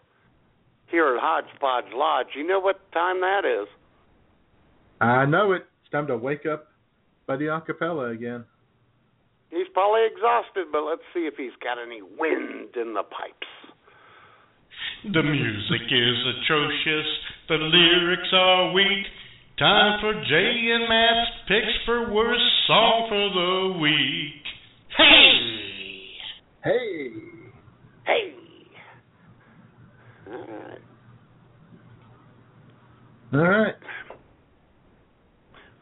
here 0.92 1.16
at 1.16 1.20
Hodgepodge 1.20 1.92
Lodge, 1.92 2.28
you 2.36 2.46
know 2.46 2.60
what 2.60 2.78
time 2.92 3.20
that 3.20 3.42
is? 3.44 3.66
I 5.00 5.26
know 5.26 5.52
it. 5.52 5.62
It's 5.82 5.90
time 5.90 6.06
to 6.06 6.16
wake 6.16 6.46
up 6.46 6.68
Buddy 7.26 7.46
Acapella 7.46 8.14
again. 8.14 8.44
He's 9.50 9.66
probably 9.74 10.06
exhausted, 10.06 10.66
but 10.70 10.82
let's 10.82 11.02
see 11.12 11.26
if 11.26 11.34
he's 11.36 11.56
got 11.62 11.76
any 11.82 12.00
wind 12.00 12.76
in 12.76 12.94
the 12.94 13.02
pipes. 13.02 13.50
The 15.04 15.22
music 15.22 15.82
is 15.90 16.16
atrocious, 16.38 17.08
the 17.48 17.56
lyrics 17.56 18.28
are 18.32 18.72
weak. 18.72 19.06
Time 19.58 20.00
for 20.00 20.14
Jay 20.14 20.70
and 20.72 20.88
Matt's 20.88 21.30
picks 21.48 21.84
for 21.84 22.12
worst 22.12 22.42
song 22.66 23.06
for 23.08 23.28
the 23.34 23.80
week. 23.80 24.42
Hey! 24.96 25.32
Hey! 26.64 27.12
Hey! 28.06 28.41
All 30.32 30.38
right. 30.38 30.78
All 33.34 33.40
right. 33.40 33.74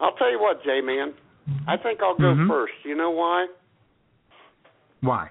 I'll 0.00 0.12
tell 0.12 0.30
you 0.30 0.40
what, 0.40 0.62
J 0.64 0.80
Man. 0.80 1.14
I 1.66 1.76
think 1.76 2.00
I'll 2.02 2.14
go 2.16 2.34
Mhm. 2.34 2.48
first. 2.48 2.74
You 2.84 2.94
know 2.94 3.10
why? 3.10 3.48
Why? 5.00 5.30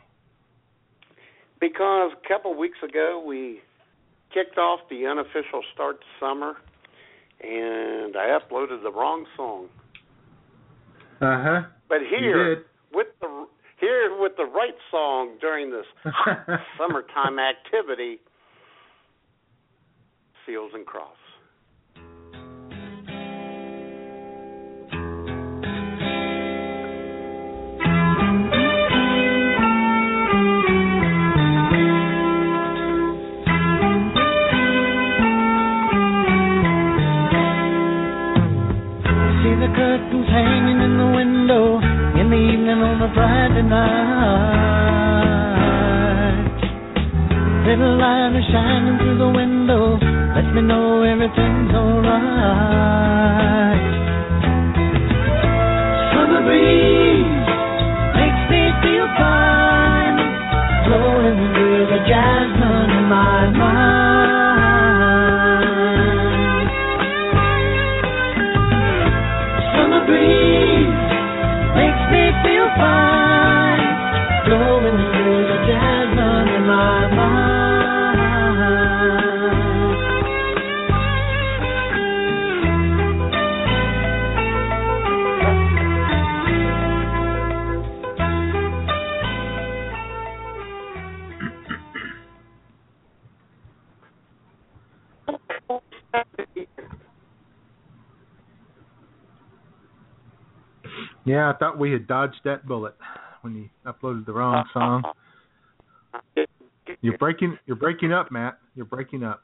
Because 1.60 2.14
a 2.14 2.28
couple 2.28 2.54
weeks 2.56 2.82
ago 2.84 3.20
we 3.20 3.62
kicked 4.32 4.58
off 4.58 4.88
the 4.90 5.06
unofficial 5.08 5.64
start 5.74 6.02
to 6.02 6.08
summer, 6.20 6.56
and 7.42 8.16
I 8.16 8.30
uploaded 8.40 8.84
the 8.84 8.92
wrong 8.92 9.26
song. 9.36 9.70
Uh 11.22 11.42
huh. 11.42 11.64
But 11.88 12.02
here, 12.06 12.66
with 12.94 13.08
the 13.20 13.48
here 13.78 14.16
with 14.16 14.36
the 14.38 14.46
right 14.46 14.78
song 14.92 15.38
during 15.40 15.72
this 15.72 15.86
summertime 16.78 17.40
activity, 17.40 18.20
Seals 20.50 20.72
and 20.74 20.84
Crofts. 20.84 21.14
See 39.44 39.56
alright. 51.76 53.09
I 101.50 101.54
thought 101.54 101.80
we 101.80 101.92
had 101.92 102.06
dodged 102.06 102.42
that 102.46 102.68
bullet 102.68 102.96
when 103.42 103.56
you 103.56 103.70
uploaded 103.84 104.28
the 104.28 104.34
wrong 104.34 104.66
song. 104.72 105.04
You're 107.02 107.18
breaking 107.18 107.58
you're 107.66 107.76
breaking 107.76 108.14
up, 108.14 108.32
Matt. 108.32 108.60
You're 108.76 108.86
breaking 108.86 109.24
up. 109.24 109.44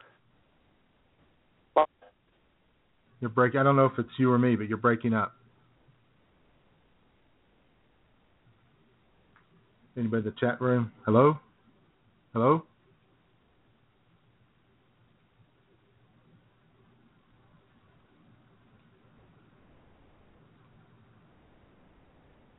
You're 3.20 3.30
breaking 3.30 3.60
I 3.60 3.64
don't 3.64 3.76
know 3.76 3.88
if 3.88 3.98
it's 3.98 4.10
you 4.20 4.32
or 4.32 4.38
me, 4.38 4.56
but 4.56 4.68
you're 4.68 4.78
breaking 4.78 5.16
up. 5.16 5.34
Anybody 9.98 10.20
in 10.20 10.26
the 10.26 10.36
chat 10.40 10.62
room? 10.62 10.92
Hello? 11.06 11.40
Hello? 12.34 12.64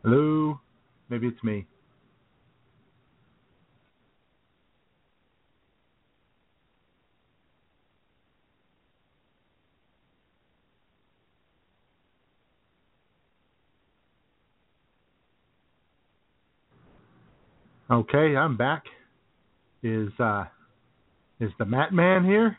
Hello? 0.06 0.60
Maybe 1.10 1.26
it's 1.26 1.42
me. 1.42 1.66
Okay, 17.90 18.36
I'm 18.36 18.56
back. 18.56 18.84
Is 19.82 20.10
uh 20.20 20.44
is 21.40 21.50
the 21.58 21.64
Matt 21.64 21.92
man 21.92 22.24
here? 22.24 22.56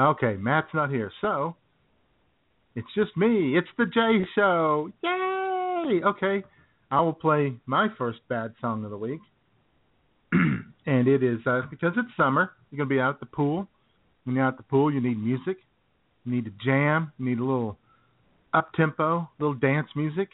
Okay, 0.00 0.34
Matt's 0.40 0.74
not 0.74 0.90
here. 0.90 1.12
So 1.20 1.54
it's 2.74 2.88
just 2.96 3.16
me. 3.16 3.56
It's 3.56 3.68
the 3.78 3.86
J 3.86 4.26
show. 4.34 4.90
Yay! 5.04 5.29
Okay. 5.88 6.44
I 6.90 7.00
will 7.00 7.12
play 7.12 7.54
my 7.66 7.88
first 7.96 8.20
bad 8.28 8.54
song 8.60 8.84
of 8.84 8.90
the 8.90 8.98
week. 8.98 9.20
and 10.32 11.08
it 11.08 11.22
is 11.22 11.38
uh, 11.46 11.62
because 11.70 11.92
it's 11.96 12.08
summer. 12.16 12.52
You're 12.70 12.78
going 12.78 12.88
to 12.88 12.94
be 12.94 13.00
out 13.00 13.14
at 13.14 13.20
the 13.20 13.26
pool. 13.26 13.66
When 14.24 14.36
you're 14.36 14.44
out 14.44 14.54
at 14.54 14.56
the 14.58 14.64
pool, 14.64 14.92
you 14.92 15.00
need 15.00 15.22
music. 15.22 15.56
You 16.24 16.32
need 16.32 16.46
a 16.46 16.64
jam. 16.64 17.12
You 17.18 17.26
need 17.26 17.38
a 17.38 17.44
little 17.44 17.78
up 18.52 18.72
tempo, 18.74 19.28
little 19.38 19.54
dance 19.54 19.88
music. 19.96 20.28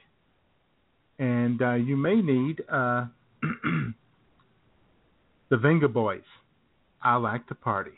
And 1.19 1.63
uh, 1.63 1.75
you 1.75 1.97
may 1.97 2.17
need 2.17 2.63
uh, 2.71 3.07
the 3.43 3.93
Vengaboys. 5.53 6.23
I 7.03 7.17
like 7.17 7.47
to 7.49 7.55
party. 7.55 7.93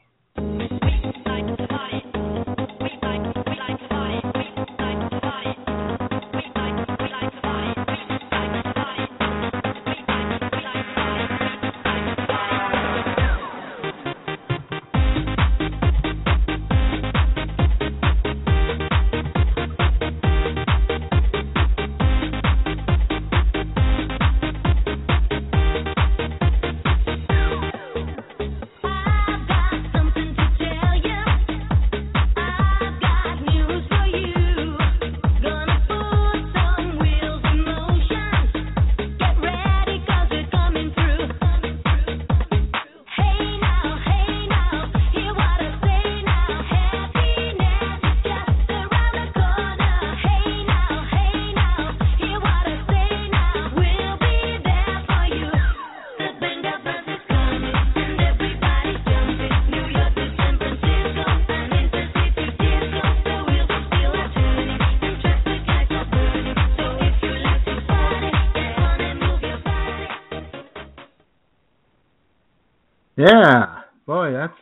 Yeah, 73.19 73.81
boy, 74.07 74.33
that's 74.33 74.55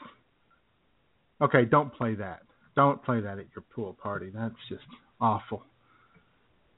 okay. 1.43 1.67
Don't 1.67 1.93
play 1.95 2.15
that. 2.17 2.41
Don't 2.75 3.05
play 3.05 3.21
that 3.21 3.39
at 3.39 3.47
your 3.55 3.65
pool 3.75 3.97
party. 4.03 4.31
That's 4.35 4.55
just 4.71 4.85
awful. 5.21 5.63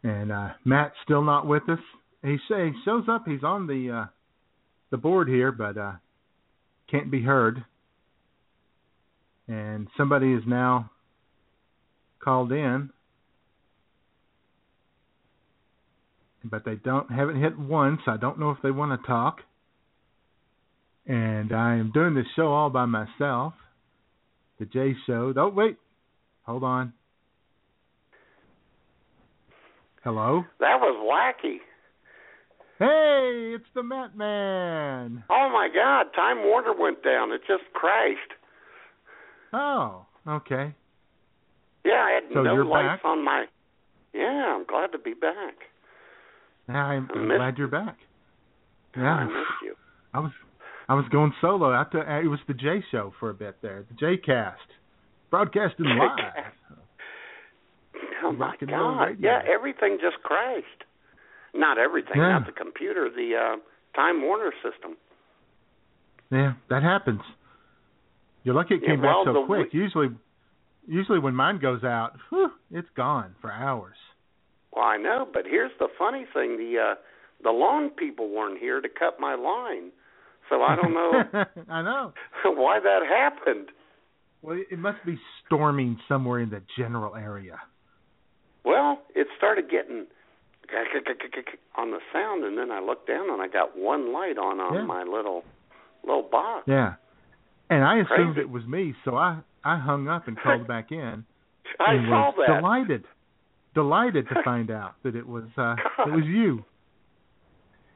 And 0.02 0.32
uh 0.32 0.50
Matt's 0.64 0.96
still 1.04 1.22
not 1.22 1.46
with 1.46 1.62
us. 1.68 1.78
He 2.22 2.38
say 2.50 2.66
he 2.70 2.72
shows 2.84 3.04
up. 3.08 3.24
He's 3.26 3.44
on 3.44 3.68
the 3.68 3.90
uh 3.92 4.06
the 4.90 4.96
board 4.98 5.28
here, 5.28 5.52
but 5.52 5.78
uh 5.78 5.92
can't 6.90 7.12
be 7.12 7.22
heard. 7.22 7.64
And 9.46 9.86
somebody 9.96 10.32
is 10.32 10.42
now 10.46 10.90
called 12.22 12.52
in, 12.52 12.90
but 16.44 16.64
they 16.64 16.74
don't 16.74 17.10
haven't 17.10 17.40
hit 17.40 17.56
once. 17.58 18.00
I 18.08 18.16
don't 18.16 18.40
know 18.40 18.50
if 18.50 18.58
they 18.64 18.72
want 18.72 19.00
to 19.00 19.06
talk 19.06 19.42
and 21.38 21.52
I 21.52 21.74
am 21.76 21.90
doing 21.92 22.14
this 22.14 22.26
show 22.36 22.48
all 22.48 22.70
by 22.70 22.84
myself. 22.86 23.54
The 24.58 24.66
J 24.66 24.94
Show. 25.06 25.32
Oh 25.36 25.48
wait, 25.48 25.76
hold 26.42 26.64
on. 26.64 26.92
Hello. 30.04 30.44
That 30.60 30.80
was 30.80 30.96
wacky. 31.04 31.58
Hey, 32.78 33.54
it's 33.54 33.64
the 33.74 33.82
Matt 33.82 34.16
Man. 34.16 35.24
Oh 35.30 35.48
my 35.52 35.68
God! 35.74 36.06
Time 36.14 36.44
Warner 36.44 36.72
went 36.78 37.02
down. 37.02 37.32
It 37.32 37.40
just 37.46 37.64
crashed. 37.72 38.32
Oh, 39.52 40.06
okay. 40.28 40.74
Yeah, 41.84 41.92
I 42.06 42.10
had 42.20 42.22
so 42.32 42.42
no 42.42 42.54
lights 42.54 43.02
on 43.04 43.24
my. 43.24 43.46
Yeah, 44.14 44.54
I'm 44.56 44.64
glad 44.66 44.92
to 44.92 44.98
be 44.98 45.14
back. 45.14 45.54
I'm, 46.68 46.76
I 46.76 46.94
I'm 46.94 47.28
missed- 47.28 47.38
glad 47.38 47.58
you're 47.58 47.68
back. 47.68 47.96
Yeah, 48.96 49.02
I 49.02 49.20
Yeah, 49.20 49.24
missed 49.26 49.62
you. 49.64 49.74
I 50.14 50.20
was 50.20 50.32
I 50.88 50.94
was 50.94 51.04
going 51.10 51.32
solo. 51.40 51.72
I 51.72 51.84
thought 51.84 52.08
it 52.22 52.28
was 52.28 52.40
the 52.48 52.54
J 52.54 52.82
Show 52.90 53.12
for 53.20 53.30
a 53.30 53.34
bit 53.34 53.56
there. 53.62 53.84
The 53.88 53.94
J 53.94 54.16
Cast, 54.16 54.60
broadcasting 55.30 55.86
live. 55.86 56.52
Oh 58.24 58.32
my 58.32 58.46
Rock 58.46 58.56
and 58.62 58.70
roll 58.70 58.94
God! 58.94 59.16
Yeah, 59.20 59.40
everything 59.46 59.98
just 60.00 60.22
crashed. 60.22 60.84
Not 61.54 61.78
everything, 61.78 62.12
Yeah. 62.16 62.30
not 62.38 62.46
the 62.46 62.52
computer, 62.52 63.08
the 63.08 63.34
uh, 63.36 63.56
Time 63.96 64.22
Warner 64.22 64.52
system. 64.62 64.96
Yeah, 66.30 66.52
that 66.68 66.82
happens. 66.82 67.20
You're 68.44 68.54
lucky 68.54 68.74
it 68.74 68.82
Yeah, 68.82 68.88
came 68.90 69.00
well, 69.02 69.24
back 69.24 69.34
so 69.34 69.46
quick. 69.46 69.72
we- 69.72 69.80
Usually, 69.80 70.08
usually 70.86 71.18
when 71.18 71.34
mine 71.34 71.58
goes 71.58 71.84
out, 71.84 72.16
whew, 72.28 72.50
it's 72.70 72.88
gone 72.96 73.34
for 73.40 73.50
hours. 73.52 73.96
Well, 74.74 74.84
I 74.84 74.96
know, 74.96 75.26
but 75.32 75.44
here's 75.46 75.72
the 75.78 75.88
funny 75.98 76.26
thing: 76.34 76.56
the 76.58 76.78
uh, 76.78 76.94
the 77.42 77.50
lawn 77.50 77.90
people 77.90 78.28
weren't 78.28 78.58
here 78.58 78.80
to 78.80 78.88
cut 78.88 79.18
my 79.20 79.34
line, 79.34 79.90
so 80.48 80.62
I 80.62 80.76
don't 80.76 80.94
know 80.94 81.44
I 81.68 81.82
know. 81.82 82.12
why 82.44 82.80
that 82.80 83.00
happened. 83.08 83.68
Well, 84.42 84.58
it 84.70 84.78
must 84.78 85.04
be 85.04 85.18
storming 85.46 85.98
somewhere 86.08 86.40
in 86.40 86.50
the 86.50 86.62
general 86.76 87.16
area. 87.16 87.58
Well, 88.64 89.02
it 89.14 89.26
started 89.36 89.68
getting 89.70 90.06
on 91.76 91.90
the 91.90 91.98
sound, 92.12 92.44
and 92.44 92.56
then 92.58 92.70
I 92.70 92.80
looked 92.80 93.08
down 93.08 93.30
and 93.30 93.40
I 93.40 93.48
got 93.48 93.76
one 93.76 94.12
light 94.12 94.36
on 94.38 94.60
on 94.60 94.74
Yeah. 94.74 94.82
my 94.82 95.02
little 95.02 95.42
little 96.04 96.22
box. 96.30 96.64
Yeah. 96.68 96.94
And 97.70 97.82
I 97.84 97.96
assumed 97.96 98.34
Crazy. 98.34 98.40
it 98.40 98.50
was 98.50 98.64
me, 98.66 98.94
so 99.04 99.16
I 99.16 99.38
I 99.64 99.78
hung 99.78 100.08
up 100.08 100.28
and 100.28 100.38
called 100.38 100.66
back 100.74 100.92
in. 100.92 101.24
I 101.80 101.94
and 101.94 102.06
saw 102.08 102.30
was 102.30 102.34
that. 102.46 102.60
delighted, 102.60 103.04
delighted 103.74 104.28
to 104.28 104.42
find 104.44 104.70
out 104.70 104.94
that 105.02 105.16
it 105.16 105.26
was 105.26 105.44
uh 105.56 105.74
it 106.06 106.10
was 106.12 106.24
you. 106.26 106.64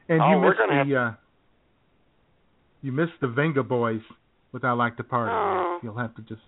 And 0.09 0.21
Oh, 0.21 0.29
you 0.31 0.37
we're 0.37 0.49
missed 0.49 0.89
the 0.89 0.95
uh 0.95 1.11
you 2.83 2.91
missed 2.91 3.13
the 3.21 3.27
Vengaboys 3.27 4.01
with 4.51 4.63
I 4.63 4.71
Like 4.73 4.97
to 4.97 5.03
Party. 5.03 5.31
Oh. 5.33 5.79
You'll 5.81 5.97
have 5.97 6.13
to 6.15 6.21
just 6.21 6.41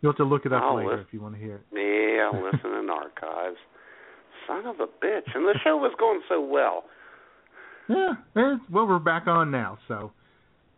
you'll 0.00 0.10
have 0.12 0.16
to 0.18 0.24
look 0.24 0.44
it 0.46 0.52
up 0.52 0.62
I'll 0.64 0.76
later 0.76 0.90
listen. 0.90 1.06
if 1.06 1.12
you 1.14 1.20
want 1.20 1.34
to 1.36 1.40
hear 1.40 1.56
it. 1.56 1.66
Yeah, 1.72 2.30
I'll 2.36 2.44
listen 2.52 2.72
in 2.72 2.90
archives. 2.90 3.58
Son 4.48 4.66
of 4.66 4.76
a 4.80 4.86
bitch. 4.86 5.28
And 5.34 5.44
the 5.44 5.54
show 5.62 5.76
was 5.76 5.92
going 5.98 6.20
so 6.28 6.40
well. 6.40 6.84
Yeah, 7.88 8.14
it's, 8.34 8.62
well 8.70 8.86
we're 8.88 8.98
back 8.98 9.28
on 9.28 9.52
now, 9.52 9.78
so 9.86 10.10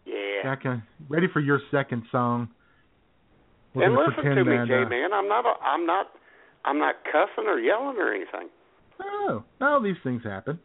Yeah. 0.05 0.43
back 0.45 0.67
on, 0.67 0.83
ready 1.09 1.27
for 1.33 1.41
your 1.41 1.61
second 1.71 2.03
song. 2.13 2.49
We're 3.75 3.85
and 3.85 3.95
listen 3.95 4.25
to 4.37 4.45
me, 4.45 4.57
that, 4.57 4.67
Jay 4.69 4.83
uh, 4.83 4.89
man. 4.89 5.13
I'm 5.15 5.29
not 5.29 5.47
a, 5.47 5.53
I'm 5.65 5.87
not 5.87 6.07
I'm 6.65 6.79
not 6.79 6.97
cussing 7.05 7.47
or 7.49 7.59
yelling 7.59 7.97
or 7.99 8.13
anything. 8.13 8.49
Oh, 9.01 9.45
oh, 9.61 9.83
these 9.83 9.97
things 10.03 10.23
happen. 10.25 10.59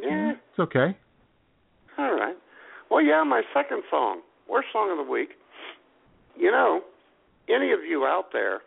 Yeah. 0.00 0.32
It's 0.32 0.58
okay. 0.58 0.96
All 1.96 2.12
right. 2.14 2.36
Well, 2.90 3.02
yeah, 3.02 3.22
my 3.24 3.42
second 3.54 3.82
song, 3.90 4.20
worst 4.48 4.68
song 4.72 4.90
of 4.90 5.04
the 5.04 5.10
week. 5.10 5.30
You 6.36 6.50
know, 6.50 6.82
any 7.48 7.72
of 7.72 7.80
you 7.88 8.04
out 8.04 8.26
there 8.32 8.60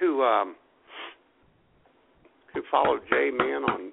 who 0.00 0.22
um 0.22 0.54
who 2.54 2.62
follow 2.70 2.98
J 3.10 3.30
Man 3.36 3.64
on 3.64 3.92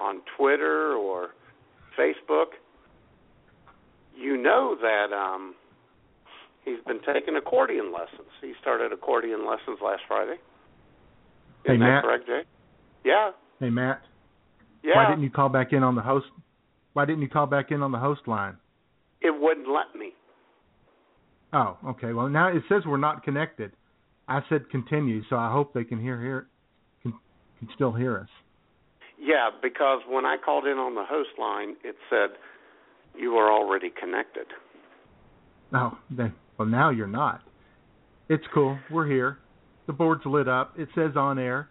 on 0.00 0.20
Twitter 0.36 0.92
or 0.94 1.30
Facebook, 1.98 2.56
you 4.16 4.36
know 4.36 4.76
that 4.80 5.14
um 5.14 5.54
he's 6.64 6.78
been 6.86 7.00
taking 7.12 7.36
accordion 7.36 7.92
lessons. 7.92 8.28
He 8.40 8.52
started 8.60 8.92
accordion 8.92 9.46
lessons 9.46 9.78
last 9.82 10.02
Friday. 10.06 10.36
Hey, 11.64 11.72
Isn't 11.72 11.80
Matt. 11.80 12.02
that 12.02 12.06
correct, 12.06 12.26
Jay? 12.26 12.42
Yeah. 13.04 13.30
Hey, 13.58 13.70
Matt. 13.70 14.02
Yeah. 14.82 14.96
Why 14.96 15.08
didn't 15.10 15.24
you 15.24 15.30
call 15.30 15.48
back 15.48 15.72
in 15.72 15.82
on 15.82 15.94
the 15.94 16.02
host? 16.02 16.26
Why 16.96 17.04
didn't 17.04 17.20
you 17.20 17.28
call 17.28 17.44
back 17.44 17.72
in 17.72 17.82
on 17.82 17.92
the 17.92 17.98
host 17.98 18.22
line? 18.26 18.56
It 19.20 19.38
wouldn't 19.38 19.68
let 19.68 19.94
me. 19.94 20.14
Oh, 21.52 21.76
okay. 21.88 22.14
Well, 22.14 22.30
now 22.30 22.48
it 22.48 22.62
says 22.70 22.84
we're 22.86 22.96
not 22.96 23.22
connected. 23.22 23.72
I 24.28 24.40
said 24.48 24.70
continue, 24.70 25.20
so 25.28 25.36
I 25.36 25.52
hope 25.52 25.74
they 25.74 25.84
can 25.84 26.00
hear 26.00 26.18
hear 26.18 26.46
can, 27.02 27.12
can 27.58 27.68
still 27.74 27.92
hear 27.92 28.16
us. 28.16 28.28
Yeah, 29.20 29.50
because 29.62 30.00
when 30.08 30.24
I 30.24 30.38
called 30.42 30.64
in 30.64 30.78
on 30.78 30.94
the 30.94 31.04
host 31.06 31.28
line, 31.38 31.76
it 31.84 31.96
said 32.08 32.30
you 33.14 33.32
are 33.32 33.52
already 33.52 33.90
connected. 33.90 34.46
Oh, 35.74 35.98
then 36.10 36.32
well 36.56 36.66
now 36.66 36.88
you're 36.88 37.06
not. 37.06 37.42
It's 38.30 38.44
cool. 38.54 38.78
We're 38.90 39.06
here. 39.06 39.36
The 39.86 39.92
board's 39.92 40.24
lit 40.24 40.48
up. 40.48 40.72
It 40.78 40.88
says 40.94 41.10
on 41.14 41.38
air. 41.38 41.68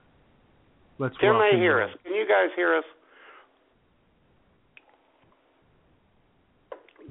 Let's 1.00 1.18
go. 1.18 1.32
Can 1.32 1.40
they 1.40 1.58
hear 1.58 1.82
us? 1.82 1.90
Can 2.04 2.14
you 2.14 2.28
guys 2.28 2.50
hear 2.56 2.78
us? 2.78 2.86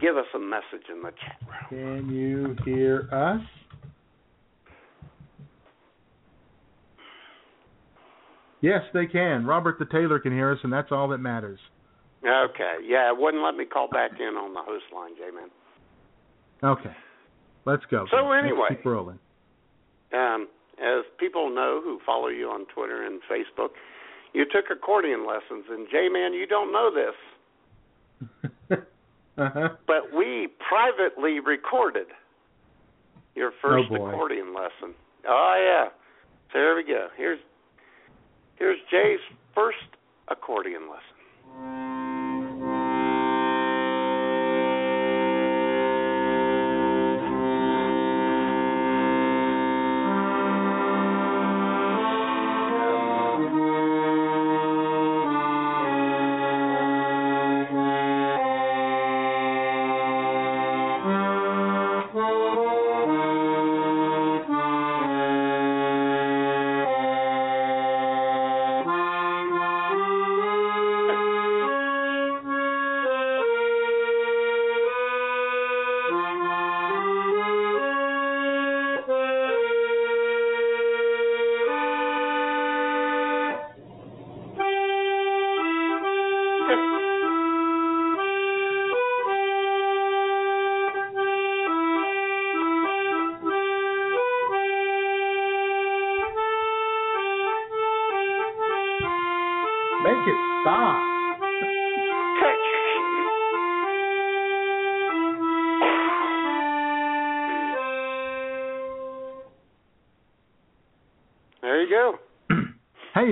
Give 0.05 0.19
us 0.19 0.27
a 0.35 0.39
message 0.39 0.87
in 0.95 1.01
the 1.01 1.13
chat 1.13 1.39
room. 1.73 2.05
Can 2.05 2.15
you 2.15 2.55
hear 2.63 3.09
us? 3.11 3.41
Yes, 8.61 8.83
they 8.93 9.07
can. 9.07 9.47
Robert 9.47 9.79
the 9.79 9.87
Taylor 9.87 10.19
can 10.19 10.33
hear 10.33 10.53
us, 10.53 10.59
and 10.63 10.71
that's 10.71 10.93
all 10.93 11.09
that 11.09 11.19
matters. 11.19 11.59
Okay. 12.23 12.77
Yeah, 12.87 13.11
it 13.11 13.19
wouldn't 13.19 13.43
let 13.43 13.57
me 13.57 13.65
call 13.65 13.89
back 13.89 14.11
in 14.21 14.37
on 14.37 14.53
the 14.53 14.61
host 14.61 14.85
line, 14.95 15.13
J-Man. 15.17 15.49
Okay, 16.63 16.95
let's 17.65 17.85
go. 17.91 18.05
So 18.11 18.27
Let's 18.27 18.45
anyway. 18.45 18.69
keep 18.69 18.85
rolling. 18.85 19.19
Um, 20.13 20.49
as 20.83 21.05
people 21.19 21.49
know 21.49 21.81
who 21.83 21.99
follow 22.05 22.29
you 22.29 22.51
on 22.51 22.67
Twitter 22.75 23.07
and 23.07 23.23
Facebook, 23.23 23.71
you 24.35 24.45
took 24.45 24.67
accordion 24.71 25.27
lessons, 25.27 25.65
and 25.71 25.87
J-Man, 25.91 26.35
you 26.35 26.47
don't 26.47 26.73
know 26.73 26.91
this, 26.95 28.79
Uh-huh. 29.37 29.71
but 29.87 30.13
we 30.17 30.49
privately 30.69 31.41
recorded 31.41 32.07
your 33.35 33.51
first 33.61 33.89
Oh, 33.91 33.95
accordion 33.97 34.55
lesson. 34.55 34.95
Oh 35.29 35.55
yeah. 35.61 35.91
So 36.53 36.59
here 36.59 36.77
we 36.77 36.85
go. 36.85 37.09
Here's 37.17 37.41
here's 38.57 38.79
Jay's 38.91 39.19
first 39.55 39.79
accordion 40.29 40.83
lesson. 40.89 41.94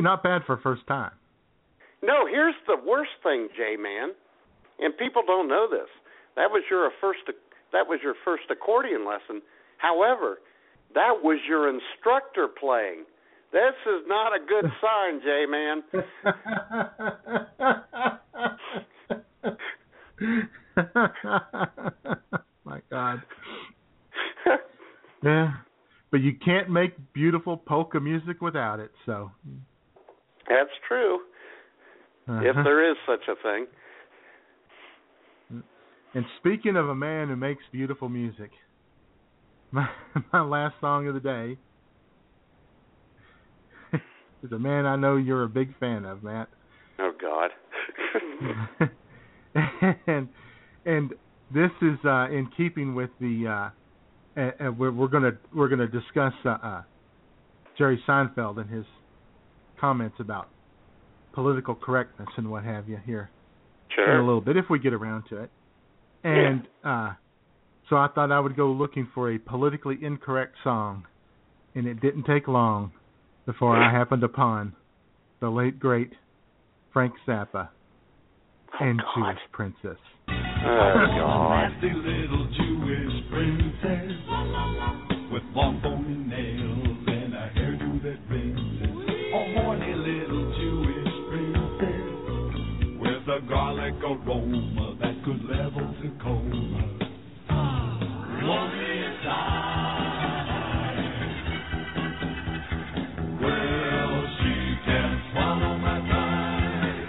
Not 0.02 0.22
bad 0.22 0.42
for 0.46 0.56
first 0.58 0.86
time. 0.86 1.12
No, 2.02 2.26
here's 2.28 2.54
the 2.66 2.76
worst 2.84 3.12
thing, 3.22 3.48
J 3.56 3.76
Man, 3.80 4.10
and 4.80 4.96
people 4.98 5.22
don't 5.24 5.48
know 5.48 5.68
this. 5.70 5.88
That 6.34 6.50
was 6.50 6.64
your 6.70 6.90
first. 7.00 7.20
That 7.72 7.86
was 7.88 8.00
your 8.02 8.14
first 8.24 8.44
accordion 8.50 9.06
lesson. 9.06 9.40
However, 9.78 10.38
that 10.94 11.22
was 11.22 11.38
your 11.48 11.68
instructor 11.68 12.48
playing. 12.48 13.04
This 13.52 13.74
is 13.86 14.02
not 14.08 14.32
a 14.34 14.40
good 14.44 14.64
sign, 14.82 15.20
J 15.22 15.46
Man. 15.48 15.82
My 22.64 22.80
God. 22.90 23.22
Yeah, 25.24 25.52
but 26.10 26.20
you 26.20 26.32
can't 26.44 26.68
make 26.68 26.94
beautiful 27.12 27.56
polka 27.56 28.00
music 28.00 28.40
without 28.40 28.80
it. 28.80 28.90
So, 29.06 29.30
True. 30.92 31.18
If 32.46 32.56
uh-huh. 32.56 32.62
there 32.62 32.90
is 32.90 32.96
such 33.06 33.28
a 33.28 33.34
thing. 33.42 33.66
And 36.14 36.24
speaking 36.38 36.76
of 36.76 36.88
a 36.88 36.94
man 36.94 37.28
who 37.28 37.36
makes 37.36 37.62
beautiful 37.72 38.08
music, 38.08 38.50
my 39.70 39.88
my 40.32 40.42
last 40.42 40.74
song 40.80 41.08
of 41.08 41.14
the 41.14 41.20
day 41.20 41.56
is 44.44 44.52
a 44.52 44.58
man 44.58 44.84
I 44.84 44.96
know 44.96 45.16
you're 45.16 45.44
a 45.44 45.48
big 45.48 45.76
fan 45.78 46.04
of, 46.04 46.22
Matt. 46.22 46.48
Oh 46.98 47.12
God. 47.20 47.50
and 50.06 50.28
and 50.84 51.10
this 51.52 51.70
is 51.80 51.98
uh, 52.04 52.28
in 52.28 52.50
keeping 52.56 52.94
with 52.94 53.10
the 53.20 53.70
uh, 54.36 54.70
we're, 54.76 54.92
we're 54.92 55.08
gonna 55.08 55.32
we're 55.54 55.68
gonna 55.68 55.88
discuss 55.88 56.34
uh, 56.44 56.50
uh, 56.62 56.82
Jerry 57.78 58.02
Seinfeld 58.06 58.60
and 58.60 58.68
his 58.68 58.84
comments 59.80 60.16
about 60.20 60.48
political 61.32 61.74
correctness 61.74 62.28
and 62.36 62.50
what 62.50 62.64
have 62.64 62.88
you 62.88 62.98
here 63.04 63.30
in 63.96 64.14
a 64.14 64.24
little 64.24 64.40
bit 64.40 64.56
if 64.56 64.66
we 64.70 64.78
get 64.78 64.92
around 64.92 65.24
to 65.28 65.42
it. 65.42 65.50
And 66.24 66.66
uh, 66.84 67.12
so 67.90 67.96
I 67.96 68.08
thought 68.14 68.30
I 68.30 68.40
would 68.40 68.56
go 68.56 68.68
looking 68.68 69.08
for 69.14 69.32
a 69.32 69.38
politically 69.38 69.98
incorrect 70.00 70.54
song, 70.62 71.04
and 71.74 71.86
it 71.86 72.00
didn't 72.00 72.24
take 72.24 72.48
long 72.48 72.92
before 73.44 73.76
I 73.76 73.90
happened 73.90 74.22
upon 74.22 74.74
the 75.40 75.48
late 75.48 75.80
great 75.80 76.12
Frank 76.92 77.14
Zappa 77.26 77.68
and 78.80 79.00
Jewish 79.16 79.38
Princess. 79.52 79.98
Oh 80.28 80.94
God. 81.18 81.68
Nasty 81.68 81.88
little 81.88 82.46
Jewish 82.56 83.30
princess 83.30 84.12
with 85.32 85.42
long 85.54 85.80
bony 85.82 86.14
nails 86.14 86.91
garlic 93.48 93.94
aroma 94.02 94.96
that 95.00 95.14
could 95.24 95.44
level 95.44 95.94
Tacoma. 96.02 96.98
Eyes. 99.24 100.88
Well, 103.40 104.26
she 104.38 104.54
can 104.84 105.22
swallow 105.32 105.78
my 105.78 105.98
pride. 106.08 107.08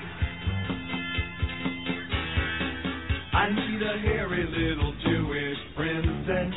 I 3.34 3.50
need 3.50 3.82
a 3.82 4.00
hairy 4.00 4.46
little 4.46 4.94
Jewish 5.06 5.58
princess 5.76 6.54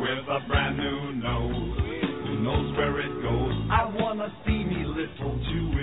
with 0.00 0.28
a 0.28 0.40
brand 0.48 0.76
new 0.78 1.12
nose 1.14 1.78
who 2.26 2.40
knows 2.42 2.76
where 2.76 3.00
it 3.00 3.22
goes. 3.22 3.54
I 3.70 3.84
want 4.00 4.20
a 4.20 4.30
steamy 4.44 4.84
little 4.84 5.38
Jewish 5.50 5.77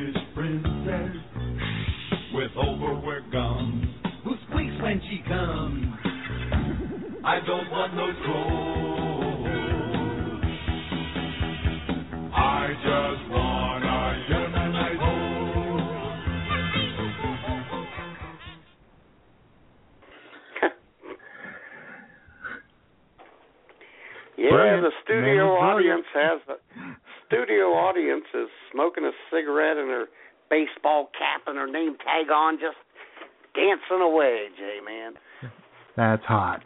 over 2.58 2.96
where 2.96 3.22
gums. 3.32 3.86
Who 4.24 4.36
squeaks 4.50 4.76
when 4.82 5.02
she 5.10 5.22
comes? 5.28 5.94
I 7.24 7.40
don't 7.46 7.70
want 7.72 7.96
no 7.96 8.14
cold. 8.26 9.48
I 12.34 12.68
just 12.84 13.32
want 13.32 13.84
a 13.84 14.16
unionized 14.30 15.02
Yeah, 24.38 24.82
the 24.82 24.92
studio 25.04 25.56
audience 25.56 26.06
has 26.14 26.42
a 26.50 26.56
studio 27.26 27.74
audience 27.74 28.26
is 28.34 28.48
smoking 28.72 29.06
a 29.06 29.12
cigarette 29.32 29.78
in 29.78 29.88
her 29.88 30.06
baseball 30.56 31.10
cap 31.18 31.42
and 31.48 31.58
her 31.58 31.68
name 31.68 31.96
tag 31.98 32.32
on, 32.32 32.58
just 32.60 32.78
dancing 33.54 34.02
away, 34.02 34.48
J 34.58 34.80
man. 34.86 35.14
That's 35.98 36.24
hot. 36.26 36.62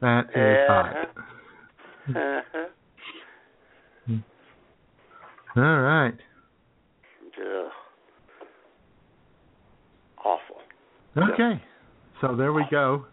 That 0.00 0.26
is 0.34 0.68
Uh-huh. 0.68 0.82
hot. 0.82 2.16
Uh-huh. 2.16 2.66
All 5.56 5.80
right. 5.80 6.14
Ugh. 7.38 7.72
Awful. 10.24 10.56
Okay. 11.16 11.62
So 12.20 12.36
there 12.36 12.52
we 12.52 12.64
go. 12.70 13.06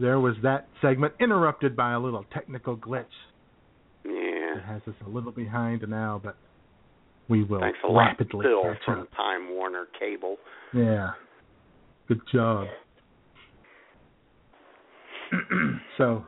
There 0.00 0.20
was 0.20 0.34
that 0.42 0.68
segment 0.80 1.14
interrupted 1.20 1.76
by 1.76 1.92
a 1.92 1.98
little 1.98 2.24
technical 2.32 2.76
glitch. 2.76 3.04
Yeah. 4.04 4.56
It 4.56 4.62
has 4.64 4.80
us 4.88 4.94
a 5.06 5.08
little 5.08 5.32
behind 5.32 5.84
now, 5.88 6.20
but 6.22 6.36
we 7.28 7.44
will 7.44 7.60
Thanks 7.60 7.78
a 7.84 7.88
lot, 7.88 8.06
rapidly 8.06 8.46
Bill 8.46 8.62
catch 8.62 8.84
from. 8.84 9.06
Time 9.16 9.50
Warner 9.54 9.86
Cable. 9.98 10.36
Yeah. 10.74 11.10
Good 12.08 12.20
job. 12.32 12.66
so, 15.98 16.24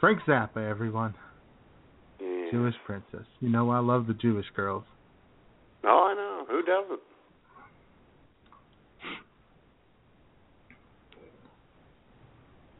Frank 0.00 0.20
Zappa, 0.26 0.68
everyone. 0.68 1.14
Yeah. 2.20 2.46
Jewish 2.50 2.74
princess. 2.86 3.26
You 3.40 3.48
know 3.50 3.70
I 3.70 3.80
love 3.80 4.06
the 4.06 4.14
Jewish 4.14 4.46
girls. 4.56 4.84
Oh, 5.84 6.10
I 6.10 6.14
know. 6.14 6.46
Who 6.48 6.62
doesn't? 6.62 7.00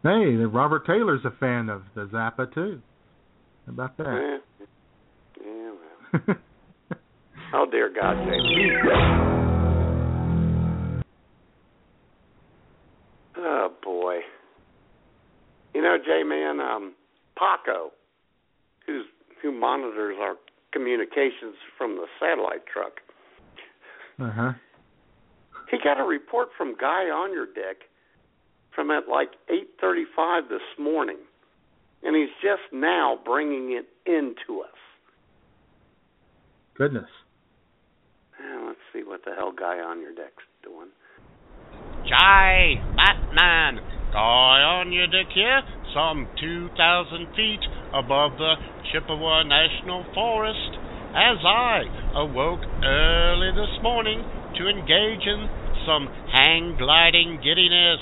Hey, 0.02 0.36
the 0.36 0.46
Robert 0.46 0.86
Taylor's 0.86 1.24
a 1.24 1.32
fan 1.38 1.68
of 1.68 1.82
the 1.94 2.06
Zappa 2.06 2.52
too. 2.54 2.80
How 3.66 3.72
about 3.72 3.96
that? 3.98 4.38
Yeah. 4.60 4.66
Yeah, 5.44 5.72
well. 6.26 6.36
oh 7.54 7.66
dear 7.70 7.88
God, 7.94 8.16
J. 8.24 8.30
Oh 13.36 13.72
boy. 13.82 14.20
You 15.74 15.82
know, 15.82 15.96
J 16.04 16.22
man, 16.24 16.60
um, 16.60 16.94
Paco, 17.38 17.92
who's 18.86 19.04
who 19.42 19.52
monitors 19.52 20.16
our 20.20 20.34
communications 20.72 21.54
from 21.76 21.96
the 21.96 22.06
satellite 22.18 22.66
truck, 22.72 22.94
Uh 24.18 24.30
huh. 24.30 24.52
he 25.70 25.78
got 25.82 26.00
a 26.00 26.04
report 26.04 26.48
from 26.56 26.74
Guy 26.76 27.04
on 27.10 27.32
your 27.32 27.46
deck 27.46 27.76
from 28.74 28.90
at 28.90 29.08
like 29.08 29.30
8:35 29.48 30.48
this 30.48 30.60
morning, 30.78 31.18
and 32.02 32.16
he's 32.16 32.34
just 32.42 32.72
now 32.72 33.18
bringing 33.24 33.72
it 33.72 33.86
into 34.06 34.62
us. 34.62 34.70
Goodness. 36.74 37.08
Let's 38.48 38.80
see 38.92 39.02
what 39.04 39.20
the 39.24 39.34
hell 39.34 39.52
Guy 39.52 39.76
on 39.84 40.00
your 40.00 40.14
deck's 40.14 40.44
doing. 40.64 40.88
Jai, 42.08 42.80
Batman, 42.96 43.84
guy 44.12 44.64
on 44.64 44.92
your 44.92 45.06
deck 45.06 45.28
here, 45.34 45.60
some 45.92 46.24
2,000 46.40 47.28
feet 47.36 47.60
above 47.92 48.40
the 48.40 48.54
Chippewa 48.88 49.44
National 49.44 50.04
Forest, 50.14 50.72
as 51.12 51.36
I 51.44 51.84
awoke 52.16 52.64
early 52.80 53.52
this 53.52 53.76
morning 53.82 54.24
to 54.56 54.68
engage 54.68 55.28
in 55.28 55.48
some 55.84 56.08
hang 56.32 56.76
gliding 56.78 57.40
giddiness. 57.44 58.00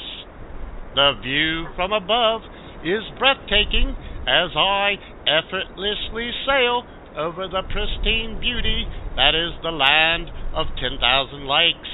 The 0.95 1.19
view 1.23 1.67
from 1.75 1.91
above 1.91 2.43
is 2.87 3.03
breathtaking 3.19 3.97
as 4.31 4.55
I 4.55 4.95
effortlessly 5.27 6.31
sail 6.47 6.87
over 7.19 7.49
the 7.49 7.63
pristine 7.73 8.39
beauty 8.39 8.87
that 9.17 9.35
is 9.35 9.53
the 9.63 9.73
land 9.73 10.31
of 10.55 10.67
10,000 10.79 11.01
lakes. 11.49 11.93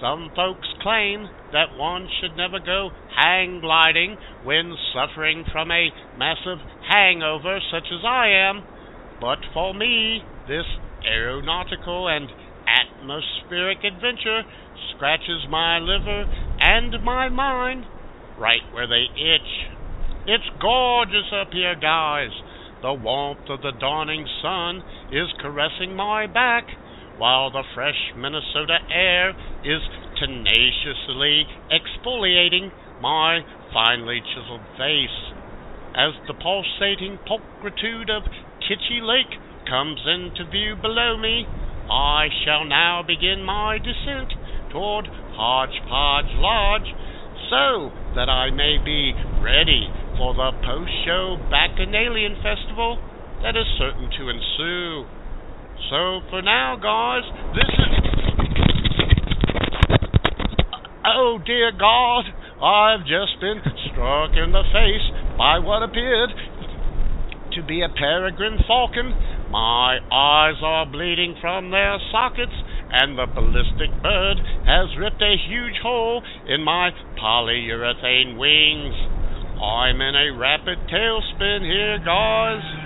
Some 0.00 0.30
folks 0.34 0.68
claim 0.80 1.26
that 1.52 1.76
one 1.76 2.08
should 2.20 2.36
never 2.36 2.60
go 2.60 2.90
hang 3.16 3.60
gliding 3.60 4.16
when 4.44 4.74
suffering 4.94 5.44
from 5.50 5.70
a 5.70 5.90
massive 6.16 6.58
hangover 6.88 7.58
such 7.70 7.86
as 7.90 8.04
I 8.06 8.28
am, 8.28 8.62
but 9.20 9.38
for 9.52 9.74
me, 9.74 10.22
this 10.46 10.66
aeronautical 11.04 12.08
and 12.08 12.30
atmospheric 12.68 13.82
adventure 13.82 14.42
scratches 14.94 15.46
my 15.50 15.78
liver 15.78 16.24
and 16.60 17.02
my 17.02 17.28
mind 17.28 17.84
right 18.38 18.62
where 18.72 18.86
they 18.86 19.10
itch. 19.18 19.52
It's 20.26 20.48
gorgeous 20.60 21.32
up 21.32 21.52
here, 21.52 21.74
guys. 21.74 22.30
The 22.82 22.92
warmth 22.92 23.50
of 23.50 23.60
the 23.62 23.72
dawning 23.72 24.26
sun 24.40 24.82
is 25.12 25.28
caressing 25.40 25.94
my 25.96 26.26
back, 26.26 26.64
while 27.18 27.50
the 27.50 27.64
fresh 27.74 28.12
Minnesota 28.16 28.78
air 28.90 29.30
is 29.64 29.80
tenaciously 30.18 31.46
exfoliating 31.72 32.70
my 33.00 33.40
finely 33.72 34.20
chiseled 34.34 34.60
face. 34.76 35.18
As 35.94 36.12
the 36.26 36.34
pulsating 36.34 37.18
pulchritude 37.26 38.10
of 38.10 38.22
Kitchie 38.60 39.02
Lake 39.02 39.40
comes 39.66 40.00
into 40.06 40.50
view 40.50 40.76
below 40.76 41.16
me, 41.16 41.46
I 41.90 42.28
shall 42.44 42.64
now 42.64 43.02
begin 43.02 43.42
my 43.42 43.78
descent 43.78 44.32
toward 44.70 45.08
Hodgepodge 45.32 46.32
Lodge 46.36 46.92
so 47.48 47.90
that 48.14 48.28
I 48.28 48.50
may 48.50 48.76
be 48.84 49.14
ready 49.40 49.88
for 50.16 50.34
the 50.34 50.52
post 50.62 50.92
show 51.06 51.36
Bacchanalian 51.50 52.36
Festival 52.42 52.98
that 53.42 53.56
is 53.56 53.66
certain 53.78 54.10
to 54.18 54.28
ensue. 54.28 55.06
So 55.90 56.20
for 56.30 56.42
now, 56.42 56.76
guys, 56.76 57.22
this 57.54 57.70
is. 57.70 58.08
Oh 61.06 61.38
dear 61.44 61.72
God, 61.72 62.24
I've 62.62 63.06
just 63.06 63.40
been 63.40 63.62
struck 63.90 64.36
in 64.36 64.52
the 64.52 64.64
face 64.72 65.06
by 65.38 65.58
what 65.58 65.82
appeared 65.82 66.30
to 67.54 67.62
be 67.62 67.82
a 67.82 67.88
peregrine 67.88 68.58
falcon. 68.66 69.14
My 69.50 69.98
eyes 70.12 70.60
are 70.62 70.84
bleeding 70.84 71.36
from 71.40 71.70
their 71.70 71.98
sockets, 72.12 72.52
and 72.92 73.16
the 73.16 73.26
ballistic 73.26 73.90
bird 74.02 74.36
has 74.66 74.98
ripped 74.98 75.22
a 75.22 75.36
huge 75.48 75.80
hole 75.82 76.22
in 76.46 76.62
my 76.62 76.90
polyurethane 77.16 78.36
wings. 78.36 78.94
I'm 79.62 80.00
in 80.00 80.14
a 80.14 80.36
rapid 80.36 80.78
tailspin 80.92 81.64
here, 81.64 81.98
guys. 82.04 82.77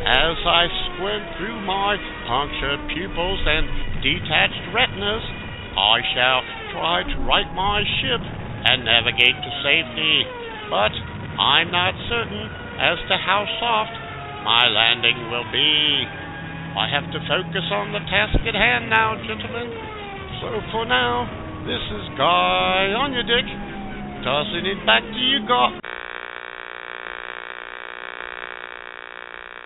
As 0.00 0.36
I 0.48 0.64
squint 0.88 1.24
through 1.36 1.60
my 1.68 1.92
punctured 2.24 2.80
pupils 2.96 3.40
and 3.44 3.68
detached 4.00 4.64
retinas, 4.72 5.24
I 5.76 6.00
shall 6.16 6.40
try 6.72 7.04
to 7.04 7.16
right 7.28 7.50
my 7.52 7.84
ship 8.00 8.22
and 8.64 8.88
navigate 8.88 9.36
to 9.36 9.52
safety. 9.60 10.24
But 10.72 10.96
I'm 11.36 11.68
not 11.68 11.92
certain 12.08 12.48
as 12.80 12.96
to 13.12 13.16
how 13.20 13.44
soft 13.60 13.92
my 14.40 14.72
landing 14.72 15.28
will 15.28 15.44
be. 15.52 16.08
I 16.80 16.88
have 16.88 17.04
to 17.12 17.20
focus 17.28 17.68
on 17.68 17.92
the 17.92 18.00
task 18.08 18.40
at 18.40 18.56
hand 18.56 18.88
now, 18.88 19.20
gentlemen. 19.28 19.68
So 20.40 20.48
for 20.72 20.88
now, 20.88 21.28
this 21.68 21.84
is 21.92 22.08
Guy 22.16 22.96
on 22.96 23.12
your 23.12 23.28
dick, 23.28 23.44
tossing 24.24 24.64
it 24.64 24.80
back 24.88 25.04
to 25.04 25.20
you, 25.20 25.44
God. 25.44 25.99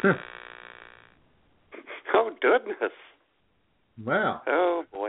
Oh 2.16 2.30
goodness. 2.40 2.92
Wow. 4.04 4.42
Oh 4.46 4.84
boy. 4.92 5.08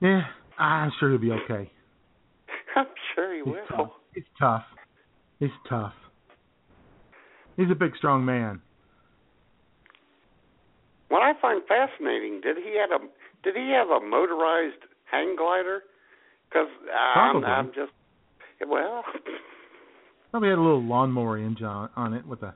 Yeah, 0.00 0.20
I'm 0.58 0.92
sure 1.00 1.10
he'll 1.10 1.18
be 1.18 1.32
okay. 1.32 1.70
I'm 2.76 2.86
sure 3.14 3.32
he 3.34 3.40
He's 3.40 3.46
will. 3.46 3.76
tough. 3.76 3.90
He's 4.14 4.24
tough. 4.38 4.62
He's 5.40 5.50
tough. 5.68 5.92
He's 7.56 7.66
a 7.70 7.74
big, 7.74 7.96
strong 7.96 8.24
man. 8.24 8.60
What 11.08 11.22
I 11.22 11.32
find 11.40 11.62
fascinating, 11.66 12.40
did 12.42 12.58
he 12.58 12.78
have 12.78 13.00
a 13.00 13.04
did 13.42 13.56
he 13.56 13.72
have 13.72 13.88
a 13.88 14.04
motorized 14.04 14.82
hang 15.10 15.34
glider? 15.36 15.82
Because 16.48 16.68
uh, 16.88 17.18
I'm, 17.18 17.42
Probably. 17.42 17.48
I'm 17.48 17.66
just 17.68 17.92
well, 18.68 19.02
Probably 20.30 20.48
had 20.50 20.58
a 20.58 20.62
little 20.62 20.82
lawnmower 20.84 21.38
engine 21.38 21.66
on, 21.66 21.90
on 21.96 22.14
it 22.14 22.24
with 22.24 22.42
a 22.42 22.54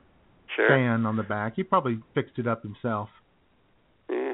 sure. 0.55 0.67
fan 0.69 1.05
on 1.05 1.15
the 1.17 1.23
back. 1.23 1.53
He 1.55 1.63
probably 1.63 1.99
fixed 2.13 2.37
it 2.37 2.47
up 2.47 2.63
himself. 2.63 3.09
Yeah. 4.09 4.33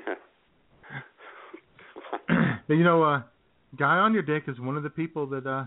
You 2.70 2.84
know, 2.84 3.02
uh, 3.02 3.22
guy 3.80 3.96
on 3.98 4.14
your 4.14 4.24
dick 4.24 4.44
is 4.48 4.60
one 4.60 4.76
of 4.76 4.84
the 4.84 4.90
people 4.90 5.26
that 5.28 5.48
uh, 5.48 5.66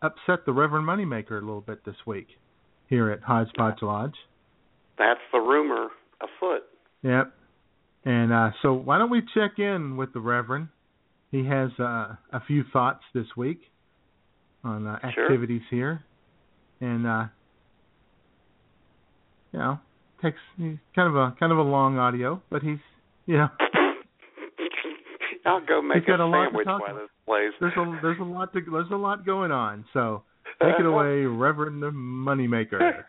upset 0.00 0.46
the 0.46 0.52
Reverend 0.52 0.86
Moneymaker 0.88 1.32
a 1.32 1.44
little 1.44 1.60
bit 1.60 1.84
this 1.84 1.96
week 2.06 2.28
here 2.88 3.10
at 3.10 3.20
Hodgepodge 3.22 3.82
Lodge. 3.82 4.14
That's 4.96 5.20
the 5.32 5.38
rumor 5.40 5.88
afoot. 6.22 6.62
Yep. 7.02 7.32
And 8.06 8.32
uh, 8.32 8.50
so 8.62 8.72
why 8.72 8.96
don't 8.98 9.10
we 9.10 9.20
check 9.34 9.58
in 9.58 9.96
with 9.98 10.14
the 10.14 10.20
Reverend? 10.20 10.68
He 11.30 11.44
has 11.44 11.70
uh, 11.78 12.14
a 12.32 12.40
few 12.46 12.64
thoughts 12.72 13.02
this 13.14 13.26
week 13.36 13.60
on 14.62 14.86
uh, 14.86 14.98
Sure. 15.14 15.24
activities 15.26 15.62
here, 15.70 16.02
and 16.80 17.06
uh, 17.06 17.24
you 19.54 19.60
know 19.60 19.78
takes 20.20 20.38
he's 20.58 20.76
kind 20.96 21.08
of 21.08 21.14
a 21.14 21.34
kind 21.38 21.52
of 21.52 21.58
a 21.58 21.62
long 21.62 21.96
audio, 21.96 22.42
but 22.50 22.60
he's 22.62 22.78
you 23.26 23.36
know 23.36 23.48
I'll 25.46 25.64
go 25.64 25.80
make 25.80 25.98
He's 25.98 26.06
got 26.06 26.14
a 26.14 26.26
to 26.26 26.32
sandwich 26.32 26.66
while 26.66 26.76
about. 26.82 26.96
this 26.96 27.08
plays. 27.24 27.52
there's 27.60 27.72
a 27.76 27.98
there's 28.02 28.18
a 28.20 28.24
lot 28.24 28.52
to 28.54 28.60
there's 28.70 28.90
a 28.90 28.96
lot 28.96 29.24
going 29.24 29.52
on. 29.52 29.84
So 29.92 30.22
take 30.62 30.80
it 30.80 30.86
away, 30.86 31.24
Reverend 31.24 31.82
the 31.82 31.90
Moneymaker. 31.90 32.80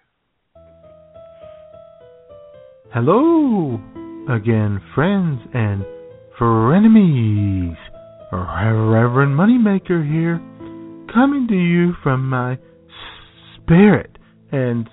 Hello 2.94 3.80
again, 4.30 4.80
friends 4.94 5.42
and 5.54 5.84
frenemies. 6.40 7.76
Reverend 8.32 9.38
Moneymaker 9.38 10.04
here, 10.12 10.40
coming 11.14 11.48
to 11.48 11.56
you 11.56 11.94
from 12.04 12.30
my 12.30 12.58
spirit 13.56 14.18
and 14.52 14.88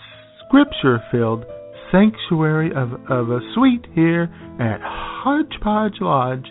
scripture 0.52 1.02
filled 1.10 1.44
sanctuary 1.90 2.70
of, 2.70 2.92
of 3.10 3.30
a 3.30 3.40
suite 3.54 3.86
here 3.94 4.24
at 4.60 4.80
Hodgepodge 4.82 5.94
Lodge. 6.00 6.46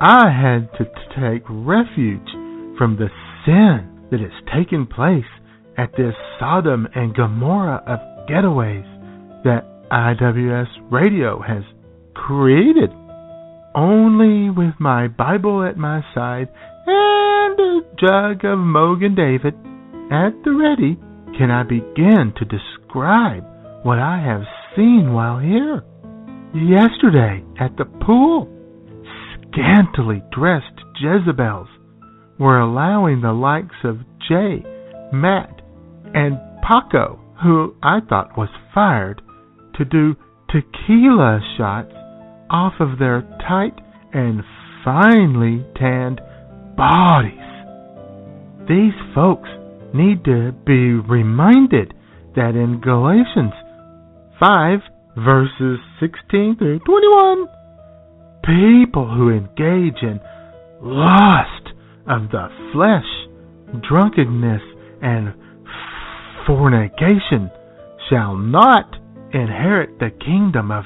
I 0.00 0.30
had 0.30 0.68
to 0.78 0.84
take 1.14 1.44
refuge 1.48 2.28
from 2.76 2.96
the 2.98 3.08
sin 3.46 4.08
that 4.10 4.18
has 4.18 4.32
taken 4.52 4.86
place 4.86 5.30
at 5.78 5.92
this 5.96 6.14
Sodom 6.40 6.88
and 6.94 7.14
Gomorrah 7.14 7.82
of 7.86 8.00
getaways 8.28 8.84
that 9.44 9.64
IWS 9.92 10.90
Radio 10.90 11.40
has 11.40 11.62
created. 12.14 12.90
Only 13.76 14.50
with 14.50 14.74
my 14.80 15.06
Bible 15.06 15.64
at 15.64 15.76
my 15.76 16.02
side 16.14 16.48
and 16.86 17.60
a 17.60 17.80
jug 18.00 18.44
of 18.44 18.58
Mogen 18.58 19.14
David 19.14 19.54
at 20.10 20.34
the 20.44 20.52
ready 20.52 20.98
can 21.38 21.50
I 21.50 21.64
begin 21.64 22.32
to 22.38 22.44
describe 22.94 23.44
what 23.82 23.98
I 23.98 24.22
have 24.24 24.42
seen 24.76 25.12
while 25.12 25.38
here. 25.40 25.82
Yesterday 26.54 27.42
at 27.58 27.76
the 27.76 27.84
pool, 27.84 28.48
scantily 29.50 30.22
dressed 30.32 30.80
Jezebels 31.00 31.68
were 32.38 32.60
allowing 32.60 33.20
the 33.20 33.32
likes 33.32 33.74
of 33.82 33.98
Jay, 34.28 34.62
Matt, 35.12 35.60
and 36.14 36.38
Paco, 36.62 37.20
who 37.42 37.74
I 37.82 37.98
thought 38.08 38.38
was 38.38 38.48
fired, 38.72 39.20
to 39.76 39.84
do 39.84 40.14
tequila 40.50 41.40
shots 41.58 41.92
off 42.50 42.74
of 42.78 42.98
their 42.98 43.22
tight 43.48 43.74
and 44.12 44.42
finely 44.84 45.66
tanned 45.76 46.20
bodies. 46.76 47.40
These 48.68 48.94
folks 49.14 49.48
need 49.92 50.24
to 50.24 50.52
be 50.64 50.94
reminded 50.94 51.92
that 52.36 52.54
in 52.54 52.80
Galatians 52.80 53.52
5 54.40 54.80
verses 55.16 55.78
16 56.00 56.56
through 56.58 56.80
21, 56.80 57.46
people 58.44 59.08
who 59.14 59.30
engage 59.30 60.02
in 60.02 60.20
lust 60.82 61.68
of 62.08 62.30
the 62.30 62.48
flesh, 62.72 63.06
drunkenness, 63.88 64.62
and 65.00 65.34
fornication 66.46 67.50
shall 68.10 68.36
not 68.36 68.96
inherit 69.32 69.98
the 69.98 70.10
kingdom 70.24 70.70
of 70.70 70.84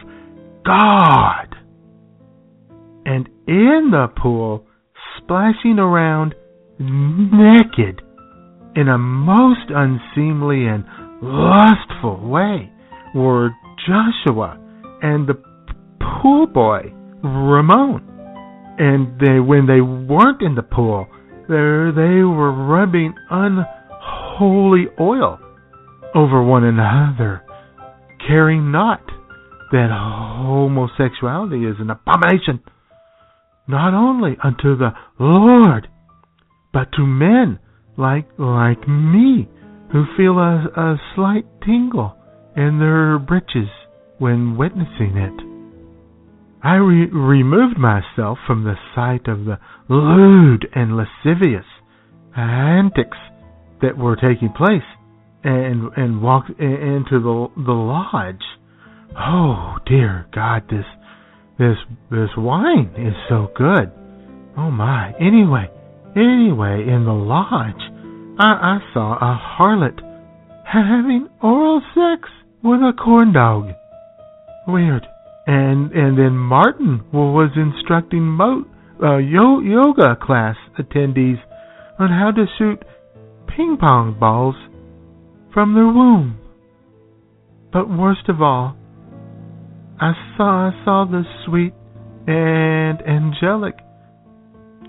God. 0.64 1.54
And 3.04 3.28
in 3.46 3.88
the 3.90 4.08
pool, 4.20 4.66
splashing 5.16 5.78
around 5.78 6.34
naked 6.78 8.02
in 8.76 8.88
a 8.88 8.98
most 8.98 9.70
unseemly 9.70 10.66
and 10.66 10.84
lustful 11.22 12.28
way 12.28 12.70
were 13.14 13.50
Joshua 13.86 14.58
and 15.02 15.28
the 15.28 15.34
pool 16.00 16.46
boy 16.46 16.92
Ramon. 17.22 18.04
And 18.78 19.18
they, 19.20 19.40
when 19.40 19.66
they 19.66 19.80
weren't 19.80 20.42
in 20.42 20.54
the 20.54 20.62
pool, 20.62 21.06
there 21.48 21.90
they 21.90 22.22
were 22.22 22.52
rubbing 22.52 23.14
unholy 23.30 24.86
oil 25.00 25.38
over 26.14 26.42
one 26.42 26.64
another, 26.64 27.42
caring 28.26 28.70
not 28.70 29.04
that 29.72 29.88
homosexuality 29.90 31.64
is 31.64 31.76
an 31.80 31.90
abomination 31.90 32.60
not 33.66 33.92
only 33.92 34.36
unto 34.42 34.76
the 34.76 34.90
Lord, 35.18 35.88
but 36.72 36.90
to 36.92 37.04
men 37.04 37.58
like 37.98 38.28
like 38.38 38.88
me 38.88 39.48
who 39.92 40.04
feel 40.16 40.38
a, 40.38 40.68
a 40.76 41.00
slight 41.14 41.46
tingle 41.64 42.14
in 42.56 42.78
their 42.78 43.18
breeches 43.18 43.68
when 44.18 44.56
witnessing 44.56 45.16
it. 45.16 45.48
I 46.62 46.74
re- 46.74 47.10
removed 47.10 47.78
myself 47.78 48.38
from 48.46 48.64
the 48.64 48.74
sight 48.94 49.28
of 49.28 49.44
the 49.44 49.58
lewd 49.88 50.66
and 50.74 50.96
lascivious 50.96 51.64
antics 52.36 53.16
that 53.80 53.96
were 53.96 54.16
taking 54.16 54.52
place, 54.52 54.82
and 55.44 55.90
and 55.96 56.20
walked 56.20 56.50
into 56.50 57.20
the 57.20 57.48
the 57.56 57.72
lodge. 57.72 58.42
Oh 59.16 59.76
dear 59.86 60.26
God, 60.34 60.64
this 60.68 60.84
this 61.58 61.76
this 62.10 62.30
wine 62.36 62.92
is 62.96 63.14
so 63.28 63.50
good. 63.56 63.92
Oh 64.56 64.70
my! 64.70 65.12
Anyway, 65.20 65.70
anyway, 66.16 66.84
in 66.88 67.04
the 67.04 67.12
lodge, 67.12 67.80
I, 68.38 68.78
I 68.78 68.78
saw 68.94 69.14
a 69.14 69.40
harlot 69.58 70.00
having 70.64 71.28
oral 71.42 71.80
sex 71.94 72.28
with 72.62 72.80
a 72.80 72.92
corn 72.92 73.32
dog. 73.32 73.70
Weird. 74.66 75.06
And 75.46 75.92
and 75.92 76.18
then 76.18 76.36
Martin 76.36 77.02
was 77.12 77.50
instructing 77.56 78.22
mo- 78.22 78.66
uh, 79.02 79.16
yo- 79.16 79.60
yoga 79.60 80.16
class 80.20 80.56
attendees 80.78 81.38
on 81.98 82.10
how 82.10 82.30
to 82.30 82.44
shoot 82.58 82.82
ping 83.48 83.76
pong 83.80 84.16
balls 84.20 84.54
from 85.54 85.74
their 85.74 85.86
womb. 85.86 86.38
But 87.72 87.88
worst 87.88 88.28
of 88.28 88.42
all, 88.42 88.76
I 90.00 90.12
saw 90.36 90.68
I 90.68 90.84
saw 90.84 91.04
the 91.10 91.24
sweet 91.44 91.72
and 92.26 93.00
angelic 93.02 93.78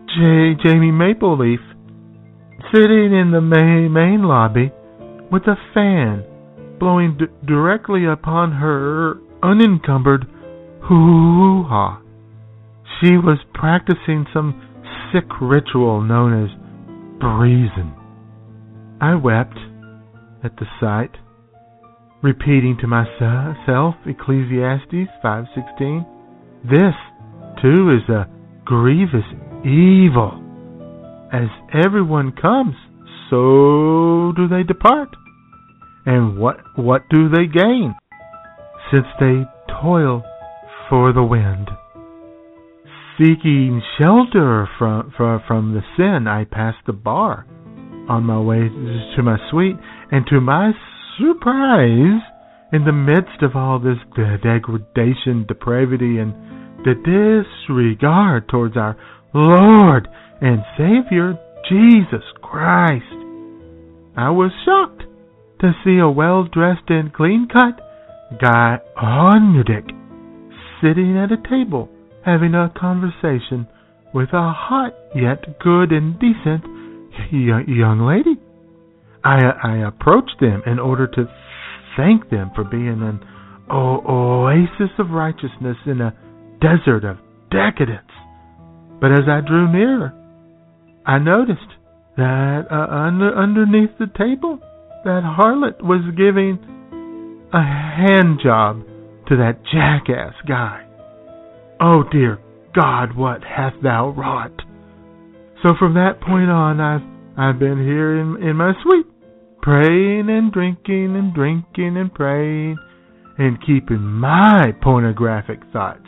J- 0.07 0.55
Jamie 0.63 0.91
Mapleleaf 0.91 1.63
sitting 2.73 3.13
in 3.13 3.31
the 3.31 3.41
main, 3.41 3.91
main 3.91 4.23
lobby 4.23 4.71
with 5.31 5.43
a 5.43 5.55
fan 5.73 6.23
blowing 6.79 7.17
d- 7.17 7.25
directly 7.45 8.05
upon 8.05 8.53
her 8.53 9.15
unencumbered 9.43 10.25
hoo 10.83 11.63
ha. 11.63 12.01
She 12.99 13.17
was 13.17 13.39
practicing 13.53 14.25
some 14.33 14.61
sick 15.11 15.25
ritual 15.41 16.01
known 16.01 16.43
as 16.43 16.49
breezing. 17.19 17.93
I 19.01 19.15
wept 19.15 19.57
at 20.43 20.55
the 20.57 20.65
sight, 20.79 21.11
repeating 22.21 22.77
to 22.81 22.87
myself 22.87 23.95
Ecclesiastes 24.05 25.09
5:16. 25.23 26.05
This 26.63 26.95
too 27.61 27.89
is 27.91 28.09
a 28.09 28.27
grievous 28.65 29.25
evil. 29.63 30.38
As 31.31 31.47
everyone 31.85 32.31
comes, 32.31 32.75
so 33.29 34.33
do 34.35 34.47
they 34.47 34.63
depart. 34.63 35.09
And 36.05 36.39
what 36.39 36.57
what 36.75 37.03
do 37.09 37.29
they 37.29 37.45
gain? 37.45 37.93
Since 38.91 39.05
they 39.19 39.43
toil 39.81 40.23
for 40.89 41.13
the 41.13 41.23
wind. 41.23 41.69
Seeking 43.19 43.81
shelter 43.97 44.67
from, 44.79 45.13
from, 45.15 45.41
from 45.45 45.73
the 45.73 45.81
sin, 45.97 46.25
I 46.27 46.45
passed 46.45 46.85
the 46.87 46.93
bar 46.93 47.45
on 48.09 48.23
my 48.23 48.39
way 48.39 48.69
to 49.15 49.21
my 49.21 49.37
suite, 49.51 49.75
and 50.11 50.25
to 50.27 50.41
my 50.41 50.71
surprise, 51.19 52.21
in 52.73 52.85
the 52.85 52.93
midst 52.93 53.43
of 53.43 53.55
all 53.55 53.77
this 53.77 53.97
degradation, 54.15 55.45
depravity, 55.47 56.17
and 56.17 56.33
the 56.85 56.95
disregard 56.95 58.47
towards 58.49 58.77
our 58.77 58.95
Lord 59.33 60.07
and 60.41 60.63
Savior 60.77 61.37
Jesus 61.69 62.23
Christ, 62.41 63.03
I 64.17 64.29
was 64.31 64.51
shocked 64.65 65.03
to 65.61 65.71
see 65.83 65.99
a 65.99 66.09
well 66.09 66.43
dressed 66.43 66.89
and 66.89 67.13
clean 67.13 67.47
cut 67.51 67.79
guy 68.41 68.77
on 68.95 69.53
your 69.53 69.63
dick 69.63 69.85
sitting 70.81 71.17
at 71.17 71.31
a 71.31 71.49
table 71.49 71.89
having 72.25 72.53
a 72.53 72.71
conversation 72.79 73.67
with 74.13 74.29
a 74.33 74.53
hot 74.53 74.93
yet 75.15 75.59
good 75.59 75.91
and 75.91 76.19
decent 76.19 76.63
young 77.31 78.01
lady. 78.01 78.39
I 79.23 79.39
I 79.63 79.87
approached 79.87 80.39
them 80.39 80.61
in 80.65 80.79
order 80.79 81.07
to 81.07 81.25
thank 81.97 82.29
them 82.29 82.51
for 82.55 82.63
being 82.63 83.01
an 83.01 83.19
o- 83.69 84.01
oasis 84.07 84.93
of 84.97 85.11
righteousness 85.11 85.77
in 85.85 86.01
a 86.01 86.15
desert 86.61 87.03
of 87.03 87.17
decadence. 87.51 88.11
But 89.01 89.11
as 89.11 89.27
I 89.27 89.41
drew 89.45 89.71
nearer, 89.71 90.13
I 91.09 91.17
noticed 91.17 91.73
that 92.17 92.67
uh, 92.69 92.93
under, 92.93 93.33
underneath 93.35 93.97
the 93.97 94.05
table, 94.15 94.59
that 95.03 95.23
harlot 95.25 95.81
was 95.81 96.05
giving 96.15 96.61
a 97.51 97.63
hand 97.63 98.39
job 98.43 98.85
to 99.27 99.37
that 99.37 99.57
jackass 99.73 100.35
guy. 100.47 100.85
Oh 101.81 102.03
dear 102.11 102.37
God, 102.75 103.17
what 103.17 103.41
hast 103.41 103.77
thou 103.81 104.09
wrought? 104.09 104.61
So 105.63 105.73
from 105.79 105.95
that 105.95 106.21
point 106.21 106.51
on, 106.51 106.79
I've 106.79 107.01
I've 107.35 107.59
been 107.59 107.83
here 107.83 108.15
in 108.15 108.37
in 108.47 108.55
my 108.55 108.73
suite, 108.83 109.07
praying 109.63 110.29
and 110.29 110.53
drinking 110.53 111.15
and 111.15 111.33
drinking 111.33 111.97
and 111.97 112.13
praying, 112.13 112.77
and 113.39 113.57
keeping 113.65 114.03
my 114.03 114.73
pornographic 114.83 115.59
thoughts 115.73 116.05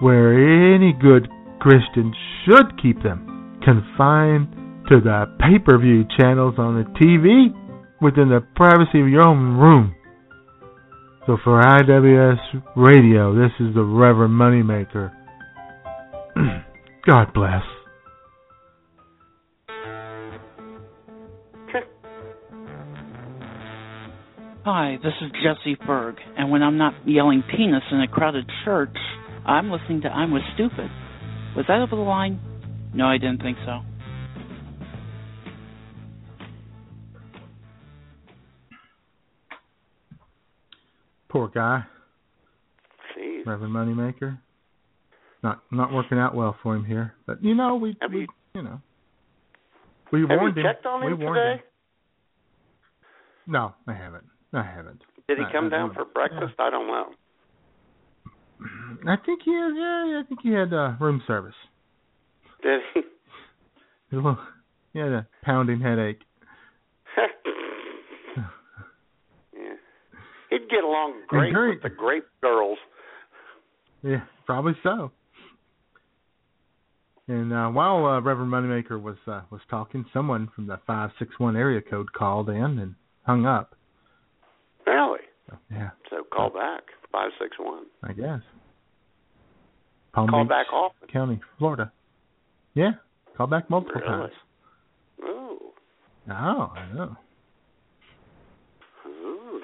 where 0.00 0.74
any 0.74 0.92
good 0.92 1.26
Christian 1.58 2.12
should 2.44 2.76
keep 2.82 3.02
them, 3.02 3.35
confined 3.66 4.46
to 4.88 5.00
the 5.00 5.26
pay-per-view 5.40 6.04
channels 6.16 6.54
on 6.56 6.76
the 6.76 6.84
TV 7.00 7.50
within 8.00 8.28
the 8.28 8.40
privacy 8.54 9.00
of 9.00 9.08
your 9.08 9.22
own 9.22 9.58
room. 9.58 9.94
So 11.26 11.36
for 11.42 11.60
IWS 11.60 12.62
Radio, 12.76 13.34
this 13.34 13.50
is 13.58 13.74
the 13.74 13.82
Reverend 13.82 14.34
Moneymaker. 14.34 15.10
God 17.06 17.34
bless. 17.34 17.62
Hi, 24.64 24.98
this 25.02 25.12
is 25.22 25.30
Jesse 25.44 25.76
Berg, 25.86 26.16
and 26.36 26.50
when 26.50 26.62
I'm 26.62 26.76
not 26.76 26.94
yelling 27.04 27.42
penis 27.48 27.82
in 27.92 28.00
a 28.00 28.08
crowded 28.08 28.50
church, 28.64 28.96
I'm 29.44 29.70
listening 29.70 30.02
to 30.02 30.08
I'm 30.08 30.32
With 30.32 30.42
Stupid. 30.54 30.90
Was 31.56 31.66
that 31.68 31.80
over 31.80 31.94
the 31.94 32.02
line? 32.02 32.40
No, 32.94 33.06
I 33.06 33.18
didn't 33.18 33.42
think 33.42 33.58
so. 33.64 33.80
Poor 41.28 41.48
guy, 41.48 41.82
Jeez. 43.16 43.44
Reverend 43.46 43.74
Moneymaker. 43.74 44.38
Not 45.42 45.60
not 45.70 45.92
working 45.92 46.18
out 46.18 46.34
well 46.34 46.56
for 46.62 46.74
him 46.74 46.84
here. 46.84 47.14
But 47.26 47.42
you 47.42 47.54
know, 47.54 47.74
we 47.76 47.96
Have 48.00 48.12
we 48.12 48.20
you- 48.22 48.26
you 48.54 48.62
know 48.62 48.80
we 50.12 50.20
Have 50.20 50.30
warned 50.30 50.56
you 50.56 50.62
him. 50.62 50.76
on 50.86 51.04
we 51.04 51.12
him 51.12 51.18
warned 51.20 51.36
today? 51.36 51.52
him. 51.56 51.62
No, 53.48 53.74
I 53.86 53.92
haven't. 53.92 54.24
I 54.52 54.62
haven't. 54.62 55.02
Did 55.28 55.38
he 55.38 55.44
I- 55.44 55.52
come 55.52 55.66
I- 55.66 55.70
down 55.70 55.94
for 55.94 56.04
breakfast? 56.04 56.54
I 56.58 56.70
don't 56.70 56.86
know. 56.86 57.12
I 59.06 59.16
think 59.16 59.42
he 59.42 59.52
had, 59.52 59.76
yeah, 59.76 60.20
I 60.20 60.22
think 60.26 60.40
he 60.40 60.50
had 60.50 60.72
uh, 60.72 60.94
room 60.98 61.22
service. 61.26 61.54
Did 62.62 62.80
he? 62.94 63.00
He 64.10 64.16
had 64.16 64.24
a- 64.24 64.38
he 64.92 64.98
had 65.00 65.12
a 65.12 65.26
pounding 65.42 65.80
headache. 65.80 66.20
yeah. 68.36 69.74
He'd 70.50 70.68
get 70.70 70.84
along 70.84 71.22
great 71.28 71.52
with 71.54 71.82
the 71.82 71.90
grape 71.90 72.26
girls. 72.42 72.78
Yeah, 74.02 74.22
probably 74.46 74.74
so. 74.82 75.10
And 77.28 77.52
uh, 77.52 77.68
while 77.70 78.04
uh, 78.06 78.20
Reverend 78.20 78.52
Moneymaker 78.52 79.02
was 79.02 79.16
uh, 79.26 79.42
was 79.50 79.60
talking, 79.68 80.04
someone 80.12 80.48
from 80.54 80.66
the 80.68 80.78
five 80.86 81.10
six 81.18 81.38
one 81.38 81.56
area 81.56 81.80
code 81.82 82.12
called 82.12 82.48
in 82.48 82.56
and 82.78 82.94
hung 83.22 83.44
up. 83.46 83.74
Really? 84.86 85.20
Yeah, 85.70 85.90
So 86.10 86.22
call 86.32 86.50
back 86.50 86.82
five 87.10 87.30
six 87.40 87.56
one. 87.58 87.84
I 88.04 88.12
guess. 88.12 88.40
Palm 90.12 90.28
Call 90.28 90.44
Beach 90.44 90.48
back 90.48 90.72
often. 90.72 91.08
County, 91.08 91.40
Florida. 91.58 91.92
Yeah, 92.76 92.92
call 93.36 93.46
back 93.46 93.70
multiple 93.70 94.02
Really? 94.02 94.28
times. 94.28 94.32
Ooh. 95.24 95.72
Oh, 96.28 96.72
I 96.76 96.92
know. 96.94 97.16
Ooh. 99.06 99.62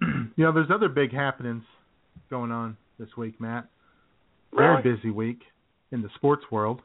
you 0.36 0.44
know, 0.44 0.52
there's 0.52 0.70
other 0.72 0.88
big 0.88 1.12
happenings 1.12 1.62
going 2.30 2.50
on 2.50 2.78
this 2.98 3.10
week, 3.18 3.38
Matt. 3.38 3.66
Really? 4.52 4.82
Very 4.82 4.96
busy 4.96 5.10
week 5.10 5.42
in 5.92 6.00
the 6.00 6.08
sports 6.14 6.44
world. 6.50 6.80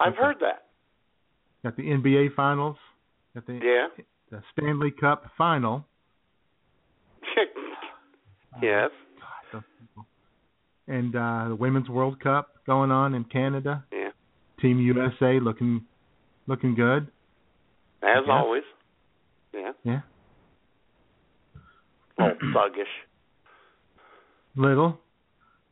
I've 0.00 0.16
heard 0.16 0.36
that. 0.40 0.64
Got 1.62 1.76
the 1.76 1.82
NBA 1.82 2.34
finals. 2.34 2.76
Got 3.34 3.46
the 3.46 3.54
Yeah. 3.62 3.88
the 4.30 4.42
Stanley 4.52 4.92
Cup 4.92 5.30
final. 5.36 5.84
yes. 8.62 8.90
Oh, 9.52 9.62
And 10.88 11.14
uh 11.14 11.48
the 11.50 11.56
Women's 11.56 11.88
World 11.88 12.18
Cup 12.20 12.48
going 12.66 12.90
on 12.90 13.14
in 13.14 13.24
Canada. 13.24 13.84
Yeah. 13.92 14.10
Team 14.60 14.78
USA 14.80 15.38
looking 15.40 15.84
looking 16.46 16.74
good. 16.74 17.08
As 18.02 18.24
Yeah. 18.26 18.32
always. 18.32 18.62
Yeah. 19.52 19.72
Yeah. 19.84 20.00
A 22.18 22.22
little 22.24 22.36
thuggish. 22.54 22.94
Little. 24.56 24.98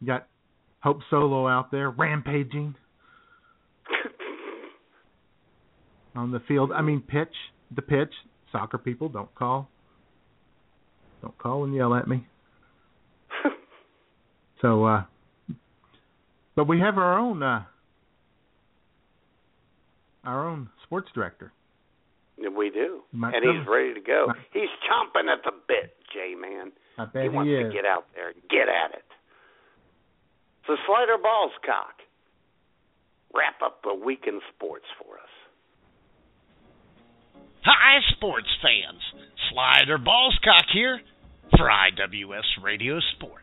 You 0.01 0.07
got 0.07 0.27
Hope 0.81 1.01
Solo 1.11 1.49
out 1.49 1.71
there 1.71 1.91
rampaging 1.91 2.75
on 6.15 6.31
the 6.31 6.41
field. 6.41 6.73
I 6.73 6.83
mean 6.83 7.01
pitch, 7.01 7.35
the 7.75 7.83
pitch. 7.83 8.13
Soccer 8.53 8.79
people 8.79 9.09
don't 9.09 9.35
call. 9.35 9.69
Don't 11.23 11.37
call 11.39 11.65
and 11.65 11.75
yell 11.75 11.95
at 11.95 12.07
me. 12.07 12.27
So 14.63 14.85
uh 14.85 15.05
but 16.55 16.67
we 16.67 16.81
have 16.81 16.97
our 16.99 17.19
own 17.19 17.43
uh 17.43 17.65
our 20.25 20.49
own 20.49 20.69
sports 20.85 21.09
director. 21.15 21.53
We 22.39 22.71
do. 22.71 23.03
Might 23.13 23.35
and 23.35 23.45
he's 23.45 23.67
ready 23.69 23.95
to 23.95 24.01
go. 24.01 24.27
Might- 24.29 24.37
He's 24.53 24.69
chomping 24.91 25.31
at 25.33 25.43
the 25.45 25.53
bit, 25.69 25.97
J 26.13 26.35
man. 26.35 26.73
I 26.99 27.05
bet 27.05 27.23
he 27.25 27.29
he, 27.31 27.35
wants 27.35 27.51
is. 27.51 27.71
to 27.71 27.73
get 27.77 27.85
out 27.85 28.07
there 28.15 28.29
and 28.29 28.37
get 28.51 28.69
at 28.69 28.93
it. 28.97 29.05
So 30.67 30.73
Slyder 30.89 31.17
Balzcock, 31.23 31.95
wrap 33.35 33.61
up 33.65 33.83
the 33.85 33.95
week 33.95 34.25
in 34.27 34.41
sports 34.55 34.87
for 34.99 35.15
us. 35.17 35.31
Hi, 37.65 38.01
sports 38.17 38.49
fans. 38.63 39.01
Slyder 39.53 40.03
Balzcock 40.03 40.65
here 40.73 41.01
for 41.57 41.69
IWS 41.69 42.63
Radio 42.63 42.99
Sports. 43.17 43.43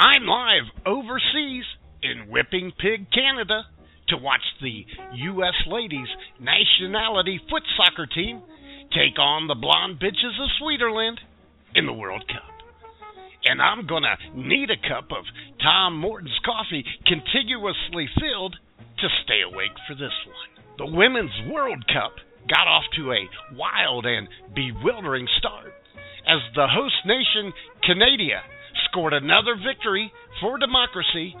I'm 0.00 0.24
live 0.24 0.64
overseas 0.86 1.68
in 2.00 2.32
Whipping 2.32 2.72
Pig, 2.80 3.12
Canada, 3.12 3.68
to 4.08 4.16
watch 4.16 4.40
the 4.62 4.86
U.S. 5.12 5.52
ladies' 5.68 6.08
nationality 6.40 7.38
foot 7.50 7.62
soccer 7.76 8.06
team 8.06 8.40
take 8.96 9.18
on 9.20 9.46
the 9.46 9.54
blonde 9.54 10.00
bitches 10.00 10.40
of 10.40 10.48
Sweeterland 10.56 11.20
in 11.74 11.84
the 11.84 11.92
World 11.92 12.24
Cup. 12.32 12.48
And 13.44 13.60
I'm 13.60 13.86
going 13.86 14.04
to 14.04 14.16
need 14.40 14.70
a 14.70 14.88
cup 14.88 15.12
of 15.12 15.28
Tom 15.60 16.00
Morton's 16.00 16.40
coffee 16.46 16.82
contiguously 17.04 18.08
filled 18.16 18.56
to 19.04 19.08
stay 19.24 19.44
awake 19.44 19.76
for 19.86 19.92
this 19.92 20.16
one. 20.24 20.64
The 20.78 20.96
Women's 20.96 21.52
World 21.52 21.84
Cup 21.92 22.16
got 22.48 22.66
off 22.66 22.84
to 22.96 23.12
a 23.12 23.28
wild 23.54 24.06
and 24.06 24.28
bewildering 24.54 25.28
start 25.36 25.74
as 26.24 26.40
the 26.54 26.68
host 26.72 27.04
nation, 27.04 27.52
Canada, 27.84 28.40
scored 28.90 29.12
another 29.12 29.56
victory 29.56 30.12
for 30.40 30.58
democracy 30.58 31.34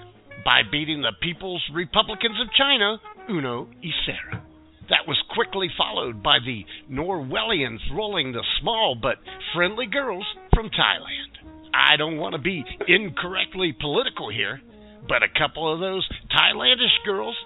by 0.44 0.62
beating 0.70 1.02
the 1.02 1.12
People's 1.20 1.62
Republicans 1.74 2.40
of 2.40 2.52
China, 2.56 2.98
uno 3.28 3.68
cero. 4.06 4.40
That 4.88 5.06
was 5.06 5.22
quickly 5.34 5.68
followed 5.76 6.22
by 6.22 6.38
the 6.44 6.64
Norwellians 6.90 7.78
rolling 7.94 8.32
the 8.32 8.44
small 8.60 8.96
but 9.00 9.18
friendly 9.54 9.86
girls 9.86 10.24
from 10.54 10.66
Thailand. 10.66 11.30
I 11.72 11.96
don't 11.96 12.16
want 12.16 12.34
to 12.34 12.40
be 12.40 12.64
incorrectly 12.88 13.74
political 13.78 14.30
here, 14.30 14.60
but 15.08 15.22
a 15.22 15.38
couple 15.38 15.72
of 15.72 15.80
those 15.80 16.08
Thailandish 16.36 17.04
girls 17.04 17.36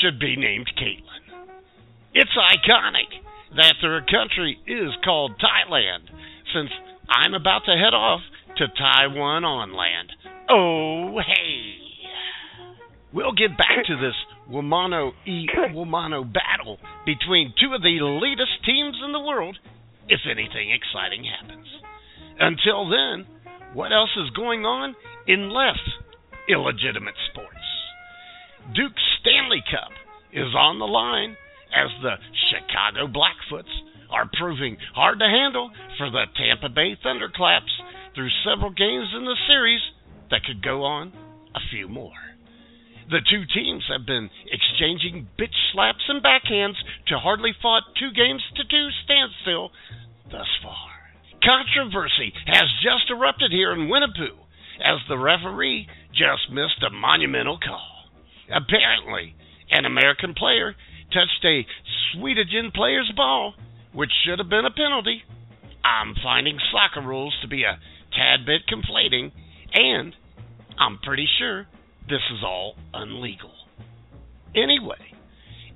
should 0.00 0.18
be 0.18 0.36
named 0.36 0.70
Caitlyn. 0.78 1.44
It's 2.14 2.30
iconic 2.30 3.56
that 3.56 3.74
their 3.82 4.00
country 4.00 4.58
is 4.66 4.90
called 5.04 5.32
Thailand, 5.38 6.08
since 6.54 6.70
I'm 7.08 7.34
about 7.34 7.64
to 7.66 7.72
head 7.72 7.94
off 7.94 8.20
to 8.58 8.66
Taiwan 8.68 9.44
on 9.44 9.74
land. 9.74 10.12
Oh, 10.48 11.18
hey! 11.20 11.86
We'll 13.12 13.32
get 13.32 13.56
back 13.56 13.86
to 13.86 13.96
this 13.96 14.14
Womano 14.50 15.12
e 15.26 15.46
Womano 15.72 16.22
battle 16.22 16.78
between 17.04 17.54
two 17.60 17.74
of 17.74 17.82
the 17.82 17.98
elitist 18.00 18.64
teams 18.64 18.96
in 19.04 19.12
the 19.12 19.20
world 19.20 19.58
if 20.08 20.20
anything 20.30 20.70
exciting 20.70 21.24
happens. 21.24 21.66
Until 22.38 22.88
then, 22.88 23.26
what 23.74 23.92
else 23.92 24.10
is 24.16 24.30
going 24.36 24.64
on 24.64 24.94
in 25.26 25.50
less 25.50 25.80
illegitimate 26.48 27.16
sports? 27.30 27.66
Duke's 28.74 29.02
Stanley 29.20 29.62
Cup 29.70 29.92
is 30.32 30.54
on 30.54 30.78
the 30.78 30.86
line 30.86 31.36
as 31.74 31.90
the 32.02 32.16
Chicago 32.50 33.06
Blackfoots 33.06 33.72
are 34.10 34.30
proving 34.38 34.76
hard 34.94 35.18
to 35.18 35.26
handle 35.26 35.70
for 35.98 36.10
the 36.10 36.24
Tampa 36.36 36.68
Bay 36.68 36.96
Thunderclaps 37.02 37.72
through 38.16 38.32
several 38.48 38.70
games 38.70 39.12
in 39.14 39.24
the 39.24 39.36
series 39.46 39.80
that 40.30 40.42
could 40.42 40.64
go 40.64 40.82
on 40.82 41.12
a 41.54 41.60
few 41.70 41.86
more. 41.86 42.16
The 43.08 43.20
two 43.30 43.44
teams 43.54 43.84
have 43.92 44.04
been 44.04 44.30
exchanging 44.50 45.28
bitch 45.38 45.54
slaps 45.72 46.02
and 46.08 46.24
backhands 46.24 46.74
to 47.06 47.18
hardly 47.18 47.52
fought 47.62 47.94
two 48.00 48.10
games 48.10 48.42
to 48.56 48.64
two 48.64 48.88
standstill 49.04 49.70
thus 50.32 50.48
far. 50.64 50.90
Controversy 51.44 52.32
has 52.46 52.66
just 52.82 53.10
erupted 53.10 53.52
here 53.52 53.72
in 53.72 53.88
Winnipeg 53.88 54.34
as 54.82 54.98
the 55.08 55.18
referee 55.18 55.86
just 56.10 56.50
missed 56.50 56.82
a 56.82 56.90
monumental 56.90 57.58
call. 57.58 58.10
Apparently, 58.50 59.36
an 59.70 59.84
American 59.84 60.34
player 60.34 60.74
touched 61.12 61.44
a 61.44 61.66
Swedish 62.12 62.50
player's 62.74 63.12
ball, 63.14 63.54
which 63.92 64.10
should 64.24 64.38
have 64.38 64.50
been 64.50 64.64
a 64.64 64.70
penalty. 64.70 65.22
I'm 65.84 66.14
finding 66.22 66.58
soccer 66.72 67.06
rules 67.06 67.36
to 67.42 67.48
be 67.48 67.62
a 67.62 67.78
tad 68.16 68.46
bit 68.46 68.62
conflating, 68.66 69.30
and 69.74 70.14
I'm 70.78 70.98
pretty 70.98 71.28
sure 71.38 71.66
this 72.08 72.22
is 72.32 72.42
all 72.44 72.74
unlegal. 72.94 73.52
Anyway, 74.54 75.12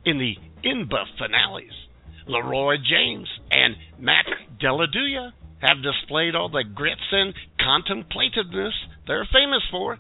in 0.04 0.18
the 0.18 0.34
InBuff 0.64 1.18
finales, 1.18 1.72
Leroy 2.26 2.76
James 2.76 3.28
and 3.50 3.76
Matt 3.98 4.26
Dellavedova 4.62 5.32
have 5.60 5.82
displayed 5.82 6.34
all 6.34 6.48
the 6.48 6.64
grits 6.74 7.00
and 7.12 7.34
contemplativeness 7.58 8.72
they're 9.06 9.28
famous 9.32 9.62
for 9.70 9.98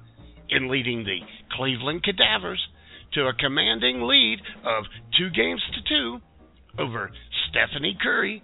in 0.48 0.70
leading 0.70 1.04
the 1.04 1.18
Cleveland 1.56 2.02
Cadavers 2.02 2.60
to 3.12 3.26
a 3.26 3.34
commanding 3.34 4.02
lead 4.02 4.38
of 4.64 4.84
two 5.18 5.30
games 5.30 5.62
to 5.74 5.80
two 5.88 6.20
over 6.78 7.10
Stephanie 7.48 7.98
Curry 8.00 8.42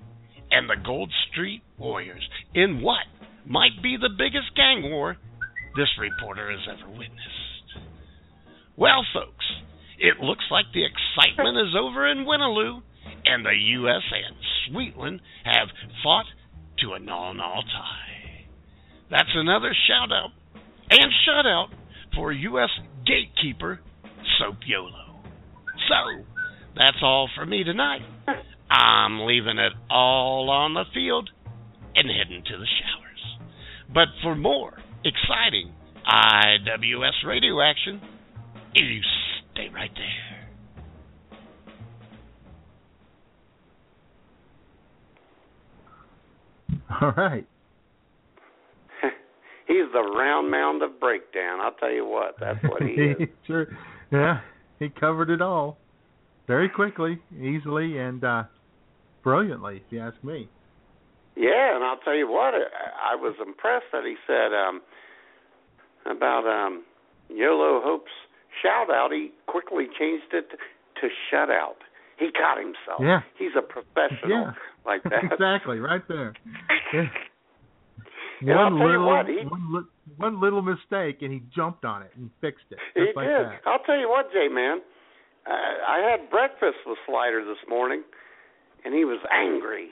and 0.51 0.69
the 0.69 0.77
Gold 0.85 1.13
Street 1.31 1.63
Warriors 1.79 2.29
in 2.55 2.81
what 2.83 3.07
might 3.47 3.83
be 3.83 3.97
the 3.97 4.11
biggest 4.11 4.55
gang 4.57 4.91
war 4.91 5.17
this 5.77 5.89
reporter 5.99 6.51
has 6.51 6.67
ever 6.69 6.91
witnessed. 6.91 7.79
Well, 8.77 9.05
folks, 9.15 9.45
it 9.99 10.21
looks 10.21 10.45
like 10.51 10.67
the 10.75 10.85
excitement 10.85 11.57
is 11.59 11.75
over 11.79 12.11
in 12.11 12.27
Winaloo, 12.27 12.83
and 13.25 13.45
the 13.45 13.57
U.S. 13.81 14.03
and 14.13 14.37
Sweetland 14.69 15.21
have 15.45 15.69
fought 16.03 16.27
to 16.81 16.93
a 16.93 16.99
null-null 16.99 17.63
tie. 17.63 18.47
That's 19.11 19.35
another 19.35 19.75
shout 19.89 20.13
out 20.13 20.31
and 20.91 21.11
shout-out 21.25 21.69
for 22.15 22.33
U.S. 22.33 22.71
gatekeeper 23.07 23.81
Soap 24.39 24.57
Yolo. 24.67 25.21
So, 25.89 26.25
that's 26.77 26.99
all 27.03 27.29
for 27.35 27.47
me 27.47 27.65
tonight. 27.65 28.03
I'm 28.71 29.21
leaving 29.21 29.59
it 29.59 29.73
all 29.89 30.51
on 30.51 30.75
the 30.75 30.85
field 30.93 31.31
and 31.95 32.09
heading 32.11 32.43
to 32.45 32.59
the 32.59 32.67
showers. 32.67 33.06
But 33.93 34.09
for 34.23 34.35
more 34.35 34.75
exciting 35.05 35.73
IWS 36.07 37.27
radio 37.27 37.61
action, 37.61 38.01
you 38.75 39.01
stay 39.53 39.69
right 39.75 39.91
there. 39.95 40.37
All 47.01 47.13
right. 47.17 47.47
He's 49.67 49.77
the 49.93 50.01
round 50.01 50.51
mound 50.51 50.83
of 50.83 50.99
breakdown. 51.01 51.61
I'll 51.61 51.73
tell 51.73 51.93
you 51.93 52.07
what, 52.07 52.37
that's 52.41 52.63
what 52.63 52.83
he 52.83 52.93
is. 52.93 53.29
sure. 53.47 53.67
Yeah, 54.13 54.41
he 54.79 54.89
covered 54.89 55.31
it 55.31 55.43
all 55.43 55.79
very 56.47 56.69
quickly, 56.69 57.19
easily, 57.41 57.99
and 57.99 58.23
uh 58.25 58.45
brilliantly, 59.23 59.77
if 59.77 59.83
you 59.91 60.01
ask 60.01 60.23
me. 60.23 60.49
Yeah, 61.37 61.75
and 61.77 61.85
I'll 61.85 61.99
tell 61.99 62.15
you 62.17 62.29
what, 62.31 62.55
I, 62.55 63.13
I 63.13 63.15
was 63.15 63.35
impressed 63.45 63.87
that 63.93 64.05
he 64.05 64.17
said 64.27 64.53
um 64.57 64.81
about 66.11 66.47
um 66.47 66.85
Yolo 67.29 67.81
Hope's 67.85 68.11
shout 68.63 68.91
out. 68.91 69.11
He 69.13 69.33
quickly 69.47 69.87
changed 69.99 70.33
it 70.33 70.49
to 71.01 71.09
shut 71.31 71.51
out. 71.51 71.77
He 72.19 72.31
caught 72.33 72.57
himself. 72.59 73.01
Yeah. 73.01 73.21
He's 73.39 73.53
a 73.59 73.63
professional 73.63 74.31
Yeah. 74.31 74.53
like 74.87 75.03
that. 75.11 75.25
exactly, 75.33 75.79
right 75.79 76.03
there. 76.09 76.33
Yeah. 78.43 78.65
One 78.69 78.79
little, 78.79 79.07
what, 79.07 79.27
he- 79.29 79.47
one, 79.47 79.73
li- 79.73 79.91
one 80.19 80.41
little 80.43 80.61
mistake, 80.61 81.23
and 81.23 81.33
he 81.33 81.41
jumped 81.57 81.87
on 81.87 82.03
it 82.03 82.11
and 82.17 82.29
fixed 82.43 82.67
it. 82.71 82.77
He 82.95 83.01
like 83.17 83.27
did. 83.27 83.47
that. 83.47 83.61
I'll 83.65 83.79
tell 83.79 83.97
you 83.99 84.11
what, 84.11 84.31
Jay 84.31 84.49
man. 84.53 84.81
Uh, 85.47 85.53
I 85.53 86.01
had 86.11 86.29
breakfast 86.29 86.77
with 86.85 86.99
Slyder 87.09 87.47
this 87.47 87.57
morning, 87.67 88.03
and 88.85 88.93
he 88.93 89.07
was 89.07 89.21
angry. 89.33 89.89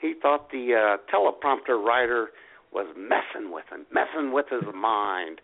He 0.00 0.14
thought 0.20 0.50
the 0.50 0.74
uh, 0.74 0.96
teleprompter 1.14 1.82
writer 1.82 2.30
was 2.72 2.86
messing 2.96 3.52
with 3.52 3.64
him, 3.70 3.86
messing 3.92 4.32
with 4.32 4.46
his 4.50 4.64
mind, 4.74 5.40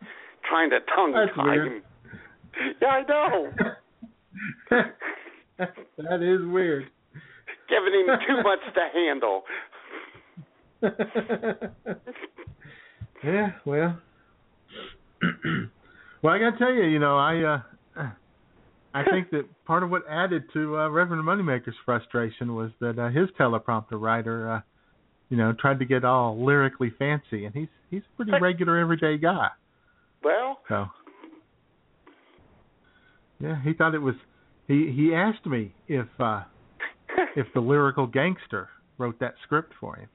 trying 0.49 0.71
to 0.71 0.81
tongue 0.95 1.15
tie 1.35 1.45
weird. 1.45 1.73
him. 1.73 1.83
Yeah, 2.81 2.89
I 2.89 3.03
know. 3.09 3.53
that 5.99 6.23
is 6.23 6.47
weird. 6.53 6.91
Giving 7.69 7.95
him 8.01 8.19
too 8.29 8.43
much 8.43 8.61
to 8.75 8.89
handle. 8.93 9.45
yeah, 13.25 13.53
well, 13.65 13.99
well, 16.23 16.35
I 16.35 16.39
got 16.39 16.51
to 16.51 16.59
tell 16.59 16.73
you, 16.73 16.85
you 16.85 16.99
know, 16.99 17.17
I 17.17 17.39
uh, 17.43 17.61
I 18.95 19.05
think 19.05 19.31
that 19.31 19.45
part 19.65 19.83
of 19.83 19.91
what 19.91 20.03
added 20.09 20.45
to 20.53 20.79
uh, 20.79 20.89
Reverend 20.91 21.25
Moneymaker's 21.25 21.75
frustration 21.85 22.55
was 22.55 22.71
that 22.81 22.99
uh, 22.99 23.09
his 23.09 23.29
teleprompter 23.39 23.93
writer, 24.01 24.51
uh, 24.51 24.61
you 25.31 25.37
know, 25.37 25.55
tried 25.59 25.79
to 25.79 25.85
get 25.85 26.05
all 26.05 26.45
lyrically 26.45 26.93
fancy, 26.99 27.47
and 27.47 27.55
he's 27.55 27.69
he's 27.91 28.03
a 28.03 28.17
pretty 28.17 28.33
regular, 28.41 28.79
everyday 28.79 29.17
guy. 29.17 29.49
Well, 30.23 30.59
So, 30.69 30.87
yeah, 33.41 33.63
he 33.63 33.73
thought 33.73 33.95
it 33.95 34.03
was. 34.03 34.15
He 34.69 34.93
he 34.95 35.15
asked 35.15 35.47
me 35.47 35.75
if 35.89 36.07
uh 36.21 36.43
if 37.37 37.47
the 37.55 37.61
lyrical 37.61 38.07
gangster 38.07 38.69
wrote 38.99 39.19
that 39.21 39.35
script 39.43 39.73
for 39.81 39.97
him. 39.97 40.09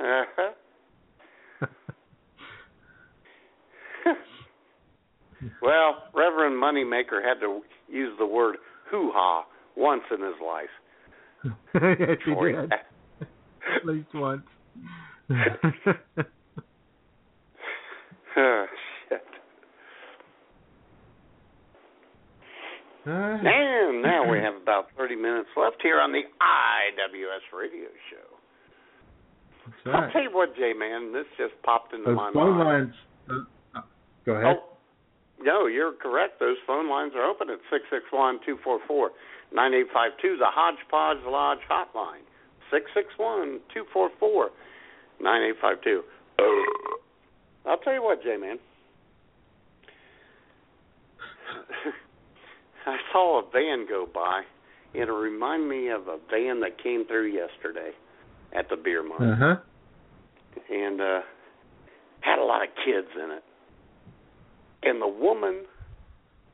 uh-huh. 0.00 0.52
well, 5.62 6.04
Reverend 6.14 6.60
Moneymaker 6.62 7.22
had 7.22 7.40
to 7.40 7.60
use 7.88 8.12
the 8.18 8.26
word 8.26 8.56
hoo 8.90 9.10
ha 9.14 9.44
once 9.76 10.02
in 10.10 10.20
his 10.22 10.34
life. 10.44 10.68
yes, 11.74 12.18
he 12.24 12.34
did. 12.34 12.72
At 12.72 13.84
least 13.84 14.08
once. 14.14 14.42
Oh, 18.38 18.66
shit. 19.08 19.22
Alright. 23.08 23.40
And 23.40 24.02
now 24.02 24.30
we 24.30 24.38
have 24.38 24.60
about 24.60 24.88
30 24.98 25.16
minutes 25.16 25.48
left 25.56 25.76
here 25.82 26.00
on 26.00 26.12
the 26.12 26.20
IWS 26.20 27.58
radio 27.58 27.88
show. 28.10 29.90
I'll 29.90 30.10
tell 30.12 30.22
you 30.22 30.30
what, 30.32 30.54
Jay, 30.56 30.72
man, 30.78 31.12
this 31.12 31.24
just 31.38 31.54
popped 31.62 31.92
into 31.94 32.06
Those 32.06 32.16
my 32.16 32.30
mind. 32.32 32.58
lines. 32.58 32.94
Uh, 33.30 33.78
uh, 33.78 33.82
go 34.24 34.32
ahead. 34.32 34.56
Oh, 34.58 34.75
no, 35.40 35.66
you're 35.66 35.92
correct. 35.92 36.40
Those 36.40 36.56
phone 36.66 36.88
lines 36.88 37.12
are 37.14 37.24
open 37.24 37.50
at 37.50 37.58
six 37.70 37.84
six 37.90 38.04
one 38.10 38.38
two 38.44 38.58
four 38.64 38.78
four 38.86 39.10
nine 39.52 39.74
eight 39.74 39.86
five 39.92 40.12
two. 40.20 40.36
The 40.38 40.46
Hodgepodge 40.48 41.18
Lodge 41.26 41.58
hotline 41.70 42.24
six 42.70 42.86
six 42.94 43.08
one 43.16 43.60
two 43.74 43.84
four 43.92 44.10
four 44.18 44.50
nine 45.20 45.42
eight 45.42 45.56
five 45.60 45.80
two. 45.82 46.02
I'll 47.66 47.78
tell 47.78 47.94
you 47.94 48.02
what, 48.02 48.22
Jay, 48.22 48.36
man. 48.36 48.58
I 52.86 52.96
saw 53.12 53.40
a 53.40 53.50
van 53.50 53.86
go 53.88 54.06
by. 54.12 54.42
It 54.94 55.10
reminded 55.10 55.68
me 55.68 55.88
of 55.88 56.08
a 56.08 56.18
van 56.30 56.60
that 56.60 56.82
came 56.82 57.04
through 57.06 57.26
yesterday 57.32 57.90
at 58.52 58.68
the 58.70 58.76
beer 58.76 59.02
mart, 59.02 59.20
Uh 59.22 59.34
huh. 59.36 59.56
and 60.70 61.00
uh 61.00 61.20
had 62.20 62.38
a 62.38 62.44
lot 62.44 62.62
of 62.62 62.68
kids 62.84 63.08
in 63.22 63.30
it. 63.32 63.44
And 64.82 65.00
the 65.00 65.08
woman, 65.08 65.64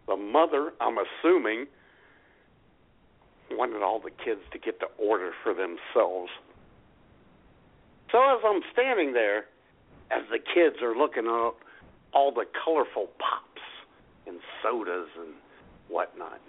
the 0.07 0.17
mother, 0.17 0.73
I'm 0.81 0.97
assuming, 0.99 1.67
wanted 3.51 3.83
all 3.83 4.01
the 4.01 4.11
kids 4.11 4.41
to 4.53 4.59
get 4.59 4.81
to 4.81 4.87
order 4.99 5.33
for 5.43 5.53
themselves. 5.55 6.31
So 8.11 8.19
as 8.19 8.41
I'm 8.45 8.63
standing 8.73 9.13
there, 9.13 9.47
as 10.11 10.23
the 10.31 10.39
kids 10.39 10.77
are 10.83 10.97
looking 10.97 11.25
at 11.25 11.53
all 12.13 12.33
the 12.33 12.45
colorful 12.65 13.09
pops 13.19 13.63
and 14.27 14.39
sodas 14.63 15.09
and 15.19 15.35
whatnot, 15.89 16.41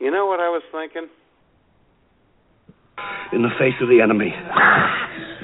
you 0.00 0.10
know 0.10 0.26
what 0.26 0.40
I 0.40 0.48
was 0.48 0.62
thinking? 0.72 1.08
In 3.32 3.42
the 3.42 3.50
face 3.58 3.74
of 3.82 3.88
the 3.88 4.00
enemy. 4.00 4.32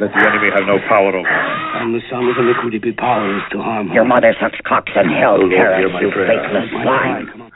Let 0.00 0.08
the 0.14 0.22
enemy 0.24 0.48
have 0.54 0.64
no 0.66 0.78
power 0.88 1.12
over 1.12 1.26
us. 1.28 1.52
I'm 1.76 1.92
the 1.92 2.00
son 2.10 2.24
of 2.24 2.36
iniquity, 2.38 2.78
be 2.78 2.92
powerless 2.92 3.44
to 3.52 3.58
harm. 3.58 3.92
Your 3.92 4.04
mother 4.04 4.34
sucks 4.40 4.58
cocks 4.66 4.92
and 4.94 5.10
hell 5.10 5.36
Oh, 5.36 5.44
Lord, 5.44 5.52
carrots, 5.52 5.92
my 5.92 6.00
you 6.00 6.10
prayer. 6.10 6.28
faithless 6.32 6.72
My 6.72 6.82
swine. 6.84 7.26
come 7.30 7.42
on. 7.42 7.50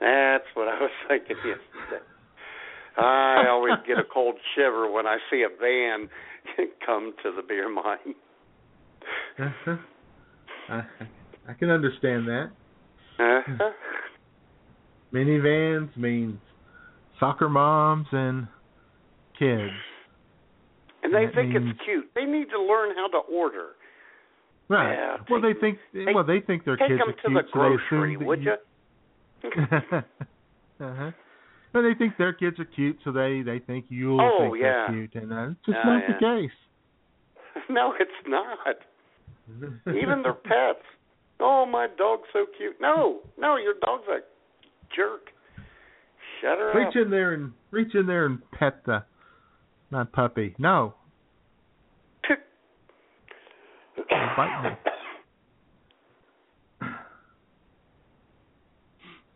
That's 0.00 0.48
what 0.54 0.68
I 0.68 0.78
was 0.80 0.90
thinking 1.08 1.36
yesterday. 1.38 2.04
I 2.96 3.46
always 3.50 3.74
get 3.86 3.98
a 3.98 4.04
cold 4.04 4.36
shiver 4.54 4.88
when 4.90 5.06
I 5.06 5.18
see 5.30 5.42
a 5.42 5.48
van 5.50 6.08
come 6.86 7.12
to 7.24 7.32
the 7.34 7.42
beer 7.42 7.68
mine. 7.68 8.14
Uh-huh. 9.38 9.76
I, 10.68 10.82
I 11.48 11.52
can 11.54 11.70
understand 11.70 12.28
that. 12.28 12.50
Uh-huh. 13.18 13.70
Minivans 15.12 15.96
means 15.96 16.38
soccer 17.20 17.48
moms 17.48 18.06
and 18.12 18.46
kids. 19.38 19.72
And 21.02 21.12
they 21.14 21.26
That 21.26 21.34
think 21.34 21.52
means- 21.54 21.70
it's 21.72 21.80
cute. 21.84 22.10
They 22.14 22.24
need 22.24 22.48
to 22.50 22.60
learn 22.60 22.94
how 22.96 23.08
to 23.08 23.18
order. 23.18 23.70
Right. 24.68 24.94
Yeah, 24.94 25.16
well, 25.28 25.40
they 25.42 25.52
think 25.52 25.78
take- 25.92 26.14
well 26.14 26.24
they 26.24 26.40
think 26.40 26.64
their 26.64 26.76
Take 26.78 26.88
kids 26.88 27.00
them 27.00 27.08
are 27.10 27.12
to 27.12 27.20
cute, 27.20 27.34
the 27.34 27.42
so 27.52 27.58
they 27.58 27.76
grocery, 27.76 28.14
assume 28.14 28.18
that 28.20 28.26
would 28.26 28.42
you. 28.42 28.54
uh-huh. 30.80 31.10
But 31.72 31.82
they 31.82 31.94
think 31.94 32.16
their 32.16 32.32
kids 32.32 32.58
are 32.58 32.64
cute, 32.64 32.98
so 33.04 33.12
they 33.12 33.42
they 33.42 33.58
think 33.58 33.86
you'll 33.90 34.20
Oh, 34.20 34.38
think 34.52 34.56
yeah. 34.62 34.86
they're 34.88 35.06
cute, 35.06 35.14
and 35.22 35.32
uh, 35.32 35.50
it's 35.50 35.60
just 35.66 35.78
Oh, 35.84 35.88
not 35.88 36.02
yeah. 36.08 36.14
the 36.14 36.18
case. 36.18 36.56
no, 37.68 37.92
it's 38.00 38.10
not. 38.26 38.76
Even 39.94 40.22
their 40.22 40.34
pets. 40.34 40.78
Oh, 41.40 41.66
my 41.66 41.88
dog's 41.98 42.28
so 42.32 42.46
cute. 42.56 42.76
No, 42.80 43.18
no, 43.36 43.56
your 43.56 43.74
dog's 43.84 44.06
a 44.08 44.20
jerk. 44.94 45.30
Shut 46.44 46.58
her 46.58 46.72
reach 46.74 46.88
up. 46.88 47.06
in 47.06 47.10
there 47.10 47.32
and 47.32 47.52
reach 47.70 47.94
in 47.94 48.06
there 48.06 48.26
and 48.26 48.38
pet 48.50 48.84
the 48.84 49.04
my 49.90 50.04
puppy. 50.04 50.54
No. 50.58 50.94
Me. 52.28 52.36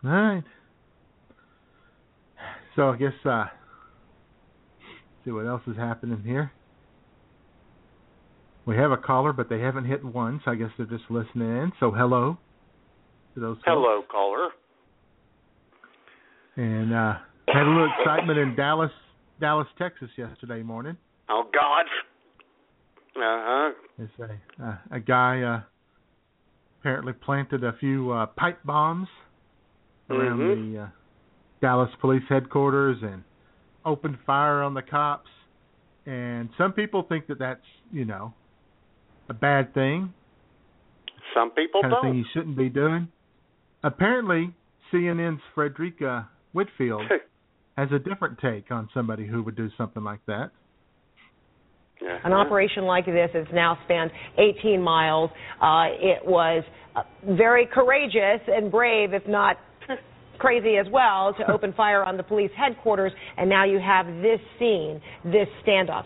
All 0.04 0.10
right. 0.10 0.44
So 2.76 2.90
I 2.90 2.96
guess 2.96 3.12
uh 3.24 3.46
see 5.24 5.30
what 5.30 5.46
else 5.46 5.62
is 5.66 5.76
happening 5.76 6.22
here. 6.24 6.52
We 8.66 8.76
have 8.76 8.90
a 8.90 8.98
caller, 8.98 9.32
but 9.32 9.48
they 9.48 9.60
haven't 9.60 9.86
hit 9.86 10.04
one, 10.04 10.42
so 10.44 10.50
I 10.50 10.56
guess 10.56 10.68
they're 10.76 10.86
just 10.86 11.04
listening 11.08 11.48
in. 11.48 11.72
So 11.80 11.90
hello 11.90 12.36
to 13.34 13.40
those 13.40 13.56
folks. 13.56 13.66
Hello, 13.66 14.02
caller. 14.10 14.48
And 16.58 16.92
uh 16.92 17.14
had 17.48 17.62
a 17.62 17.70
little 17.70 17.88
excitement 17.98 18.38
in 18.38 18.54
Dallas, 18.56 18.90
Dallas, 19.40 19.68
Texas 19.78 20.10
yesterday 20.18 20.62
morning. 20.62 20.96
Oh, 21.30 21.44
God. 21.54 21.86
Uh 23.16 23.20
huh. 23.20 23.70
There's 23.96 24.10
a 24.60 24.64
uh, 24.64 24.76
a 24.90 25.00
guy 25.00 25.42
uh 25.42 25.60
apparently 26.80 27.12
planted 27.12 27.62
a 27.64 27.72
few 27.78 28.10
uh 28.12 28.26
pipe 28.26 28.58
bombs 28.64 29.08
around 30.10 30.38
Mhm. 30.40 30.72
the 30.72 30.78
uh, 30.82 30.86
Dallas 31.60 31.90
police 32.00 32.22
headquarters 32.28 32.98
and 33.02 33.22
opened 33.84 34.18
fire 34.26 34.62
on 34.62 34.74
the 34.74 34.82
cops. 34.82 35.30
And 36.06 36.48
some 36.58 36.72
people 36.72 37.02
think 37.02 37.26
that 37.28 37.38
that's, 37.38 37.64
you 37.92 38.04
know, 38.04 38.32
a 39.28 39.34
bad 39.34 39.74
thing, 39.74 40.12
Some 41.34 41.50
people 41.50 41.82
kind 41.82 41.92
of 41.94 42.02
thing 42.02 42.14
you 42.14 42.24
shouldn't 42.32 42.56
be 42.56 42.68
doing. 42.70 43.08
Apparently, 43.84 44.54
CNN's 44.90 45.42
Frederica 45.54 46.28
Whitfield 46.52 47.02
has 47.76 47.88
a 47.92 47.98
different 47.98 48.38
take 48.40 48.70
on 48.70 48.88
somebody 48.92 49.26
who 49.26 49.42
would 49.42 49.56
do 49.56 49.68
something 49.76 50.02
like 50.02 50.20
that. 50.26 50.50
An 52.24 52.32
operation 52.32 52.84
like 52.84 53.06
this 53.06 53.30
has 53.34 53.46
now 53.52 53.78
spanned 53.84 54.10
18 54.38 54.80
miles. 54.80 55.30
Uh, 55.60 55.86
it 56.00 56.24
was 56.24 56.62
uh, 56.94 57.02
very 57.36 57.66
courageous 57.66 58.40
and 58.46 58.70
brave, 58.70 59.12
if 59.14 59.26
not 59.26 59.56
crazy 60.38 60.76
as 60.76 60.86
well, 60.92 61.34
to 61.34 61.50
open 61.50 61.72
fire 61.72 62.04
on 62.04 62.16
the 62.16 62.22
police 62.22 62.50
headquarters. 62.56 63.12
And 63.36 63.48
now 63.48 63.64
you 63.64 63.80
have 63.80 64.06
this 64.22 64.40
scene, 64.58 65.00
this 65.24 65.48
standoff. 65.66 66.04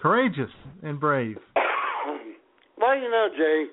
Courageous 0.00 0.50
and 0.82 1.00
brave. 1.00 1.36
Well, 2.76 2.96
you 2.96 3.10
know, 3.10 3.26
Jay, 3.36 3.66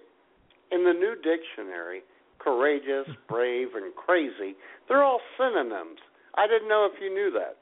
in 0.71 0.83
the 0.83 0.93
new 0.93 1.15
dictionary, 1.15 2.01
courageous, 2.45 3.07
brave, 3.27 3.69
and 3.75 3.93
crazy, 3.95 4.55
they're 4.87 5.03
all 5.03 5.19
synonyms. 5.37 5.99
I 6.35 6.47
didn't 6.47 6.69
know 6.69 6.87
if 6.93 7.01
you 7.01 7.13
knew 7.13 7.31
that. 7.33 7.57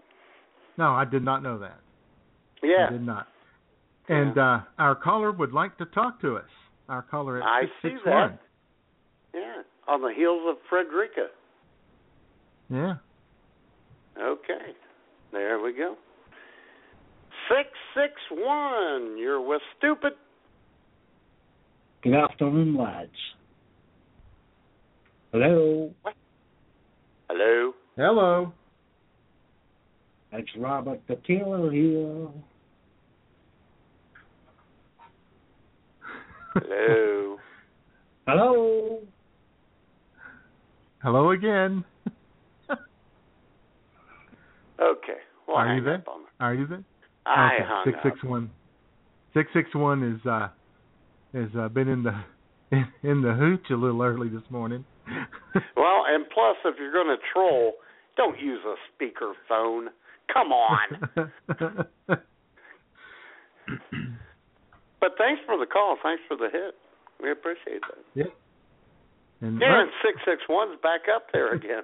No, 0.77 0.91
I 0.91 1.05
did 1.05 1.23
not 1.23 1.41
know 1.41 1.57
that. 1.60 1.80
Yeah. 2.61 2.88
I 2.89 2.91
did 2.91 3.05
not. 3.05 3.27
And 4.10 4.38
uh, 4.38 4.60
our 4.77 4.95
caller 4.95 5.31
would 5.31 5.53
like 5.53 5.77
to 5.77 5.85
talk 5.85 6.19
to 6.22 6.35
us. 6.35 6.49
Our 6.89 7.01
caller 7.01 7.41
at 7.41 7.43
I 7.43 7.61
six 7.81 7.93
see 7.93 7.97
that. 8.05 8.11
one. 8.11 8.39
Yeah. 9.34 9.61
On 9.88 10.01
the 10.01 10.14
heels 10.15 10.41
of 10.49 10.57
Frederica. 10.69 11.27
Yeah. 12.69 12.95
Okay. 14.22 14.73
There 15.31 15.60
we 15.61 15.73
go. 15.73 15.95
661. 17.49 19.18
You're 19.18 19.41
with 19.41 19.61
Stupid. 19.77 20.14
Good 22.03 22.15
afternoon, 22.15 22.76
lads. 22.77 23.11
Hello, 25.34 25.91
Hello. 27.27 27.73
Hello. 27.97 28.53
it's 30.31 30.49
Robert 30.60 31.01
the 31.07 31.15
Taylor 31.27 31.72
here. 31.72 32.27
Hello. 36.53 37.38
Hello. 38.27 38.99
Hello 41.01 41.31
again. 41.31 41.84
Okay. 44.80 45.14
Well, 45.47 45.57
Are 45.57 45.68
hang 45.68 45.77
you 45.77 45.84
there? 45.84 46.03
Are 46.39 46.53
you 46.53 46.68
there? 46.68 46.84
I 47.26 47.55
okay. 47.55 47.64
hung 47.68 47.85
Six 47.85 47.97
up. 47.97 48.03
six 48.03 48.23
one. 48.23 48.51
Six 49.34 49.49
six 49.53 49.73
one 49.73 50.03
is 50.03 50.27
uh 50.27 50.49
has 51.34 51.49
uh, 51.57 51.69
been 51.69 51.88
in 51.88 52.03
the 52.03 52.14
in 53.01 53.22
the 53.23 53.34
hooch 53.34 53.72
a 53.72 53.76
little 53.76 54.03
early 54.03 54.30
this 54.30 54.43
morning. 54.51 54.85
Well, 55.77 56.03
and 56.07 56.25
plus, 56.34 56.55
if 56.65 56.75
you're 56.80 56.91
going 56.93 57.07
to 57.15 57.21
troll, 57.31 57.73
don't 58.17 58.39
use 58.39 58.61
a 58.65 58.75
speaker 58.93 59.34
phone. 59.47 59.89
Come 60.34 60.51
on. 60.51 61.11
but 64.99 65.11
thanks 65.17 65.41
for 65.45 65.57
the 65.57 65.65
call. 65.65 65.97
Thanks 66.01 66.23
for 66.27 66.38
the 66.38 66.49
hit. 66.51 66.75
We 67.21 67.31
appreciate 67.31 67.81
that. 67.81 68.03
yeah. 68.15 68.23
And 69.41 69.59
Darren 69.61 69.88
six 70.03 70.17
six 70.25 70.41
one's 70.47 70.80
back 70.81 71.01
up 71.13 71.27
there 71.34 71.53
again. 71.53 71.84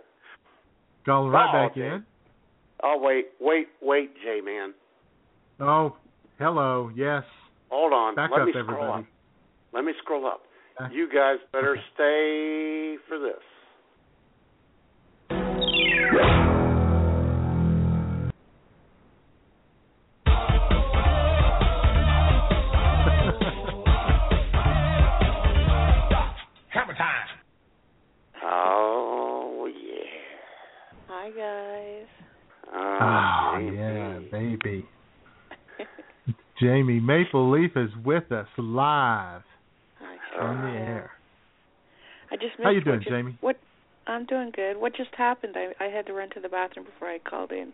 call 1.05 1.29
right 1.29 1.49
Oh, 1.49 1.53
back 1.67 1.71
okay. 1.71 1.87
in. 1.95 2.05
Oh 2.81 2.97
wait, 3.01 3.27
wait, 3.41 3.67
wait, 3.81 4.13
J 4.23 4.39
man. 4.41 4.73
Oh, 5.59 5.97
hello. 6.39 6.89
Yes. 6.95 7.23
Hold 7.69 7.91
on. 7.93 8.15
Back 8.15 8.31
Let 8.31 8.41
up, 8.41 8.45
me 8.47 8.53
scroll 8.53 8.63
everybody. 8.69 9.03
up. 9.03 9.09
Let 9.73 9.83
me 9.83 9.91
scroll 10.01 10.25
up. 10.25 10.41
Back- 10.80 10.91
You 10.93 11.07
guys 11.14 11.38
better 11.51 11.76
stay 11.93 12.95
for 13.07 13.19
this. 13.19 13.35
Hammer 26.69 26.93
time. 26.93 27.27
Oh 28.43 29.68
yeah. 29.68 31.03
Hi 31.07 31.30
guys. 31.30 32.07
Oh, 32.72 32.97
ah, 33.01 33.57
Jamie. 33.57 33.77
yeah, 33.77 34.19
baby. 34.31 34.85
Jamie 36.61 36.99
Maple 36.99 37.49
Leaf 37.51 37.72
is 37.76 37.89
with 38.06 38.31
us 38.31 38.47
live 38.57 39.41
on 40.40 40.61
the 40.61 40.78
air. 40.80 41.11
I 42.32 42.36
just 42.36 42.57
missed 42.57 42.64
How 42.64 42.70
you 42.70 42.78
what 42.78 42.86
doing, 42.86 42.99
just- 42.99 43.10
Jamie? 43.10 43.38
What 43.41 43.57
I'm 44.07 44.26
doing 44.26 44.52
good. 44.56 44.78
What 44.78 44.95
just 44.95 45.14
happened? 45.18 45.56
I 45.57 45.74
I 45.84 45.88
had 45.90 46.06
to 46.07 46.14
run 46.14 46.30
to 46.32 46.40
the 46.40 46.49
bathroom 46.49 46.86
before 46.86 47.10
I 47.10 47.20
called 47.20 47.52
in. 47.52 47.74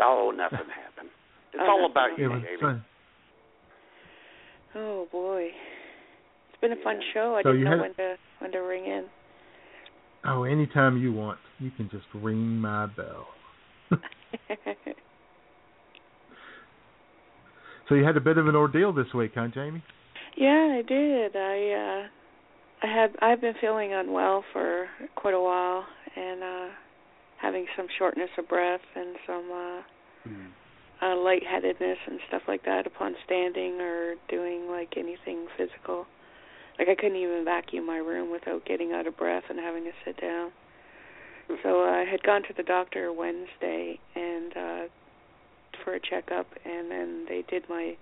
Oh, 0.00 0.32
nothing 0.34 0.58
happened. 0.58 1.10
It's 1.52 1.60
Oh, 1.62 1.70
all 1.70 1.88
nothing 1.88 1.90
about 1.92 2.18
you, 2.18 2.30
was 2.30 2.42
Jamie. 2.42 2.60
fun. 2.60 2.84
Oh 4.74 5.06
boy. 5.10 5.48
It's 6.50 6.60
been 6.60 6.72
a 6.72 6.82
fun 6.82 7.00
show. 7.14 7.34
I 7.36 7.42
So 7.42 7.50
didn't 7.52 7.58
you 7.60 7.64
know 7.64 7.70
had- 7.72 7.80
when 7.80 7.94
to 7.94 8.16
when 8.40 8.52
to 8.52 8.58
ring 8.58 8.84
in. 8.86 9.04
Oh, 10.24 10.44
anytime 10.44 10.98
you 10.98 11.12
want, 11.12 11.38
you 11.58 11.70
can 11.70 11.88
just 11.90 12.06
ring 12.14 12.58
my 12.60 12.86
bell. 12.86 13.28
So 17.88 17.96
you 17.96 18.04
had 18.04 18.16
a 18.16 18.20
bit 18.20 18.38
of 18.38 18.46
an 18.46 18.54
ordeal 18.54 18.92
this 18.92 19.12
week, 19.12 19.32
huh, 19.34 19.48
Jamie? 19.52 19.82
Yeah, 20.36 20.78
I 20.78 20.82
did. 20.82 21.36
I 21.36 21.70
uh 21.72 22.86
I 22.86 22.86
had 22.86 23.16
I've 23.20 23.40
been 23.40 23.54
feeling 23.60 23.92
unwell 23.92 24.44
for 24.52 24.88
quite 25.16 25.34
a 25.34 25.40
while 25.40 25.84
and 26.16 26.42
uh 26.42 26.68
having 27.40 27.66
some 27.76 27.86
shortness 27.98 28.30
of 28.38 28.48
breath 28.48 28.80
and 28.94 29.16
some 29.26 29.50
uh 29.52 29.80
uh 31.02 31.16
lightheadedness 31.16 31.98
and 32.06 32.20
stuff 32.28 32.42
like 32.48 32.64
that 32.64 32.86
upon 32.86 33.14
standing 33.24 33.80
or 33.80 34.14
doing 34.28 34.68
like 34.68 34.94
anything 34.96 35.46
physical. 35.56 36.06
Like 36.78 36.88
I 36.88 36.94
couldn't 36.94 37.16
even 37.16 37.44
vacuum 37.44 37.86
my 37.86 37.98
room 37.98 38.30
without 38.30 38.64
getting 38.64 38.92
out 38.92 39.06
of 39.06 39.16
breath 39.16 39.44
and 39.50 39.58
having 39.58 39.84
to 39.84 39.92
sit 40.04 40.20
down. 40.20 40.52
So 41.62 41.82
I 41.82 42.04
had 42.08 42.22
gone 42.22 42.42
to 42.42 42.54
the 42.56 42.62
doctor 42.62 43.12
Wednesday 43.12 43.98
and 44.14 44.56
uh 44.56 44.88
for 45.84 45.94
a 45.94 46.00
checkup, 46.00 46.46
and 46.64 46.90
then 46.90 47.26
they 47.28 47.42
did 47.48 47.64
my 47.68 47.96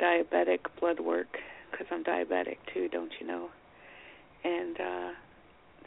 diabetic 0.00 0.60
blood 0.80 1.00
work 1.00 1.38
because 1.70 1.86
I'm 1.90 2.04
diabetic 2.04 2.56
too, 2.72 2.88
don't 2.88 3.12
you 3.20 3.26
know? 3.26 3.48
And 4.44 4.80
uh 4.80 5.10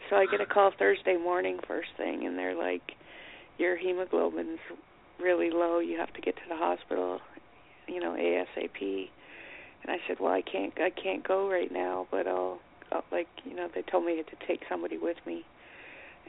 so 0.09 0.15
I 0.17 0.25
get 0.25 0.41
a 0.41 0.45
call 0.45 0.71
Thursday 0.77 1.17
morning 1.17 1.59
first 1.67 1.89
thing, 1.97 2.25
and 2.25 2.37
they're 2.37 2.55
like, 2.55 2.95
"Your 3.57 3.77
hemoglobin's 3.77 4.59
really 5.19 5.49
low. 5.51 5.79
You 5.79 5.97
have 5.99 6.13
to 6.13 6.21
get 6.21 6.35
to 6.35 6.41
the 6.49 6.57
hospital, 6.57 7.21
you 7.87 7.99
know, 7.99 8.11
ASAP." 8.11 9.09
And 9.83 9.91
I 9.91 9.97
said, 10.07 10.19
"Well, 10.19 10.33
I 10.33 10.41
can't. 10.41 10.73
I 10.79 10.89
can't 10.89 11.23
go 11.25 11.49
right 11.49 11.71
now, 11.71 12.07
but 12.11 12.27
I'll, 12.27 12.59
I'll 12.91 13.05
like, 13.11 13.27
you 13.45 13.55
know, 13.55 13.69
they 13.73 13.83
told 13.83 14.05
me 14.05 14.21
to 14.21 14.47
take 14.47 14.61
somebody 14.67 14.97
with 14.97 15.17
me." 15.25 15.45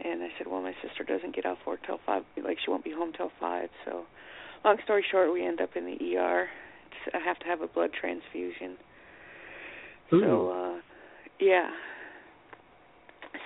And 0.02 0.22
I 0.22 0.28
said, 0.38 0.46
"Well, 0.46 0.62
my 0.62 0.74
sister 0.82 1.04
doesn't 1.04 1.34
get 1.34 1.46
off 1.46 1.58
work 1.66 1.80
till 1.86 1.98
five. 2.06 2.24
Like, 2.36 2.58
she 2.64 2.70
won't 2.70 2.84
be 2.84 2.92
home 2.92 3.12
till 3.12 3.32
five. 3.40 3.70
So, 3.84 4.04
long 4.64 4.78
story 4.84 5.04
short, 5.10 5.32
we 5.32 5.44
end 5.44 5.60
up 5.60 5.76
in 5.76 5.86
the 5.86 6.16
ER. 6.16 6.48
I 7.14 7.18
have 7.18 7.38
to 7.40 7.46
have 7.46 7.60
a 7.60 7.66
blood 7.66 7.90
transfusion. 7.98 8.76
So, 10.10 10.50
uh, 10.50 10.80
yeah. 11.40 11.70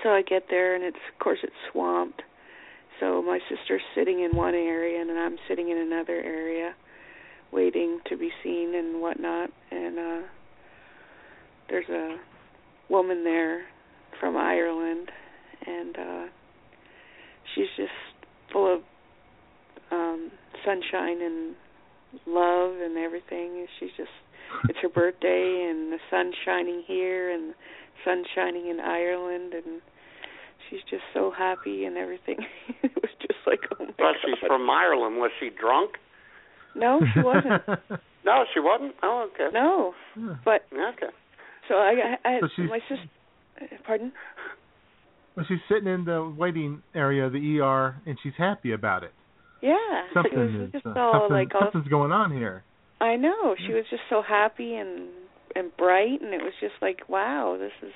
So 0.03 0.11
I 0.11 0.23
get 0.23 0.45
there, 0.51 0.75
and 0.75 0.85
it's 0.85 0.97
of 1.13 1.19
course 1.19 1.39
it's 1.43 1.53
swamped. 1.73 2.23
So 3.01 3.23
my 3.23 3.39
sister's 3.49 3.83
sitting 3.95 4.21
in 4.21 4.37
one 4.37 4.55
area, 4.55 5.01
and 5.01 5.11
I'm 5.11 5.37
sitting 5.49 5.71
in 5.71 5.79
another 5.79 6.15
area, 6.15 6.75
waiting 7.53 8.01
to 8.09 8.17
be 8.17 8.31
seen 8.43 8.75
and 8.75 9.01
whatnot. 9.01 9.51
And 9.71 9.99
uh 9.99 10.27
there's 11.69 11.89
a 11.89 12.17
woman 12.89 13.25
there 13.25 13.65
from 14.21 14.37
Ireland, 14.37 15.11
and 15.67 15.97
uh 15.97 16.25
she's 17.55 17.69
just 17.77 17.91
full 18.53 18.75
of 18.75 18.81
um 19.91 20.31
sunshine 20.65 21.23
and 21.23 21.55
love 22.27 22.75
and 22.81 22.97
everything. 22.97 23.67
She's 23.79 23.91
just 23.97 24.11
it's 24.69 24.79
her 24.83 24.89
birthday 24.89 25.67
and 25.71 25.93
the 25.93 25.99
sun's 26.11 26.35
shining 26.45 26.83
here 26.87 27.31
and 27.31 27.51
the 27.51 27.55
sun's 28.05 28.27
shining 28.35 28.69
in 28.69 28.81
Ireland 28.81 29.53
and 29.55 29.81
she's 30.71 30.81
just 30.89 31.03
so 31.13 31.33
happy 31.37 31.85
and 31.85 31.97
everything. 31.97 32.39
it 32.83 32.93
was 32.95 33.11
just 33.21 33.41
like 33.47 33.61
oh 33.73 33.85
my 33.85 33.87
But 33.87 33.97
god. 33.99 34.15
she's 34.25 34.47
from 34.47 34.69
Ireland. 34.71 35.17
Was 35.17 35.31
she 35.41 35.51
drunk? 35.51 35.93
No, 36.75 37.01
she 37.15 37.21
wasn't. 37.21 37.63
No, 38.27 38.43
she 38.53 38.59
wasn't. 38.59 38.93
Oh, 39.05 39.29
okay. 39.33 39.51
no. 39.55 39.95
But 40.45 40.67
Okay. 40.73 41.13
so 41.69 41.75
I 41.77 42.17
I, 42.25 42.29
I 42.29 42.41
So 42.57 42.63
my 42.65 42.81
sister 42.89 43.09
pardon? 43.87 44.11
Well, 45.37 45.47
she's 45.49 45.59
sitting 45.69 45.87
in 45.87 46.05
the 46.05 46.35
waiting 46.37 46.83
area 46.95 47.27
of 47.27 47.33
the 47.33 47.61
ER, 47.61 47.95
and 48.07 48.19
she's 48.23 48.33
happy 48.37 48.73
about 48.73 49.05
it. 49.05 49.13
Yeah. 49.63 49.77
Something 50.15 50.33
it 50.33 50.39
was 50.39 50.69
is 50.69 50.73
just 50.73 50.87
uh, 50.87 50.99
all 50.99 51.29
something, 51.29 51.37
like 51.37 51.55
all 51.55 51.69
something's 51.73 51.89
going 51.89 52.13
on 52.13 52.33
here. 52.33 52.63
I 53.01 53.17
know. 53.17 53.55
She 53.67 53.73
was 53.73 53.85
just 53.91 54.03
so 54.09 54.23
happy 54.23 54.75
and 54.75 55.09
and 55.55 55.75
bright 55.77 56.21
and 56.21 56.35
it 56.35 56.43
was 56.43 56.53
just 56.61 56.75
like, 56.83 57.09
wow, 57.09 57.57
this 57.59 57.73
is 57.83 57.95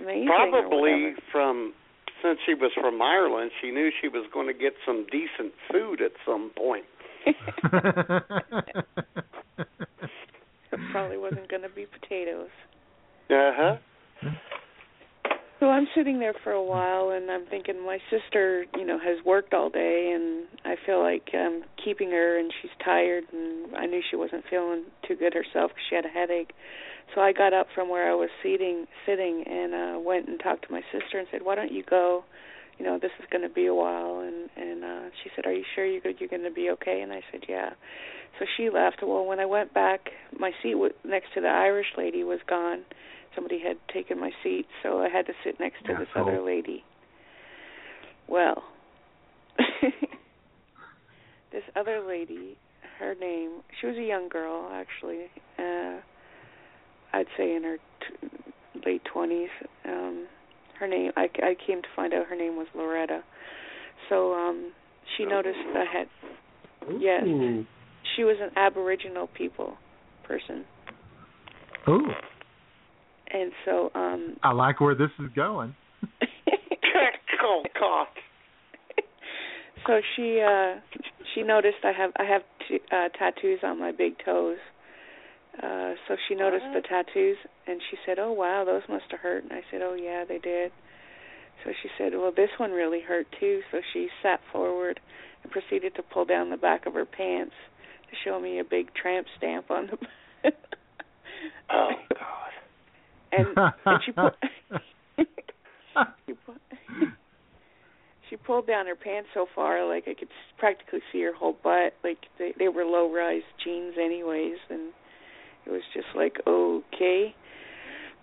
amazing. 0.00 0.26
Probably 0.26 1.14
from 1.30 1.74
since 2.22 2.38
she 2.46 2.54
was 2.54 2.70
from 2.80 3.02
Ireland, 3.02 3.50
she 3.60 3.70
knew 3.70 3.90
she 4.00 4.08
was 4.08 4.26
going 4.32 4.46
to 4.46 4.54
get 4.54 4.74
some 4.86 5.06
decent 5.10 5.52
food 5.70 6.00
at 6.00 6.12
some 6.24 6.50
point. 6.56 6.84
it 7.26 7.34
probably 10.90 11.18
wasn't 11.18 11.48
going 11.48 11.62
to 11.62 11.68
be 11.68 11.86
potatoes. 11.86 12.50
Uh 13.30 13.52
huh. 13.54 13.76
So 15.62 15.70
I'm 15.70 15.86
sitting 15.94 16.18
there 16.18 16.34
for 16.42 16.50
a 16.50 16.60
while 16.60 17.10
and 17.10 17.30
I'm 17.30 17.46
thinking 17.46 17.86
my 17.86 17.98
sister, 18.10 18.64
you 18.76 18.84
know, 18.84 18.98
has 18.98 19.24
worked 19.24 19.54
all 19.54 19.70
day 19.70 20.10
and 20.12 20.48
I 20.64 20.74
feel 20.84 21.00
like 21.00 21.28
I'm 21.32 21.62
keeping 21.84 22.10
her 22.10 22.36
and 22.36 22.52
she's 22.60 22.72
tired 22.84 23.22
and 23.32 23.72
I 23.76 23.86
knew 23.86 24.00
she 24.10 24.16
wasn't 24.16 24.42
feeling 24.50 24.82
too 25.06 25.14
good 25.14 25.32
herself 25.32 25.70
because 25.70 25.84
she 25.88 25.94
had 25.94 26.04
a 26.04 26.08
headache. 26.08 26.50
So 27.14 27.20
I 27.20 27.32
got 27.32 27.52
up 27.52 27.68
from 27.76 27.88
where 27.88 28.10
I 28.10 28.14
was 28.16 28.28
sitting, 28.42 28.86
sitting 29.06 29.44
and 29.46 29.72
uh 29.72 30.00
went 30.00 30.26
and 30.26 30.40
talked 30.40 30.66
to 30.66 30.72
my 30.72 30.82
sister 30.90 31.20
and 31.20 31.28
said, 31.30 31.42
"Why 31.44 31.54
don't 31.54 31.70
you 31.70 31.84
go? 31.88 32.24
You 32.80 32.84
know, 32.84 32.98
this 32.98 33.12
is 33.20 33.26
going 33.30 33.46
to 33.46 33.54
be 33.54 33.66
a 33.66 33.74
while." 33.74 34.18
And 34.18 34.50
and 34.56 34.82
uh 34.82 35.10
she 35.22 35.30
said, 35.36 35.46
"Are 35.46 35.54
you 35.54 35.62
sure 35.76 35.86
you're 35.86 36.00
good? 36.00 36.16
You're 36.18 36.28
going 36.28 36.42
to 36.42 36.50
be 36.50 36.70
okay?" 36.70 37.02
And 37.02 37.12
I 37.12 37.22
said, 37.30 37.42
"Yeah." 37.48 37.70
So 38.40 38.46
she 38.56 38.68
left. 38.68 38.96
Well, 39.00 39.24
when 39.26 39.38
I 39.38 39.46
went 39.46 39.72
back, 39.72 40.08
my 40.36 40.50
seat 40.60 40.72
w- 40.72 40.94
next 41.04 41.34
to 41.34 41.40
the 41.40 41.46
Irish 41.46 41.94
lady 41.96 42.24
was 42.24 42.40
gone 42.48 42.82
somebody 43.34 43.58
had 43.60 43.76
taken 43.92 44.18
my 44.20 44.30
seat, 44.42 44.66
so 44.82 45.00
I 45.00 45.08
had 45.08 45.26
to 45.26 45.32
sit 45.44 45.58
next 45.60 45.84
to 45.86 45.94
this 45.98 46.08
Asshole. 46.14 46.28
other 46.28 46.40
lady. 46.42 46.84
Well, 48.28 48.62
this 51.52 51.62
other 51.76 52.02
lady, 52.06 52.56
her 52.98 53.14
name, 53.14 53.60
she 53.80 53.86
was 53.86 53.96
a 53.96 54.02
young 54.02 54.28
girl 54.28 54.68
actually. 54.72 55.26
Uh 55.58 56.00
I'd 57.14 57.26
say 57.36 57.54
in 57.54 57.62
her 57.64 57.76
t- 57.76 58.28
late 58.86 59.02
20s. 59.14 59.48
Um 59.84 60.26
her 60.78 60.86
name 60.88 61.12
I 61.16 61.28
I 61.42 61.54
came 61.66 61.82
to 61.82 61.88
find 61.94 62.14
out 62.14 62.26
her 62.26 62.36
name 62.36 62.56
was 62.56 62.66
Loretta. 62.74 63.22
So 64.08 64.32
um 64.34 64.72
she 65.16 65.24
noticed 65.26 65.58
I 65.74 65.84
had 65.92 66.08
yes. 66.98 67.24
She 68.16 68.24
was 68.24 68.36
an 68.40 68.50
aboriginal 68.56 69.26
people 69.36 69.74
person. 70.24 70.64
Ooh, 71.88 72.08
And 73.32 73.52
so 73.64 73.90
um 73.94 74.36
I 74.42 74.52
like 74.52 74.80
where 74.80 74.94
this 74.94 75.10
is 75.18 75.30
going. 75.34 75.74
oh 77.42 77.62
God. 77.78 78.06
so 79.86 80.00
she 80.16 80.40
uh 80.40 80.80
she 81.34 81.42
noticed 81.42 81.78
I 81.84 81.92
have 81.92 82.12
I 82.16 82.24
have 82.24 82.42
t- 82.68 82.80
uh 82.90 83.08
tattoos 83.18 83.60
on 83.62 83.78
my 83.78 83.92
big 83.92 84.14
toes. 84.24 84.58
Uh 85.62 85.94
so 86.08 86.16
she 86.28 86.34
noticed 86.34 86.66
the 86.74 86.82
tattoos 86.82 87.36
and 87.66 87.80
she 87.90 87.96
said, 88.06 88.18
"Oh 88.18 88.32
wow, 88.32 88.64
those 88.64 88.82
must 88.88 89.04
have 89.10 89.20
hurt." 89.20 89.44
And 89.44 89.52
I 89.52 89.62
said, 89.70 89.80
"Oh 89.82 89.94
yeah, 89.94 90.24
they 90.28 90.38
did." 90.38 90.72
So 91.64 91.72
she 91.82 91.88
said, 91.96 92.12
"Well, 92.14 92.32
this 92.34 92.50
one 92.58 92.72
really 92.72 93.00
hurt 93.00 93.26
too." 93.38 93.60
So 93.70 93.80
she 93.92 94.08
sat 94.22 94.40
forward 94.52 95.00
and 95.42 95.52
proceeded 95.52 95.94
to 95.96 96.02
pull 96.02 96.24
down 96.24 96.50
the 96.50 96.56
back 96.56 96.86
of 96.86 96.94
her 96.94 97.04
pants 97.06 97.54
to 98.10 98.16
show 98.24 98.40
me 98.40 98.58
a 98.58 98.64
big 98.64 98.92
tramp 98.94 99.26
stamp 99.38 99.70
on 99.70 99.88
the 99.90 99.98
Oh 101.70 101.90
God. 102.10 102.51
And 103.32 103.46
and 103.86 104.00
she 104.04 104.12
put 104.12 104.34
she, 106.26 106.34
she 108.30 108.36
pulled 108.36 108.66
down 108.66 108.86
her 108.86 108.96
pants 108.96 109.28
so 109.34 109.46
far 109.54 109.86
like 109.86 110.04
I 110.06 110.14
could 110.14 110.28
practically 110.58 111.00
see 111.12 111.22
her 111.22 111.34
whole 111.34 111.56
butt. 111.62 111.94
Like 112.04 112.18
they 112.38 112.52
they 112.58 112.68
were 112.68 112.84
low 112.84 113.12
rise 113.12 113.42
jeans 113.64 113.94
anyways, 114.00 114.58
and 114.70 114.92
it 115.66 115.70
was 115.70 115.82
just 115.94 116.08
like 116.14 116.36
okay. 116.46 117.34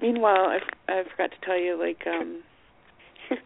Meanwhile, 0.02 0.48
I 0.48 0.60
I 0.91 1.03
forgot 1.11 1.31
to 1.31 1.45
tell 1.45 1.57
you 1.60 1.77
like 1.77 2.06
um 2.07 2.44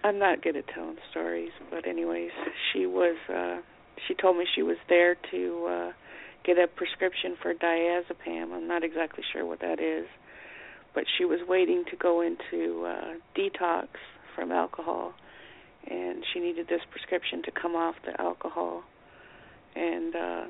I'm 0.03 0.19
not 0.19 0.41
good 0.41 0.56
at 0.56 0.68
telling 0.73 0.98
stories, 1.11 1.52
but 1.69 1.88
anyways, 1.88 2.31
she 2.72 2.85
was 2.85 3.18
uh 3.30 3.61
she 4.07 4.14
told 4.14 4.38
me 4.38 4.45
she 4.53 4.64
was 4.64 4.77
there 4.90 5.15
to 5.31 5.68
uh 5.69 5.91
get 6.45 6.57
a 6.57 6.68
prescription 6.68 7.35
for 7.41 7.53
diazepam. 7.53 8.53
I'm 8.53 8.68
not 8.68 8.84
exactly 8.84 9.23
sure 9.31 9.45
what 9.45 9.61
that 9.61 9.80
is 9.80 10.06
but 10.94 11.06
she 11.18 11.26
was 11.26 11.40
waiting 11.48 11.84
to 11.90 11.98
go 11.98 12.22
into 12.22 12.86
uh 12.86 13.14
detox 13.38 13.88
from 14.36 14.52
alcohol 14.52 15.14
and 15.90 16.24
she 16.34 16.40
needed 16.40 16.68
this 16.68 16.82
prescription 16.91 17.41
to 17.44 17.52
come 17.52 17.76
off 17.76 17.95
the 18.06 18.20
alcohol. 18.22 18.84
And 19.76 20.15
uh 20.15 20.44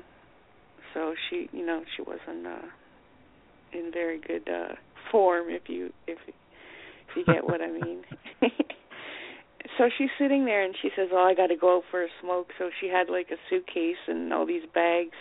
so 0.92 1.14
she 1.28 1.48
you 1.52 1.64
know 1.66 1.82
she 1.96 2.02
wasn't 2.02 2.46
uh 2.46 2.66
in 3.72 3.90
very 3.92 4.20
good 4.20 4.48
uh 4.48 4.74
form 5.10 5.46
if 5.48 5.68
you 5.68 5.92
if 6.06 6.18
if 6.28 7.16
you 7.16 7.24
get 7.24 7.44
what 7.44 7.60
I 7.60 7.70
mean. 7.70 8.02
So 9.78 9.88
she's 9.98 10.10
sitting 10.20 10.44
there 10.44 10.62
and 10.62 10.72
she 10.80 10.90
says 10.94 11.08
oh 11.12 11.24
I 11.24 11.34
got 11.34 11.48
to 11.48 11.56
go 11.56 11.78
out 11.78 11.82
for 11.90 12.04
a 12.04 12.08
smoke. 12.22 12.50
So 12.58 12.70
she 12.80 12.86
had 12.86 13.08
like 13.08 13.30
a 13.32 13.36
suitcase 13.50 13.96
and 14.06 14.32
all 14.32 14.46
these 14.46 14.62
bags. 14.72 15.16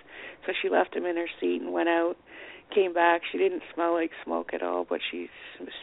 So 0.45 0.53
she 0.61 0.69
left 0.69 0.93
them 0.93 1.05
in 1.05 1.15
her 1.15 1.29
seat 1.39 1.61
and 1.61 1.73
went 1.73 1.89
out 1.89 2.17
came 2.73 2.93
back. 2.93 3.21
She 3.31 3.37
didn't 3.37 3.61
smell 3.73 3.93
like 3.93 4.11
smoke 4.23 4.49
at 4.53 4.61
all, 4.63 4.85
but 4.87 4.99
she 5.11 5.27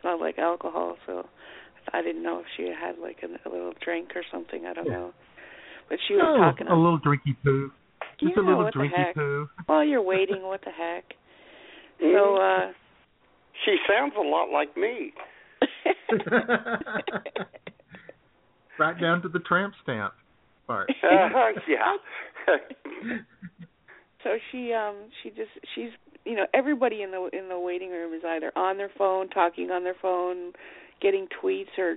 smelled 0.00 0.20
like 0.20 0.38
alcohol. 0.38 0.96
So 1.06 1.26
I 1.92 2.02
didn't 2.02 2.22
know 2.22 2.40
if 2.40 2.46
she 2.56 2.64
had 2.64 2.98
like 2.98 3.18
a, 3.22 3.48
a 3.48 3.50
little 3.50 3.72
drink 3.84 4.10
or 4.14 4.22
something. 4.30 4.66
I 4.66 4.72
don't 4.74 4.86
Yeah. 4.86 4.92
know. 4.92 5.12
But 5.88 5.98
she 6.06 6.14
was 6.14 6.22
oh, 6.24 6.38
talking. 6.38 6.68
a 6.68 6.74
little 6.74 7.00
drinky 7.00 7.36
poo. 7.42 7.72
Just 8.20 8.32
yeah, 8.36 8.42
a 8.42 8.46
little 8.46 8.70
drinky 8.70 9.14
poo. 9.14 9.48
While 9.66 9.84
you're 9.84 10.02
waiting, 10.02 10.42
what 10.42 10.60
the 10.64 10.70
heck? 10.70 11.04
So 12.00 12.36
uh 12.36 12.72
She 13.64 13.76
sounds 13.86 14.14
a 14.16 14.22
lot 14.22 14.50
like 14.50 14.74
me. 14.76 15.12
right 18.78 18.98
down 18.98 19.20
to 19.22 19.28
the 19.28 19.40
tramp 19.40 19.74
stamp 19.82 20.14
part. 20.66 20.90
Uh, 21.02 21.52
yeah. 21.68 21.96
so 24.24 24.30
she 24.50 24.72
um 24.72 24.94
she 25.22 25.28
just 25.30 25.50
she's 25.74 25.90
you 26.24 26.36
know 26.36 26.46
everybody 26.54 27.02
in 27.02 27.10
the 27.10 27.30
in 27.32 27.48
the 27.48 27.58
waiting 27.58 27.90
room 27.90 28.12
is 28.14 28.22
either 28.26 28.52
on 28.56 28.76
their 28.76 28.90
phone 28.96 29.28
talking 29.28 29.70
on 29.70 29.84
their 29.84 29.96
phone 30.00 30.52
getting 31.00 31.26
tweets 31.42 31.78
or 31.78 31.96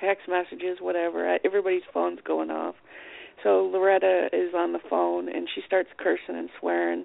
text 0.00 0.28
messages, 0.28 0.78
whatever. 0.80 1.34
Uh, 1.34 1.38
everybody's 1.44 1.82
phone's 1.92 2.20
going 2.24 2.50
off. 2.50 2.74
So 3.42 3.68
Loretta 3.72 4.28
is 4.32 4.54
on 4.54 4.72
the 4.72 4.78
phone 4.88 5.28
and 5.28 5.48
she 5.54 5.62
starts 5.66 5.88
cursing 5.98 6.36
and 6.36 6.50
swearing 6.58 7.04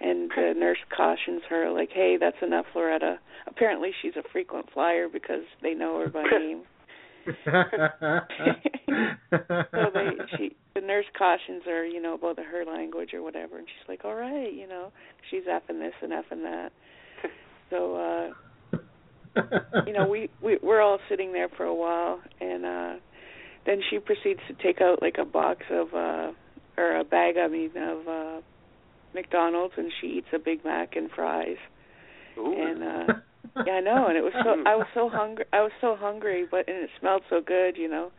and 0.00 0.30
the 0.36 0.52
nurse 0.56 0.78
cautions 0.94 1.42
her 1.48 1.70
like, 1.70 1.90
"Hey, 1.90 2.16
that's 2.18 2.36
enough, 2.42 2.66
Loretta." 2.74 3.18
Apparently 3.46 3.92
she's 4.02 4.16
a 4.16 4.22
frequent 4.30 4.70
flyer 4.72 5.08
because 5.08 5.44
they 5.62 5.74
know 5.74 5.98
her 6.00 6.08
by 6.08 6.24
name. 6.24 6.62
so 9.30 9.90
they 9.92 10.10
she 10.36 10.56
the 10.74 10.80
nurse 10.80 11.06
cautions 11.16 11.62
her, 11.64 11.84
you 11.84 12.00
know, 12.00 12.14
about 12.14 12.38
her 12.38 12.64
language 12.64 13.14
or 13.14 13.22
whatever 13.22 13.58
and 13.58 13.66
she's 13.66 13.88
like, 13.88 14.04
All 14.04 14.14
right, 14.14 14.52
you 14.52 14.68
know, 14.68 14.92
she's 15.30 15.42
effing 15.44 15.80
this 15.80 15.94
and 16.02 16.12
effing 16.12 16.42
that. 16.42 16.72
So 17.68 17.96
uh 17.96 18.78
you 19.86 19.92
know, 19.92 20.06
we, 20.06 20.30
we 20.40 20.58
we're 20.62 20.80
all 20.80 20.98
sitting 21.08 21.32
there 21.32 21.48
for 21.48 21.64
a 21.64 21.74
while 21.74 22.20
and 22.40 22.64
uh 22.64 22.94
then 23.66 23.80
she 23.90 23.98
proceeds 23.98 24.40
to 24.46 24.54
take 24.62 24.80
out 24.80 25.02
like 25.02 25.16
a 25.18 25.24
box 25.24 25.62
of 25.70 25.88
uh 25.92 26.32
or 26.76 26.96
a 26.96 27.04
bag 27.04 27.36
I 27.38 27.48
mean 27.48 27.70
of 27.76 28.06
uh 28.06 28.40
McDonald's 29.14 29.74
and 29.76 29.90
she 30.00 30.18
eats 30.18 30.28
a 30.32 30.38
Big 30.38 30.64
Mac 30.64 30.94
and 30.94 31.10
fries. 31.10 31.56
Ooh. 32.38 32.54
And 32.54 32.82
uh 32.84 33.12
yeah, 33.64 33.74
I 33.74 33.80
know, 33.80 34.06
and 34.08 34.16
it 34.16 34.22
was 34.22 34.32
so 34.44 34.62
I 34.66 34.76
was 34.76 34.86
so 34.94 35.08
hungry. 35.08 35.44
I 35.52 35.60
was 35.60 35.72
so 35.80 35.96
hungry, 35.98 36.46
but 36.50 36.68
and 36.68 36.76
it 36.84 36.90
smelled 37.00 37.22
so 37.30 37.40
good, 37.40 37.76
you 37.76 37.88
know. 37.88 38.10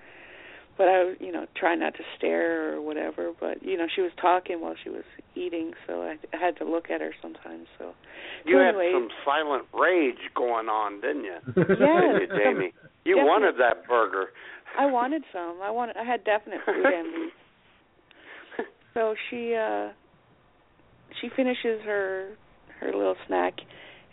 But 0.77 0.87
I 0.87 1.03
was, 1.03 1.17
you 1.19 1.31
know, 1.31 1.47
trying 1.55 1.79
not 1.79 1.95
to 1.95 2.03
stare 2.17 2.73
or 2.73 2.81
whatever. 2.81 3.31
But 3.39 3.63
you 3.63 3.77
know, 3.77 3.87
she 3.93 4.01
was 4.01 4.11
talking 4.21 4.61
while 4.61 4.75
she 4.83 4.89
was 4.89 5.03
eating, 5.35 5.73
so 5.85 6.01
I, 6.01 6.17
I 6.33 6.39
had 6.39 6.57
to 6.57 6.65
look 6.65 6.89
at 6.89 7.01
her 7.01 7.13
sometimes. 7.21 7.67
So 7.77 7.93
you 8.45 8.55
so 8.55 8.59
had 8.59 8.69
anyway, 8.69 8.91
some 8.93 9.09
silent 9.25 9.65
rage 9.73 10.21
going 10.35 10.67
on, 10.67 11.01
didn't 11.01 11.23
you? 11.23 11.37
Yes, 11.45 11.55
didn't 11.67 12.21
you, 12.21 12.27
Jamie? 12.37 12.73
You 13.05 13.15
definitely. 13.15 13.23
wanted 13.23 13.55
that 13.59 13.87
burger. 13.87 14.27
I 14.77 14.85
wanted 14.85 15.23
some. 15.33 15.59
I 15.61 15.71
wanted. 15.71 15.97
I 15.97 16.03
had 16.03 16.23
definite 16.23 16.59
food 16.65 16.85
envy. 16.85 17.29
so 18.93 19.15
she 19.29 19.55
uh 19.55 19.89
she 21.21 21.29
finishes 21.35 21.81
her 21.85 22.35
her 22.79 22.91
little 22.93 23.15
snack 23.27 23.53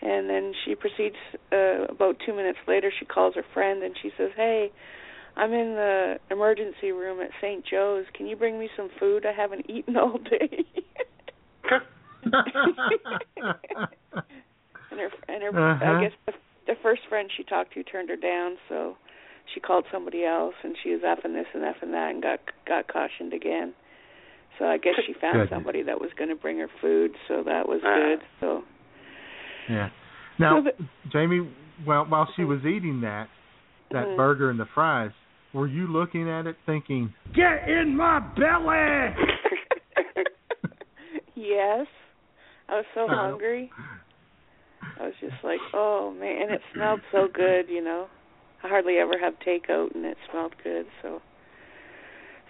and 0.05 0.28
then 0.28 0.52
she 0.64 0.74
proceeds 0.74 1.16
uh 1.52 1.86
about 1.89 2.16
2 2.26 2.35
minutes 2.35 2.59
later 2.68 2.93
she 2.98 3.05
calls 3.06 3.35
her 3.35 3.44
friend 3.55 3.82
and 3.82 3.97
she 4.02 4.10
says, 4.16 4.31
"Hey, 4.36 4.70
I'm 5.36 5.52
in 5.52 5.74
the 5.74 6.18
emergency 6.31 6.93
room 6.93 7.20
at 7.20 7.31
St. 7.40 7.64
Joe's. 7.66 8.05
Can 8.14 8.26
you 8.26 8.36
bring 8.36 8.59
me 8.59 8.68
some 8.76 8.90
food? 9.01 9.24
I 9.26 9.32
haven't 9.32 9.68
eaten 9.74 9.97
all 9.97 10.18
day." 10.18 10.64
and 14.90 15.01
her 15.01 15.10
and 15.28 15.43
her 15.43 15.48
Uh-huh. 15.51 15.85
I 15.85 16.01
guess 16.02 16.12
the, 16.26 16.32
the 16.66 16.74
first 16.82 17.02
friend 17.09 17.31
she 17.36 17.44
talked 17.44 17.74
to 17.74 17.82
turned 17.82 18.09
her 18.10 18.16
down, 18.16 18.56
so 18.68 18.97
she 19.52 19.60
called 19.60 19.85
somebody 19.93 20.24
else 20.24 20.55
and 20.62 20.76
she 20.82 20.90
was 20.90 21.01
effing 21.02 21.35
this 21.35 21.47
and 21.55 21.62
effing 21.62 21.93
that 21.93 22.10
and 22.12 22.22
got 22.22 22.40
got 22.66 22.89
cautioned 22.89 23.32
again. 23.32 23.74
So 24.59 24.66
I 24.66 24.78
guess 24.78 24.94
she 25.06 25.14
found 25.20 25.35
Goodness. 25.35 25.51
somebody 25.51 25.82
that 25.82 26.01
was 26.01 26.10
going 26.16 26.31
to 26.31 26.36
bring 26.36 26.59
her 26.59 26.68
food, 26.81 27.10
so 27.28 27.43
that 27.44 27.68
was 27.68 27.81
Ah. 27.85 27.97
good. 27.97 28.20
So 28.40 28.62
Yeah. 29.69 29.89
Now, 30.39 30.57
So 30.59 30.62
the- 30.70 30.85
Jamie, 31.11 31.49
while 31.85 32.05
while 32.05 32.28
she 32.36 32.45
was 32.45 32.65
eating 32.65 33.01
that 33.03 33.28
that 33.91 34.09
Mhm. 34.09 34.16
burger 34.16 34.51
and 34.51 34.59
the 34.59 34.66
fries, 34.66 35.12
were 35.53 35.66
you 35.66 35.86
looking 35.86 36.28
at 36.28 36.47
it 36.47 36.57
thinking, 36.66 37.12
Get 37.32 37.69
in 37.69 37.97
my 37.97 38.19
belly! 38.20 39.15
yes, 41.35 41.86
I 42.69 42.77
was 42.77 42.86
so 42.95 43.05
Uh-huh. 43.05 43.15
hungry. 43.16 43.73
I 44.99 45.05
was 45.07 45.15
just 45.20 45.43
like, 45.43 45.61
oh 45.73 46.11
man, 46.12 46.43
and 46.43 46.51
it 46.53 46.62
smelled 46.73 47.01
so 47.11 47.28
good, 47.28 47.69
you 47.69 47.81
know. 47.82 48.09
I 48.62 48.69
hardly 48.69 48.99
ever 48.99 49.19
have 49.19 49.39
takeout, 49.41 49.95
and 49.95 50.05
it 50.07 50.16
smelled 50.31 50.55
good. 50.62 50.86
So, 51.03 51.20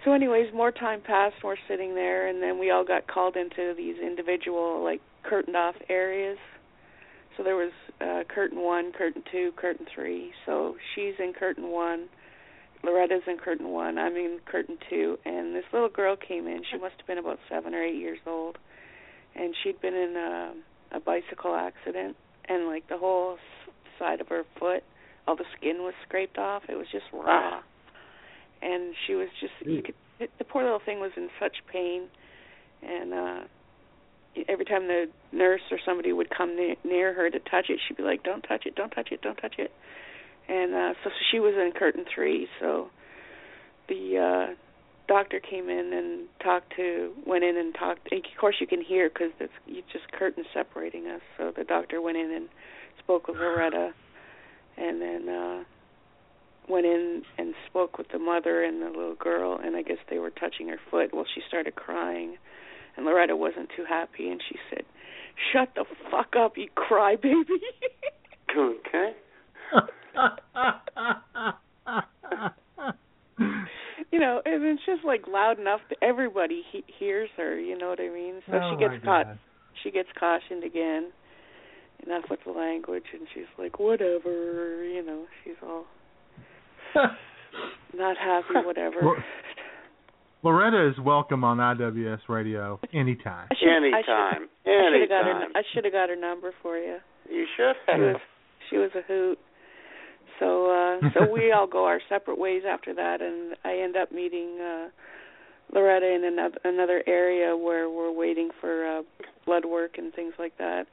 so 0.03 0.13
anyways, 0.13 0.53
more 0.53 0.71
time 0.71 1.01
passed. 1.01 1.43
We're 1.43 1.57
sitting 1.67 1.93
there, 1.95 2.27
and 2.27 2.41
then 2.41 2.57
we 2.59 2.71
all 2.71 2.85
got 2.85 3.07
called 3.07 3.35
into 3.35 3.73
these 3.75 3.97
individual, 3.97 4.81
like 4.83 5.01
curtained 5.23 5.57
off 5.57 5.75
areas. 5.89 6.37
So 7.37 7.43
there 7.43 7.55
was 7.55 7.71
uh, 8.01 8.23
curtain 8.33 8.61
one, 8.61 8.91
curtain 8.91 9.23
two, 9.31 9.51
curtain 9.57 9.85
three. 9.93 10.31
So 10.45 10.75
she's 10.93 11.13
in 11.19 11.33
curtain 11.37 11.69
one. 11.69 12.07
Loretta's 12.83 13.23
in 13.27 13.37
curtain 13.37 13.69
one. 13.69 13.97
I'm 13.97 14.15
in 14.15 14.39
curtain 14.45 14.77
two, 14.89 15.17
and 15.25 15.55
this 15.55 15.63
little 15.73 15.89
girl 15.89 16.15
came 16.15 16.47
in. 16.47 16.61
She 16.71 16.77
must 16.77 16.95
have 16.97 17.07
been 17.07 17.17
about 17.17 17.39
seven 17.49 17.73
or 17.73 17.83
eight 17.83 17.95
years 17.95 18.19
old, 18.27 18.57
and 19.35 19.55
she'd 19.63 19.81
been 19.81 19.95
in 19.95 20.15
a, 20.15 20.97
a 20.97 20.99
bicycle 20.99 21.55
accident, 21.55 22.15
and 22.47 22.67
like 22.67 22.87
the 22.87 22.97
whole 22.97 23.37
side 23.97 24.21
of 24.21 24.27
her 24.27 24.43
foot, 24.59 24.83
all 25.27 25.35
the 25.35 25.45
skin 25.57 25.77
was 25.79 25.93
scraped 26.07 26.37
off. 26.37 26.63
It 26.69 26.75
was 26.75 26.85
just 26.91 27.05
raw, 27.11 27.61
and 28.61 28.93
she 29.07 29.15
was 29.15 29.29
just 29.41 29.53
you 29.65 29.81
could. 29.81 29.95
The 30.37 30.45
poor 30.45 30.63
little 30.63 30.81
thing 30.85 30.99
was 30.99 31.11
in 31.17 31.27
such 31.39 31.57
pain, 31.71 32.07
and 32.83 33.13
uh 33.13 33.39
every 34.47 34.65
time 34.65 34.87
the 34.87 35.05
nurse 35.31 35.61
or 35.71 35.79
somebody 35.85 36.13
would 36.13 36.29
come 36.29 36.55
near, 36.55 36.75
near 36.83 37.13
her 37.13 37.29
to 37.29 37.39
touch 37.39 37.69
it, 37.69 37.79
she'd 37.87 37.97
be 37.97 38.03
like, 38.03 38.23
"Don't 38.23 38.41
touch 38.41 38.65
it! 38.65 38.75
Don't 38.75 38.91
touch 38.91 39.11
it! 39.11 39.21
Don't 39.21 39.37
touch 39.37 39.55
it!" 39.57 39.71
And 40.47 40.73
uh 40.73 40.93
so, 41.03 41.09
so 41.09 41.15
she 41.31 41.39
was 41.39 41.53
in 41.55 41.71
curtain 41.77 42.05
three. 42.13 42.47
So 42.59 42.89
the 43.87 44.17
uh 44.17 44.53
doctor 45.07 45.39
came 45.39 45.69
in 45.69 45.93
and 45.93 46.27
talked 46.43 46.75
to, 46.75 47.13
went 47.25 47.43
in 47.43 47.57
and 47.57 47.73
talked. 47.73 48.11
And 48.11 48.25
of 48.25 48.39
course, 48.39 48.55
you 48.59 48.67
can 48.67 48.81
hear 48.81 49.09
because 49.09 49.31
it's 49.39 49.53
you 49.65 49.81
just 49.91 50.11
curtain 50.11 50.43
separating 50.53 51.07
us. 51.07 51.21
So 51.37 51.51
the 51.55 51.63
doctor 51.63 52.01
went 52.01 52.17
in 52.17 52.31
and 52.31 52.49
spoke 52.99 53.27
with 53.27 53.37
Loretta, 53.37 53.93
and 54.77 55.01
then 55.01 55.29
uh 55.29 55.63
went 56.67 56.85
in 56.85 57.21
and 57.37 57.53
spoke 57.67 57.97
with 57.97 58.07
the 58.11 58.19
mother 58.19 58.63
and 58.63 58.81
the 58.81 58.87
little 58.87 59.15
girl. 59.15 59.59
And 59.63 59.75
I 59.75 59.81
guess 59.81 59.97
they 60.09 60.17
were 60.17 60.31
touching 60.31 60.67
her 60.69 60.79
foot. 60.89 61.13
Well, 61.13 61.25
she 61.33 61.41
started 61.47 61.75
crying 61.75 62.37
and 62.97 63.05
Loretta 63.05 63.35
wasn't 63.35 63.69
too 63.75 63.85
happy, 63.87 64.29
and 64.29 64.41
she 64.49 64.57
said, 64.69 64.83
"Shut 65.51 65.69
the 65.75 65.85
fuck 66.11 66.35
up, 66.37 66.57
you 66.57 66.69
crybaby." 66.75 67.43
okay. 68.57 69.13
you 74.11 74.19
know, 74.19 74.41
and 74.45 74.63
it's 74.63 74.81
just 74.85 75.03
like 75.03 75.27
loud 75.27 75.59
enough 75.59 75.81
that 75.89 75.97
everybody 76.01 76.63
he- 76.71 76.83
hears 76.99 77.29
her. 77.37 77.59
You 77.59 77.77
know 77.77 77.89
what 77.89 77.99
I 77.99 78.09
mean? 78.09 78.41
So 78.49 78.57
Oh, 78.61 78.71
she 78.73 78.77
gets 78.87 79.03
caught. 79.03 79.25
God. 79.25 79.39
She 79.83 79.91
gets 79.91 80.09
cautioned 80.17 80.63
again. 80.63 81.11
Enough 82.05 82.25
with 82.29 82.39
the 82.45 82.51
language, 82.51 83.05
and 83.13 83.21
she's 83.33 83.45
like, 83.57 83.79
"Whatever," 83.79 84.83
you 84.85 85.03
know. 85.03 85.25
She's 85.43 85.55
all 85.63 85.85
not 87.93 88.17
happy, 88.17 88.53
whatever. 88.65 89.23
Well, 90.45 90.53
Loretta 90.53 90.87
is 90.89 90.99
welcome 91.03 91.43
on 91.43 91.57
IWS 91.57 92.19
radio 92.29 92.79
anytime. 92.93 93.47
I 93.49 93.55
should, 93.55 93.67
Anytime. 93.67 94.47
I 94.63 94.91
should 94.91 95.01
have 95.01 95.09
got 95.09 95.25
her. 95.25 95.31
Anytime. 95.31 95.51
I 95.55 95.61
should 95.73 95.85
have 95.85 95.93
got 95.93 96.09
her 96.09 96.15
number 96.15 96.51
for 96.61 96.77
you. 96.77 96.97
You 97.27 97.45
should 97.57 97.73
She 97.87 97.91
have. 97.91 97.99
was 97.99 98.21
she 98.69 98.77
was 98.77 98.91
a 98.93 99.01
hoot. 99.07 99.39
So 100.39 100.69
uh 100.69 101.09
so 101.15 101.31
we 101.33 101.51
all 101.57 101.65
go 101.65 101.85
our 101.85 101.99
separate 102.07 102.37
ways 102.37 102.61
after 102.69 102.93
that 102.93 103.21
and 103.23 103.55
I 103.65 103.77
end 103.79 103.95
up 103.97 104.11
meeting 104.11 104.59
uh 104.61 104.89
Loretta 105.73 106.13
in 106.13 106.23
another 106.23 106.57
another 106.63 107.01
area 107.07 107.57
where 107.57 107.89
we're 107.89 108.11
waiting 108.11 108.51
for 108.61 108.85
uh 108.85 109.01
blood 109.47 109.65
work 109.65 109.97
and 109.97 110.13
things 110.13 110.33
like 110.37 110.59
that. 110.59 110.85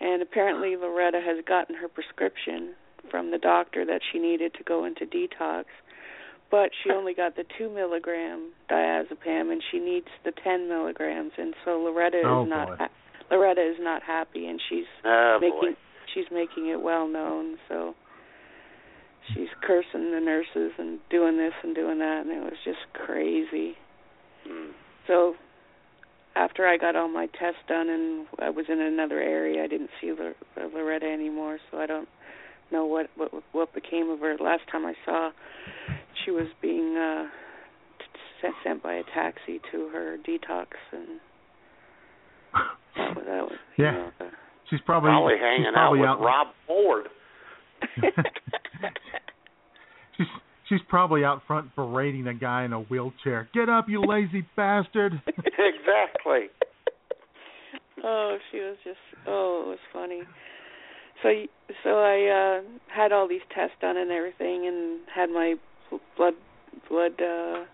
And 0.00 0.22
apparently 0.22 0.74
Loretta 0.74 1.20
has 1.20 1.44
gotten 1.46 1.76
her 1.76 1.88
prescription 1.88 2.74
from 3.10 3.30
the 3.30 3.38
doctor 3.38 3.84
that 3.84 4.00
she 4.10 4.18
needed 4.18 4.54
to 4.54 4.64
go 4.64 4.86
into 4.86 5.04
detox. 5.04 5.64
But 6.50 6.70
she 6.82 6.90
only 6.90 7.12
got 7.12 7.34
the 7.36 7.44
two 7.58 7.68
milligram 7.68 8.52
diazepam 8.70 9.50
and 9.52 9.62
she 9.70 9.78
needs 9.78 10.06
the 10.24 10.32
ten 10.44 10.68
milligrams 10.68 11.32
and 11.38 11.54
so 11.64 11.78
Loretta 11.78 12.22
Oh, 12.24 12.44
is 12.44 12.48
not 12.50 12.78
ha- 12.78 12.88
Loretta 13.30 13.62
is 13.68 13.76
not 13.80 14.02
happy 14.02 14.46
and 14.46 14.60
she's 14.68 14.84
Oh 15.04 15.38
making 15.40 15.72
boy. 15.72 15.76
she's 16.14 16.26
making 16.30 16.68
it 16.68 16.80
well 16.80 17.08
known 17.08 17.56
so 17.68 17.94
she's 19.34 19.48
cursing 19.60 20.12
the 20.12 20.20
nurses 20.20 20.72
and 20.78 21.00
doing 21.10 21.36
this 21.36 21.52
and 21.64 21.74
doing 21.74 21.98
that 21.98 22.22
and 22.26 22.30
it 22.30 22.42
was 22.44 22.58
just 22.64 22.78
crazy 22.94 23.74
Mm. 24.48 24.70
so 25.08 25.34
after 26.36 26.64
I 26.68 26.76
got 26.76 26.94
all 26.94 27.08
my 27.08 27.26
tests 27.26 27.58
done 27.66 27.88
and 27.88 28.26
I 28.38 28.50
was 28.50 28.66
in 28.68 28.80
another 28.80 29.20
area 29.20 29.64
I 29.64 29.66
didn't 29.66 29.90
see 30.00 30.12
Lor- 30.12 30.36
Loretta 30.72 31.06
anymore 31.06 31.58
so 31.72 31.78
I 31.78 31.86
don't 31.86 32.08
know 32.70 32.84
what 32.86 33.10
what 33.16 33.32
what 33.50 33.74
became 33.74 34.08
of 34.10 34.20
her 34.20 34.36
last 34.38 34.62
time 34.70 34.86
I 34.86 34.94
saw 35.04 35.30
she 36.26 36.30
was 36.32 36.48
being 36.60 36.96
uh 36.98 37.24
t- 37.98 38.04
sent 38.42 38.54
sent 38.64 38.82
by 38.82 38.94
a 38.94 39.02
taxi 39.14 39.60
to 39.72 39.88
her 39.92 40.18
detox 40.28 40.66
and 40.92 41.20
that 42.96 43.14
was 43.16 43.24
that 43.26 43.42
was 43.44 43.52
you 43.78 43.84
Yeah. 43.84 43.92
know, 43.92 44.10
the- 44.18 44.30
She's 44.68 44.80
probably, 44.84 45.10
Probably 45.10 45.34
she's 45.34 45.42
hanging 45.42 45.72
out 45.76 45.92
with 45.92 46.00
out, 46.00 46.20
Rob 46.20 46.48
Ford. 46.66 47.06
she's 50.16 50.26
she's 50.68 50.80
probably 50.88 51.24
out 51.24 51.42
front 51.46 51.72
berating 51.76 52.26
a 52.26 52.34
guy 52.34 52.64
in 52.64 52.72
a 52.72 52.80
wheelchair. 52.80 53.48
Get 53.54 53.68
up, 53.68 53.88
you 53.88 54.02
lazy 54.04 54.44
bastard! 54.56 55.12
exactly. 55.28 56.48
oh, 58.02 58.38
she 58.50 58.58
was 58.58 58.76
just 58.84 58.98
oh, 59.28 59.62
it 59.66 59.68
was 59.68 59.78
funny. 59.92 60.22
So 61.22 61.28
so 61.84 61.90
I 62.00 62.58
uh 62.58 62.62
had 62.92 63.12
all 63.12 63.28
these 63.28 63.42
tests 63.54 63.76
done 63.80 63.96
and 63.96 64.10
everything 64.10 64.66
and 64.66 65.00
had 65.14 65.30
my 65.30 65.54
blood 66.16 66.34
blood 66.88 67.20
uh 67.20 67.64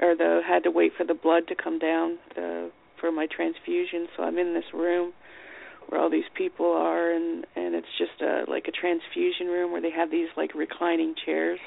or 0.00 0.16
the 0.16 0.40
had 0.46 0.64
to 0.64 0.70
wait 0.70 0.92
for 0.96 1.04
the 1.04 1.14
blood 1.14 1.46
to 1.48 1.54
come 1.54 1.78
down 1.78 2.18
uh, 2.36 2.68
for 3.00 3.12
my 3.12 3.26
transfusion. 3.26 4.08
So 4.16 4.22
I'm 4.22 4.38
in 4.38 4.54
this 4.54 4.64
room 4.72 5.12
where 5.88 6.00
all 6.00 6.10
these 6.10 6.28
people 6.34 6.72
are, 6.72 7.12
and 7.12 7.46
and 7.54 7.74
it's 7.74 7.86
just 7.98 8.20
a 8.22 8.50
like 8.50 8.66
a 8.66 8.72
transfusion 8.72 9.46
room 9.48 9.72
where 9.72 9.80
they 9.80 9.90
have 9.90 10.10
these 10.10 10.28
like 10.36 10.54
reclining 10.54 11.14
chairs, 11.24 11.60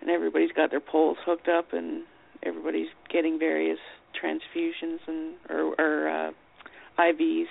and 0.00 0.10
everybody's 0.10 0.52
got 0.52 0.70
their 0.70 0.80
poles 0.80 1.18
hooked 1.24 1.48
up, 1.48 1.72
and 1.72 2.04
everybody's 2.42 2.88
getting 3.12 3.38
various 3.38 3.78
transfusions 4.22 4.98
and 5.06 5.34
or, 5.50 5.74
or 5.78 6.08
uh, 6.08 6.30
IVs. 6.98 7.46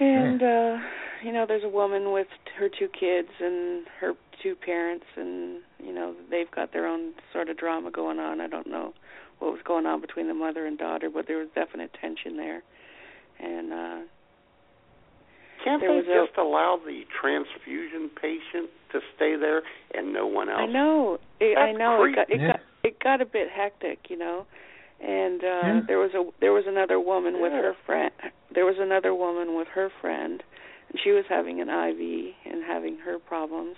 And 0.00 0.42
uh 0.42 0.84
you 1.22 1.32
know, 1.32 1.46
there's 1.48 1.64
a 1.64 1.68
woman 1.68 2.12
with 2.12 2.26
her 2.58 2.68
two 2.68 2.88
kids 2.88 3.28
and 3.40 3.86
her 4.00 4.12
two 4.42 4.54
parents 4.54 5.04
and 5.16 5.60
you 5.82 5.92
know, 5.92 6.14
they've 6.30 6.50
got 6.50 6.72
their 6.72 6.86
own 6.86 7.12
sort 7.32 7.48
of 7.48 7.56
drama 7.58 7.90
going 7.90 8.18
on. 8.18 8.40
I 8.40 8.46
don't 8.46 8.66
know 8.68 8.92
what 9.38 9.52
was 9.52 9.60
going 9.64 9.86
on 9.86 10.00
between 10.00 10.28
the 10.28 10.34
mother 10.34 10.66
and 10.66 10.78
daughter, 10.78 11.10
but 11.12 11.26
there 11.26 11.38
was 11.38 11.48
definite 11.54 11.90
tension 12.00 12.36
there. 12.36 12.62
And 13.40 13.72
uh 13.72 13.98
Can't 15.64 15.80
they 15.80 15.88
was 15.88 16.04
a- 16.08 16.26
just 16.26 16.38
allow 16.38 16.78
the 16.84 17.02
transfusion 17.20 18.10
patient 18.20 18.70
to 18.92 19.00
stay 19.16 19.36
there 19.36 19.62
and 19.94 20.12
no 20.12 20.26
one 20.26 20.48
else? 20.48 20.60
I 20.60 20.66
know. 20.66 21.18
It, 21.40 21.56
I 21.58 21.66
That's 21.72 21.78
know. 21.78 22.04
It 22.04 22.14
got, 22.14 22.30
it 22.30 22.38
creepy. 22.38 22.46
got 22.46 22.60
it 22.84 23.00
got 23.02 23.20
a 23.22 23.26
bit 23.26 23.48
hectic, 23.50 24.10
you 24.10 24.18
know. 24.18 24.46
And 25.00 25.42
uh 25.42 25.46
Yeah. 25.46 25.80
there 25.88 25.98
was 25.98 26.12
a 26.14 26.22
there 26.40 26.52
was 26.52 26.64
another 26.66 27.00
woman 27.00 27.40
with 27.40 27.52
her 27.52 27.74
friend. 27.86 28.12
There 28.54 28.64
was 28.64 28.76
another 28.78 29.14
woman 29.14 29.56
with 29.56 29.68
her 29.74 29.90
friend, 30.00 30.42
and 30.88 31.00
she 31.02 31.10
was 31.10 31.24
having 31.28 31.60
an 31.60 31.68
IV 31.68 32.34
and 32.46 32.62
having 32.64 32.98
her 32.98 33.18
problems. 33.18 33.76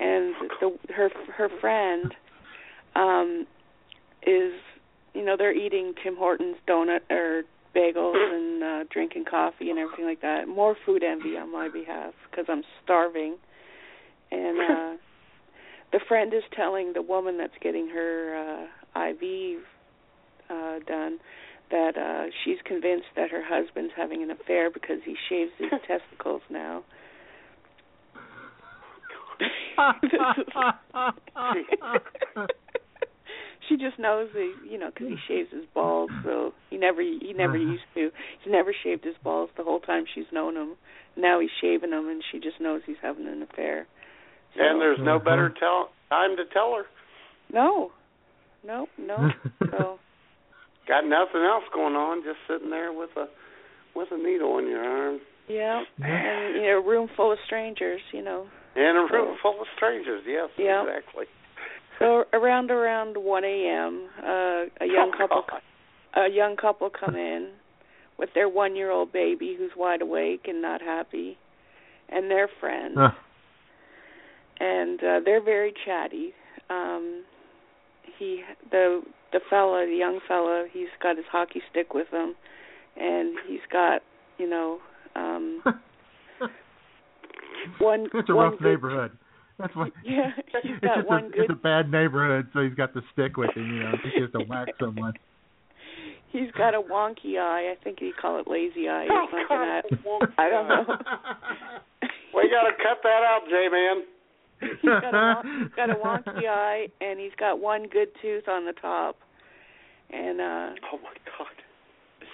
And 0.00 0.34
the 0.60 0.78
her 0.94 1.10
her 1.36 1.48
friend 1.60 2.14
um 2.94 3.46
is 4.22 4.52
you 5.14 5.24
know 5.24 5.36
they're 5.36 5.54
eating 5.54 5.94
Tim 6.02 6.16
Hortons 6.16 6.56
donut 6.68 7.00
or 7.10 7.42
bagels 7.74 8.16
and 8.16 8.62
uh 8.62 8.84
drinking 8.92 9.24
coffee 9.28 9.70
and 9.70 9.78
everything 9.78 10.04
like 10.04 10.20
that. 10.22 10.48
More 10.48 10.76
food 10.86 11.02
envy 11.02 11.36
on 11.36 11.52
my 11.52 11.68
behalf 11.68 12.14
because 12.30 12.46
I'm 12.48 12.62
starving. 12.84 13.36
And 14.30 14.58
uh 14.60 14.96
the 15.92 16.00
friend 16.06 16.32
is 16.32 16.42
telling 16.54 16.92
the 16.92 17.02
woman 17.02 17.38
that's 17.38 17.58
getting 17.60 17.88
her 17.88 18.68
uh 18.94 19.00
IV 19.08 19.60
uh 20.50 20.78
done 20.86 21.18
that 21.70 21.96
uh 21.98 22.30
she's 22.44 22.58
convinced 22.64 23.06
that 23.16 23.30
her 23.30 23.42
husband's 23.44 23.92
having 23.96 24.22
an 24.22 24.30
affair 24.30 24.70
because 24.70 24.98
he 25.04 25.16
shaves 25.28 25.50
his 25.58 25.70
testicles 25.86 26.42
now. 26.50 26.84
she 33.68 33.76
just 33.76 33.98
knows 33.98 34.28
that 34.32 34.52
you 34.68 34.78
know 34.78 34.90
because 34.92 35.08
he 35.08 35.16
shaves 35.28 35.50
his 35.52 35.64
balls 35.74 36.10
so 36.24 36.52
he 36.70 36.76
never 36.76 37.02
he 37.02 37.32
never 37.36 37.56
uh-huh. 37.56 37.72
used 37.72 37.84
to. 37.94 38.10
He's 38.42 38.52
never 38.52 38.74
shaved 38.82 39.04
his 39.04 39.14
balls 39.22 39.50
the 39.56 39.64
whole 39.64 39.80
time 39.80 40.04
she's 40.12 40.24
known 40.32 40.56
him. 40.56 40.74
Now 41.16 41.40
he's 41.40 41.50
shaving 41.60 41.90
them 41.90 42.08
and 42.08 42.22
she 42.30 42.38
just 42.38 42.60
knows 42.60 42.82
he's 42.86 42.96
having 43.02 43.26
an 43.26 43.42
affair. 43.42 43.86
So, 44.56 44.62
and 44.64 44.80
there's 44.80 44.98
no 45.00 45.18
better 45.18 45.46
uh-huh. 45.46 45.60
tell 45.60 45.88
time 46.10 46.36
to 46.36 46.44
tell 46.52 46.74
her. 46.76 46.84
no. 47.52 47.90
No 48.64 48.86
no 48.98 49.30
so 49.70 49.98
Got 50.88 51.04
nothing 51.04 51.42
else 51.42 51.64
going 51.74 51.94
on, 51.94 52.22
just 52.24 52.38
sitting 52.48 52.70
there 52.70 52.92
with 52.92 53.10
a 53.16 53.26
with 53.94 54.08
a 54.10 54.16
needle 54.16 54.58
in 54.58 54.66
your 54.68 54.82
arm. 54.82 55.20
yeah 55.48 55.82
and 55.98 56.56
you 56.56 56.62
know 56.62 56.78
a 56.78 56.82
room 56.82 57.08
full 57.16 57.32
of 57.32 57.38
strangers 57.46 58.00
you 58.12 58.22
know 58.22 58.46
In 58.78 58.96
a 58.96 59.06
room 59.12 59.36
full 59.42 59.60
of 59.60 59.66
strangers, 59.76 60.22
yes, 60.26 60.48
Yeah. 60.56 60.82
exactly. 60.82 61.26
So 61.98 62.24
around 62.32 62.70
around 62.70 63.16
1 63.16 63.44
a.m., 63.44 64.08
uh, 64.22 64.64
a 64.80 64.86
young 64.86 65.10
Oh, 65.14 65.18
couple 65.18 65.44
God. 65.50 65.62
a 66.14 66.28
young 66.30 66.54
couple 66.56 66.88
come 66.90 67.16
in 67.16 67.50
with 68.18 68.32
their 68.34 68.48
one-year-old 68.48 69.12
baby 69.12 69.56
who's 69.58 69.72
wide 69.76 70.00
awake 70.00 70.42
and 70.46 70.62
not 70.62 70.80
happy, 70.80 71.36
and 72.08 72.30
their 72.30 72.46
friend, 72.60 72.94
Huh. 72.96 73.10
and 74.60 75.02
uh, 75.02 75.20
they're 75.24 75.42
very 75.42 75.72
chatty. 75.84 76.32
Um, 76.70 77.24
he 78.18 78.42
the 78.70 79.02
the 79.32 79.40
fella, 79.50 79.84
the 79.86 79.96
young 79.96 80.20
fella, 80.28 80.66
he's 80.72 80.88
got 81.02 81.16
his 81.16 81.26
hockey 81.30 81.62
stick 81.70 81.94
with 81.94 82.08
him, 82.10 82.34
and 82.96 83.36
he's 83.48 83.60
got 83.72 84.02
you 84.38 84.48
know 84.48 84.78
um, 85.16 85.62
one 87.78 88.08
It's 88.14 88.28
a 88.28 88.34
one 88.34 88.50
rough 88.50 88.58
good 88.60 88.68
neighborhood. 88.68 89.12
That's 89.58 89.74
why. 89.74 89.88
Yeah, 90.04 90.30
he's 90.62 90.72
it's 90.76 90.80
got 90.84 90.96
just 90.96 91.08
one 91.08 91.24
a, 91.26 91.28
good 91.30 91.40
It's 91.40 91.50
a 91.50 91.54
bad 91.54 91.90
neighborhood, 91.90 92.48
so 92.52 92.60
he's 92.60 92.74
got 92.74 92.94
the 92.94 93.02
stick 93.12 93.36
with 93.36 93.50
him. 93.56 93.66
You 93.74 93.82
know, 93.84 93.92
he 94.14 94.20
has 94.20 94.30
to 94.32 94.40
whack 94.44 94.68
someone. 94.80 95.14
He's 96.30 96.50
got 96.52 96.74
a 96.74 96.80
wonky 96.80 97.38
eye. 97.40 97.72
I 97.72 97.74
think 97.82 98.00
you 98.02 98.12
call 98.20 98.38
it 98.38 98.46
lazy 98.46 98.86
eye 98.88 99.08
Oh, 99.10 99.26
or 99.32 99.42
something. 99.48 100.28
I, 100.38 100.42
I 100.46 100.50
don't 100.50 100.68
know. 100.68 100.84
We 102.34 102.50
got 102.50 102.68
to 102.68 102.74
cut 102.76 102.98
that 103.02 103.22
out, 103.24 103.40
J 103.48 103.68
man. 103.72 104.04
he's 104.82 104.90
got 104.90 105.14
a 105.14 105.42
he's 105.62 105.74
got 105.74 105.90
a 105.90 105.94
wonky 105.94 106.46
eye 106.48 106.88
and 107.00 107.18
he's 107.18 107.32
got 107.38 107.60
one 107.60 107.88
good 107.88 108.08
tooth 108.20 108.46
on 108.48 108.66
the 108.66 108.72
top. 108.74 109.16
And 110.10 110.40
uh 110.40 110.70
Oh 110.92 110.98
my 111.02 111.14
God. 111.24 111.56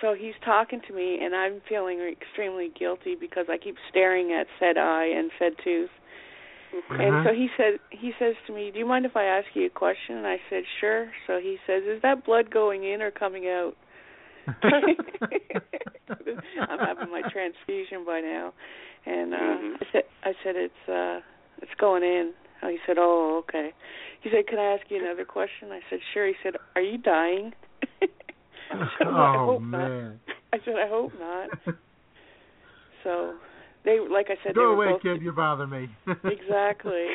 So 0.05 0.12
he's 0.14 0.35
talking 0.44 0.82
to 0.86 0.93
me 0.93 1.18
and 1.22 1.35
I'm 1.35 1.62
feeling 1.66 1.98
extremely 2.01 2.70
guilty 2.78 3.16
because 3.18 3.47
I 3.48 3.56
keep 3.56 3.76
staring 3.89 4.32
at 4.32 4.47
said 4.60 4.76
eye 4.76 5.06
and 5.16 5.31
said 5.39 5.52
tooth. 5.64 5.89
And 7.01 7.16
Uh-huh. 7.16 7.24
so 7.24 7.32
he 7.32 7.48
said 7.56 7.81
he 7.90 8.12
says 8.18 8.35
to 8.47 8.52
me, 8.52 8.70
"Do 8.70 8.78
you 8.78 8.85
mind 8.86 9.06
if 9.06 9.16
I 9.16 9.24
ask 9.24 9.47
you 9.55 9.66
a 9.66 9.70
question?" 9.70 10.16
And 10.18 10.26
I 10.26 10.36
said, 10.51 10.64
"Sure." 10.81 11.10
So 11.26 11.39
he 11.40 11.56
says, 11.66 11.82
"Is 11.85 12.02
that 12.02 12.24
blood 12.26 12.51
going 12.51 12.85
in 12.85 13.01
or 13.01 13.10
coming 13.10 13.48
out?" 13.48 13.74
I'm 16.68 16.81
having 16.81 17.10
my 17.10 17.22
transfusion 17.32 18.05
by 18.05 18.20
now, 18.20 18.52
and 19.06 19.35
uh 19.35 19.36
Mhm. 19.36 19.74
I 19.81 19.86
said, 19.93 20.02
"I 20.24 20.32
said 20.44 20.56
it's 20.56 20.89
uh 20.89 21.20
it's 21.62 21.74
going 21.81 22.02
in." 22.02 22.32
Oh, 22.62 22.68
he 22.68 22.78
said, 22.86 22.97
"Oh, 22.98 23.39
okay." 23.48 23.72
He 24.22 24.31
said, 24.31 24.47
"Can 24.47 24.59
I 24.59 24.74
ask 24.74 24.82
you 24.90 24.98
another 25.05 25.24
question?" 25.24 25.70
I 25.72 25.81
said, 25.90 26.01
"Sure." 26.12 26.26
He 26.26 26.35
said, 26.43 26.56
"Are 26.76 26.82
you 26.82 26.98
dying?" 26.98 27.52
I 28.73 28.89
said, 28.99 29.07
"Well, 29.07 29.16
I 29.16 29.36
oh 29.36 29.47
hope 29.47 29.62
not." 29.62 29.89
man. 29.89 30.20
I 30.53 30.59
said, 30.65 30.74
"I 30.74 30.89
hope 30.89 31.12
not." 31.19 31.77
So 33.05 33.35
they, 33.85 33.99
like 34.01 34.28
I 34.31 34.43
said, 34.43 34.55
Go 34.55 34.73
away, 34.73 34.93
both 34.93 35.03
kid. 35.03 35.23
You 35.23 35.32
bother 35.32 35.66
me. 35.66 35.89
exactly. 36.24 37.07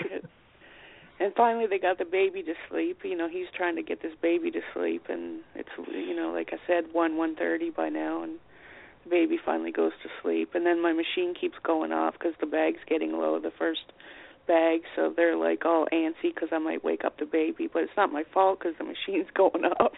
And 1.19 1.33
finally, 1.35 1.65
they 1.67 1.79
got 1.79 1.97
the 1.97 2.05
baby 2.05 2.43
to 2.43 2.53
sleep. 2.69 2.99
You 3.03 3.17
know, 3.17 3.27
he's 3.27 3.47
trying 3.57 3.75
to 3.75 3.83
get 3.83 4.01
this 4.01 4.13
baby 4.21 4.51
to 4.51 4.61
sleep, 4.73 5.05
and 5.09 5.41
it's 5.55 5.69
you 5.91 6.15
know, 6.15 6.31
like 6.31 6.51
I 6.53 6.57
said, 6.65 6.93
one 6.93 7.17
one 7.17 7.35
thirty 7.35 7.71
by 7.71 7.89
now, 7.89 8.23
and 8.23 8.39
the 9.03 9.09
baby 9.09 9.37
finally 9.43 9.71
goes 9.71 9.91
to 10.03 10.09
sleep. 10.21 10.51
And 10.53 10.65
then 10.65 10.81
my 10.81 10.93
machine 10.93 11.33
keeps 11.39 11.55
going 11.63 11.91
off 11.91 12.13
because 12.13 12.33
the 12.39 12.45
bag's 12.45 12.79
getting 12.87 13.13
low. 13.13 13.39
The 13.39 13.51
first 13.57 13.91
bag, 14.47 14.81
so 14.95 15.11
they're 15.15 15.35
like 15.35 15.65
all 15.65 15.87
antsy 15.91 16.33
because 16.33 16.49
I 16.51 16.59
might 16.59 16.83
wake 16.83 17.03
up 17.03 17.19
the 17.19 17.25
baby, 17.25 17.67
but 17.71 17.83
it's 17.83 17.97
not 17.97 18.13
my 18.13 18.23
fault 18.33 18.59
because 18.59 18.75
the 18.77 18.85
machine's 18.85 19.29
going 19.35 19.65
off. 19.79 19.97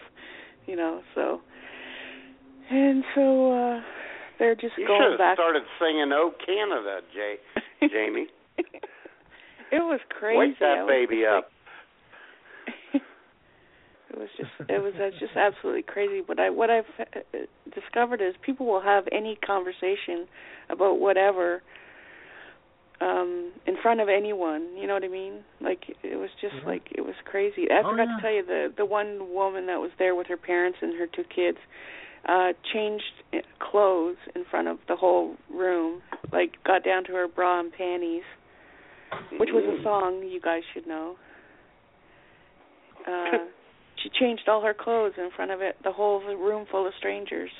You 0.66 0.76
know, 0.76 1.00
so 1.14 1.40
and 2.70 3.04
so 3.14 3.52
uh 3.52 3.80
they're 4.38 4.54
just 4.54 4.74
You 4.78 4.86
going 4.86 5.02
should 5.02 5.10
have 5.12 5.18
back. 5.18 5.36
started 5.36 5.62
singing 5.78 6.10
"Oh 6.12 6.32
Canada," 6.44 7.00
Jay, 7.14 7.36
Jamie. 7.88 8.26
It 9.72 9.80
was 9.80 10.00
crazy. 10.10 10.36
Wake 10.38 10.58
that 10.60 10.86
baby 10.86 11.24
up. 11.24 11.48
it 12.92 14.18
was 14.18 14.28
just 14.36 14.50
it 14.68 14.82
was 14.82 14.92
just 15.18 15.34
absolutely 15.34 15.82
crazy. 15.82 16.20
But 16.26 16.38
I 16.38 16.50
what 16.50 16.68
I've 16.68 16.84
uh, 17.00 17.04
discovered 17.74 18.20
is 18.20 18.34
people 18.44 18.66
will 18.66 18.82
have 18.82 19.04
any 19.10 19.38
conversation 19.44 20.26
about 20.68 21.00
whatever 21.00 21.62
um 23.02 23.52
in 23.66 23.74
front 23.82 24.00
of 24.00 24.08
anyone. 24.08 24.76
You 24.78 24.86
know 24.86 24.94
what 24.94 25.04
I 25.04 25.08
mean? 25.08 25.44
Like 25.60 25.82
it 26.02 26.16
was 26.16 26.30
just 26.40 26.54
Yeah. 26.54 26.66
like 26.72 26.84
it 26.92 27.02
was 27.02 27.16
crazy. 27.24 27.66
I 27.70 27.80
Oh, 27.84 27.90
forgot 27.90 28.08
yeah. 28.08 28.16
to 28.16 28.22
tell 28.22 28.32
you 28.32 28.44
the 28.46 28.72
the 28.76 28.84
one 28.86 29.34
woman 29.34 29.66
that 29.66 29.80
was 29.80 29.90
there 29.98 30.14
with 30.14 30.28
her 30.28 30.36
parents 30.36 30.78
and 30.82 30.96
her 30.98 31.06
two 31.06 31.24
kids 31.24 31.58
uh 32.28 32.52
changed 32.72 33.14
uh, 33.34 33.38
clothes 33.58 34.18
in 34.36 34.44
front 34.50 34.68
of 34.68 34.78
the 34.88 34.96
whole 34.96 35.36
room. 35.50 36.02
Like 36.32 36.52
got 36.64 36.84
down 36.84 37.04
to 37.04 37.12
her 37.12 37.28
bra 37.28 37.60
and 37.60 37.72
panties 37.72 38.24
which 39.38 39.50
was 39.52 39.64
a 39.64 39.82
song 39.82 40.22
you 40.26 40.40
guys 40.40 40.62
should 40.72 40.86
know. 40.86 41.16
Uh, 43.06 43.46
she 44.02 44.10
changed 44.18 44.42
all 44.48 44.62
her 44.62 44.74
clothes 44.74 45.14
in 45.18 45.30
front 45.34 45.50
of 45.50 45.60
it, 45.60 45.76
the 45.84 45.92
whole 45.92 46.20
room 46.20 46.66
full 46.70 46.86
of 46.86 46.92
strangers. 46.98 47.50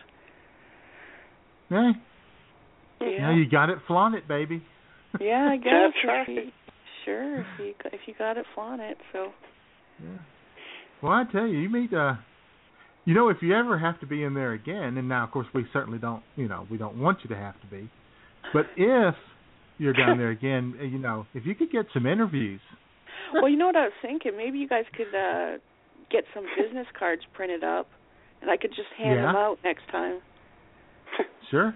Yeah, 1.71 1.93
yeah, 3.01 3.35
you 3.35 3.49
got 3.49 3.71
it. 3.71 3.79
Flaunt 3.87 4.15
it, 4.15 4.29
baby. 4.29 4.63
Yeah, 5.21 5.49
I 5.51 5.57
guess. 5.63 5.93
If 6.05 6.29
you- 6.29 6.51
sure, 7.05 7.41
if 7.41 7.47
you 7.59 7.75
if 7.93 8.01
you 8.07 8.15
got 8.19 8.37
it, 8.37 8.47
flaunt 8.55 8.81
it. 8.81 8.97
So 9.13 9.33
Yeah. 10.03 10.19
Well, 11.03 11.13
I 11.13 11.25
tell 11.31 11.47
you, 11.47 11.59
you 11.59 11.69
meet 11.69 11.93
uh 11.93 12.15
you 13.05 13.15
know, 13.15 13.29
if 13.31 13.39
you 13.43 13.53
ever 13.57 13.77
have 13.79 13.99
to 14.01 14.07
be 14.07 14.23
in 14.23 14.35
there 14.35 14.53
again, 14.53 14.97
and 14.97 15.09
now 15.09 15.25
of 15.25 15.33
course 15.33 15.49
we 15.53 15.67
certainly 15.73 15.99
don't, 15.99 16.23
you 16.37 16.47
know, 16.47 16.67
we 16.71 16.79
don't 16.79 16.97
want 16.99 17.19
you 17.25 17.29
to 17.31 17.37
have 17.37 17.61
to 17.61 17.67
be, 17.67 17.91
but 18.53 18.67
if 18.77 19.15
you're 19.79 19.93
down 19.93 20.19
there 20.19 20.31
again, 20.31 20.75
uh, 20.81 20.85
you 20.85 20.99
know, 20.99 21.27
if 21.35 21.45
you 21.45 21.55
could 21.57 21.73
get 21.73 21.87
some 21.93 22.07
interviews, 22.07 22.61
well, 23.35 23.49
you 23.49 23.57
know 23.57 23.67
what 23.67 23.77
I 23.77 23.85
was 23.85 23.93
thinking? 24.03 24.37
Maybe 24.37 24.59
you 24.59 24.69
guys 24.69 24.85
could 24.97 25.13
uh 25.15 25.59
get 26.11 26.25
some 26.35 26.45
business 26.63 26.87
cards 26.99 27.23
printed 27.35 27.65
up, 27.65 27.89
and 28.41 28.51
I 28.51 28.57
could 28.57 28.71
just 28.71 28.89
hand 28.97 29.17
Yeah. 29.17 29.27
them 29.27 29.37
out 29.37 29.59
next 29.65 29.89
time. 29.91 30.21
Sure. 31.51 31.75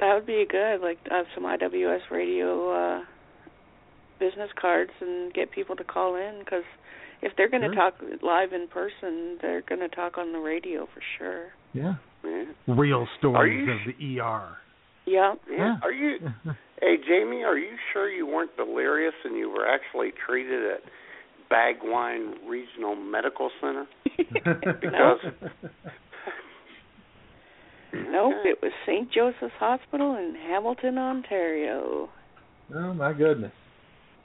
That 0.00 0.14
would 0.14 0.26
be 0.26 0.44
good. 0.50 0.80
Like 0.80 0.98
uh, 1.10 1.22
some 1.34 1.44
IWS 1.44 2.10
radio 2.10 2.70
uh 2.72 3.04
business 4.18 4.50
cards 4.60 4.90
and 5.00 5.32
get 5.32 5.50
people 5.50 5.74
to 5.76 5.84
call 5.84 6.14
in 6.14 6.40
because 6.40 6.64
if 7.22 7.32
they're 7.36 7.48
going 7.48 7.62
to 7.62 7.68
Sure. 7.68 7.90
talk 7.90 7.94
live 8.22 8.52
in 8.52 8.68
person, 8.68 9.38
they're 9.40 9.62
going 9.62 9.80
to 9.80 9.88
talk 9.88 10.18
on 10.18 10.32
the 10.32 10.38
radio 10.38 10.86
for 10.92 11.00
sure. 11.18 11.46
Yeah. 11.72 11.94
Yeah. 12.24 12.44
Real 12.66 13.06
stories 13.18 13.66
you 13.66 13.72
of 13.72 13.78
the 13.98 14.20
ER. 14.20 14.56
Yeah. 15.06 15.34
Yeah. 15.50 15.76
Are 15.82 15.92
you? 15.92 16.18
Hey, 16.82 16.96
Jamie, 17.06 17.42
are 17.44 17.58
you 17.58 17.76
sure 17.92 18.08
you 18.08 18.26
weren't 18.26 18.56
delirious 18.56 19.12
and 19.26 19.36
you 19.36 19.50
were 19.50 19.66
actually 19.68 20.12
treated 20.26 20.62
at 20.64 20.80
Bagwine 21.52 22.48
Regional 22.48 22.96
Medical 22.96 23.50
Center? 23.60 23.86
because 24.80 25.18
Nope, 27.92 28.34
it 28.44 28.58
was 28.62 28.72
St. 28.86 29.10
Joseph's 29.12 29.54
Hospital 29.58 30.14
in 30.16 30.34
Hamilton, 30.48 30.98
Ontario. 30.98 32.08
Oh 32.74 32.94
my 32.94 33.12
goodness. 33.12 33.52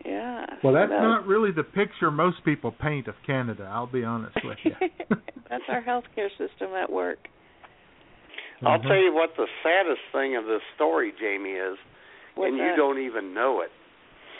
Yeah. 0.06 0.46
Well, 0.64 0.74
that's 0.74 0.92
that- 0.92 1.02
not 1.02 1.26
really 1.26 1.52
the 1.52 1.64
picture 1.64 2.12
most 2.12 2.44
people 2.46 2.72
paint 2.72 3.08
of 3.08 3.16
Canada. 3.26 3.68
I'll 3.72 3.88
be 3.88 4.04
honest 4.04 4.36
with 4.44 4.58
you. 4.64 4.76
That's 5.50 5.64
our 5.70 5.82
healthcare 5.84 6.30
system 6.38 6.74
at 6.76 6.92
work. 6.92 7.28
I'll 8.66 8.80
Mhm. 8.80 8.84
tell 8.88 8.98
you 8.98 9.14
what 9.14 9.36
the 9.36 9.48
saddest 9.64 10.02
thing 10.12 10.36
of 10.36 10.46
this 10.46 10.62
story, 10.76 11.12
Jamie, 11.20 11.52
is, 11.54 11.78
What's 12.36 12.50
and 12.50 12.58
you 12.58 12.66
that? 12.70 12.76
don't 12.78 13.00
even 13.00 13.34
know 13.34 13.62
it. 13.62 13.72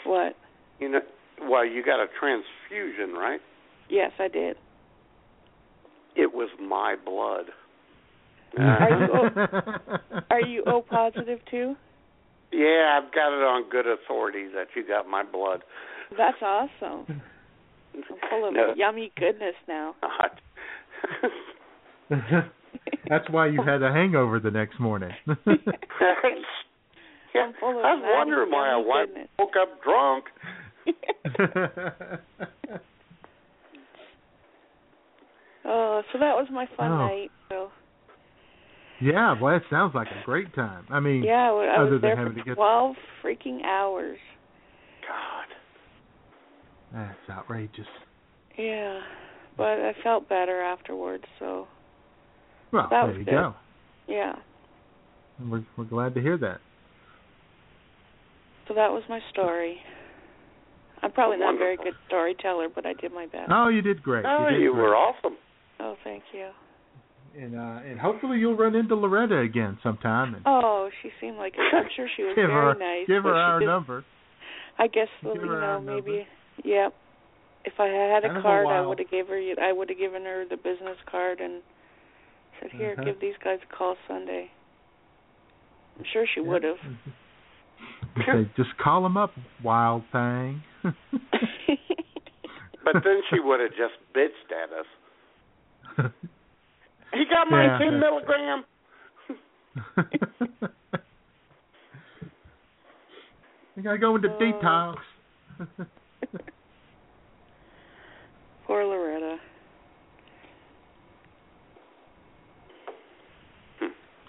What? 0.04 0.36
You 0.80 0.88
know, 0.88 1.00
well, 1.42 1.64
you 1.64 1.82
got 1.84 2.00
a 2.00 2.06
transfusion, 2.18 3.14
right? 3.14 3.40
Yes, 3.88 4.12
I 4.18 4.28
did. 4.28 4.56
It 6.16 6.32
was 6.32 6.48
my 6.60 6.96
blood. 6.96 7.46
Uh, 8.58 8.62
are 8.62 8.90
you 9.00 9.08
o- 9.14 10.20
are 10.30 10.40
you 10.40 10.62
O 10.66 10.82
positive 10.82 11.38
too? 11.50 11.74
Yeah, 12.52 12.98
I've 13.02 13.12
got 13.12 13.32
it 13.36 13.42
on 13.44 13.68
good 13.70 13.86
authority 13.86 14.46
that 14.54 14.68
you 14.76 14.86
got 14.86 15.08
my 15.08 15.22
blood. 15.24 15.62
That's 16.16 16.40
awesome. 16.40 17.22
I'm 17.94 18.02
full 18.30 18.48
of 18.48 18.54
No. 18.54 18.72
yummy 18.76 19.12
goodness 19.16 19.54
now. 19.68 19.94
Uh-huh. 22.10 22.40
that's 23.08 23.28
why 23.30 23.46
you 23.48 23.62
had 23.62 23.82
a 23.82 23.92
hangover 23.92 24.38
the 24.40 24.50
next 24.50 24.78
morning. 24.80 25.10
yeah, 25.26 25.34
I'm 27.42 27.52
full 27.60 27.78
of 27.78 27.84
I 27.84 27.94
was 27.94 28.02
wondering 28.16 28.50
why 28.50 28.68
I 28.68 28.76
yummy 28.78 29.06
goodness. 29.06 29.28
woke 29.38 29.56
up 29.60 29.82
drunk. 29.82 30.24
Oh, 35.64 36.02
so 36.12 36.18
that 36.18 36.34
was 36.36 36.46
my 36.50 36.66
fun 36.76 36.92
Oh. 36.92 36.98
night. 36.98 37.30
So 37.48 37.70
yeah, 39.00 39.40
well, 39.40 39.52
that 39.58 39.62
sounds 39.70 39.94
like 39.94 40.08
a 40.08 40.24
great 40.24 40.54
time. 40.54 40.86
I 40.90 41.00
mean, 41.00 41.22
yeah, 41.22 41.48
I 41.48 41.52
wa- 41.52 41.60
I 41.62 41.74
other 41.76 41.82
was 41.84 41.90
than 41.92 42.00
there 42.02 42.16
having 42.16 42.32
for 42.34 42.38
to 42.40 42.44
get 42.44 42.54
twelve 42.54 42.96
freaking 43.22 43.62
hours. 43.64 44.18
God. 45.06 45.46
that's 46.92 47.30
outrageous. 47.38 47.86
Yeah, 48.58 49.00
but 49.56 49.64
I 49.80 49.92
felt 50.02 50.28
better 50.28 50.60
afterwards. 50.62 51.24
So 51.38 51.66
Well, 52.72 52.88
That 52.90 53.02
there 53.02 53.06
was 53.08 53.18
you 53.18 53.24
good. 53.24 53.30
go. 53.32 53.54
yeah, 54.08 54.34
And 55.38 55.50
We're 55.50 55.64
we're 55.76 55.84
glad 55.84 56.14
to 56.14 56.20
hear 56.22 56.36
that. 56.38 56.60
so 58.68 58.74
that 58.74 58.90
was 58.90 59.02
my 59.08 59.20
story. 59.30 59.78
I'm 61.02 61.12
probably 61.12 61.36
not 61.38 61.54
a 61.54 61.58
very 61.58 61.76
good 61.76 61.92
storyteller, 62.08 62.68
but 62.74 62.86
I 62.86 62.94
did 62.94 63.12
my 63.12 63.26
best. 63.26 63.50
Oh, 63.52 63.68
you 63.68 63.82
did 63.82 64.02
great. 64.02 64.24
Oh, 64.26 64.48
did 64.50 64.60
you 64.60 64.72
great. 64.72 64.82
were 64.82 64.96
awesome. 64.96 65.36
Oh, 65.78 65.94
thank 66.02 66.22
you. 66.32 66.48
And 67.38 67.54
uh, 67.54 67.80
and 67.86 67.98
hopefully 68.00 68.38
you'll 68.38 68.56
run 68.56 68.74
into 68.74 68.94
Loretta 68.94 69.38
again 69.40 69.78
sometime. 69.82 70.34
And 70.34 70.42
Oh, 70.46 70.88
she 71.02 71.10
seemed 71.20 71.36
like 71.36 71.52
it. 71.54 71.74
I'm 71.74 71.88
sure 71.94 72.08
she 72.16 72.22
was 72.22 72.32
give 72.36 72.46
very 72.48 72.52
her 72.52 72.74
nice. 72.78 73.06
give 73.06 73.22
but 73.24 73.30
her 73.30 73.34
our 73.34 73.60
just- 73.60 73.66
number. 73.66 74.04
I 74.78 74.86
guess 74.88 75.08
Give 75.22 75.36
you 75.36 75.46
know 75.46 75.80
maybe. 75.84 76.26
Yep. 76.64 76.94
If 77.64 77.72
I 77.80 77.86
had 77.86 78.22
Kind 78.22 78.36
a 78.36 78.38
of 78.38 78.42
card, 78.42 78.66
I 78.68 78.80
would 78.86 78.98
have 78.98 79.10
gave 79.10 79.26
her. 79.28 79.40
I 79.60 79.72
would 79.72 79.88
have 79.88 79.98
given 79.98 80.22
her 80.24 80.44
the 80.48 80.56
business 80.56 80.96
card 81.10 81.40
and 81.40 81.62
said, 82.60 82.70
"Here, 82.72 82.92
Uh-huh. 82.92 83.04
give 83.04 83.20
these 83.20 83.34
guys 83.42 83.58
a 83.70 83.74
call 83.76 83.96
Sunday." 84.06 84.50
I'm 85.98 86.04
sure 86.12 86.26
she 86.34 86.40
would 86.40 86.62
have. 86.62 86.76
Say, 88.18 88.50
just 88.56 88.68
call 88.82 89.02
them 89.02 89.16
up, 89.16 89.32
wild 89.64 90.02
thing. 90.12 90.62
But 90.82 90.94
then 93.02 93.20
she 93.30 93.40
would 93.40 93.60
have 93.60 93.70
just 93.70 93.94
bitched 94.14 94.52
at 94.52 94.70
us. 96.06 96.10
He 97.16 97.24
got 97.30 97.50
my 97.50 97.64
Yeah. 97.64 97.78
10 97.78 98.00
milligram. 98.00 98.64
I 103.76 103.80
gotta 103.82 103.98
go 103.98 104.16
into 104.16 104.28
Oh. 104.28 104.38
detox. 104.38 104.96
Poor 108.66 108.84
Loretta. 108.84 109.36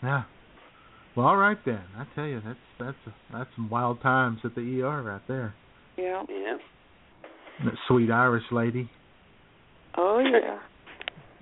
yeah. 0.03 0.23
Well, 1.15 1.25
all 1.25 1.37
right 1.37 1.57
then. 1.65 1.81
I 1.97 2.05
tell 2.13 2.25
you, 2.27 2.41
that's 2.45 2.59
that's 2.79 2.97
that's 3.33 3.49
some 3.55 3.69
wild 3.69 4.01
times 4.01 4.39
at 4.43 4.53
the 4.55 4.81
ER 4.83 5.01
right 5.01 5.21
there. 5.27 5.55
Yeah. 5.97 6.23
Yeah. 6.29 6.57
That 7.65 7.73
sweet 7.87 8.11
Irish 8.11 8.43
lady. 8.51 8.89
Oh 9.97 10.19
yeah. 10.19 10.59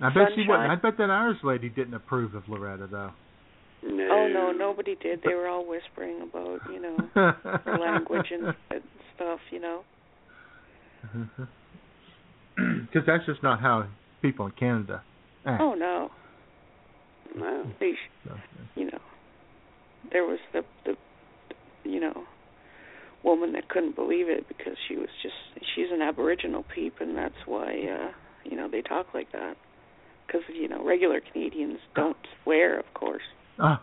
I 0.00 0.08
bet 0.08 0.28
she 0.34 0.42
Sunshine. 0.42 0.48
wasn't. 0.48 0.70
I 0.72 0.74
bet 0.76 0.98
that 0.98 1.10
Irish 1.10 1.38
lady 1.42 1.68
didn't 1.68 1.94
approve 1.94 2.34
of 2.34 2.42
Loretta 2.48 2.86
though. 2.90 3.10
No. 3.82 4.08
Oh 4.10 4.28
no, 4.28 4.52
nobody 4.52 4.96
did. 5.02 5.20
They 5.24 5.34
were 5.34 5.48
all 5.48 5.66
whispering 5.66 6.22
about 6.22 6.60
you 6.72 6.80
know 6.80 6.96
her 7.14 7.78
language 7.80 8.26
and 8.30 8.54
and 8.70 8.82
stuff. 9.14 9.40
You 9.50 9.60
know. 9.60 9.80
Because 12.56 13.02
that's 13.06 13.26
just 13.26 13.42
not 13.42 13.60
how 13.60 13.86
people 14.22 14.46
in 14.46 14.52
Canada 14.52 15.02
act. 15.44 15.60
Oh 15.60 15.74
no. 15.74 16.08
No. 17.36 17.64
They, 17.78 17.92
you 18.76 18.86
know, 18.86 18.98
there 20.10 20.24
was 20.24 20.38
the 20.54 20.62
the 20.86 20.94
you 21.84 22.00
know 22.00 22.24
woman 23.22 23.52
that 23.52 23.68
couldn't 23.68 23.94
believe 23.94 24.28
it 24.28 24.46
because 24.48 24.72
she 24.88 24.96
was 24.96 25.08
just 25.22 25.34
she's 25.74 25.88
an 25.92 26.00
Aboriginal 26.00 26.64
peep 26.74 26.94
and 27.00 27.16
that's 27.16 27.34
why 27.44 27.64
uh 27.72 28.10
you 28.44 28.56
know 28.56 28.68
they 28.70 28.80
talk 28.80 29.06
like 29.12 29.30
that 29.32 29.56
because 30.26 30.42
you 30.52 30.68
know 30.68 30.84
regular 30.84 31.20
Canadians 31.32 31.78
don't 31.94 32.16
swear, 32.42 32.78
of 32.78 32.86
course. 32.94 33.22
Oh, 33.58 33.76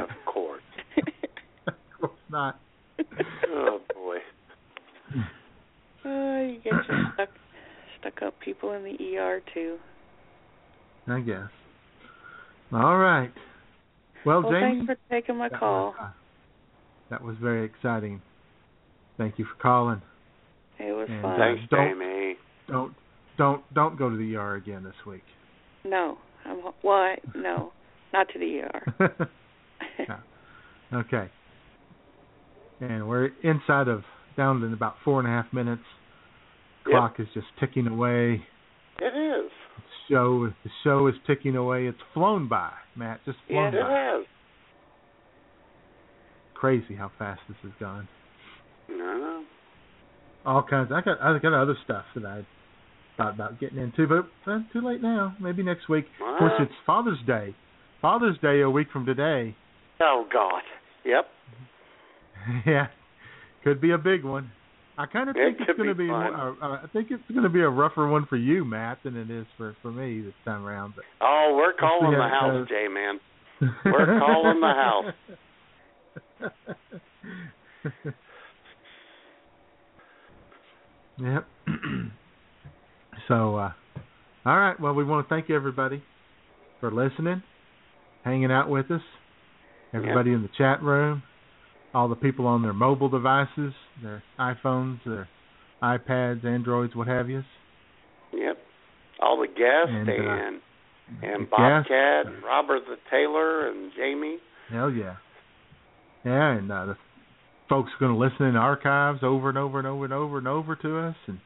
Of 0.00 0.08
course. 0.24 0.62
of 1.66 1.74
course 2.00 2.12
not. 2.30 2.58
Oh, 3.48 3.80
boy. 3.94 4.16
Uh, 6.04 6.42
you 6.42 6.60
get 6.62 6.72
your 6.72 6.84
stuck 7.14 7.28
stuck 8.00 8.22
up 8.22 8.34
people 8.40 8.72
in 8.72 8.84
the 8.84 9.16
ER 9.18 9.40
too. 9.52 9.76
I 11.08 11.20
guess. 11.20 11.48
All 12.72 12.96
right. 12.98 13.30
Well, 14.24 14.42
Well, 14.42 14.52
Jamie, 14.52 14.84
thanks 14.86 14.86
for 14.86 14.96
taking 15.14 15.36
my 15.36 15.48
that 15.48 15.58
call. 15.60 15.86
was, 15.90 15.94
uh, 16.00 16.08
that 17.10 17.22
was 17.22 17.36
very 17.40 17.64
exciting. 17.64 18.20
Thank 19.18 19.38
you 19.38 19.44
for 19.44 19.60
calling. 19.62 20.02
It 20.78 20.92
was 20.92 21.08
And, 21.10 21.22
fun. 21.22 21.32
uh, 21.32 21.36
Thanks, 21.38 21.62
don't, 21.70 21.88
Jamie. 21.98 22.34
Don't 22.68 22.94
don't 23.38 23.62
don't 23.74 23.98
go 23.98 24.08
to 24.10 24.16
the 24.16 24.36
ER 24.36 24.54
again 24.56 24.84
this 24.84 24.94
week. 25.06 25.22
No, 25.84 26.18
I'm 26.44 26.60
well. 26.82 26.94
I, 26.94 27.16
no, 27.34 27.72
not 28.12 28.28
to 28.32 28.38
the 28.38 28.60
ER. 28.60 29.28
No. 30.08 30.98
Okay. 31.00 31.30
And 32.80 33.08
we're 33.08 33.30
inside 33.42 33.88
of 33.88 34.02
down 34.36 34.62
in 34.62 34.72
about 34.72 34.94
four 35.04 35.18
and 35.20 35.26
a 35.28 35.30
half 35.30 35.50
minutes. 35.52 35.82
Clock 36.86 37.16
is 37.18 37.26
just 37.34 37.46
ticking 37.58 37.86
away. 37.86 38.42
It 39.00 39.04
is. 39.44 39.50
Show 40.10 40.52
the 40.64 40.70
show 40.84 41.06
is 41.08 41.14
ticking 41.26 41.56
away. 41.56 41.86
It's 41.86 41.98
flown 42.14 42.48
by, 42.48 42.72
Matt. 42.94 43.20
Just 43.24 43.38
flown 43.48 43.74
It 43.74 43.80
by. 43.80 43.90
has. 43.90 44.26
Crazy 46.54 46.94
how 46.94 47.10
fast 47.18 47.40
this 47.48 47.56
has 47.62 47.72
gone. 47.80 48.06
No. 48.88 49.44
All 50.44 50.62
kinds. 50.62 50.90
I 50.92 51.00
got 51.00 51.20
I 51.20 51.38
got 51.38 51.52
other 51.60 51.76
stuff 51.84 52.04
that 52.14 52.24
I 52.24 52.46
thought 53.16 53.34
about 53.34 53.58
getting 53.60 53.78
into, 53.78 54.06
but 54.06 54.50
uh, 54.50 54.60
too 54.72 54.80
late 54.86 55.02
now. 55.02 55.34
Maybe 55.40 55.62
next 55.62 55.88
week. 55.88 56.04
Of 56.20 56.38
course, 56.38 56.52
it's 56.60 56.72
Father's 56.86 57.18
Day. 57.26 57.54
Father's 58.02 58.38
Day 58.38 58.60
a 58.60 58.70
week 58.70 58.88
from 58.92 59.06
today. 59.06 59.56
Oh, 60.00 60.26
God. 60.32 60.62
Yep. 61.04 61.26
yeah, 62.66 62.86
could 63.64 63.80
be 63.80 63.92
a 63.92 63.98
big 63.98 64.24
one. 64.24 64.50
I 64.98 65.06
kind 65.06 65.28
of 65.30 65.36
It 65.36 65.56
think 65.58 65.68
it's 65.68 65.76
going 65.76 65.88
to 65.88 65.94
be 65.94 66.04
be. 66.04 66.10
more, 66.10 66.24
uh, 66.34 66.52
uh, 66.62 66.80
I 66.84 66.86
think 66.92 67.08
it's 67.10 67.22
going 67.30 67.42
to 67.42 67.48
be 67.50 67.60
a 67.60 67.68
rougher 67.68 68.06
one 68.08 68.24
for 68.26 68.36
you, 68.36 68.64
Matt, 68.64 68.98
than 69.04 69.16
it 69.16 69.30
is 69.30 69.46
for 69.58 69.76
for 69.82 69.90
me 69.90 70.22
this 70.22 70.32
time 70.44 70.64
around. 70.64 70.94
But 70.96 71.04
Oh, 71.20 71.54
we're 71.56 71.74
calling 71.74 72.12
the 72.16 72.22
house, 72.22 72.52
goes. 72.52 72.68
J 72.68 72.88
man. 72.88 73.20
We're 73.84 74.18
calling 74.18 74.60
the 74.60 74.66
house. 74.66 75.14
Yep. 81.18 81.46
so, 83.28 83.56
uh, 83.56 83.72
all 84.44 84.58
right. 84.58 84.78
Well, 84.78 84.94
we 84.94 85.04
want 85.04 85.28
to 85.28 85.34
thank 85.34 85.50
everybody 85.50 86.02
for 86.80 86.90
listening, 86.90 87.42
hanging 88.24 88.50
out 88.52 88.68
with 88.70 88.90
us. 88.90 89.00
Everybody 89.92 90.32
in 90.32 90.42
the 90.42 90.50
chat 90.58 90.82
room, 90.82 91.22
all 91.94 92.08
the 92.08 92.16
people 92.16 92.46
on 92.46 92.60
their 92.62 92.74
mobile 92.74 93.08
devices, 93.08 93.72
their 94.02 94.22
iPhones, 94.38 94.98
their 95.06 95.28
iPads, 95.82 96.44
Androids, 96.44 96.94
what 96.94 97.06
have 97.06 97.30
you. 97.30 97.42
Yep. 98.34 98.58
All 99.22 99.40
the 99.40 99.46
guests 99.46 99.88
And, 99.88 100.08
and 100.08 100.28
uh, 100.28 100.60
and, 101.22 101.46
the 101.46 101.50
Bobcat, 101.50 101.84
guests. 101.84 102.36
and 102.36 102.44
Robert 102.44 102.80
the 102.88 102.96
Taylor, 103.10 103.68
and 103.70 103.92
Jamie. 103.96 104.38
Hell 104.70 104.90
yeah. 104.90 105.16
Yeah, 106.24 106.52
and 106.56 106.70
uh, 106.70 106.86
the 106.86 106.96
folks 107.68 107.90
are 107.92 108.00
going 108.06 108.12
to 108.12 108.18
listen 108.18 108.46
in 108.46 108.56
archives 108.56 109.20
over 109.22 109.48
and 109.48 109.56
over 109.56 109.78
and 109.78 109.86
over 109.86 110.04
and 110.04 110.12
over 110.12 110.38
and 110.38 110.48
over 110.48 110.76
to 110.76 110.98
us, 110.98 111.16
and 111.28 111.38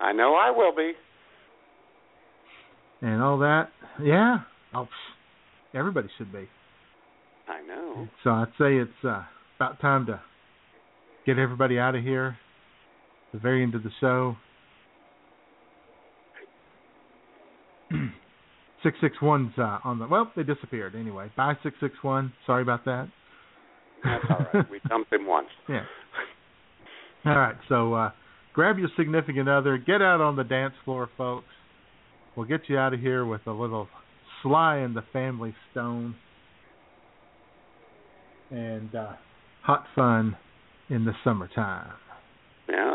I 0.00 0.12
know 0.12 0.34
I 0.34 0.50
will 0.50 0.74
be. 0.76 0.92
And 3.02 3.22
all 3.22 3.38
that. 3.38 3.68
Yeah. 4.02 4.38
Oh, 4.74 4.88
everybody 5.74 6.08
should 6.18 6.32
be. 6.32 6.48
I 7.48 7.62
know. 7.66 8.08
So 8.22 8.30
I'd 8.30 8.52
say 8.58 8.76
it's 8.76 8.90
uh, 9.04 9.22
about 9.56 9.80
time 9.80 10.06
to 10.06 10.20
get 11.26 11.38
everybody 11.38 11.78
out 11.78 11.94
of 11.94 12.02
here. 12.02 12.36
The 13.32 13.38
very 13.38 13.62
end 13.62 13.74
of 13.74 13.82
the 13.82 13.90
show. 14.00 14.36
Six 18.82 18.96
six 19.02 19.16
one's 19.20 19.52
uh, 19.58 19.78
on 19.84 19.98
the 19.98 20.06
well. 20.06 20.32
They 20.34 20.42
disappeared 20.42 20.94
anyway. 20.94 21.30
Bye 21.36 21.52
six 21.62 21.76
six 21.80 21.94
one. 22.00 22.32
Sorry 22.46 22.62
about 22.62 22.86
that. 22.86 23.08
That's 24.02 24.24
all 24.30 24.46
right. 24.54 24.70
We 24.70 24.80
dumped 24.88 25.12
him 25.12 25.26
once. 25.26 25.48
Yeah. 25.68 25.84
All 27.26 27.36
right. 27.38 27.56
So 27.68 27.92
uh, 27.92 28.12
grab 28.54 28.78
your 28.78 28.88
significant 28.96 29.46
other. 29.46 29.76
Get 29.76 30.00
out 30.00 30.22
on 30.22 30.36
the 30.36 30.44
dance 30.44 30.72
floor, 30.86 31.10
folks. 31.18 31.44
We'll 32.40 32.48
get 32.48 32.70
you 32.70 32.78
out 32.78 32.94
of 32.94 33.00
here 33.00 33.26
with 33.26 33.42
a 33.46 33.52
little 33.52 33.86
Sly 34.42 34.76
and 34.76 34.96
the 34.96 35.04
Family 35.12 35.54
Stone 35.70 36.14
and 38.50 38.94
uh, 38.94 39.12
hot 39.62 39.84
fun 39.94 40.38
in 40.88 41.04
the 41.04 41.12
summertime. 41.22 41.92
Yeah. 42.66 42.94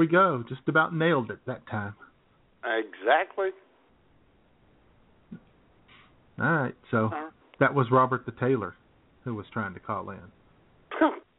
We 0.00 0.06
go. 0.06 0.42
Just 0.48 0.62
about 0.66 0.94
nailed 0.94 1.30
it 1.30 1.38
that 1.46 1.60
time. 1.68 1.94
Exactly. 2.64 3.50
All 6.40 6.52
right. 6.52 6.74
So 6.90 7.10
right. 7.10 7.30
that 7.60 7.74
was 7.74 7.88
Robert 7.92 8.24
the 8.24 8.32
Taylor 8.32 8.74
who 9.24 9.34
was 9.34 9.44
trying 9.52 9.74
to 9.74 9.80
call 9.80 10.08
in. 10.10 10.18